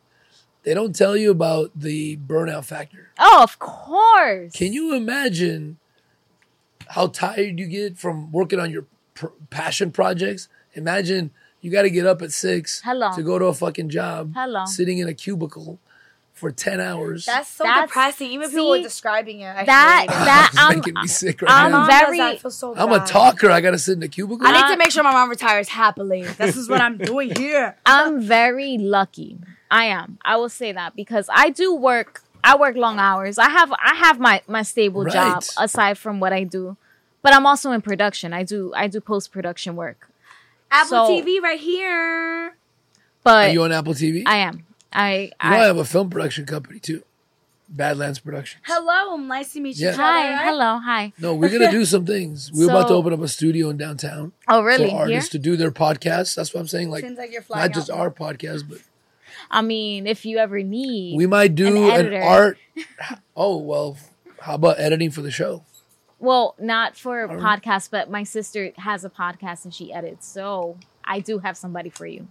They 0.64 0.74
don't 0.74 0.94
tell 0.96 1.16
you 1.16 1.30
about 1.30 1.70
the 1.76 2.16
burnout 2.16 2.64
factor. 2.64 3.10
Oh, 3.18 3.40
of 3.42 3.58
course. 3.58 4.52
Can 4.52 4.72
you 4.72 4.94
imagine 4.94 5.78
how 6.88 7.06
tired 7.06 7.58
you 7.58 7.66
get 7.66 7.96
from 7.98 8.32
working 8.32 8.58
on 8.58 8.70
your 8.70 8.84
pr- 9.14 9.26
passion 9.48 9.92
projects? 9.92 10.48
Imagine 10.74 11.30
you 11.60 11.70
got 11.70 11.82
to 11.82 11.90
get 11.90 12.04
up 12.04 12.20
at 12.20 12.32
six 12.32 12.82
Hello. 12.84 13.12
to 13.14 13.22
go 13.22 13.38
to 13.38 13.46
a 13.46 13.54
fucking 13.54 13.88
job, 13.90 14.32
Hello. 14.34 14.64
sitting 14.66 14.98
in 14.98 15.08
a 15.08 15.14
cubicle 15.14 15.78
for 16.36 16.50
ten 16.52 16.80
hours. 16.80 17.24
That's 17.24 17.48
so 17.48 17.64
That's- 17.64 17.88
depressing. 17.88 18.30
Even 18.30 18.44
if 18.44 18.50
people 18.50 18.70
were 18.70 18.82
describing 18.82 19.40
it. 19.40 19.48
I 19.56 19.64
that, 19.64 20.04
that, 20.08 20.52
I'm, 20.58 20.76
making 20.76 20.94
me 20.94 21.06
sick 21.08 21.40
right 21.42 21.50
I'm 21.50 21.72
now. 21.72 21.86
Very- 21.86 22.20
I 22.20 22.36
feel 22.36 22.50
so 22.50 22.76
I'm 22.76 22.92
a 22.92 23.04
talker. 23.04 23.50
I 23.50 23.60
got 23.62 23.70
to 23.72 23.78
sit 23.78 23.92
in 23.94 24.00
the 24.00 24.08
cubicle. 24.08 24.46
I 24.46 24.52
need 24.52 24.72
to 24.74 24.76
make 24.76 24.90
sure 24.92 25.02
my 25.02 25.12
mom 25.12 25.30
retires 25.30 25.68
happily. 25.68 26.22
This 26.22 26.56
is 26.56 26.68
what 26.68 26.80
I'm 26.82 26.98
doing 26.98 27.34
here. 27.34 27.76
I'm 27.86 28.20
very 28.20 28.76
lucky. 28.78 29.38
I 29.70 29.86
am. 29.86 30.18
I 30.24 30.36
will 30.36 30.50
say 30.50 30.72
that 30.72 30.94
because 30.94 31.28
I 31.32 31.48
do 31.50 31.74
work. 31.74 32.22
I 32.44 32.56
work 32.56 32.76
long 32.76 32.98
hours. 32.98 33.38
I 33.38 33.48
have 33.48 33.72
I 33.72 33.94
have 33.96 34.20
my 34.20 34.42
my 34.46 34.62
stable 34.62 35.06
job 35.06 35.42
aside 35.58 35.96
from 35.96 36.20
what 36.20 36.32
I 36.34 36.44
do, 36.44 36.76
but 37.22 37.32
I'm 37.34 37.46
also 37.46 37.72
in 37.72 37.80
production. 37.80 38.34
I 38.34 38.42
do 38.44 38.72
I 38.76 38.86
do 38.88 39.00
post 39.00 39.32
production 39.32 39.74
work. 39.74 40.10
Apple 40.70 40.88
So- 41.06 41.08
TV 41.10 41.40
right 41.40 41.58
here. 41.58 42.54
But 43.24 43.30
are 43.30 43.46
But 43.48 43.52
you 43.54 43.62
on 43.64 43.72
Apple 43.72 43.94
TV? 43.94 44.22
I 44.26 44.36
am. 44.36 44.65
I 44.92 45.14
you 45.18 45.26
know, 45.26 45.32
I 45.40 45.60
I, 45.62 45.66
have 45.66 45.76
a 45.78 45.84
film 45.84 46.10
production 46.10 46.46
company 46.46 46.78
too, 46.78 47.02
Badlands 47.68 48.18
Productions. 48.20 48.62
Hello, 48.66 49.14
um, 49.14 49.26
nice 49.28 49.52
to 49.54 49.60
meet 49.60 49.76
you. 49.78 49.86
Yeah. 49.88 49.94
hi 49.94 50.30
Right? 50.30 50.44
hello 50.44 50.78
hi. 50.78 51.12
No, 51.18 51.34
we're 51.34 51.50
gonna 51.50 51.70
do 51.70 51.84
some 51.94 52.06
things. 52.06 52.50
We're 52.52 52.70
about 52.70 52.88
to 52.88 52.94
open 52.94 53.12
up 53.12 53.20
a 53.20 53.28
studio 53.28 53.68
in 53.70 53.76
downtown 53.76 54.32
Oh 54.48 54.62
really? 54.62 54.84
for 54.86 54.90
Here? 54.90 54.98
artists 54.98 55.30
to 55.30 55.38
do 55.38 55.56
their 55.56 55.70
podcasts. 55.72 56.34
That's 56.34 56.54
what 56.54 56.60
I'm 56.60 56.68
saying. 56.68 56.90
Like, 56.90 57.02
Seems 57.04 57.18
like 57.18 57.32
you're 57.32 57.42
flying 57.42 57.62
not 57.70 57.74
just 57.74 57.90
out. 57.90 57.98
our 57.98 58.10
podcast, 58.10 58.68
but 58.68 58.78
I 59.50 59.62
mean, 59.62 60.06
if 60.06 60.24
you 60.24 60.38
ever 60.38 60.62
need, 60.62 61.16
we 61.16 61.26
might 61.26 61.54
do 61.54 61.90
An 61.90 62.12
an, 62.12 62.22
art. 62.22 62.58
Oh 63.36 63.58
well, 63.58 63.98
how 64.40 64.54
about 64.54 64.78
editing 64.80 65.10
for 65.10 65.22
the 65.22 65.30
show? 65.30 65.64
well, 66.18 66.54
not 66.58 66.96
for 66.96 67.22
a 67.24 67.28
Alright. 67.28 67.62
podcast, 67.62 67.90
but 67.90 68.10
my 68.10 68.22
sister 68.22 68.72
has 68.78 69.04
a 69.04 69.10
podcast 69.10 69.64
and 69.64 69.74
she 69.74 69.92
edits, 69.92 70.26
so 70.26 70.78
I 71.04 71.20
do 71.20 71.38
have 71.40 71.56
somebody 71.58 71.90
for 71.90 72.06
you. 72.06 72.28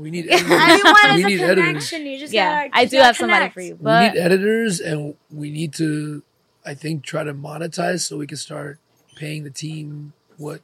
We 0.00 0.10
need 0.10 0.30
editors. 0.30 0.50
Everyone 0.50 0.94
we 1.14 1.18
is 1.18 1.24
a 1.24 1.26
need 1.28 1.40
editors. 1.42 1.66
connection. 1.66 2.06
You 2.06 2.18
just 2.18 2.32
Yeah, 2.32 2.68
gotta, 2.68 2.70
I 2.76 2.82
you 2.82 2.88
do 2.88 2.96
gotta 2.96 3.04
have 3.06 3.16
somebody 3.16 3.38
connect. 3.40 3.54
for 3.54 3.60
you, 3.60 3.78
But 3.80 4.00
we 4.02 4.08
need 4.08 4.18
editors, 4.18 4.80
and 4.80 5.14
we 5.30 5.50
need 5.50 5.74
to, 5.74 6.22
I 6.64 6.72
think, 6.74 7.04
try 7.04 7.22
to 7.22 7.34
monetize 7.34 8.00
so 8.00 8.16
we 8.16 8.26
can 8.26 8.38
start 8.38 8.78
paying 9.14 9.44
the 9.44 9.50
team 9.50 10.14
what 10.38 10.62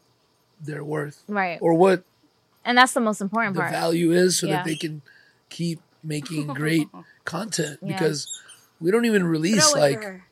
they're 0.59 0.82
worth 0.82 1.22
right, 1.28 1.59
or 1.61 1.74
what 1.74 2.03
and 2.64 2.78
that's 2.78 2.95
the 2.95 3.01
most 3.01 3.20
important 3.20 3.55
the 3.55 3.61
part. 3.61 3.72
value 3.72 4.11
is, 4.11 4.39
so 4.39 4.47
Yeah. 4.47 4.57
that 4.57 4.64
they 4.64 4.74
can 4.74 5.03
keep 5.51 5.80
making 6.03 6.55
great 6.55 6.89
content. 7.26 7.78
Yeah. 7.82 7.89
Because 7.93 8.28
we 8.80 8.91
don't 8.91 9.05
even 9.05 9.24
release 9.24 9.74
away 9.74 9.97
like 9.97 10.22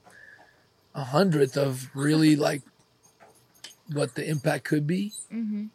a 0.95 1.05
hundredth 1.05 1.59
of 1.59 1.91
really 1.95 2.37
like 2.37 2.63
what 3.93 4.15
the 4.15 4.27
impact 4.27 4.65
could 4.65 4.87
be. 4.87 5.13
hmm 5.31 5.67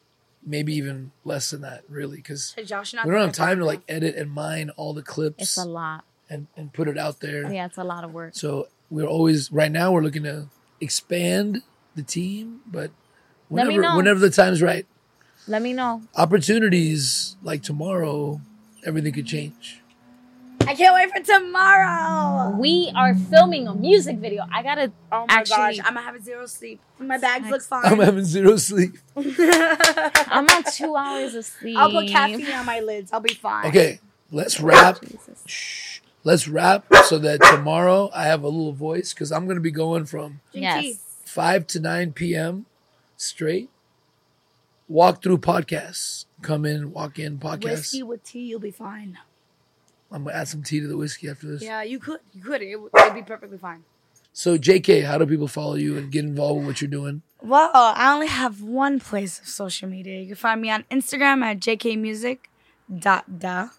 Maybe 0.45 0.73
even 0.75 1.11
less 1.25 1.49
than 1.51 1.61
that, 1.61 1.83
really, 1.89 2.17
because 2.17 2.53
Hey, 2.55 2.63
Josh, 2.63 2.93
you're 2.93 3.01
not 3.01 3.07
we 3.07 3.13
don't 3.13 3.21
have 3.25 3.33
time 3.33 3.57
to 3.59 3.63
right 3.65 3.77
like 3.77 3.81
edit 3.89 4.15
and 4.15 4.31
mine 4.31 4.69
all 4.77 4.93
the 4.93 5.01
clips 5.03 5.43
It's 5.43 5.57
a 5.57 5.65
lot. 5.65 6.05
and, 6.29 6.47
and 6.55 6.71
put 6.71 6.87
it 6.87 6.97
out 6.97 7.19
there. 7.19 7.51
Yeah, 7.51 7.65
it's 7.65 7.77
a 7.77 7.83
lot 7.83 8.03
of 8.03 8.13
work. 8.13 8.33
So 8.35 8.67
we're 8.89 9.05
always 9.05 9.51
right 9.51 9.71
now 9.71 9.91
we're 9.91 10.01
looking 10.01 10.23
to 10.23 10.47
expand 10.79 11.61
the 11.95 12.03
team, 12.03 12.61
but 12.65 12.91
whenever 13.49 13.95
whenever 13.97 14.19
the 14.19 14.29
time's 14.29 14.61
right, 14.61 14.85
Let 15.47 15.61
me 15.61 15.73
know. 15.73 16.03
opportunities 16.15 17.35
like 17.43 17.61
tomorrow, 17.61 18.41
everything 18.85 19.13
could 19.13 19.25
change. 19.27 19.81
I 20.69 20.75
can't 20.75 20.93
wait 20.93 21.09
for 21.09 21.33
tomorrow. 21.33 22.55
We 22.55 22.91
are 22.95 23.15
filming 23.15 23.67
a 23.67 23.73
music 23.73 24.17
video. 24.19 24.45
I 24.53 24.61
gotta 24.61 24.91
Oh 25.11 25.25
my 25.27 25.33
actually. 25.33 25.55
gosh, 25.55 25.79
I'm 25.79 25.95
gonna 25.95 26.01
have 26.01 26.21
zero 26.23 26.45
sleep. 26.45 26.79
My 26.99 27.17
bags 27.17 27.49
look 27.49 27.63
fine. 27.63 27.85
I'm 27.85 27.97
having 27.99 28.23
zero 28.23 28.55
sleep. 28.57 28.97
I'm 29.17 30.47
on 30.47 30.63
two 30.71 30.95
hours 30.95 31.33
of 31.33 31.45
sleep. 31.45 31.75
I'll 31.75 31.89
put 31.91 32.07
caffeine 32.07 32.51
on 32.51 32.67
my 32.67 32.81
lids. 32.81 33.11
I'll 33.11 33.19
be 33.19 33.33
fine. 33.33 33.65
Okay, 33.65 33.99
let's 34.31 34.59
wrap. 34.61 35.01
Jesus. 35.01 35.41
Shh. 35.47 36.01
Let's 36.23 36.47
wrap 36.47 36.85
so 37.05 37.17
that 37.17 37.41
tomorrow 37.41 38.11
I 38.13 38.25
have 38.25 38.43
a 38.43 38.47
little 38.47 38.73
voice 38.73 39.11
because 39.11 39.31
I'm 39.31 39.47
gonna 39.47 39.61
be 39.61 39.71
going 39.71 40.05
from 40.05 40.39
Yes. 40.53 40.99
five 41.25 41.65
to 41.67 41.79
nine 41.79 42.11
p.m. 42.13 42.67
straight. 43.17 43.71
Walk 44.87 45.23
through 45.23 45.39
podcasts. 45.39 46.25
Come 46.43 46.63
in, 46.65 46.91
walk 46.91 47.17
in 47.17 47.39
podcasts. 47.39 47.63
Whiskey 47.63 48.03
with 48.03 48.23
tea, 48.23 48.41
you'll 48.45 48.59
be 48.59 48.69
fine. 48.71 49.17
I'm 50.11 50.23
gonna 50.23 50.35
add 50.35 50.47
some 50.47 50.63
tea 50.63 50.79
to 50.79 50.87
the 50.87 50.97
whiskey 50.97 51.29
after 51.29 51.47
this. 51.47 51.61
Yeah, 51.61 51.83
you 51.83 51.99
could. 51.99 52.19
You 52.33 52.41
could. 52.43 52.61
It 52.61 52.75
would 52.75 52.91
it'd 52.97 53.13
be 53.13 53.21
perfectly 53.21 53.57
fine. 53.57 53.83
So, 54.33 54.57
JK, 54.57 55.05
how 55.05 55.17
do 55.17 55.25
people 55.25 55.47
follow 55.47 55.75
you 55.75 55.97
and 55.97 56.11
get 56.11 56.23
involved 56.23 56.59
with 56.59 56.67
what 56.67 56.81
you're 56.81 56.89
doing? 56.89 57.23
Well, 57.41 57.71
I 57.73 58.13
only 58.13 58.27
have 58.27 58.61
one 58.61 58.99
place 58.99 59.39
of 59.39 59.47
social 59.47 59.89
media. 59.89 60.19
You 60.21 60.27
can 60.27 60.35
find 60.35 60.61
me 60.61 60.69
on 60.69 60.83
Instagram 60.91 61.43
at 61.43 61.59
jkmusic 61.59 62.39
dot 62.99 63.39
da. 63.39 63.69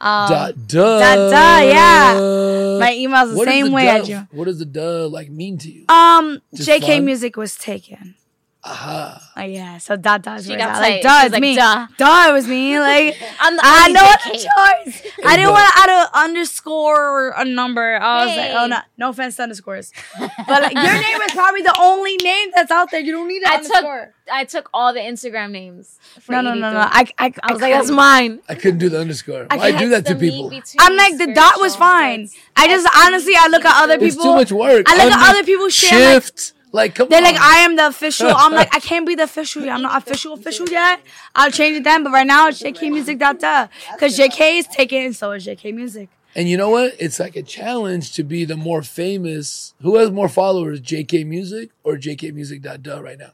Um, 0.00 0.30
dot 0.30 0.66
duh. 0.66 0.98
dot 0.98 1.30
duh, 1.30 1.66
yeah. 1.66 2.78
My 2.80 2.94
email's 2.96 3.32
the 3.32 3.36
What 3.36 3.48
same 3.48 3.66
the 3.66 3.72
way 3.72 3.84
duh, 3.84 3.92
as 3.96 4.08
you. 4.08 4.28
What 4.30 4.46
does 4.46 4.58
the 4.58 4.64
duh 4.64 5.08
like 5.08 5.30
mean 5.30 5.58
to 5.58 5.70
you? 5.70 5.84
Um, 5.88 6.40
Just 6.54 6.68
JK 6.68 6.86
fun? 6.96 7.04
Music 7.04 7.36
was 7.36 7.56
taken. 7.56 8.14
Uh-huh. 8.62 8.90
Aha. 8.90 9.32
Oh 9.38 9.42
yeah, 9.42 9.78
so 9.78 9.96
dot 9.96 10.20
does 10.22 10.44
She 10.46 10.54
got 10.54 10.80
like 10.82 11.00
tight. 11.00 11.02
duh, 11.02 11.08
was 11.08 11.24
it's 11.24 11.32
like, 11.32 11.40
me. 11.40 11.54
duh. 11.56 11.86
Duh, 11.96 12.26
it 12.28 12.32
was 12.32 12.46
me. 12.46 12.78
Like 12.78 13.16
I'm 13.40 13.56
the 13.56 13.62
I 13.64 13.80
only 13.80 13.92
know 13.94 14.02
what 14.02 14.20
JK. 14.20 14.32
the 14.32 14.38
choice. 14.38 15.12
I 15.24 15.36
didn't 15.36 15.52
want 15.52 15.66
to 15.72 15.80
add 15.80 15.88
an 15.88 16.06
underscore 16.12 17.00
or 17.28 17.28
a 17.38 17.44
number. 17.46 17.96
I 17.96 18.26
was 18.26 18.36
like, 18.36 18.50
oh 18.54 18.66
no, 18.66 18.78
no 18.98 19.08
offense 19.10 19.36
to 19.36 19.44
underscores, 19.44 19.92
but 20.18 20.62
like, 20.62 20.74
your 20.74 20.82
name 20.92 21.20
is 21.22 21.32
probably 21.32 21.62
the 21.62 21.74
only 21.80 22.16
name 22.18 22.50
that's 22.54 22.70
out 22.70 22.90
there. 22.90 23.00
You 23.00 23.12
don't 23.12 23.28
need 23.28 23.42
an 23.44 23.50
I 23.50 23.54
underscore. 23.56 24.04
took 24.06 24.14
I 24.32 24.44
took 24.44 24.68
all 24.74 24.92
the 24.92 25.00
Instagram 25.00 25.50
names. 25.52 25.98
No, 26.28 26.40
no, 26.42 26.52
no, 26.54 26.70
no. 26.72 26.80
I, 26.80 27.06
I, 27.18 27.32
I 27.42 27.52
was 27.52 27.60
like, 27.62 27.72
that's 27.72 27.90
mine. 27.90 28.40
I 28.48 28.54
couldn't 28.54 28.78
do 28.78 28.88
the 28.90 29.00
underscore. 29.00 29.46
I 29.50 29.56
Why 29.56 29.70
can't- 29.70 29.80
do 29.82 29.88
that 29.88 30.04
to 30.06 30.12
It's 30.12 30.20
the 30.20 30.26
meet 30.26 30.50
people? 30.50 30.76
I'm 30.80 30.96
like 30.96 31.16
the 31.16 31.32
dot 31.32 31.54
was 31.58 31.74
fine. 31.76 32.28
I 32.56 32.68
just 32.68 32.86
honestly, 32.94 33.32
I 33.38 33.48
look 33.48 33.64
at 33.64 33.82
other 33.82 33.94
It's 34.04 34.14
people. 34.16 34.24
too 34.32 34.34
much 34.34 34.52
work. 34.52 34.84
I 34.86 34.96
look 35.02 35.12
at 35.12 35.18
Under- 35.18 35.30
other 35.38 35.44
people 35.44 35.68
share, 35.70 36.14
like, 36.14 36.22
Shift. 36.24 36.52
Like, 36.72 36.94
come 36.94 37.08
They're 37.08 37.18
on. 37.18 37.24
like, 37.24 37.40
I 37.40 37.58
am 37.58 37.74
the 37.76 37.88
official. 37.88 38.28
I'm 38.34 38.52
like, 38.52 38.72
I 38.74 38.80
can't 38.80 39.06
be 39.06 39.14
the 39.16 39.24
official. 39.24 39.62
yet. 39.64 39.74
I'm 39.74 39.82
not 39.82 40.00
official 40.00 40.34
official 40.34 40.68
yet. 40.68 41.00
I'll 41.34 41.50
change 41.50 41.76
it 41.78 41.84
then. 41.84 42.04
But 42.04 42.12
right 42.12 42.26
now, 42.26 42.48
it's 42.48 42.62
JK 42.62 42.90
Music. 42.92 43.18
Da 43.18 43.32
da. 43.32 43.66
Because 43.92 44.16
JK 44.16 44.58
is 44.60 44.66
taken, 44.68 45.02
and 45.06 45.16
so 45.16 45.32
is 45.32 45.44
JK 45.46 45.74
Music. 45.74 46.08
And 46.36 46.48
you 46.48 46.56
know 46.56 46.70
what? 46.70 46.94
It's 47.00 47.18
like 47.18 47.34
a 47.34 47.42
challenge 47.42 48.12
to 48.12 48.22
be 48.22 48.44
the 48.44 48.56
more 48.56 48.82
famous. 48.82 49.74
Who 49.82 49.96
has 49.96 50.12
more 50.12 50.28
followers, 50.28 50.80
JK 50.80 51.26
Music 51.26 51.70
or 51.82 51.96
JK 51.96 52.32
Music 52.32 52.62
duh 52.62 53.02
right 53.02 53.18
now? 53.18 53.32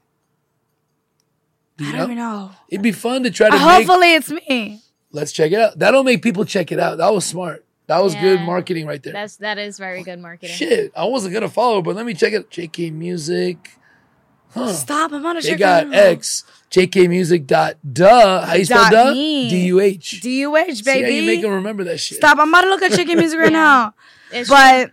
Do 1.76 1.84
you 1.84 1.91
I 1.91 1.93
know? 1.93 1.99
don't 1.99 2.11
even 2.12 2.16
know. 2.24 2.51
It'd 2.70 2.82
be 2.82 2.93
fun 2.93 3.22
to 3.24 3.30
try 3.30 3.51
to 3.51 3.55
Uh, 3.57 3.59
make. 3.59 3.87
hopefully, 3.87 4.14
it's 4.14 4.30
me. 4.30 4.80
Let's 5.12 5.30
check 5.30 5.53
it 5.53 5.61
out. 5.61 5.78
That'll 5.78 6.05
make 6.05 6.22
people 6.22 6.47
check 6.47 6.72
it 6.72 6.78
out. 6.80 6.97
That 6.97 7.12
was 7.12 7.26
smart. 7.26 7.65
That 7.87 8.03
was 8.03 8.14
good 8.16 8.41
marketing 8.41 8.87
right 8.87 9.03
there. 9.03 9.12
That's 9.12 9.37
that 9.37 9.59
is 9.59 9.78
very 9.78 10.03
good 10.03 10.18
marketing. 10.18 10.57
Shit, 10.57 10.93
I 10.97 11.05
wasn't 11.05 11.34
gonna 11.34 11.49
follow, 11.49 11.82
but 11.82 11.95
let 11.95 12.05
me 12.05 12.14
check 12.14 12.32
it. 12.32 12.51
JK 12.51 12.93
Music. 12.93 13.78
Huh. 14.51 14.72
Stop. 14.72 15.12
I'm 15.12 15.24
on 15.26 15.37
a 15.37 15.41
They 15.41 15.51
check 15.51 15.59
got 15.59 15.87
it. 15.89 15.95
X. 15.95 16.45
JK 16.70 17.09
Music 17.09 17.47
dot 17.47 17.76
duh. 17.93 18.45
How 18.47 18.55
you 18.55 18.64
spell 18.64 18.84
Dot 18.84 18.93
duh? 18.93 19.12
me. 19.12 19.51
D 19.51 19.66
U 19.66 19.80
H. 19.80 20.20
D 20.20 20.41
U 20.41 20.57
H 20.57 20.82
See 20.82 20.91
how 20.91 20.97
you 20.97 21.22
make 21.22 21.26
baby. 21.26 21.43
them 21.43 21.53
remember 21.53 21.84
that 21.84 21.99
shit. 21.99 22.18
Stop. 22.18 22.39
I'm 22.39 22.49
about 22.49 22.62
to 22.62 22.68
look 22.70 22.82
at 22.82 22.93
JK 22.93 23.16
Music 23.16 23.39
right 23.39 23.53
now. 23.53 23.95
It's 24.32 24.49
But 24.49 24.93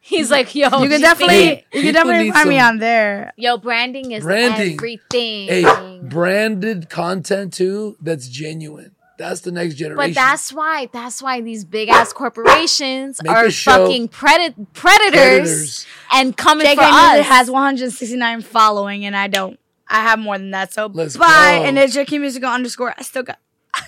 he's 0.00 0.30
like, 0.30 0.54
yo, 0.54 0.64
you 0.82 0.88
can 0.90 1.00
definitely, 1.00 1.64
you 1.72 1.82
can 1.82 1.94
definitely 1.94 2.24
need 2.24 2.34
find 2.34 2.48
me 2.48 2.58
on 2.58 2.78
there. 2.78 3.32
yo, 3.36 3.56
branding 3.56 4.10
is 4.12 4.22
Branding. 4.24 4.74
everything. 4.74 5.48
Hey, 5.48 6.00
branded 6.02 6.90
content 6.90 7.52
too. 7.54 7.96
That's 8.02 8.28
genuine. 8.28 8.93
That's 9.18 9.40
the 9.42 9.52
next 9.52 9.74
generation. 9.74 10.12
But 10.12 10.14
that's 10.14 10.52
why 10.52 10.88
that's 10.92 11.22
why 11.22 11.40
these 11.40 11.64
big 11.64 11.88
ass 11.88 12.12
corporations 12.12 13.22
Make 13.22 13.32
are 13.32 13.50
fucking 13.50 14.08
predat- 14.08 14.66
predators, 14.72 14.74
Predators. 14.74 15.86
and 16.12 16.36
coming 16.36 16.66
JK 16.66 16.74
for 16.74 16.80
Music 16.82 17.20
us. 17.20 17.26
has 17.26 17.50
169 17.50 18.40
following, 18.42 19.04
and 19.04 19.16
I 19.16 19.28
don't. 19.28 19.58
I 19.86 20.02
have 20.02 20.18
more 20.18 20.36
than 20.38 20.50
that. 20.52 20.72
So 20.72 20.86
Let's 20.92 21.16
bye. 21.16 21.26
go. 21.26 21.64
And 21.64 21.76
then 21.76 21.88
JK 21.88 22.20
Musical 22.20 22.48
underscore. 22.48 22.94
I 22.98 23.02
still 23.02 23.22
got. 23.22 23.38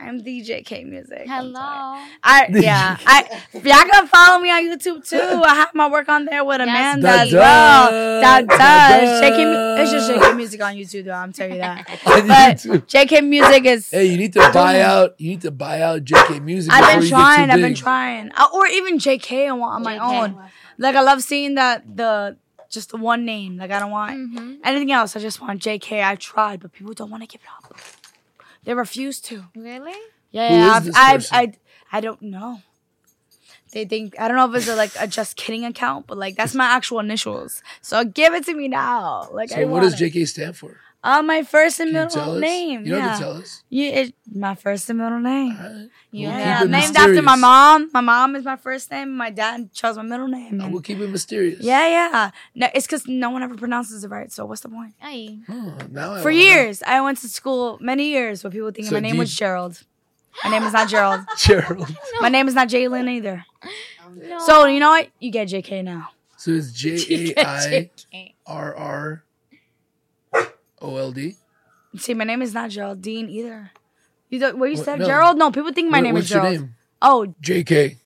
I'm 0.00 0.20
the 0.20 0.40
JK 0.42 0.86
Music. 0.86 1.26
I'm 1.28 1.52
sorry. 1.52 1.52
Hello. 1.52 2.04
I 2.22 2.46
yeah. 2.50 2.96
I 3.04 3.42
y'all 3.54 3.90
can 3.90 4.06
follow 4.06 4.38
me 4.40 4.50
on 4.50 4.62
YouTube 4.62 5.08
too. 5.08 5.18
I 5.44 5.54
have 5.56 5.74
my 5.74 5.88
work 5.90 6.08
on 6.08 6.24
there 6.24 6.44
with 6.44 6.60
Yes, 6.60 6.68
Amanda 6.68 7.06
Da 7.06 7.22
as 7.22 7.30
da. 7.32 7.38
well. 7.40 8.20
That 8.20 8.46
does. 8.48 8.58
da. 9.20 9.28
JK, 9.28 9.78
it's 9.80 9.90
just 9.90 10.10
JK 10.10 10.36
Music 10.36 10.62
on 10.62 10.74
YouTube 10.74 11.04
though. 11.06 11.12
I'm 11.12 11.32
telling 11.32 11.54
you 11.54 11.58
that. 11.60 11.88
But 12.04 12.24
JK 12.86 13.26
Music 13.26 13.64
is. 13.64 13.90
Hey, 13.90 14.06
you 14.06 14.16
need 14.18 14.32
to 14.34 14.50
buy 14.52 14.80
out. 14.82 15.14
You 15.20 15.30
need 15.30 15.40
to 15.42 15.50
buy 15.50 15.80
out 15.82 16.04
JK 16.04 16.42
Music. 16.42 16.72
I've 16.72 17.00
been 17.00 17.08
trying. 17.08 17.50
I've 17.50 17.60
been 17.60 17.74
trying, 17.74 18.30
Uh, 18.36 18.46
or 18.54 18.66
even 18.68 18.98
JK 18.98 19.52
on, 19.52 19.60
on 19.60 19.82
my 19.82 19.96
JK. 19.98 20.22
own. 20.22 20.42
Like 20.78 20.94
I 20.94 21.00
love 21.02 21.22
seeing 21.24 21.56
that 21.56 21.96
the 21.96 22.36
just 22.70 22.90
the 22.90 22.98
one 22.98 23.24
name. 23.24 23.56
Like 23.56 23.72
I 23.72 23.80
don't 23.80 23.90
want 23.90 24.16
Mm-hmm. 24.16 24.54
anything 24.62 24.92
else. 24.92 25.16
I 25.16 25.20
just 25.20 25.40
want 25.40 25.60
JK. 25.60 26.04
I 26.04 26.14
tried, 26.14 26.60
but 26.60 26.72
people 26.72 26.92
don't 26.94 27.10
want 27.10 27.22
to 27.24 27.26
give 27.26 27.40
it 27.42 27.48
up. 27.64 27.76
They 28.64 28.74
refuse 28.74 29.20
to. 29.22 29.44
Really? 29.56 29.94
Yeah, 30.30 30.48
Who 30.48 30.54
yeah. 30.54 30.76
is 30.80 30.88
I've, 30.88 30.94
I've, 30.96 31.20
person? 31.20 31.36
I, 31.36 31.52
I 31.96 32.00
don't 32.00 32.22
know. 32.22 32.62
They 33.72 33.84
think 33.84 34.18
I 34.18 34.28
don't 34.28 34.36
know 34.38 34.50
if 34.50 34.56
it's 34.56 34.68
a, 34.68 34.76
like 34.76 34.92
a 34.98 35.06
just 35.06 35.36
kidding 35.36 35.64
account, 35.64 36.06
but 36.06 36.16
like 36.16 36.36
that's 36.36 36.54
my 36.54 36.64
actual 36.64 37.00
initials. 37.00 37.62
So 37.82 38.02
give 38.04 38.32
it 38.34 38.46
to 38.46 38.54
me 38.54 38.66
now. 38.68 39.28
Like 39.30 39.52
I 39.52 39.56
So 39.56 39.60
what 39.66 39.82
want 39.82 39.84
does 39.84 40.00
it. 40.00 40.12
JK 40.12 40.26
stand 40.28 40.56
for? 40.56 40.78
Uh, 41.02 41.22
my 41.22 41.44
first 41.44 41.78
and 41.78 41.92
Can 41.92 42.02
you 42.04 42.10
tell 42.10 42.26
middle 42.26 42.40
name. 42.40 42.84
You 42.84 42.90
don't 42.92 42.98
yeah. 43.00 43.08
have 43.10 43.18
to 43.18 43.24
tell 43.24 43.32
us. 43.36 43.62
Yeah, 43.68 43.90
it, 43.90 44.14
my 44.34 44.54
first 44.56 44.90
and 44.90 44.98
middle 44.98 45.20
name. 45.20 45.56
All 45.56 45.62
right. 45.62 45.88
Yeah. 46.10 46.28
We'll 46.30 46.38
Yeah, 46.40 46.58
keep 46.58 46.66
it 46.66 46.70
named 46.70 46.96
after 46.96 47.22
my 47.22 47.36
mom. 47.36 47.90
My 47.94 48.00
mom 48.00 48.34
is 48.34 48.44
my 48.44 48.56
first 48.56 48.90
name. 48.90 49.16
My 49.16 49.30
dad 49.30 49.72
chose 49.72 49.96
my 49.96 50.02
middle 50.02 50.26
name. 50.26 50.60
Uh, 50.60 50.64
and- 50.64 50.72
We'll 50.72 50.82
keep 50.82 50.98
it 50.98 51.08
mysterious. 51.08 51.60
yeah, 51.60 51.86
yeah. 51.86 52.30
No, 52.56 52.68
it's 52.74 52.86
because 52.86 53.06
no 53.06 53.30
one 53.30 53.44
ever 53.44 53.54
pronounces 53.56 54.02
it 54.02 54.08
right. 54.10 54.32
So 54.32 54.44
what's 54.44 54.62
the 54.62 54.68
point? 54.70 54.94
Hey. 54.98 55.38
Oh, 55.48 55.78
now 55.90 56.14
I 56.14 56.18
For 56.20 56.30
wanna 56.30 56.42
years, 56.42 56.82
I 56.82 57.00
went 57.00 57.18
to 57.18 57.28
school 57.28 57.78
many 57.80 58.08
years 58.08 58.42
where 58.42 58.50
people 58.50 58.70
think 58.72 58.88
So 58.88 58.94
my 58.94 59.00
name 59.00 59.14
you- 59.14 59.20
was 59.20 59.34
Gerald. 59.34 59.82
My 60.44 60.50
name 60.50 60.64
is 60.64 60.72
not 60.72 60.88
Gerald. 60.88 61.20
know. 61.20 61.26
Gerald. 61.38 61.96
My 62.20 62.28
name 62.28 62.48
is 62.48 62.54
not 62.54 62.68
Jalen 62.68 63.08
either. 63.08 63.44
No. 64.16 64.38
So 64.40 64.66
you 64.66 64.80
know 64.80 64.90
what? 64.90 65.08
You 65.20 65.30
get 65.30 65.48
JK 65.48 65.84
now. 65.84 66.10
So 66.36 66.50
it's 66.52 66.72
J 66.72 67.34
A 67.36 67.44
I 67.44 67.90
R 68.46 68.74
R 68.76 69.24
O 70.80 70.96
L 70.96 71.12
D. 71.12 71.36
See, 71.96 72.14
my 72.14 72.24
name 72.24 72.42
is 72.42 72.52
not 72.54 72.70
Geraldine 72.70 73.28
either. 73.30 73.70
You 74.30 74.38
don't, 74.38 74.58
what 74.58 74.70
you 74.70 74.76
What- 74.76 74.84
said, 74.84 74.98
no. 75.00 75.06
Gerald? 75.06 75.38
No, 75.38 75.50
people 75.50 75.72
think 75.72 75.90
my 75.90 75.98
What- 75.98 76.02
name 76.04 76.14
what's 76.14 76.26
is 76.26 76.30
your 76.32 76.42
Gerald. 76.42 76.60
name? 76.60 76.74
Oh, 77.00 77.34
JK. 77.42 77.96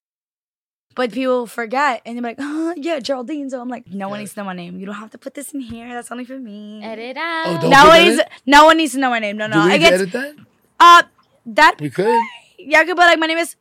but 0.94 1.10
people 1.10 1.46
forget 1.46 2.02
and 2.04 2.16
they're 2.16 2.22
like, 2.22 2.36
oh, 2.38 2.74
yeah, 2.76 3.00
Geraldine. 3.00 3.48
So 3.48 3.60
I'm 3.60 3.68
like, 3.68 3.86
no 3.90 4.08
one 4.10 4.20
needs 4.20 4.34
to 4.34 4.40
know 4.40 4.44
my 4.44 4.52
name. 4.52 4.78
You 4.78 4.84
don't 4.86 4.94
have 4.96 5.10
to 5.12 5.18
put 5.18 5.32
this 5.34 5.52
in 5.54 5.60
here. 5.60 5.88
That's 5.94 6.12
only 6.12 6.24
for 6.26 6.38
me. 6.38 6.82
Edit 6.84 7.16
out. 7.16 7.44
Oh, 7.46 7.60
don't 7.62 7.70
no 7.70 7.80
put 7.82 7.88
one 7.88 8.04
needs. 8.04 8.22
No 8.46 8.64
one 8.66 8.76
needs 8.76 8.92
to 8.92 8.98
know 9.00 9.08
my 9.10 9.18
name. 9.18 9.36
No, 9.38 9.46
Do 9.48 9.54
no. 9.54 9.64
we 9.64 9.72
I 9.72 9.76
need 9.78 9.84
to 9.84 9.90
get 9.90 9.92
edit 9.94 10.12
that? 10.12 10.34
uh 10.78 11.02
that. 11.46 11.80
We 11.80 11.88
could. 11.90 12.22
Yeah, 12.58 12.80
I 12.80 12.84
could 12.84 12.96
put 12.96 13.06
like 13.06 13.18
my 13.18 13.26
name 13.26 13.38
is. 13.38 13.56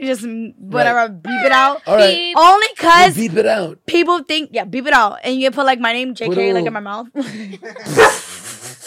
Just 0.00 0.22
whatever, 0.58 1.08
beep 1.08 1.44
it 1.44 1.52
out. 1.52 1.82
All 1.86 1.96
right. 1.96 2.14
Beep. 2.14 2.36
Only 2.36 2.66
We'll 2.80 2.90
cause 2.90 3.16
beep 3.16 3.34
it 3.34 3.46
out. 3.46 3.84
people 3.86 4.22
think, 4.22 4.50
yeah, 4.52 4.64
beep 4.64 4.86
it 4.86 4.92
out, 4.92 5.18
and 5.24 5.40
you 5.40 5.50
put 5.50 5.66
like 5.66 5.80
my 5.80 5.92
name, 5.92 6.14
JK, 6.14 6.26
Put 6.26 6.54
like 6.54 6.66
in 6.66 6.72
my 6.72 6.80
mouth. 6.80 7.08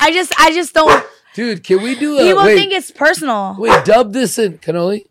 I 0.01 0.12
just, 0.12 0.34
I 0.39 0.51
just 0.53 0.74
don't. 0.74 1.05
Dude, 1.34 1.64
can 1.64 1.82
we 1.82 1.95
do 1.95 2.18
a 2.18 2.22
People 2.24 2.43
wait, 2.43 2.55
think 2.55 2.74
it's 2.74 2.91
personal. 2.91 3.55
wait, 3.59 3.86
dub 3.86 4.14
this 4.14 4.38
in, 4.39 4.57
Cannoli? 4.57 5.05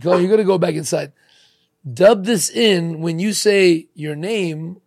Go, 0.00 0.16
you're 0.16 0.30
gonna 0.30 0.44
go 0.44 0.58
back 0.58 0.74
inside. 0.74 1.12
Dub 1.90 2.24
this 2.24 2.50
in 2.50 3.00
when 3.00 3.18
you 3.18 3.32
say 3.32 3.86
your 3.94 4.16
name, 4.16 4.80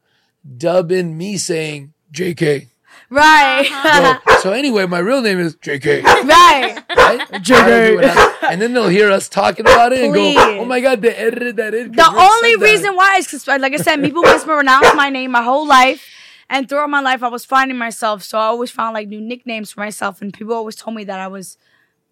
dub 0.58 0.92
in 0.92 1.18
me 1.18 1.38
saying 1.38 1.94
JK. 2.14 2.68
Right. 3.10 3.62
Uh-huh. 3.72 4.20
So, 4.38 4.40
so 4.42 4.52
anyway, 4.54 4.86
my 4.86 5.00
real 5.00 5.22
name 5.22 5.40
is 5.40 5.56
JK. 5.56 6.04
right. 6.04 6.84
Right? 6.96 7.28
JK. 7.42 8.36
And 8.50 8.60
then 8.60 8.74
they'll 8.74 8.88
hear 8.88 9.12
us 9.12 9.30
talking 9.30 9.62
about 9.62 9.94
it 9.94 10.04
and 10.04 10.12
go, 10.14 10.34
oh 10.62 10.66
my 10.66 10.80
God, 10.80 11.04
they 11.04 11.14
edited 11.14 11.58
that 11.58 11.76
in. 11.76 11.94
'cause 11.94 11.98
The 11.98 12.20
only 12.20 12.52
said 12.54 12.60
that." 12.62 12.66
reason 12.66 12.96
why 12.96 13.18
is 13.18 13.26
because, 13.26 13.46
like 13.48 13.74
I 13.74 13.78
said, 13.78 14.02
people 14.02 14.24
mispronounce 14.24 14.96
my 14.96 15.10
name 15.12 15.30
my 15.32 15.44
whole 15.44 15.68
life. 15.68 16.04
And 16.50 16.68
throughout 16.68 16.90
my 16.90 17.00
life, 17.00 17.22
I 17.22 17.28
was 17.28 17.46
finding 17.46 17.78
myself. 17.78 18.24
So 18.24 18.40
I 18.40 18.46
always 18.46 18.72
found 18.72 18.96
like 18.96 19.08
new 19.08 19.22
nicknames 19.22 19.72
for 19.72 19.82
myself. 19.82 20.20
And 20.20 20.34
people 20.34 20.54
always 20.56 20.76
told 20.76 20.96
me 20.96 21.04
that 21.04 21.20
I 21.20 21.28
was 21.28 21.58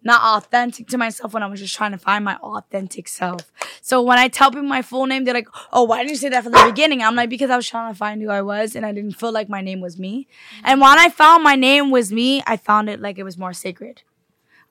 not 0.02 0.22
authentic 0.22 0.86
to 0.88 0.98
myself 0.98 1.34
when 1.34 1.42
I 1.42 1.46
was 1.46 1.60
just 1.60 1.74
trying 1.74 1.92
to 1.92 1.98
find 1.98 2.24
my 2.24 2.36
authentic 2.36 3.08
self. 3.08 3.50
So 3.80 4.02
when 4.02 4.18
I 4.18 4.28
tell 4.28 4.50
people 4.50 4.64
my 4.64 4.82
full 4.82 5.06
name, 5.06 5.24
they're 5.24 5.34
like, 5.34 5.48
oh, 5.72 5.84
why 5.84 5.98
didn't 5.98 6.10
you 6.10 6.16
say 6.16 6.28
that 6.28 6.44
from 6.44 6.52
the 6.52 6.64
beginning? 6.64 7.02
I'm 7.02 7.16
like, 7.16 7.30
because 7.30 7.50
I 7.50 7.56
was 7.56 7.68
trying 7.68 7.92
to 7.92 7.98
find 7.98 8.22
who 8.22 8.30
I 8.30 8.42
was 8.42 8.76
and 8.76 8.86
I 8.86 8.92
didn't 8.92 9.12
feel 9.12 9.32
like 9.32 9.48
my 9.48 9.60
name 9.60 9.80
was 9.80 9.98
me. 9.98 10.28
And 10.64 10.80
when 10.80 10.98
I 10.98 11.08
found 11.08 11.42
my 11.42 11.56
name 11.56 11.90
was 11.90 12.12
me, 12.12 12.42
I 12.46 12.56
found 12.56 12.88
it 12.88 13.00
like 13.00 13.18
it 13.18 13.24
was 13.24 13.38
more 13.38 13.52
sacred. 13.52 14.02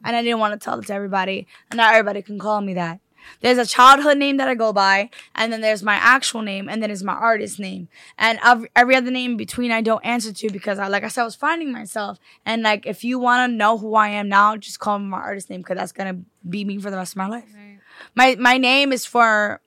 And 0.04 0.16
I 0.16 0.22
didn't 0.22 0.40
want 0.40 0.60
to 0.60 0.64
tell 0.64 0.80
it 0.80 0.86
to 0.88 0.94
everybody. 0.94 1.48
And 1.70 1.78
not 1.78 1.94
everybody 1.94 2.22
can 2.22 2.40
call 2.40 2.62
me 2.62 2.74
that. 2.76 3.00
There's 3.42 3.58
a 3.58 3.66
childhood 3.66 4.18
name 4.18 4.38
that 4.38 4.48
I 4.48 4.56
go 4.56 4.74
by, 4.74 5.10
and 5.36 5.52
then 5.52 5.62
there's 5.62 5.84
my 5.84 5.96
actual 5.96 6.42
name, 6.42 6.68
and 6.70 6.82
then 6.82 6.90
there's 6.90 7.04
my 7.04 7.14
artist 7.14 7.60
name. 7.60 7.88
And 8.18 8.40
every, 8.44 8.70
every 8.76 8.96
other 8.96 9.12
name 9.12 9.32
in 9.32 9.38
between 9.38 9.72
I 9.72 9.82
don't 9.82 10.04
answer 10.06 10.34
to 10.34 10.50
because 10.50 10.80
I, 10.80 10.88
like 10.88 11.04
I 11.04 11.08
said, 11.08 11.22
I 11.22 11.26
was 11.26 11.36
finding 11.36 11.72
myself. 11.72 12.20
And 12.46 12.64
like, 12.64 12.86
if 12.86 13.04
you 13.04 13.20
want 13.20 13.50
to 13.50 13.56
know 13.56 13.78
who 13.78 13.96
I 13.96 14.10
am 14.10 14.30
now, 14.30 14.58
just 14.58 14.80
call 14.80 15.00
me 15.00 15.06
my 15.06 15.18
artist 15.20 15.50
name 15.50 15.62
because 15.62 15.78
that's 15.78 15.92
gonna 15.92 16.20
be 16.48 16.66
me 16.66 16.80
for 16.80 16.90
the 16.90 16.98
rest 16.98 17.14
of 17.14 17.18
my 17.18 17.28
life. 17.28 17.52
Right. 17.56 17.80
My 18.16 18.36
my 18.40 18.58
name 18.58 18.92
is 18.92 19.06
for 19.06 19.62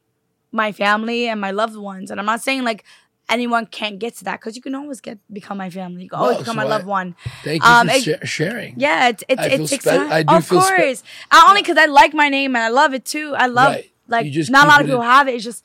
my 0.52 0.72
family 0.72 1.28
and 1.28 1.40
my 1.40 1.50
loved 1.50 1.76
ones, 1.76 2.10
and 2.10 2.18
I'm 2.18 2.26
not 2.26 2.42
saying 2.42 2.64
like 2.64 2.84
anyone 3.30 3.66
can't 3.66 3.98
get 3.98 4.16
to 4.16 4.24
that 4.24 4.40
because 4.40 4.56
you 4.56 4.62
can 4.62 4.74
always 4.74 5.00
get 5.00 5.18
become 5.32 5.58
my 5.58 5.70
family. 5.70 6.04
You 6.04 6.10
can 6.10 6.18
always 6.18 6.34
Well, 6.36 6.42
become 6.42 6.54
so 6.54 6.56
my 6.56 6.64
I- 6.64 6.68
loved 6.68 6.86
one. 6.86 7.14
Thank 7.44 7.62
you 7.62 7.68
Um, 7.68 7.88
for 7.88 7.94
it- 7.94 8.02
sha- 8.02 8.24
sharing. 8.24 8.74
Yeah, 8.78 9.08
it's 9.08 9.24
it's 9.28 9.40
I 9.42 9.46
it 9.46 9.56
feel 9.58 9.66
takes 9.68 9.84
spe- 9.84 9.90
time. 9.90 10.12
I 10.12 10.22
do 10.22 10.34
of 10.34 10.46
feel 10.46 10.60
spe- 10.60 10.74
course, 10.76 11.02
not 11.32 11.48
only 11.48 11.62
because 11.62 11.76
I 11.78 11.86
like 11.86 12.12
my 12.14 12.28
name 12.28 12.54
and 12.56 12.64
I 12.64 12.68
love 12.68 12.92
it 12.94 13.04
too. 13.04 13.34
I 13.36 13.46
love 13.46 13.74
Right. 13.74 13.90
like 14.08 14.30
just 14.32 14.50
not 14.50 14.64
a 14.66 14.68
lot 14.68 14.80
of 14.80 14.86
people 14.86 15.02
in- 15.02 15.06
have 15.08 15.28
it. 15.28 15.34
It's 15.34 15.44
just 15.44 15.64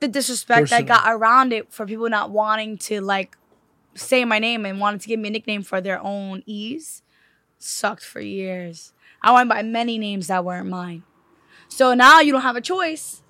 the 0.00 0.08
disrespect 0.08 0.70
that 0.70 0.86
got 0.86 1.04
around 1.06 1.52
it 1.52 1.72
for 1.72 1.86
people 1.86 2.08
not 2.08 2.30
wanting 2.30 2.76
to 2.78 3.00
like 3.00 3.36
say 3.94 4.24
my 4.24 4.38
name 4.38 4.64
and 4.66 4.80
wanted 4.80 5.00
to 5.02 5.08
give 5.08 5.20
me 5.20 5.28
a 5.28 5.32
nickname 5.32 5.62
for 5.62 5.80
their 5.80 6.00
own 6.02 6.42
ease. 6.46 7.02
Sucked 7.58 8.04
for 8.04 8.20
years. 8.20 8.92
I 9.22 9.32
went 9.32 9.48
by 9.48 9.62
many 9.62 9.98
names 9.98 10.26
that 10.26 10.44
weren't 10.44 10.68
mine. 10.68 11.04
So 11.68 11.94
now 11.94 12.20
you 12.20 12.32
don't 12.32 12.42
have 12.42 12.56
a 12.56 12.60
choice 12.60 13.21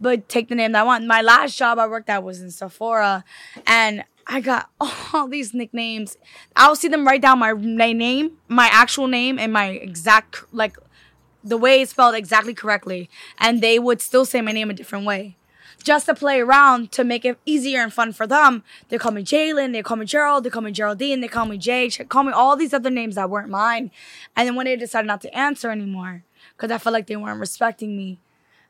but 0.00 0.28
take 0.28 0.48
the 0.48 0.54
name 0.54 0.72
that 0.72 0.80
I 0.80 0.84
want. 0.84 1.06
My 1.06 1.20
last 1.20 1.58
job 1.58 1.78
I 1.78 1.86
worked 1.86 2.08
at 2.08 2.22
was 2.22 2.40
in 2.40 2.50
Sephora, 2.50 3.24
and 3.66 4.04
I 4.26 4.40
got 4.40 4.70
all 5.12 5.28
these 5.28 5.52
nicknames. 5.52 6.16
I'll 6.56 6.76
see 6.76 6.88
them 6.88 7.06
write 7.06 7.22
down 7.22 7.38
my, 7.38 7.52
name, 7.92 8.38
my 8.48 8.68
actual 8.72 9.06
name, 9.06 9.38
and 9.38 9.52
my 9.52 9.68
exact 9.68 10.44
like 10.52 10.76
the 11.42 11.56
way 11.56 11.80
it's 11.80 11.92
spelled 11.92 12.14
exactly 12.14 12.54
correctly, 12.54 13.08
and 13.38 13.60
they 13.60 13.78
would 13.78 14.00
still 14.00 14.24
say 14.24 14.40
my 14.40 14.52
name 14.52 14.70
a 14.70 14.74
different 14.74 15.06
way. 15.06 15.36
Just 15.82 16.04
to 16.06 16.14
play 16.14 16.40
around 16.40 16.92
to 16.92 17.04
make 17.04 17.24
it 17.24 17.38
easier 17.46 17.80
and 17.80 17.90
fun 17.90 18.12
for 18.12 18.26
them, 18.26 18.62
they 18.90 18.98
call 18.98 19.12
me 19.12 19.22
Jalen, 19.22 19.72
they 19.72 19.82
call 19.82 19.96
me 19.96 20.04
Gerald, 20.04 20.44
they 20.44 20.50
call 20.50 20.60
me 20.60 20.72
Geraldine, 20.72 21.22
they 21.22 21.28
call 21.28 21.46
me 21.46 21.56
Jay, 21.56 21.88
call 21.88 22.24
me 22.24 22.32
all 22.32 22.54
these 22.54 22.74
other 22.74 22.90
names 22.90 23.14
that 23.14 23.30
weren't 23.30 23.48
mine. 23.48 23.90
And 24.36 24.46
then 24.46 24.56
when 24.56 24.66
they 24.66 24.76
decided 24.76 25.06
not 25.06 25.22
to 25.22 25.34
answer 25.34 25.70
anymore 25.70 26.24
because 26.54 26.70
I 26.70 26.76
felt 26.76 26.92
like 26.92 27.06
they 27.06 27.16
weren't 27.16 27.40
respecting 27.40 27.96
me. 27.96 28.18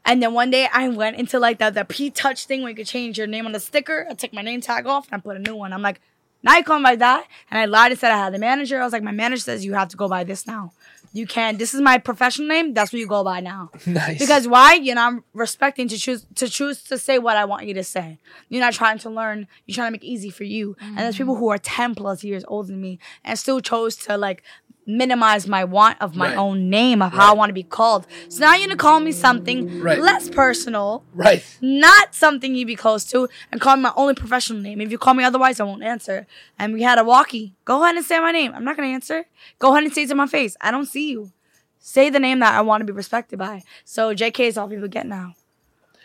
And 0.05 0.22
then 0.22 0.32
one 0.34 0.51
day 0.51 0.68
I 0.72 0.88
went 0.88 1.16
into 1.16 1.38
like 1.38 1.59
the 1.59 1.70
the 1.70 1.84
P 1.84 2.11
touch 2.11 2.46
thing 2.46 2.62
where 2.62 2.70
you 2.70 2.76
could 2.76 2.86
change 2.86 3.18
your 3.18 3.26
name 3.26 3.46
on 3.46 3.53
the 3.53 3.61
sticker. 3.61 4.07
I 4.11 4.14
took 4.14 4.32
my 4.32 4.42
name 4.42 4.61
tag 4.61 4.86
off 4.86 5.07
and 5.11 5.20
I 5.20 5.22
put 5.22 5.36
a 5.36 5.40
new 5.40 5.55
one. 5.55 5.72
I'm 5.72 5.82
like, 5.82 6.01
now 6.42 6.57
you 6.57 6.64
call 6.64 6.82
by 6.82 6.96
that. 6.96 7.26
And 7.51 7.61
I 7.61 7.66
lied 7.66 7.92
and 7.92 8.01
said 8.01 8.12
I 8.12 8.16
had 8.16 8.34
the 8.34 8.38
manager. 8.38 8.80
I 8.80 8.84
was 8.84 8.92
like, 8.92 9.03
my 9.03 9.12
manager 9.12 9.42
says 9.42 9.64
you 9.64 9.74
have 9.74 9.88
to 9.88 9.96
go 9.96 10.09
by 10.09 10.24
this 10.24 10.46
now. 10.46 10.72
You 11.12 11.26
can't. 11.26 11.59
This 11.59 11.74
is 11.74 11.80
my 11.80 11.98
professional 11.98 12.46
name. 12.46 12.72
That's 12.72 12.92
what 12.92 13.01
you 13.01 13.07
go 13.07 13.24
by 13.24 13.40
now. 13.40 13.70
Nice. 13.86 14.20
Because 14.20 14.46
why? 14.46 14.74
You're 14.74 14.94
not 14.94 15.14
respecting 15.34 15.88
to 15.88 15.98
choose 15.98 16.24
to 16.36 16.48
choose 16.48 16.82
to 16.84 16.96
say 16.96 17.18
what 17.18 17.36
I 17.36 17.44
want 17.44 17.66
you 17.66 17.74
to 17.74 17.82
say. 17.82 18.18
You're 18.48 18.61
not 18.61 18.72
trying 18.72 18.98
to 18.98 19.11
learn. 19.11 19.48
You're 19.66 19.74
trying 19.74 19.88
to 19.88 19.92
make 19.92 20.05
it 20.05 20.07
easy 20.07 20.30
for 20.30 20.44
you. 20.44 20.76
And 20.80 20.98
there's 20.98 21.16
mm. 21.16 21.18
people 21.18 21.34
who 21.34 21.48
are 21.48 21.59
10 21.59 21.96
plus 21.96 22.22
years 22.22 22.44
older 22.46 22.68
than 22.68 22.80
me 22.80 23.01
and 23.24 23.36
still 23.36 23.61
chose 23.61 23.96
to 23.96 24.16
like 24.16 24.44
minimize 24.87 25.47
my 25.47 25.62
want 25.64 25.97
of 26.01 26.16
my 26.16 26.28
Right. 26.31 26.37
own 26.39 26.68
name 26.70 27.01
of 27.03 27.12
how 27.12 27.33
I 27.33 27.35
want 27.35 27.51
to 27.51 27.55
be 27.55 27.62
called. 27.62 28.07
So 28.28 28.41
now 28.41 28.55
you're 28.55 28.66
gonna 28.66 28.76
call 28.76 29.01
me 29.01 29.12
something 29.12 29.81
Right. 29.81 30.01
less 30.01 30.28
personal, 30.28 31.05
right. 31.14 31.45
not 31.61 32.14
something 32.14 32.55
you 32.55 32.66
be 32.66 32.74
close 32.76 33.05
to, 33.12 33.28
and 33.53 33.61
call 33.61 33.76
me 33.76 33.83
my 33.83 33.93
only 33.97 34.14
professional 34.14 34.61
name. 34.61 34.81
If 34.81 34.91
you 34.91 34.99
call 34.99 35.14
me 35.14 35.22
otherwise, 35.24 35.61
I 35.61 35.64
won't 35.64 35.83
answer. 35.85 36.26
And 36.59 36.72
we 36.72 36.83
had 36.83 36.99
a 36.99 37.05
walkie. 37.05 37.53
Go 37.64 37.83
ahead 37.85 37.97
and 37.97 38.05
say 38.05 38.18
my 38.18 38.33
name. 38.33 38.53
I'm 38.55 38.64
not 38.64 38.76
gonna 38.76 38.89
answer. 38.89 39.26
Go 39.59 39.72
ahead 39.72 39.85
and 39.85 39.93
say 39.95 40.03
it 40.03 40.09
to 40.09 40.14
my 40.14 40.26
face. 40.26 40.57
I 40.61 40.70
don't 40.70 40.87
see 40.87 41.11
you. 41.11 41.31
Say 41.78 42.11
the 42.11 42.18
name 42.20 42.41
that 42.41 42.55
I 42.55 42.61
want 42.61 42.81
to 42.81 42.85
be 42.85 42.93
respected 42.93 43.39
by. 43.39 43.62
So 43.85 44.14
JK 44.14 44.49
is 44.49 44.59
all 44.59 44.68
people 44.68 44.89
get 44.89 45.07
now. 45.07 45.35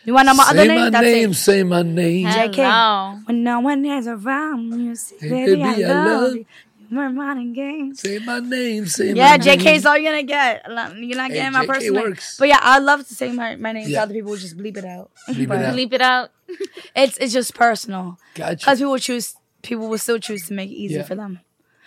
You 0.06 0.14
want 0.14 0.28
to 0.28 0.34
know 0.34 0.38
my 0.38 0.44
say 0.44 0.50
other 0.52 0.68
name? 0.68 0.80
my 0.82 0.90
That's 0.92 1.04
name. 1.04 1.32
it. 1.32 1.34
Say 1.34 1.64
my 1.64 1.82
name. 1.82 2.28
JK. 2.28 2.56
Hello. 2.58 3.20
When 3.26 3.44
no 3.44 3.60
one 3.60 3.84
is 3.86 4.08
around, 4.08 4.80
you 4.80 4.96
say, 4.96 5.16
Hey, 5.20 5.30
baby, 5.30 5.52
baby, 5.64 5.84
I 5.84 5.90
I 5.90 5.94
love 5.94 6.22
love- 6.22 6.36
you. 6.36 6.46
You're 6.90 7.10
running 7.10 7.54
games. 7.54 8.00
Say 8.02 8.20
my 8.20 8.40
name. 8.40 8.86
Say 8.86 9.14
Yeah, 9.14 9.32
my 9.32 9.38
name. 9.38 9.60
JK 9.60 9.76
is 9.76 9.86
all 9.86 9.98
you're 9.98 10.12
gonna 10.12 10.24
get. 10.24 10.64
You're 10.66 10.76
not 11.18 11.32
Hey, 11.32 11.36
getting 11.38 11.52
my 11.54 11.64
JK 11.66 11.68
personal 11.68 11.94
name. 11.94 12.04
works. 12.04 12.38
But 12.38 12.48
yeah, 12.50 12.60
I 12.62 12.80
love 12.80 13.08
to 13.08 13.14
say 13.16 13.32
my, 13.32 13.56
my 13.56 13.72
name 13.72 13.88
Yeah. 13.88 14.00
so 14.00 14.04
other 14.04 14.14
people 14.14 14.32
would 14.32 14.40
just 14.40 14.58
bleep 14.58 14.78
it 14.78 14.86
out. 14.86 15.12
Bleep 15.30 15.44
it 15.44 15.52
out. 15.66 15.76
Bleep 15.76 15.94
it 15.94 16.02
out. 16.02 16.32
It's 16.96 17.18
it's 17.18 17.34
just 17.34 17.54
personal. 17.56 18.18
Gotcha. 18.36 18.58
Because 18.58 18.80
people 18.80 18.98
choose, 19.00 19.36
people 19.64 19.88
will 19.90 19.98
still 19.98 20.20
choose 20.20 20.46
to 20.48 20.54
make 20.54 20.70
it 20.70 20.74
easy 20.76 20.96
Yeah. 20.96 21.04
for 21.04 21.16
them. 21.16 21.40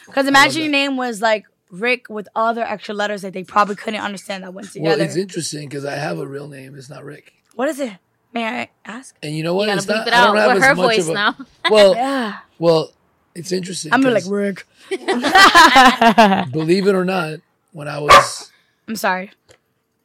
Because 0.07 0.26
imagine 0.26 0.62
your 0.62 0.70
name 0.70 0.96
was 0.96 1.20
like 1.22 1.44
Rick 1.70 2.09
with 2.09 2.28
other 2.34 2.62
extra 2.62 2.94
letters 2.94 3.22
that 3.22 3.32
they 3.34 3.44
probably 3.44 3.76
couldn't 3.76 4.01
understand 4.01 4.42
that 4.44 4.53
went 4.55 4.72
together. 4.72 4.96
Well, 4.96 5.01
it's 5.07 5.16
interesting 5.16 5.68
because 5.68 5.84
I 5.84 5.96
have 5.96 6.18
a 6.18 6.26
real 6.26 6.49
name. 6.49 6.74
It's 6.74 6.88
not 6.90 7.05
Rick. 7.05 7.32
what 7.55 7.68
is 7.68 7.78
it? 7.80 7.92
May 8.34 8.44
I 8.46 8.68
ask? 8.84 9.16
And 9.22 9.34
you 9.34 9.42
know 9.42 9.55
what? 9.55 9.64
You 9.68 9.74
gotta 9.74 9.78
it's 9.78 9.86
bleep 9.86 9.96
not. 10.05 10.09
it 10.09 10.12
I 10.14 10.24
don't 10.26 10.36
have 10.36 10.55
with 10.55 10.62
as 10.62 10.68
her 10.68 10.74
much 10.74 10.86
voice 10.96 11.05
of 11.05 11.09
a, 11.11 11.14
now. 11.14 11.36
Well, 11.70 11.94
Yeah. 12.05 12.36
well, 12.59 12.92
it's 13.39 13.53
interesting. 13.53 13.93
I'm 13.93 14.01
gonna 14.03 14.14
like 14.14 14.24
Rick. 14.28 14.66
believe 16.53 16.86
it 16.86 16.95
or 16.95 17.05
not, 17.05 17.41
when 17.72 17.89
I 17.89 17.99
was 17.99 18.51
I'm 18.86 18.97
sorry. 18.97 19.30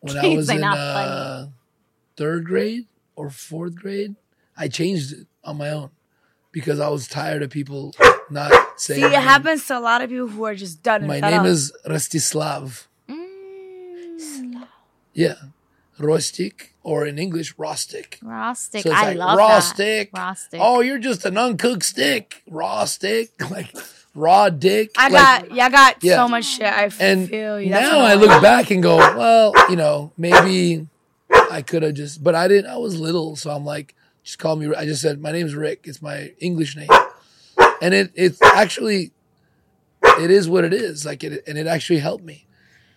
when 0.01 0.17
I 0.17 0.27
was 0.35 0.49
in 0.49 0.61
"Not 0.61 0.77
uh, 0.77 1.45
third 2.17 2.45
grade 2.45 2.85
or 3.15 3.29
fourth 3.29 3.75
grade, 3.75 4.15
I 4.57 4.67
changed 4.67 5.13
it 5.13 5.27
on 5.43 5.57
my 5.57 5.69
own 5.69 5.89
because 6.51 6.79
I 6.79 6.89
was 6.89 7.07
tired 7.07 7.41
of 7.43 7.49
people 7.49 7.93
not 8.29 8.51
saying. 8.79 9.01
See, 9.01 9.05
it 9.07 9.11
name. 9.11 9.21
happens 9.21 9.65
to 9.67 9.77
a 9.77 9.79
lot 9.81 10.01
of 10.01 10.09
people 10.09 10.27
who 10.27 10.43
are 10.45 10.55
just 10.55 10.83
done. 10.83 11.01
and 11.01 11.07
My 11.07 11.19
fed 11.21 11.31
name 11.31 11.39
up. 11.41 11.45
is 11.47 11.71
Rostislav. 11.87 12.87
Mm, 13.09 14.67
Yeah, 15.13 15.35
Rostik, 15.99 16.69
or 16.83 17.05
in 17.05 17.17
English, 17.17 17.55
Rostik. 17.55 18.17
raw 18.21 18.53
stick. 18.53 18.83
So 18.83 18.91
I 18.91 19.07
like 19.09 19.17
love 19.17 19.37
raw 19.37 19.47
that. 19.47 19.59
stick. 19.61 20.09
Raw 20.13 20.33
stick. 20.33 20.59
Oh, 20.61 20.81
you're 20.81 20.99
just 20.99 21.25
an 21.25 21.37
uncooked 21.37 21.83
stick. 21.83 22.43
Raw 22.49 22.85
stick, 22.85 23.31
like 23.49 23.73
raw 24.13 24.49
dick. 24.49 24.91
I 24.97 25.07
like, 25.09 25.13
got, 25.49 25.55
yeah, 25.55 25.65
I 25.65 25.69
got 25.69 26.03
Yeah. 26.03 26.15
so 26.17 26.27
much 26.27 26.45
shit. 26.45 26.65
I 26.67 26.89
and 26.99 27.29
feel 27.29 27.59
you. 27.59 27.69
That's 27.71 27.89
now 27.89 27.99
I 28.01 28.13
annoying. 28.13 28.29
look 28.29 28.41
back 28.41 28.69
and 28.71 28.83
go, 28.83 28.97
well, 28.97 29.53
you 29.69 29.75
know, 29.75 30.11
maybe 30.17 30.87
I 31.51 31.61
could 31.61 31.83
have 31.83 31.93
just, 31.95 32.23
but 32.23 32.35
I 32.35 32.47
didn't. 32.47 32.69
I 32.69 32.77
was 32.77 32.99
little, 32.99 33.35
so 33.35 33.49
I'm 33.51 33.65
like, 33.65 33.95
just 34.23 34.39
call 34.39 34.55
me. 34.55 34.73
I 34.75 34.85
just 34.85 35.01
said 35.01 35.21
my 35.21 35.31
name's 35.31 35.55
Rick. 35.55 35.81
It's 35.85 36.01
my 36.01 36.33
English 36.39 36.75
name, 36.75 36.89
and 37.81 37.93
it 37.93 38.11
it's 38.15 38.41
actually 38.41 39.11
it 40.19 40.29
is 40.31 40.47
what 40.49 40.63
it 40.63 40.73
is. 40.73 41.05
Like 41.05 41.23
it, 41.23 41.43
and 41.47 41.57
it 41.57 41.65
actually 41.67 41.99
helped 41.99 42.23
me 42.23 42.45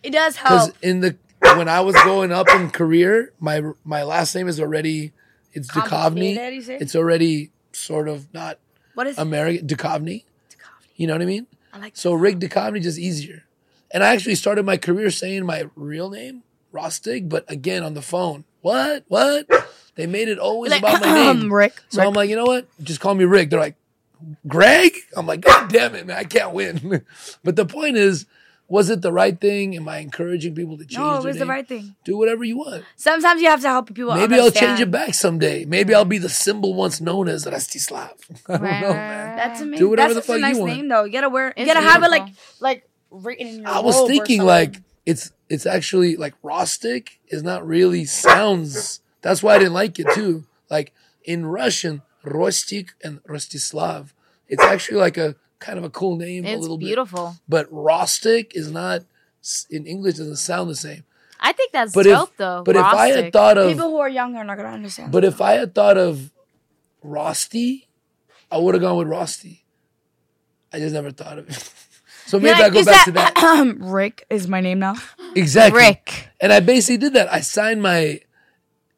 It 0.03 0.11
does 0.11 0.37
help. 0.37 0.73
because 0.73 0.83
in 0.83 1.01
the 1.01 1.17
when 1.55 1.69
I 1.69 1.81
was 1.81 1.95
going 1.97 2.33
up 2.33 2.49
in 2.51 2.71
career, 2.71 3.33
my 3.41 3.63
my 3.85 4.03
last 4.03 4.35
name 4.35 4.49
is 4.49 4.61
already 4.61 5.13
it's 5.53 5.69
Duchovny. 5.71 5.89
Complicated, 5.89 6.55
you 6.55 6.63
say? 6.63 6.79
It's 6.81 6.95
already 6.97 7.51
sort 7.73 8.09
of 8.09 8.33
not 8.35 8.59
What 8.95 9.07
is? 9.07 9.19
American 9.19 9.67
Duchovny. 9.67 10.25
You 10.97 11.07
know 11.07 11.15
what 11.15 11.23
I 11.23 11.27
mean? 11.27 11.47
I 11.73 11.79
like 11.79 11.97
So 11.97 12.13
Rick 12.15 12.39
Duchovny 12.39 12.83
just 12.83 12.99
easier. 12.99 13.45
And 13.91 14.03
I 14.03 14.13
actually 14.15 14.35
started 14.35 14.67
my 14.67 14.77
career 14.77 15.11
saying 15.11 15.47
my 15.47 15.67
real 15.77 16.11
name, 16.11 16.43
Rostik, 16.73 17.29
but 17.29 17.45
again 17.49 17.83
on 17.85 17.95
the 17.95 18.03
phone. 18.03 18.45
What? 18.61 19.05
What? 19.09 19.47
They 19.95 20.07
made 20.07 20.29
it 20.29 20.39
always 20.39 20.71
Like, 20.73 20.81
about 20.81 21.01
my 21.01 21.33
name. 21.33 21.53
Rick. 21.53 21.83
So 21.89 22.01
Rick. 22.01 22.09
I'm 22.09 22.15
like, 22.15 22.29
you 22.31 22.37
know 22.37 22.45
what? 22.45 22.67
Just 22.83 23.01
call 23.01 23.15
me 23.15 23.25
Rick. 23.25 23.51
They're 23.51 23.61
like, 23.61 23.77
Greg? 24.47 24.93
I'm 25.17 25.27
like, 25.27 25.43
God 25.43 25.71
damn 25.71 25.95
it, 25.95 26.07
man, 26.07 26.17
I 26.17 26.25
can't 26.25 26.53
win. 26.53 27.05
but 27.45 27.57
the 27.57 27.67
point 27.67 27.97
is, 27.97 28.27
was 28.69 28.91
it 28.91 29.01
the 29.03 29.13
right 29.13 29.41
thing? 29.41 29.77
Am 29.77 29.89
I 29.89 29.99
encouraging 29.99 30.55
people 30.55 30.77
to 30.79 30.85
change 30.85 30.99
no, 30.99 31.11
it 31.19 31.23
their 31.23 31.31
was 31.31 31.39
the 31.39 31.47
right 31.47 31.67
thing. 31.67 31.95
Do 32.05 32.17
whatever 32.17 32.43
you 32.45 32.59
want. 32.59 32.85
Sometimes 32.97 33.41
you 33.41 33.49
have 33.49 33.61
to 33.63 33.69
help 33.69 33.87
people. 33.95 34.11
Out. 34.13 34.19
Maybe 34.19 34.41
I'll 34.41 34.51
change 34.51 34.81
it 34.81 34.91
back 34.91 35.15
someday. 35.15 35.65
Maybe 35.65 35.95
I'll 35.95 36.05
be 36.05 36.19
the 36.19 36.29
symbol 36.29 36.75
once 36.75 37.01
known 37.01 37.29
as 37.29 37.45
Rostislav. 37.45 38.11
I 38.49 38.53
don't 38.53 38.63
Right, 38.63 38.81
know, 38.81 38.93
man. 38.93 39.37
That's 39.37 39.61
amazing. 39.61 39.79
Do 39.79 39.91
whatever 39.91 40.15
That's 40.15 40.27
the 40.27 40.33
such 40.33 40.41
a 40.41 40.43
fuck 40.43 40.49
you 40.49 40.55
nice 40.55 40.61
want. 40.61 40.73
name, 40.77 40.89
though. 40.89 41.05
You 41.05 41.13
gotta 41.13 41.29
wear. 41.29 41.55
You 41.57 41.67
gotta 41.67 41.81
have 41.81 42.03
it 42.03 42.11
like 42.11 42.29
like 42.61 42.89
written 43.11 43.47
in 43.47 43.61
your 43.61 43.69
I 43.69 43.79
was 43.81 43.95
robe 43.97 44.05
or 44.05 44.09
thinking 44.09 44.43
like 44.43 44.77
it's 45.05 45.31
it's 45.49 45.67
actually 45.67 46.17
like 46.17 46.35
Rostik 46.43 47.09
is 47.29 47.43
not 47.45 47.65
really 47.67 48.05
sounds. 48.05 49.01
That's 49.23 49.43
why 49.43 49.55
I 49.55 49.59
didn't 49.59 49.75
like 49.75 49.99
it 50.01 50.09
too. 50.13 50.45
Like 50.69 50.93
in 51.25 51.47
Russian, 51.47 52.03
Rostik 52.25 52.89
and 53.05 53.23
Rostislav, 53.25 54.13
it's 54.49 54.63
actually 54.63 54.99
like 54.99 55.17
a 55.17 55.37
kind 55.59 55.79
of 55.79 55.85
a 55.85 55.91
cool 55.91 56.17
name 56.17 56.45
a 56.45 56.49
It's 56.49 56.63
little 56.63 56.79
beautiful. 56.79 57.29
bit. 57.31 57.41
But 57.49 57.71
Rostik 57.73 58.53
is 58.55 58.71
not 58.71 59.03
in 59.71 59.87
English 59.87 60.15
doesn't 60.17 60.37
sound 60.37 60.69
the 60.71 60.77
same. 60.77 61.05
I 61.41 61.53
think 61.53 61.73
that's 61.73 61.93
But 61.95 62.05
dope 62.05 62.31
if 62.31 62.37
though. 62.37 62.63
but 62.65 62.77
if 62.77 62.83
I 62.83 63.09
had 63.09 63.33
thought 63.33 63.59
of 63.59 63.69
people 63.71 63.91
who 63.91 63.99
are 63.99 64.09
younger 64.09 64.39
are 64.39 64.45
not 64.45 64.57
gonna 64.57 64.71
understand. 64.71 65.13
but 65.13 65.25
if 65.25 65.41
I 65.41 65.53
had 65.55 65.75
thought 65.75 65.99
of 65.99 66.31
Rosty, 67.05 67.87
I 68.51 68.59
would 68.59 68.75
have 68.75 68.81
gone 68.83 68.97
with 68.97 69.09
Rosty. 69.09 69.61
I 70.73 70.79
just 70.79 70.95
never 70.95 71.11
thought 71.11 71.39
of 71.39 71.49
it. 71.49 71.73
So 72.27 72.41
maybe 72.41 72.61
I 72.61 72.71
go 72.71 72.81
is 72.81 72.87
back 72.87 73.05
to 73.05 73.13
that. 73.13 73.77
Rick 73.79 74.27
is 74.29 74.49
my 74.49 74.61
name 74.61 74.81
now. 74.81 74.97
Exactly. 75.37 75.81
Rick. 75.81 76.29
And 76.41 76.53
I 76.53 76.59
basically 76.59 76.97
did 76.97 77.13
that. 77.13 77.33
I 77.33 77.39
signed 77.41 77.81
my, 77.81 78.19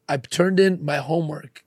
I 0.07 0.17
turned 0.17 0.59
in 0.59 0.83
my 0.83 0.95
homework 0.97 1.63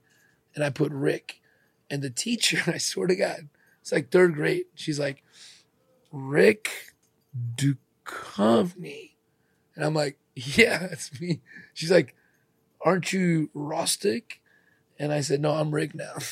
and 0.56 0.64
I 0.64 0.70
put 0.70 0.90
Rick. 0.90 1.40
And 1.88 2.02
the 2.02 2.10
teacher, 2.10 2.60
I 2.66 2.78
swear 2.78 3.06
to 3.06 3.14
God, 3.14 3.48
it's 3.82 3.92
like 3.92 4.10
third 4.10 4.34
grade. 4.34 4.64
She's 4.74 4.98
like, 4.98 5.22
Rick 6.12 6.70
Duchovny. 7.56 9.10
And 9.74 9.84
I'm 9.84 9.94
like, 9.94 10.18
yeah, 10.34 10.78
that's 10.88 11.20
me. 11.20 11.40
She's 11.74 11.90
like, 11.90 12.14
aren't 12.80 13.12
you 13.12 13.50
Rostik? 13.54 14.38
And 14.98 15.12
I 15.12 15.20
said, 15.20 15.40
no, 15.40 15.52
I'm 15.52 15.72
Rick 15.72 15.94
now. 15.94 16.14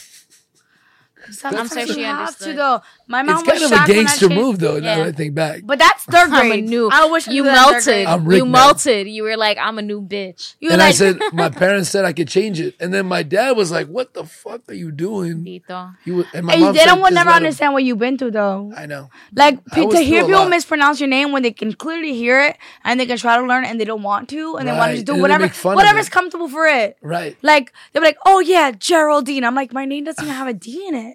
Sometimes 1.31 1.73
sure 1.73 1.87
she 1.87 2.01
you 2.01 2.07
have 2.07 2.17
to 2.39 2.45
understood. 2.45 2.57
though. 2.59 2.83
My 3.07 3.23
mom 3.23 3.39
it's 3.41 3.49
kind 3.49 3.63
of 3.65 3.71
a 3.73 3.75
shocked 3.75 3.89
when 3.89 3.99
I 3.99 4.03
gangster 4.03 4.29
move 4.29 4.59
though, 4.59 4.79
now 4.79 4.87
Yeah. 4.87 4.97
that 4.99 5.07
I 5.09 5.13
think 5.13 5.35
back. 5.35 5.61
But 5.65 5.79
that's 5.79 6.05
third 6.05 6.31
I'm 6.31 6.47
a 6.47 6.49
grade. 6.49 6.69
new. 6.69 6.89
I 6.93 7.07
wish 7.07 7.27
you 7.27 7.43
knew 7.43 7.45
that 7.45 7.57
in 7.57 7.65
third 7.65 7.73
melted. 7.87 8.07
I'm 8.07 8.25
Rick 8.25 8.39
you 8.39 8.45
now. 8.47 8.51
melted. 8.51 9.09
You 9.09 9.23
were 9.25 9.37
like, 9.37 9.59
I'm 9.59 9.79
a 9.79 9.83
new 9.83 10.01
bitch. 10.01 10.55
You 10.61 10.69
were 10.69 10.73
and 10.75 10.83
I 10.83 10.91
said, 10.93 11.19
my 11.33 11.49
parents 11.49 11.91
said 11.91 12.05
I 12.05 12.13
could 12.13 12.29
change 12.29 12.61
it. 12.61 12.75
And 12.81 12.93
then 12.95 13.07
my 13.07 13.23
dad 13.23 13.57
was 13.57 13.71
like, 13.71 13.89
what 13.89 14.15
the 14.15 14.25
fuck 14.25 14.63
are 14.69 14.75
you 14.75 14.91
doing? 14.93 15.45
Tito. 15.45 15.91
He 16.05 16.11
was, 16.13 16.27
and 16.33 16.47
my 16.47 16.53
and 16.55 16.63
mom 16.63 16.73
they 16.73 16.81
said, 16.81 16.87
don't 16.87 17.01
will 17.01 17.11
never 17.11 17.31
let 17.31 17.37
him." 17.39 17.45
understand 17.45 17.73
what 17.73 17.85
you've 17.85 17.99
been 17.99 18.17
through 18.19 18.31
though. 18.33 18.73
I 18.77 18.87
know. 18.87 19.11
Like 19.35 19.59
I 19.73 19.85
to 19.87 19.99
hear 20.01 20.25
people 20.25 20.47
mispronounce 20.49 21.01
your 21.01 21.09
name 21.09 21.33
when 21.33 21.43
they 21.43 21.51
can 21.53 21.73
clearly 21.75 22.15
hear 22.15 22.41
it 22.43 22.57
and 22.85 22.99
they 23.01 23.07
can 23.07 23.17
try 23.19 23.37
to 23.37 23.47
learn 23.47 23.65
and 23.65 23.81
they 23.81 23.85
don't 23.85 24.03
want 24.03 24.29
to 24.31 24.57
and 24.57 24.69
they 24.69 24.73
want 24.73 24.91
to 24.91 24.97
just 24.97 25.07
do 25.07 25.13
And 25.15 25.23
whatever 25.23 25.45
make 25.45 25.53
fun 25.55 25.73
of 25.73 25.77
whatever's 25.77 26.09
comfortable 26.09 26.49
for 26.49 26.67
it. 26.67 26.97
Right. 27.03 27.37
Like 27.43 27.73
they're 27.93 28.03
like, 28.03 28.19
oh 28.25 28.41
yeah, 28.41 28.71
Geraldine. 28.71 29.45
I'm 29.45 29.55
like, 29.55 29.73
my 29.73 29.85
name 29.85 30.05
doesn't 30.05 30.23
even 30.25 30.35
have 30.35 30.49
a 30.49 30.55
D 30.55 30.87
in 30.87 30.95
it. 30.95 31.10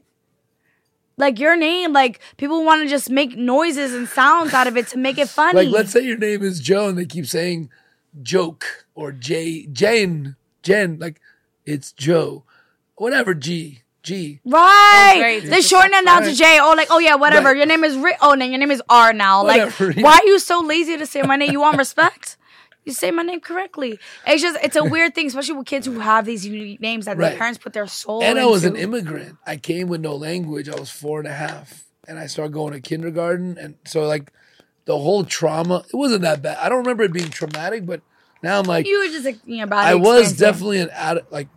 Like 1.18 1.40
your 1.40 1.56
name, 1.56 1.94
like 1.94 2.20
people 2.38 2.64
want 2.66 2.84
to 2.84 2.90
just 2.90 3.10
make 3.10 3.38
noises 3.38 3.94
and 3.94 4.08
sounds 4.08 4.54
out 4.54 4.68
of 4.68 4.76
it 4.76 4.88
to 4.90 4.98
make 4.98 5.18
it 5.18 5.30
funny. 5.30 5.64
Like, 5.64 5.70
let's 5.74 5.92
say 5.92 6.02
your 6.02 6.18
name 6.18 6.44
is 6.44 6.60
Joe 6.60 6.90
and 6.90 6.98
they 6.98 7.06
keep 7.06 7.26
saying 7.26 7.70
joke 8.22 8.66
or 8.96 9.12
J, 9.12 9.66
Jane, 9.68 10.36
Jen. 10.62 10.98
Like, 11.00 11.22
it's 11.66 11.92
Joe. 11.94 12.44
Whatever, 12.98 13.34
G. 13.34 13.82
G. 14.04 14.40
Right. 14.46 15.42
They 15.44 15.62
shorten 15.62 15.94
it 15.94 16.06
down 16.06 16.22
to 16.24 16.34
J. 16.34 16.60
Oh, 16.62 16.76
like, 16.78 16.90
oh 16.92 17.00
yeah, 17.00 17.16
whatever. 17.16 17.48
Right. 17.50 17.58
Your 17.58 17.66
name 17.66 17.84
is 17.84 17.98
Rick. 17.98 18.18
Oh, 18.22 18.36
then 18.38 18.52
your 18.52 18.60
name 18.60 18.70
is 18.70 18.82
R 18.88 19.14
now. 19.14 19.44
Whatever, 19.44 19.88
Like, 19.88 19.96
yeah. 19.96 20.04
why 20.04 20.20
are 20.24 20.28
you 20.28 20.38
so 20.38 20.60
lazy 20.60 20.96
to 20.98 21.06
say 21.08 21.24
my 21.24 21.36
name? 21.38 21.52
You 21.52 21.60
want 21.62 21.78
respect? 21.78 22.38
You 22.86 22.94
say 22.94 23.12
my 23.12 23.24
name 23.24 23.42
correctly. 23.42 24.00
It's 24.26 24.42
just, 24.42 24.58
it's 24.64 24.76
a 24.76 24.84
weird 24.96 25.16
thing, 25.16 25.28
especially 25.28 25.56
with 25.56 25.66
kids 25.66 25.88
who 25.88 26.00
have 26.00 26.26
these 26.26 26.46
unique 26.46 26.80
names 26.80 27.06
that 27.06 27.18
Right. 27.18 27.30
their 27.30 27.38
parents 27.38 27.58
put 27.58 27.74
their 27.74 27.88
soul 27.88 28.22
And 28.24 28.40
I 28.40 28.46
was 28.46 28.64
an 28.64 28.76
immigrant. 28.76 29.38
I 29.46 29.58
came 29.58 29.88
with 29.88 30.02
no 30.02 30.16
language. 30.16 30.70
I 30.70 30.80
was 30.80 30.90
four 30.92 31.20
and 31.20 31.28
a 31.28 31.34
half, 31.34 31.86
and 32.08 32.20
I 32.20 32.28
started 32.28 32.54
going 32.54 32.74
to 32.74 32.80
kindergarten, 32.80 33.58
and 33.58 33.76
so 33.86 34.06
like 34.08 34.32
the 34.86 34.98
whole 34.98 35.24
trauma. 35.24 35.84
It 35.92 35.96
wasn't 35.96 36.22
that 36.22 36.42
bad. 36.44 36.58
I 36.60 36.70
don't 36.70 36.80
remember 36.80 37.04
it 37.04 37.12
being 37.12 37.30
traumatic, 37.32 37.86
but 37.88 38.02
now 38.44 38.60
I'm 38.60 38.66
like, 38.66 38.86
You 38.86 39.00
were 39.00 39.08
just, 39.08 39.26
like, 39.26 39.40
you 39.46 39.66
know, 39.66 39.76
I 39.76 39.96
was 39.96 40.38
definitely 40.38 40.80
an 40.80 40.90
ad, 40.92 41.26
like 41.32 41.48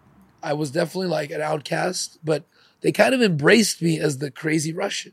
I 0.43 0.55
was 0.55 0.71
definitely 0.71 1.09
like 1.09 1.31
an 1.31 1.43
outcast, 1.43 2.19
but 2.25 2.45
they 2.81 2.93
kind 2.93 3.15
of 3.15 3.21
embraced 3.21 3.83
me 3.83 3.99
as 4.01 4.19
the 4.19 4.31
crazy 4.31 4.73
Russian. 4.73 5.13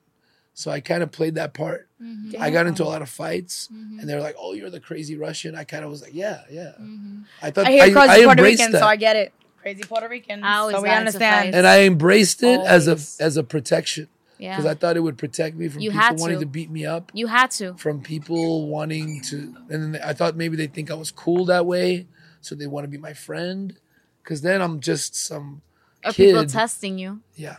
So 0.57 0.71
I 0.71 0.79
kind 0.79 1.03
of 1.03 1.11
played 1.11 1.35
that 1.35 1.53
part. 1.53 1.89
Mm-hmm. 2.01 2.41
I 2.41 2.49
got 2.49 2.65
into 2.65 2.83
a 2.83 2.87
lot 2.87 3.01
of 3.01 3.09
fights, 3.09 3.67
mm-hmm. 3.67 3.99
and 3.99 4.09
they're 4.09 4.21
like, 4.21 4.35
"Oh, 4.39 4.53
you're 4.53 4.69
the 4.69 4.79
crazy 4.79 5.17
Russian." 5.17 5.53
I 5.53 5.65
kind 5.65 5.83
of 5.83 5.91
was 5.91 6.01
like, 6.01 6.13
"Yeah, 6.13 6.41
yeah." 6.49 6.71
Mm-hmm. 6.79 7.23
I 7.41 7.51
thought 7.51 7.67
I 7.67 7.71
hear 7.71 7.83
I, 7.83 7.91
crazy 7.91 8.09
I 8.09 8.15
Puerto 8.23 8.29
embraced 8.31 8.59
Rican, 8.59 8.71
that, 8.71 8.79
so 8.79 8.85
I 8.87 8.95
get 8.95 9.15
it. 9.17 9.33
Crazy 9.61 9.83
Puerto 9.83 10.07
Rican. 10.07 10.43
I 10.43 10.57
always 10.57 10.75
so 10.77 10.81
we 10.81 10.89
understand. 10.89 11.55
and 11.55 11.67
I 11.67 11.81
embraced 11.81 12.41
it 12.41 12.59
as 12.61 12.87
a 12.87 12.97
as 13.21 13.35
a 13.35 13.43
protection 13.43 14.07
Yeah. 14.37 14.55
because 14.55 14.65
I 14.65 14.75
thought 14.75 14.95
it 14.95 15.01
would 15.01 15.17
protect 15.17 15.57
me 15.57 15.67
from 15.67 15.81
You 15.81 15.89
people 15.89 16.03
had 16.03 16.19
wanting 16.19 16.39
to. 16.39 16.45
to 16.45 16.49
beat 16.49 16.69
me 16.71 16.85
up, 16.85 17.11
you 17.13 17.27
had 17.27 17.51
to. 17.51 17.73
from 17.73 18.01
people 18.01 18.67
wanting 18.67 19.21
to, 19.23 19.37
and 19.69 19.93
then 19.93 20.01
I 20.03 20.13
thought 20.13 20.37
maybe 20.37 20.55
they 20.55 20.67
think 20.67 20.89
I 20.89 20.93
was 20.93 21.11
cool 21.11 21.43
that 21.45 21.65
way, 21.65 22.07
so 22.39 22.55
they 22.55 22.67
want 22.67 22.85
to 22.85 22.89
be 22.89 22.97
my 22.97 23.13
friend. 23.13 23.77
Because 24.23 24.41
then 24.41 24.61
I'm 24.61 24.79
just 24.79 25.15
some 25.15 25.61
Or 26.05 26.13
people 26.13 26.45
testing 26.45 26.97
you. 26.97 27.21
Yeah. 27.35 27.57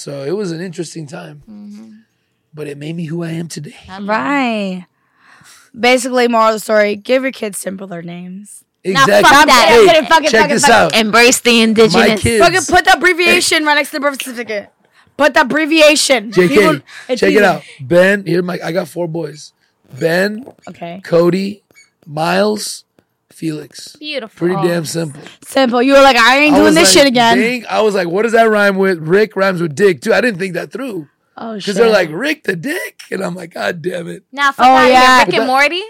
So 0.00 0.22
it 0.24 0.32
was 0.32 0.50
an 0.50 0.60
interesting 0.62 1.06
time. 1.06 1.42
Mm-hmm. 1.48 1.90
But 2.54 2.66
it 2.66 2.78
made 2.78 2.96
me 2.96 3.04
who 3.04 3.22
I 3.22 3.30
am 3.32 3.48
today. 3.48 3.76
Right. 4.00 4.86
Basically, 5.78 6.26
moral 6.26 6.48
of 6.48 6.54
the 6.54 6.60
story: 6.60 6.96
give 6.96 7.22
your 7.22 7.32
kids 7.32 7.58
simpler 7.58 8.02
names. 8.02 8.64
Exactly. 8.82 9.22
fuck 9.22 9.46
that. 9.46 9.66
Hey, 9.68 9.86
Fuck 9.86 9.96
it, 9.96 10.08
fuck 10.08 10.24
it, 10.24 10.30
check 10.30 10.40
fuck 10.40 10.50
this 10.50 10.62
fuck 10.64 10.70
out. 10.94 10.96
Embrace 10.96 11.40
the 11.40 11.50
My 11.50 11.62
indigenous. 11.64 12.22
kids. 12.22 12.44
Fucking 12.44 12.62
put 12.74 12.84
the 12.86 12.94
abbreviation 12.96 13.64
right 13.66 13.74
next 13.74 13.90
to 13.90 13.96
the 13.96 14.00
birth 14.00 14.22
certificate. 14.22 14.70
Put 15.18 15.34
the 15.34 15.42
abbreviation. 15.42 16.32
JK, 16.32 16.48
People- 16.48 16.80
it's 17.08 17.20
check 17.20 17.34
it 17.34 17.42
out. 17.44 17.62
Ben, 17.80 18.24
here 18.24 18.42
my 18.42 18.58
I 18.64 18.72
got 18.72 18.88
four 18.88 19.06
boys. 19.06 19.52
Ben, 19.98 20.46
Okay. 20.68 21.00
Cody, 21.04 21.62
Miles, 22.06 22.84
Felix. 23.40 23.96
Beautiful. 23.96 24.48
Pretty 24.48 24.68
damn 24.68 24.84
simple. 24.84 25.22
Simple. 25.42 25.82
You 25.82 25.94
were 25.94 26.02
like, 26.02 26.16
I 26.18 26.38
ain't 26.40 26.54
I 26.54 26.58
doing 26.58 26.74
this 26.74 26.94
like, 26.94 26.98
shit 27.04 27.06
again. 27.06 27.38
dang, 27.38 27.64
I 27.70 27.80
was 27.80 27.94
like, 27.94 28.06
what 28.06 28.22
does 28.24 28.32
that 28.32 28.42
rhyme 28.50 28.76
with? 28.76 28.98
Rick 28.98 29.34
rhymes 29.34 29.62
with 29.62 29.74
Dick 29.74 30.02
too. 30.02 30.12
I 30.12 30.20
didn't 30.20 30.38
think 30.38 30.52
that 30.54 30.70
through. 30.70 31.08
Oh 31.38 31.54
shit. 31.58 31.64
Because 31.64 31.76
they're 31.76 31.88
like, 31.90 32.10
Rick 32.12 32.44
the 32.44 32.54
Dick. 32.54 33.00
And 33.10 33.24
I'm 33.24 33.34
like, 33.34 33.54
God 33.54 33.80
damn 33.80 34.08
it. 34.08 34.24
Now, 34.30 34.52
for 34.52 34.60
Oh, 34.62 34.66
that, 34.66 34.90
yeah. 34.90 35.24
Rick 35.24 35.34
and 35.34 35.46
Morty. 35.46 35.82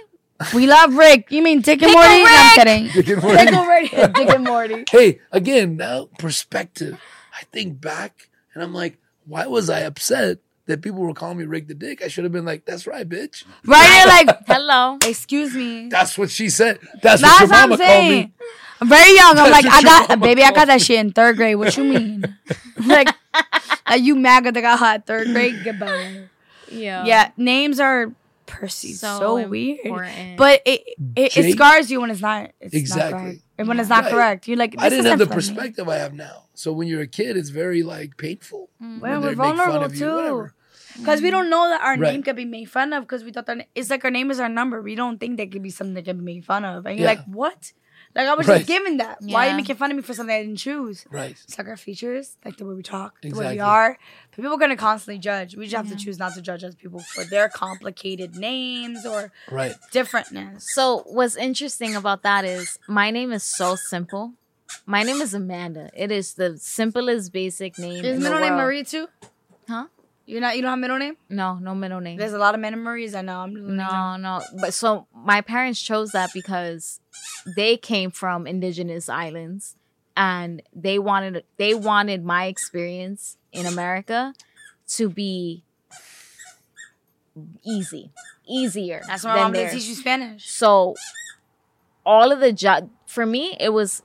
we 0.55 0.68
love 0.68 0.94
Rick. 0.94 1.32
You 1.32 1.43
mean 1.43 1.60
Dick 1.60 1.82
and 1.82 1.90
Pickle 1.90 2.01
Morty? 2.02 2.22
No, 2.22 2.28
I'm 2.31 2.56
kidding. 2.56 2.86
Dick 2.93 3.09
and 3.09 3.22
Morty. 3.22 3.44
Pickle 3.44 3.64
Rick. 3.66 3.90
Dick 4.14 4.28
and 4.31 4.44
Morty. 4.44 4.85
hey, 4.90 5.20
again, 5.32 5.77
now 5.77 6.09
perspective. 6.18 7.01
I 7.36 7.43
think 7.52 7.81
back 7.81 8.28
and 8.55 8.62
I'm 8.62 8.72
like, 8.72 8.97
why 9.27 9.47
was 9.48 9.68
I 9.68 9.81
upset 9.81 10.39
that 10.66 10.82
people 10.82 11.01
were 11.01 11.15
calling 11.15 11.39
me 11.39 11.45
Rick 11.45 11.69
the 11.69 11.74
Dick? 11.74 12.03
I 12.03 12.09
should 12.09 12.24
have 12.24 12.32
been 12.32 12.45
like, 12.45 12.65
that's 12.65 12.87
right, 12.87 13.09
bitch. 13.09 13.45
Right? 13.65 13.99
You're 13.99 14.09
like, 14.32 14.39
Hello. 14.47 14.99
excuse 15.05 15.55
me. 15.55 15.89
That's 15.89 16.16
what 16.16 16.31
she 16.31 16.49
said. 16.49 16.78
That's, 17.03 17.23
That's 17.23 17.23
what 17.23 17.41
your 17.41 17.49
what 17.49 17.57
I'm 17.57 17.69
mama 17.70 17.77
called 17.77 17.89
saying. 17.89 18.11
me. 18.11 18.32
I'm 18.81 18.89
very 18.89 19.15
young. 19.15 19.39
I'm 19.39 19.51
That's 19.51 19.65
like, 19.65 19.73
I 19.73 19.82
got, 19.82 20.09
mama 20.11 20.23
baby, 20.27 20.43
I 20.43 20.53
got 20.53 20.66
that 20.69 20.81
shit 20.81 20.99
in 20.99 21.12
third 21.12 21.37
grade. 21.37 21.57
What 21.57 21.77
you 21.77 21.85
mean? 21.85 22.37
like, 22.87 23.09
like 23.89 24.03
you 24.03 24.16
mad 24.16 24.45
that 24.45 24.57
I 24.57 24.61
got 24.61 24.78
hot 24.78 25.07
third 25.07 25.28
grade? 25.28 25.62
Goodbye. 25.65 26.24
Yeah. 26.70 27.05
Yeah, 27.05 27.31
names 27.37 27.81
are 27.81 28.12
perceived 28.51 28.98
so, 28.98 29.18
So 29.18 29.48
weird, 29.48 30.36
but 30.36 30.60
it 30.66 30.82
it, 31.16 31.32
Jake- 31.32 31.47
it 31.47 31.52
scars 31.56 31.90
you 31.90 32.01
when 32.01 32.10
it's 32.10 32.20
not. 32.20 32.51
It's 32.60 32.74
Exactly. 32.74 33.12
Not 33.12 33.20
correct. 33.22 33.43
And 33.59 33.68
when 33.68 33.81
it's 33.81 33.89
not 33.89 34.05
Right. 34.05 34.12
correct, 34.12 34.48
you're 34.48 34.56
like, 34.56 34.74
I 34.78 34.89
didn't 34.89 35.06
have 35.06 35.18
the 35.18 35.24
isn't 35.24 35.31
me. 35.31 35.35
perspective 35.36 35.89
I 35.89 35.97
have 35.97 36.14
now. 36.14 36.44
So 36.55 36.72
when 36.72 36.89
you're 36.89 37.02
a 37.02 37.06
kid, 37.06 37.36
it's 37.36 37.51
very 37.51 37.82
like 37.82 38.16
painful. 38.16 38.70
Mm. 38.82 39.01
Well, 39.01 39.20
we're 39.20 39.31
they 39.31 39.35
fun 39.36 39.56
vulnerable 39.56 39.85
of 39.85 39.94
you, 39.94 40.01
too. 40.01 40.14
whatever. 40.14 40.55
Because 40.98 41.22
we 41.22 41.31
don't 41.31 41.48
know 41.48 41.68
that 41.68 41.81
our 41.81 41.97
Right. 41.97 42.12
name 42.12 42.22
could 42.22 42.36
be 42.36 42.44
made 42.44 42.66
fun 42.70 42.93
of 42.93 43.05
because 43.05 43.22
we 43.24 43.31
thought 43.32 43.47
that 43.47 43.68
it's 43.74 43.90
like 43.90 44.05
our 44.05 44.10
name 44.10 44.31
is 44.31 44.40
our 44.40 44.48
number. 44.48 44.82
We 44.82 44.94
don't 44.94 45.18
think 45.20 45.36
that 45.39 45.51
could 45.52 45.62
be 45.62 45.70
something 45.70 45.94
that 45.94 46.05
could 46.05 46.18
be 46.18 46.24
made 46.24 46.44
fun 46.44 46.64
of. 46.64 46.85
And 46.86 46.98
you're 46.98 47.09
Yeah. 47.09 47.14
like, 47.16 47.24
what? 47.27 47.72
Like 48.15 48.27
I 48.27 48.35
was 48.35 48.47
Right. 48.49 48.57
just 48.59 48.69
given 48.69 48.97
that. 48.97 49.19
Why 49.23 49.47
are 49.47 49.51
you 49.51 49.57
making 49.57 49.77
fun 49.77 49.91
of 49.91 49.97
me 49.97 50.03
for 50.03 50.15
something 50.15 50.35
I 50.35 50.43
didn't 50.43 50.57
choose? 50.59 51.07
Right. 51.11 51.31
It's 51.31 51.57
like 51.57 51.69
our 51.69 51.77
features, 51.77 52.37
like 52.45 52.57
the 52.57 52.66
way 52.66 52.74
we 52.74 52.82
talk, 52.82 53.20
the 53.23 53.32
way 53.32 53.53
we 53.53 53.61
are. 53.61 53.97
But 54.31 54.37
people 54.37 54.53
are 54.53 54.59
gonna 54.59 54.77
constantly 54.77 55.19
judge. 55.20 55.55
We 55.57 55.66
just 55.66 55.77
have 55.77 55.89
to 55.89 55.97
choose 55.97 56.19
not 56.19 56.35
to 56.35 56.43
judge 56.43 56.65
other 56.65 56.74
people 56.74 57.01
for 57.01 57.24
their 57.24 57.49
complicated 57.49 58.35
names 58.37 59.07
or 59.07 59.31
Right. 59.51 59.77
differentness. 59.93 60.62
So 60.62 61.05
what's 61.07 61.37
interesting 61.37 61.95
about 61.95 62.23
that 62.23 62.45
is 62.45 62.78
my 62.89 63.11
name 63.12 63.31
is 63.32 63.45
so 63.45 63.77
simple. 63.77 64.35
My 64.87 65.05
name 65.05 65.20
is 65.20 65.32
Amanda. 65.35 65.91
It 65.95 66.11
is 66.11 66.35
the 66.35 66.59
simplest 66.59 67.32
basic 67.32 67.78
name. 67.78 68.05
Is 68.05 68.16
in 68.16 68.23
middle 68.24 68.39
the 68.41 68.47
name. 68.47 68.57
Marie 68.57 68.82
too? 68.82 69.07
Huh? 69.69 69.87
You're 70.31 70.40
not. 70.40 70.55
You 70.55 70.62
don't 70.62 70.70
have 70.70 70.78
middle 70.78 70.98
name. 70.98 71.16
No, 71.28 71.59
no 71.59 71.74
middle 71.74 72.01
name. 72.01 72.16
There's 72.16 72.32
a 72.32 72.39
lot 72.39 72.55
of 72.55 72.61
men 72.61 72.73
and 72.73 72.85
Maries. 72.85 73.16
I 73.16 73.23
know. 73.23 73.40
I'm 73.40 73.77
No, 73.77 74.16
no. 74.16 74.40
But 74.61 74.74
so 74.74 75.09
my 75.12 75.40
parents 75.40 75.82
chose 75.82 76.12
that 76.12 76.31
because 76.32 77.01
they 77.57 77.77
came 77.77 78.12
from 78.12 78.47
indigenous 78.47 79.09
islands 79.09 79.77
and 80.16 80.62
they 80.73 81.01
wanted 81.01 81.44
they 81.57 81.74
wanted 81.74 82.24
my 82.24 82.47
experience 82.47 83.39
in 83.51 83.66
America 83.66 84.32
to 84.89 85.09
be 85.09 85.65
easy, 87.65 88.12
easier. 88.47 89.02
That's 89.09 89.24
why 89.24 89.39
I'm 89.39 89.52
gonna 89.52 89.70
teach 89.73 89.86
you 89.86 89.97
Spanish. 89.97 90.48
So 90.48 90.94
all 92.07 92.31
of 92.31 92.39
the 92.39 92.52
job 92.52 92.89
for 93.07 93.27
me, 93.27 93.57
it 93.59 93.70
was 93.70 94.05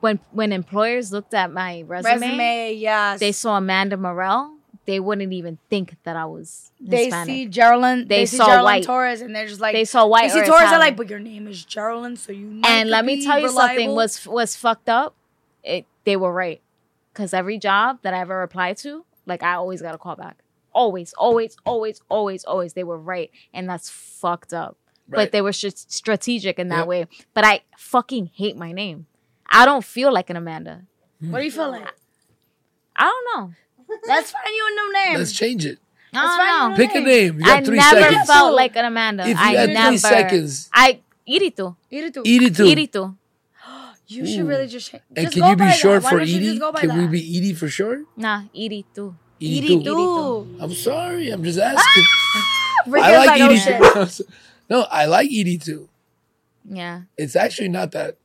when 0.00 0.20
when 0.30 0.52
employers 0.52 1.12
looked 1.12 1.34
at 1.34 1.52
my 1.52 1.82
resume, 1.86 2.20
Resume, 2.20 2.72
yes. 2.74 3.20
they 3.20 3.32
saw 3.32 3.58
Amanda 3.58 3.96
Morel, 3.96 4.56
they 4.84 4.98
wouldn't 5.00 5.32
even 5.32 5.58
think 5.70 5.96
that 6.04 6.16
I 6.16 6.24
was 6.24 6.72
they 6.80 7.04
Hispanic. 7.04 7.26
see 7.34 7.46
Geraldine. 7.46 8.08
They, 8.08 8.16
They 8.22 8.26
see 8.26 8.36
saw 8.38 8.46
Geraldine 8.46 8.64
white. 8.64 8.82
Torres, 8.84 9.20
and 9.20 9.34
they're 9.34 9.46
just 9.46 9.60
like 9.60 9.72
they 9.74 9.84
saw 9.84 10.06
white 10.06 10.22
They 10.24 10.28
see 10.34 10.40
or 10.40 10.44
Torres. 10.46 10.70
They're 10.70 10.78
like, 10.78 10.96
but 10.96 11.08
your 11.08 11.20
name 11.20 11.46
is 11.46 11.64
Geraldine, 11.64 12.16
so 12.16 12.32
you. 12.32 12.46
might 12.46 12.68
and 12.68 12.90
let 12.90 13.04
me 13.04 13.24
tell 13.24 13.38
you 13.38 13.48
something 13.50 13.90
was 13.94 14.26
was 14.26 14.56
fucked 14.56 14.88
up. 14.88 15.14
It 15.62 15.86
they 16.04 16.16
were 16.16 16.32
right 16.32 16.60
because 17.12 17.32
every 17.32 17.58
job 17.58 17.98
that 18.02 18.12
I 18.14 18.20
ever 18.20 18.42
applied 18.42 18.76
to, 18.78 19.04
like 19.26 19.42
I 19.42 19.54
always 19.54 19.80
got 19.82 19.94
a 19.94 19.98
call 19.98 20.16
back. 20.16 20.38
Always, 20.74 21.12
always, 21.18 21.54
always, 21.66 22.00
always, 22.08 22.44
always. 22.44 22.72
They 22.72 22.82
were 22.84 22.98
right, 22.98 23.30
and 23.52 23.68
that's 23.68 23.90
fucked 23.90 24.52
up. 24.54 24.78
Right. 25.06 25.24
But 25.26 25.32
they 25.32 25.42
were 25.42 25.52
sh- 25.52 25.66
strategic 25.74 26.58
in 26.58 26.68
that 26.68 26.78
Yep. 26.78 26.86
way. 26.86 27.06
But 27.34 27.44
I 27.44 27.60
fucking 27.76 28.30
hate 28.34 28.56
my 28.56 28.72
name. 28.72 29.06
I 29.50 29.66
don't 29.66 29.84
feel 29.84 30.10
like 30.10 30.30
an 30.30 30.36
Amanda. 30.36 30.82
What 31.20 31.40
do 31.40 31.44
you 31.44 31.50
feel 31.50 31.70
like? 31.70 31.86
I 32.96 33.04
don't 33.04 33.26
know. 33.48 33.54
Let's 34.06 34.30
find 34.30 34.46
you 34.54 34.66
a 34.66 34.74
new 34.74 34.92
name. 34.92 35.18
Let's 35.18 35.32
change 35.32 35.64
it. 35.66 35.78
I 36.14 36.20
That's 36.20 36.36
don't 36.36 36.38
fine, 36.38 36.48
know. 36.48 36.68
you 36.70 36.76
Pick 36.76 36.94
a 36.94 37.00
name. 37.00 37.38
You 37.38 37.44
got 37.44 37.58
I 37.58 37.64
three 37.64 37.76
never 37.78 38.00
seconds. 38.00 38.26
felt 38.28 38.54
like 38.54 38.76
an 38.76 38.84
Amanda. 38.84 39.22
if 39.22 39.28
you 39.30 39.34
I 39.36 39.52
had 39.54 39.70
never. 39.70 39.88
three 39.88 39.96
seconds, 39.98 40.68
I 40.72 41.00
Iritu. 41.26 41.76
Iritu. 41.90 42.22
eat 42.24 42.42
it 42.42 42.56
too. 42.56 42.64
Iritu. 42.64 43.16
You 44.08 44.26
should 44.26 44.46
really 44.46 44.66
just 44.66 44.90
change. 44.90 45.02
And 45.16 45.24
just 45.24 45.32
can 45.32 45.40
go 45.40 45.50
you 45.50 45.56
be 45.56 45.64
by 45.64 45.70
short 45.72 46.02
that. 46.02 46.10
For 46.10 46.18
don't 46.18 46.28
Edie? 46.28 46.40
just 46.44 46.60
go 46.60 46.72
by 46.72 46.80
Can 46.80 46.98
we 46.98 47.06
be 47.06 47.38
Edie 47.38 47.54
for 47.54 47.68
short? 47.68 48.00
Nah, 48.16 48.42
Iritu. 48.54 49.14
Edie 49.40 49.80
Iritu. 49.80 49.84
too. 49.84 50.56
I'm 50.60 50.74
sorry. 50.74 51.30
I'm 51.30 51.42
just 51.42 51.58
ah! 51.58 51.72
asking. 51.72 52.04
Rick 52.92 53.02
I 53.02 53.16
like 53.16 53.26
like, 53.28 53.40
Edie 53.40 53.60
too. 53.64 54.24
no, 54.70 54.82
I 54.90 55.06
like 55.06 55.30
Edie 55.32 55.56
too. 55.56 55.88
Yeah. 56.68 57.02
It's 57.16 57.36
actually 57.36 57.68
not 57.70 57.92
that 57.92 58.16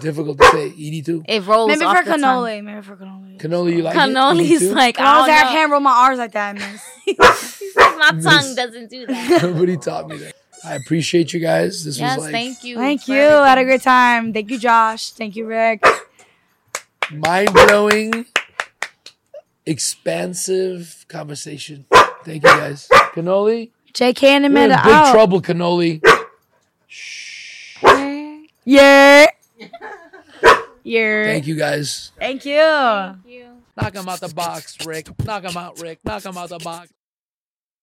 difficult 0.00 0.38
to 0.38 0.44
say. 0.50 0.66
Edie 0.68 1.02
too. 1.02 1.22
It 1.26 1.44
rolls 1.46 1.68
Maybe 1.68 1.84
off 1.84 1.98
for 1.98 2.04
the 2.04 2.10
tongue. 2.10 2.20
cannoli. 2.20 2.62
Maybe 2.64 2.82
for 2.82 2.96
cannoli. 2.96 3.38
Cannoli, 3.38 3.76
you 3.76 3.82
like 3.82 3.94
it? 3.94 3.98
Edie 3.98 4.12
Cannoli's 4.14 4.60
too? 4.60 4.74
like, 4.74 4.96
oh, 4.98 5.04
I 5.04 5.20
was 5.20 5.28
I 5.28 5.28
like, 5.28 5.30
I 5.30 5.40
don't 5.42 5.46
know. 5.46 5.52
can't 5.58 5.70
roll 5.72 5.80
my 5.80 5.90
R's 6.08 6.18
like 6.18 6.32
that, 6.32 6.54
miss. 6.56 7.62
My 7.98 8.12
Miss. 8.12 8.24
tongue 8.24 8.54
doesn't 8.54 8.90
do 8.90 9.06
that. 9.06 9.42
Nobody 9.42 9.76
taught 9.76 10.08
me 10.08 10.18
that. 10.18 10.34
I 10.64 10.74
appreciate 10.74 11.32
you 11.32 11.40
guys. 11.40 11.84
This 11.84 11.98
yes, 11.98 12.16
was 12.16 12.24
like 12.26 12.32
thank 12.32 12.64
you. 12.64 12.76
Thank 12.76 13.02
for 13.02 13.12
you. 13.12 13.22
I 13.28 13.48
had 13.48 13.58
a 13.58 13.64
great 13.64 13.82
time. 13.82 14.32
Thank 14.32 14.50
you, 14.50 14.58
Josh. 14.58 15.10
Thank 15.12 15.36
you, 15.36 15.46
Rick. 15.46 15.84
mind 17.12 17.52
blowing, 17.52 18.26
expansive 19.66 21.04
conversation. 21.08 21.86
Thank 22.24 22.42
you 22.44 22.50
guys. 22.50 22.88
Cannoli, 23.14 23.70
JK 23.94 24.22
and 24.22 24.22
you're 24.22 24.36
in 24.36 24.44
Amanda 24.44 24.80
big 24.84 24.92
out. 24.92 25.12
trouble, 25.12 25.40
Cannoli. 25.40 26.00
Shh. 26.86 27.78
Yeah. 28.64 29.26
Yeah. 30.84 31.24
Thank 31.24 31.46
you 31.46 31.56
guys. 31.56 32.12
Thank 32.18 32.44
you. 32.46 32.56
Knock 32.56 33.94
him 33.94 34.08
out 34.08 34.20
the 34.20 34.32
box, 34.34 34.76
Rick. 34.86 35.08
Knock 35.24 35.44
him 35.44 35.56
out, 35.56 35.80
Rick. 35.80 35.98
Knock 36.04 36.24
him 36.24 36.36
out 36.36 36.48
the 36.48 36.58
box. 36.58 36.90